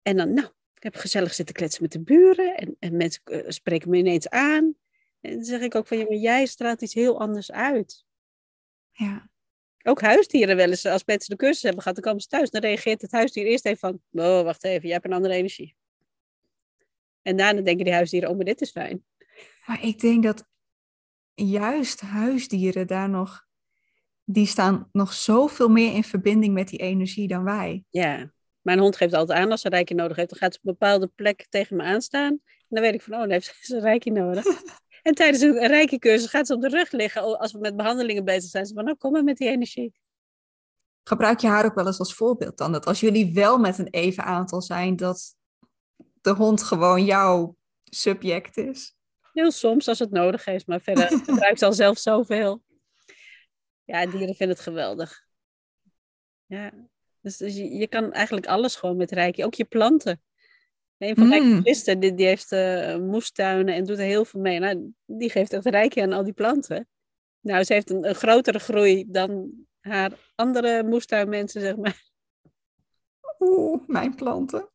En 0.01 0.17
dan, 0.17 0.33
nou, 0.33 0.47
ik 0.75 0.83
heb 0.83 0.95
gezellig 0.95 1.33
zitten 1.33 1.55
kletsen 1.55 1.81
met 1.81 1.91
de 1.91 2.01
buren 2.01 2.55
en, 2.55 2.75
en 2.79 2.97
mensen 2.97 3.23
eh, 3.23 3.43
spreken 3.47 3.89
me 3.89 3.97
ineens 3.97 4.29
aan. 4.29 4.75
En 5.21 5.33
dan 5.33 5.43
zeg 5.43 5.61
ik 5.61 5.75
ook 5.75 5.87
van, 5.87 5.97
ja, 5.97 6.03
maar 6.03 6.17
jij 6.17 6.45
straalt 6.45 6.81
iets 6.81 6.93
heel 6.93 7.19
anders 7.19 7.51
uit. 7.51 8.05
Ja. 8.91 9.29
Ook 9.83 10.01
huisdieren 10.01 10.55
wel 10.55 10.69
eens, 10.69 10.85
als 10.85 11.05
mensen 11.05 11.29
de 11.29 11.35
cursus 11.35 11.61
hebben 11.61 11.81
gehad, 11.81 11.95
dan 11.95 12.05
komen 12.05 12.21
ze 12.21 12.27
thuis. 12.27 12.49
Dan 12.49 12.61
reageert 12.61 13.01
het 13.01 13.11
huisdier 13.11 13.45
eerst 13.45 13.65
even 13.65 13.79
van, 13.79 14.23
oh, 14.23 14.43
wacht 14.43 14.63
even, 14.63 14.81
jij 14.81 14.93
hebt 14.93 15.05
een 15.05 15.13
andere 15.13 15.33
energie. 15.33 15.75
En 17.21 17.37
daarna 17.37 17.61
denken 17.61 17.85
die 17.85 17.93
huisdieren, 17.93 18.29
oh, 18.29 18.35
maar 18.35 18.45
dit 18.45 18.61
is 18.61 18.71
fijn. 18.71 19.05
Maar 19.65 19.83
ik 19.83 19.99
denk 19.99 20.23
dat 20.23 20.49
juist 21.33 22.01
huisdieren 22.01 22.87
daar 22.87 23.09
nog, 23.09 23.45
die 24.23 24.45
staan 24.45 24.89
nog 24.91 25.13
zoveel 25.13 25.69
meer 25.69 25.93
in 25.93 26.03
verbinding 26.03 26.53
met 26.53 26.67
die 26.67 26.79
energie 26.79 27.27
dan 27.27 27.43
wij. 27.43 27.83
Ja, 27.89 28.31
mijn 28.61 28.79
hond 28.79 28.95
geeft 28.95 29.13
altijd 29.13 29.39
aan 29.39 29.51
als 29.51 29.61
ze 29.61 29.69
rijkje 29.69 29.95
nodig 29.95 30.17
heeft. 30.17 30.29
Dan 30.29 30.39
gaat 30.39 30.53
ze 30.53 30.59
op 30.61 30.67
een 30.67 30.77
bepaalde 30.79 31.07
plek 31.07 31.45
tegen 31.49 31.75
me 31.75 31.83
aanstaan. 31.83 32.31
En 32.31 32.67
dan 32.67 32.81
weet 32.81 32.93
ik 32.93 33.01
van, 33.01 33.13
oh, 33.13 33.19
dan 33.19 33.29
heeft 33.29 33.57
ze 33.61 33.75
een 33.75 33.81
rijkje 33.81 34.11
nodig. 34.11 34.45
en 35.03 35.13
tijdens 35.13 35.41
een 35.41 35.67
rijke 35.67 35.99
cursus 35.99 36.29
gaat 36.29 36.47
ze 36.47 36.53
op 36.53 36.61
de 36.61 36.69
rug 36.69 36.91
liggen. 36.91 37.39
Als 37.39 37.51
we 37.51 37.59
met 37.59 37.75
behandelingen 37.75 38.25
bezig 38.25 38.49
zijn, 38.49 38.65
ze 38.65 38.73
van, 38.73 38.83
nou, 38.83 38.97
kom 38.97 39.11
maar 39.11 39.23
met 39.23 39.37
die 39.37 39.49
energie. 39.49 39.93
Gebruik 41.03 41.39
je 41.39 41.47
haar 41.47 41.65
ook 41.65 41.75
wel 41.75 41.87
eens 41.87 41.99
als 41.99 42.13
voorbeeld 42.13 42.57
dan? 42.57 42.71
Dat 42.71 42.85
als 42.85 42.99
jullie 42.99 43.33
wel 43.33 43.57
met 43.57 43.77
een 43.77 43.87
even 43.87 44.23
aantal 44.23 44.61
zijn, 44.61 44.95
dat 44.95 45.35
de 46.21 46.33
hond 46.33 46.63
gewoon 46.63 47.05
jouw 47.05 47.55
subject 47.83 48.57
is. 48.57 48.95
Heel 49.33 49.51
soms 49.51 49.87
als 49.87 49.99
het 49.99 50.11
nodig 50.11 50.47
is, 50.47 50.65
maar 50.65 50.81
verder 50.81 51.07
gebruikt 51.25 51.59
ze 51.59 51.65
al 51.65 51.73
zelf 51.73 51.97
zoveel. 51.97 52.63
Ja, 53.83 54.05
dieren 54.05 54.35
vinden 54.35 54.55
het 54.55 54.59
geweldig. 54.59 55.25
Ja, 56.45 56.71
dus, 57.21 57.37
dus 57.37 57.55
je, 57.55 57.69
je 57.73 57.87
kan 57.87 58.11
eigenlijk 58.11 58.47
alles 58.47 58.75
gewoon 58.75 58.97
met 58.97 59.11
rijkje, 59.11 59.45
ook 59.45 59.53
je 59.53 59.65
planten. 59.65 60.21
Een 60.97 61.15
van 61.15 61.27
mijn 61.27 61.43
Mm. 61.43 61.63
die 62.15 62.25
heeft 62.25 62.51
eh, 62.51 62.97
moestuinen 62.97 63.75
en 63.75 63.83
doet 63.83 63.97
er 63.97 64.03
heel 64.03 64.25
veel 64.25 64.41
mee. 64.41 64.59
Nou, 64.59 64.93
die 65.05 65.29
geeft 65.29 65.53
echt 65.53 65.65
rijkje 65.65 66.01
aan 66.01 66.13
al 66.13 66.23
die 66.23 66.33
planten. 66.33 66.87
Nou, 67.39 67.63
ze 67.63 67.73
heeft 67.73 67.89
een, 67.89 68.07
een 68.07 68.15
grotere 68.15 68.59
groei 68.59 69.05
dan 69.07 69.51
haar 69.79 70.11
andere 70.35 70.83
moestuinmensen, 70.83 71.61
zeg 71.61 71.75
maar. 71.75 72.09
Oeh, 73.39 73.87
mijn 73.87 74.15
planten. 74.15 74.69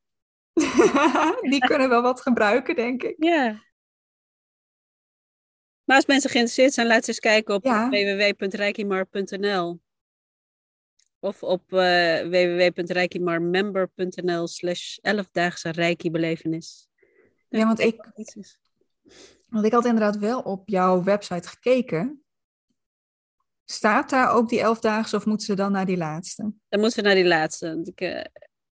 die 1.50 1.58
kunnen 1.66 1.88
wel 1.88 2.02
wat 2.02 2.20
gebruiken, 2.20 2.76
denk 2.76 3.02
ik. 3.02 3.24
Ja. 3.24 3.62
Maar 5.86 5.96
als 5.96 6.06
mensen 6.06 6.30
geïnteresseerd 6.30 6.72
zijn, 6.72 6.86
laat 6.86 7.04
ze 7.04 7.10
eens 7.10 7.20
kijken 7.20 7.54
op 7.54 7.64
Ja. 7.64 7.88
www.reikimar.nl 7.88 9.80
of 11.18 11.42
op 11.42 11.72
eh 11.72 12.20
www.reikimarmember.nl 12.20 14.46
slash 14.46 14.98
11-daagse 14.98 15.70
reiki-belevenis. 15.70 16.88
Ja, 17.48 17.66
want 17.66 17.80
ik. 17.80 18.10
Want 19.48 19.66
ik 19.66 19.72
had 19.72 19.84
inderdaad 19.84 20.18
wel 20.18 20.40
op 20.40 20.68
jouw 20.68 21.02
website 21.02 21.48
gekeken. 21.48 22.24
Staat 23.64 24.10
daar 24.10 24.30
ook 24.30 24.48
die 24.48 24.60
elfdaagse 24.60 25.16
of 25.16 25.26
moeten 25.26 25.46
ze 25.46 25.54
dan 25.54 25.72
naar 25.72 25.86
die 25.86 25.96
laatste? 25.96 26.42
Dan 26.42 26.80
moeten 26.80 26.90
ze 26.90 27.00
naar 27.00 27.14
die 27.14 27.26
laatste. 27.26 27.80
Ik, 27.84 28.00
uh, 28.00 28.24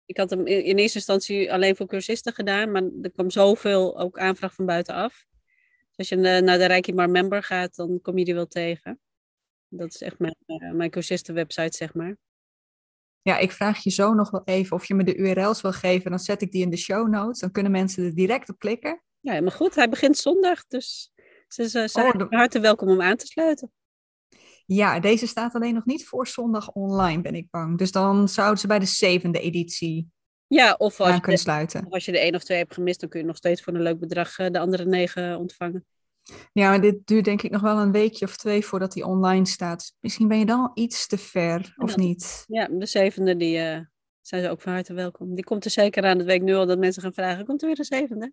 ik 0.05 0.17
had 0.17 0.31
hem 0.31 0.47
in, 0.47 0.79
eerste 0.79 0.99
instantie 0.99 1.53
alleen 1.53 1.77
voor 1.77 1.87
cursisten 1.87 2.33
gedaan, 2.33 2.71
maar 2.71 2.83
er 3.03 3.11
kwam 3.11 3.31
zoveel 3.31 3.99
ook 3.99 4.19
aanvraag 4.19 4.55
van 4.55 4.67
buitenaf. 4.67 5.27
Als 5.99 6.09
je 6.09 6.17
naar 6.17 6.59
de 6.59 6.67
Reiki 6.67 6.93
member 6.93 7.43
gaat, 7.43 7.77
dan 7.77 8.01
kom 8.01 8.19
je 8.19 8.25
die 8.25 8.35
wel 8.35 8.47
tegen. 8.47 9.01
Dat 9.69 9.95
is 9.95 10.01
echt 10.01 10.19
mijn, 10.19 10.37
uh, 10.47 10.73
mijn 10.73 10.91
website, 11.25 11.77
zeg 11.77 11.95
maar. 11.95 12.17
Ja, 13.23 13.39
ik 13.39 13.53
vraag 13.53 13.83
je 13.83 13.91
zo 13.91 14.15
nog 14.15 14.31
wel 14.31 14.43
even 14.45 14.77
of 14.77 14.85
je 14.85 14.95
me 14.95 15.05
de 15.05 15.17
URL's 15.17 15.61
wil 15.61 15.73
geven. 15.73 16.11
Dan 16.11 16.19
zet 16.19 16.43
ik 16.43 16.53
die 16.53 16.63
in 16.63 16.71
de 16.71 16.77
show 16.77 17.09
notes. 17.09 17.41
Dan 17.41 17.51
kunnen 17.51 17.73
mensen 17.73 18.05
er 18.05 18.15
direct 18.15 18.49
op 18.49 18.59
klikken. 18.59 19.03
Ja, 19.21 19.41
maar 19.41 19.53
goed. 19.53 19.75
Hij 19.75 19.89
begint 19.89 20.17
zondag. 20.17 20.67
Dus 20.67 21.13
ze 21.49 21.69
zijn 21.89 22.07
oh, 22.07 22.19
de... 22.19 22.37
harte 22.37 22.61
welkom 22.61 22.89
om 22.89 23.03
aan 23.03 23.17
te 23.17 23.27
sluiten. 23.27 23.73
Ja, 24.67 25.01
deze 25.01 25.27
staat 25.27 25.55
alleen 25.55 25.75
nog 25.75 25.85
niet 25.85 26.07
voor 26.07 26.27
zondag 26.27 26.71
online, 26.71 27.23
ben 27.23 27.35
ik 27.35 27.51
bang. 27.51 27.79
Dus 27.79 27.93
dan 27.93 28.29
zouden 28.29 28.59
ze 28.59 28.67
bij 28.67 28.79
de 28.79 28.87
zevende 28.87 29.41
editie 29.41 30.09
ja, 30.49 30.75
of 30.79 31.01
als, 31.01 31.11
aan 31.11 31.21
kunnen 31.21 31.41
sluiten. 31.41 31.87
Of 31.87 31.93
als 31.93 32.05
je 32.05 32.13
de 32.13 32.19
één 32.19 32.35
of 32.35 32.45
twee 32.45 32.59
hebt 32.59 32.75
gemist, 32.75 33.01
dan 33.01 33.09
kun 33.09 33.21
je 33.21 33.27
nog 33.27 33.37
steeds 33.37 33.63
voor 33.63 33.75
een 33.75 33.83
leuk 33.83 33.99
bedrag 33.99 34.39
eh, 34.39 34.51
de 34.51 34.59
andere 34.59 34.85
negen 34.85 35.39
ontvangen. 35.39 35.87
Ja, 36.53 36.69
maar 36.69 36.81
dit 36.81 37.07
duurt 37.07 37.25
denk 37.25 37.43
ik 37.43 37.51
nog 37.51 37.61
wel 37.61 37.79
een 37.79 37.93
weekje 37.93 38.27
of 38.27 38.37
twee 38.37 38.65
voordat 38.65 38.93
die 38.93 39.07
online 39.07 39.47
staat. 39.47 39.93
Misschien 40.01 40.29
ben 40.29 40.39
je 40.39 40.47
dan 40.47 40.61
al 40.61 40.71
iets 40.75 41.07
te 41.07 41.19
ver, 41.19 41.75
of 41.77 41.97
niet? 41.97 42.45
Ja, 42.47 42.69
de 42.71 42.87
zevende, 42.87 43.37
die 43.37 43.59
uh, 43.59 43.81
zijn 44.21 44.43
ze 44.43 44.51
ook 44.51 44.61
van 44.61 44.73
harte 44.73 44.95
welkom. 44.95 45.35
Die 45.35 45.45
komt 45.45 45.65
er 45.65 45.71
zeker 45.71 46.05
aan. 46.05 46.19
Dat 46.19 46.27
weet 46.27 46.37
ik 46.37 46.43
nu 46.43 46.55
al 46.55 46.67
dat 46.67 46.79
mensen 46.79 47.03
gaan 47.03 47.13
vragen, 47.13 47.45
komt 47.45 47.61
er 47.61 47.67
weer 47.67 47.77
de 47.77 47.85
zevende? 47.85 48.33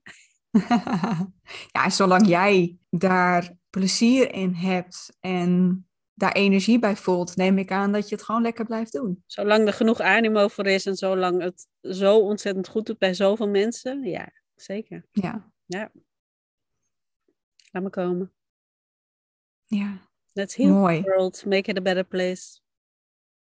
ja, 1.76 1.89
zolang 1.89 2.28
jij 2.28 2.78
daar 2.89 3.53
plezier 3.70 4.34
in 4.34 4.53
hebt 4.53 5.18
en 5.20 5.86
daar 6.16 6.32
energie 6.32 6.80
bij 6.80 6.95
voelt, 6.95 7.36
neem 7.36 7.57
ik 7.57 7.72
aan 7.72 7.91
dat 7.91 8.09
je 8.09 8.16
het 8.16 8.24
gewoon 8.24 8.41
lekker 8.41 8.66
blijft 8.66 8.91
doen. 8.91 9.24
Zolang 9.26 9.68
er 9.68 9.74
genoeg 9.74 9.99
animo 9.99 10.47
voor 10.47 10.66
is 10.66 10.86
en 10.86 10.95
zolang 10.95 11.41
het 11.41 11.68
zo 11.82 12.20
ontzettend 12.20 12.68
goed 12.68 12.86
doet 12.86 12.97
bij 12.97 13.13
zoveel 13.13 13.49
mensen, 13.49 14.03
ja, 14.03 14.32
zeker. 14.55 15.05
Ja. 15.11 15.51
Ja. 15.66 15.91
Laat 17.72 17.84
me 17.84 17.89
komen. 17.89 18.34
Ja. 19.66 20.09
Let's 20.34 20.55
heal 20.55 20.70
Mooi. 20.70 21.01
the 21.01 21.09
world, 21.09 21.45
make 21.45 21.70
it 21.72 21.78
a 21.78 21.82
better 21.82 22.03
place. 22.03 22.59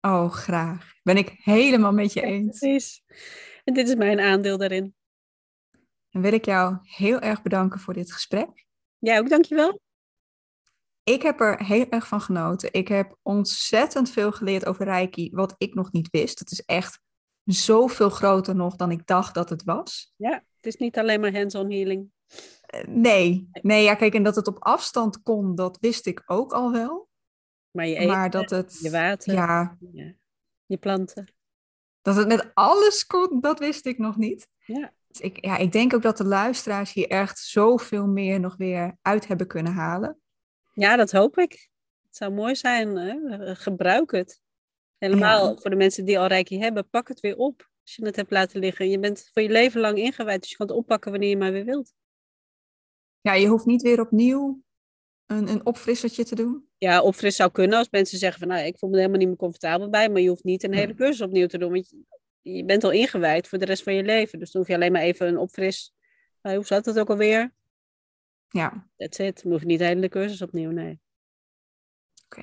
Oh, 0.00 0.30
graag. 0.30 0.92
Ben 1.02 1.16
ik 1.16 1.28
helemaal 1.28 1.92
met 1.92 2.12
je 2.12 2.20
eens. 2.22 2.58
precies. 2.58 3.02
En 3.64 3.74
dit 3.74 3.88
is 3.88 3.94
mijn 3.94 4.20
aandeel 4.20 4.58
daarin. 4.58 4.94
Dan 6.10 6.22
wil 6.22 6.32
ik 6.32 6.44
jou 6.44 6.76
heel 6.82 7.20
erg 7.20 7.42
bedanken 7.42 7.80
voor 7.80 7.94
dit 7.94 8.12
gesprek. 8.12 8.66
Jij 8.98 9.18
ook, 9.18 9.28
dankjewel. 9.28 9.80
Ik 11.08 11.22
heb 11.22 11.40
er 11.40 11.64
heel 11.64 11.88
erg 11.88 12.06
van 12.06 12.20
genoten. 12.20 12.72
Ik 12.72 12.88
heb 12.88 13.16
ontzettend 13.22 14.10
veel 14.10 14.32
geleerd 14.32 14.66
over 14.66 14.84
Reiki, 14.84 15.30
wat 15.32 15.54
ik 15.58 15.74
nog 15.74 15.92
niet 15.92 16.10
wist. 16.10 16.38
Het 16.38 16.50
is 16.50 16.64
echt 16.64 17.00
zoveel 17.44 18.10
groter 18.10 18.54
nog 18.54 18.76
dan 18.76 18.90
ik 18.90 19.06
dacht 19.06 19.34
dat 19.34 19.50
het 19.50 19.64
was. 19.64 20.12
Ja, 20.16 20.44
het 20.56 20.66
is 20.66 20.76
niet 20.76 20.98
alleen 20.98 21.20
maar 21.20 21.32
hands-on 21.32 21.70
healing. 21.70 22.10
Eh, 22.60 22.84
nee, 22.86 23.48
nee, 23.62 23.82
ja, 23.82 23.94
kijk, 23.94 24.14
en 24.14 24.22
dat 24.22 24.36
het 24.36 24.46
op 24.46 24.56
afstand 24.58 25.22
kon, 25.22 25.54
dat 25.54 25.78
wist 25.80 26.06
ik 26.06 26.22
ook 26.26 26.52
al 26.52 26.72
wel. 26.72 27.08
Maar 27.70 27.86
je 27.86 27.94
eten, 27.94 28.08
maar 28.08 28.30
dat 28.30 28.50
het, 28.50 28.78
je 28.82 28.90
water, 28.90 29.32
ja, 29.34 29.76
ja, 29.92 30.14
je 30.66 30.76
planten. 30.76 31.34
Dat 32.02 32.16
het 32.16 32.28
met 32.28 32.50
alles 32.54 33.06
kon, 33.06 33.40
dat 33.40 33.58
wist 33.58 33.86
ik 33.86 33.98
nog 33.98 34.16
niet. 34.16 34.48
Ja. 34.58 34.92
Dus 35.06 35.20
ik, 35.20 35.44
ja, 35.44 35.56
ik 35.56 35.72
denk 35.72 35.94
ook 35.94 36.02
dat 36.02 36.16
de 36.16 36.24
luisteraars 36.24 36.92
hier 36.92 37.08
echt 37.08 37.38
zoveel 37.38 38.06
meer 38.06 38.40
nog 38.40 38.56
weer 38.56 38.96
uit 39.02 39.26
hebben 39.26 39.46
kunnen 39.46 39.72
halen. 39.72 40.20
Ja, 40.78 40.96
dat 40.96 41.10
hoop 41.10 41.38
ik. 41.38 41.70
Het 42.06 42.16
zou 42.16 42.32
mooi 42.32 42.56
zijn. 42.56 42.96
Hè? 42.96 43.54
Gebruik 43.54 44.10
het. 44.10 44.40
Helemaal 44.98 45.58
voor 45.58 45.70
de 45.70 45.76
mensen 45.76 46.04
die 46.04 46.18
al 46.18 46.26
Reiki 46.26 46.58
hebben, 46.58 46.88
pak 46.88 47.08
het 47.08 47.20
weer 47.20 47.36
op. 47.36 47.70
Als 47.82 47.96
je 47.96 48.04
het 48.04 48.16
hebt 48.16 48.30
laten 48.30 48.60
liggen. 48.60 48.90
Je 48.90 48.98
bent 48.98 49.30
voor 49.32 49.42
je 49.42 49.48
leven 49.48 49.80
lang 49.80 49.98
ingewijd, 49.98 50.40
dus 50.40 50.50
je 50.50 50.56
kan 50.56 50.66
het 50.66 50.76
oppakken 50.76 51.10
wanneer 51.10 51.28
je 51.28 51.36
maar 51.36 51.52
weer 51.52 51.64
wilt. 51.64 51.92
Ja, 53.20 53.32
je 53.32 53.46
hoeft 53.46 53.66
niet 53.66 53.82
weer 53.82 54.00
opnieuw 54.00 54.62
een, 55.26 55.48
een 55.48 55.66
opfrissertje 55.66 56.24
te 56.24 56.34
doen. 56.34 56.68
Ja, 56.76 57.02
opfris 57.02 57.36
zou 57.36 57.50
kunnen 57.50 57.78
als 57.78 57.90
mensen 57.90 58.18
zeggen 58.18 58.38
van 58.38 58.48
nou, 58.48 58.66
ik 58.66 58.78
voel 58.78 58.88
me 58.88 58.94
er 58.94 59.00
helemaal 59.00 59.20
niet 59.20 59.28
meer 59.28 59.38
comfortabel 59.38 59.90
bij, 59.90 60.08
maar 60.08 60.20
je 60.20 60.28
hoeft 60.28 60.44
niet 60.44 60.62
een 60.62 60.74
hele 60.74 60.94
cursus 60.94 61.20
opnieuw 61.20 61.46
te 61.46 61.58
doen, 61.58 61.72
want 61.72 61.88
je, 61.88 62.04
je, 62.52 62.64
bent 62.64 62.84
al 62.84 62.90
ingewijd 62.90 63.48
voor 63.48 63.58
de 63.58 63.64
rest 63.64 63.82
van 63.82 63.94
je 63.94 64.02
leven. 64.02 64.38
Dus 64.38 64.50
dan 64.50 64.60
hoef 64.60 64.70
je 64.70 64.76
alleen 64.76 64.92
maar 64.92 65.02
even 65.02 65.28
een 65.28 65.38
opfris. 65.38 65.94
Nou, 66.42 66.56
hoe 66.56 66.66
zat 66.66 66.84
het 66.84 66.98
ook 66.98 67.10
alweer? 67.10 67.56
Ja. 68.48 68.88
That's 68.96 69.18
it. 69.18 69.42
We 69.42 69.48
hoeven 69.48 69.66
niet 69.66 69.78
de 69.78 69.84
hele 69.84 70.08
cursus 70.08 70.42
opnieuw, 70.42 70.70
nee. 70.70 71.00
Oké. 72.24 72.42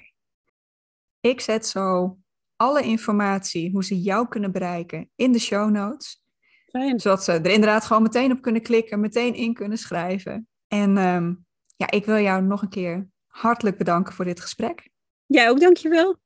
Ik 1.20 1.42
zet 1.42 1.68
zo 1.68 2.18
alle 2.56 2.82
informatie, 2.82 3.72
hoe 3.72 3.84
ze 3.84 4.02
jou 4.02 4.28
kunnen 4.28 4.52
bereiken, 4.52 5.12
in 5.16 5.32
de 5.32 5.40
show 5.40 5.70
notes. 5.70 6.24
Fijn. 6.70 7.00
Zodat 7.00 7.24
ze 7.24 7.32
er 7.32 7.52
inderdaad 7.52 7.86
gewoon 7.86 8.04
meteen 8.04 8.32
op 8.32 8.42
kunnen 8.42 8.62
klikken, 8.62 9.00
meteen 9.00 9.34
in 9.34 9.54
kunnen 9.54 9.78
schrijven. 9.78 10.48
En 10.68 10.98
ehm, 10.98 11.34
ja, 11.76 11.92
ik 11.92 12.06
wil 12.06 12.18
jou 12.18 12.44
nog 12.44 12.62
een 12.62 12.70
keer 12.70 13.10
hartelijk 13.26 13.78
bedanken 13.78 14.14
voor 14.14 14.26
dit 14.26 14.40
gesprek. 14.40 14.90
Jij 15.26 15.50
ook, 15.50 15.60
dankjewel. 15.60 16.18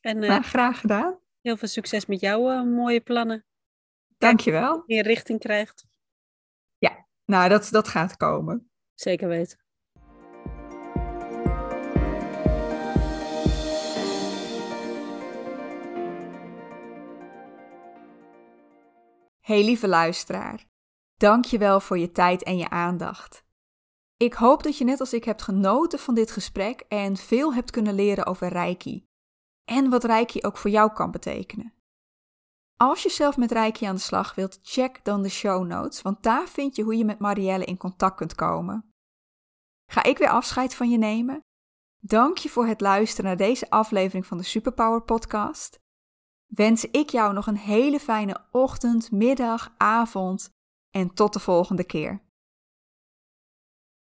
En, 0.00 0.22
uh, 0.22 0.28
nou, 0.28 0.42
graag 0.42 0.80
gedaan. 0.80 1.18
Heel 1.40 1.56
veel 1.56 1.68
succes 1.68 2.06
met 2.06 2.20
jouw 2.20 2.50
uh, 2.50 2.62
mooie 2.62 3.00
plannen. 3.00 3.44
Dankjewel. 4.18 4.82
Meer 4.86 5.02
richting 5.02 5.38
krijgt. 5.38 5.86
Ja, 6.78 7.06
nou, 7.24 7.48
dat, 7.48 7.68
dat 7.70 7.88
gaat 7.88 8.16
komen. 8.16 8.70
Zeker 8.94 9.28
weten. 9.28 9.58
Hey 19.40 19.64
lieve 19.64 19.88
luisteraar, 19.88 20.64
dank 21.16 21.44
je 21.44 21.58
wel 21.58 21.80
voor 21.80 21.98
je 21.98 22.12
tijd 22.12 22.42
en 22.42 22.56
je 22.56 22.70
aandacht. 22.70 23.44
Ik 24.16 24.34
hoop 24.34 24.62
dat 24.62 24.78
je 24.78 24.84
net 24.84 25.00
als 25.00 25.12
ik 25.12 25.24
hebt 25.24 25.42
genoten 25.42 25.98
van 25.98 26.14
dit 26.14 26.30
gesprek 26.30 26.80
en 26.88 27.16
veel 27.16 27.54
hebt 27.54 27.70
kunnen 27.70 27.94
leren 27.94 28.26
over 28.26 28.48
Reiki. 28.48 29.04
En 29.64 29.90
wat 29.90 30.04
Reiki 30.04 30.42
ook 30.42 30.56
voor 30.56 30.70
jou 30.70 30.92
kan 30.92 31.10
betekenen. 31.10 31.73
Als 32.76 33.02
je 33.02 33.10
zelf 33.10 33.36
met 33.36 33.52
Reiki 33.52 33.84
aan 33.86 33.94
de 33.94 34.00
slag 34.00 34.34
wilt, 34.34 34.58
check 34.62 35.04
dan 35.04 35.22
de 35.22 35.28
show 35.28 35.66
notes, 35.66 36.02
want 36.02 36.22
daar 36.22 36.48
vind 36.48 36.76
je 36.76 36.82
hoe 36.82 36.96
je 36.96 37.04
met 37.04 37.18
Marielle 37.18 37.64
in 37.64 37.76
contact 37.76 38.16
kunt 38.16 38.34
komen. 38.34 38.90
Ga 39.90 40.02
ik 40.02 40.18
weer 40.18 40.28
afscheid 40.28 40.74
van 40.74 40.90
je 40.90 40.98
nemen? 40.98 41.40
Dank 41.98 42.38
je 42.38 42.48
voor 42.48 42.66
het 42.66 42.80
luisteren 42.80 43.24
naar 43.24 43.36
deze 43.36 43.70
aflevering 43.70 44.26
van 44.26 44.38
de 44.38 44.44
Superpower 44.44 45.02
Podcast. 45.02 45.78
Wens 46.46 46.84
ik 46.84 47.10
jou 47.10 47.32
nog 47.32 47.46
een 47.46 47.56
hele 47.56 48.00
fijne 48.00 48.46
ochtend, 48.50 49.10
middag, 49.10 49.74
avond 49.76 50.50
en 50.90 51.14
tot 51.14 51.32
de 51.32 51.40
volgende 51.40 51.84
keer. 51.84 52.22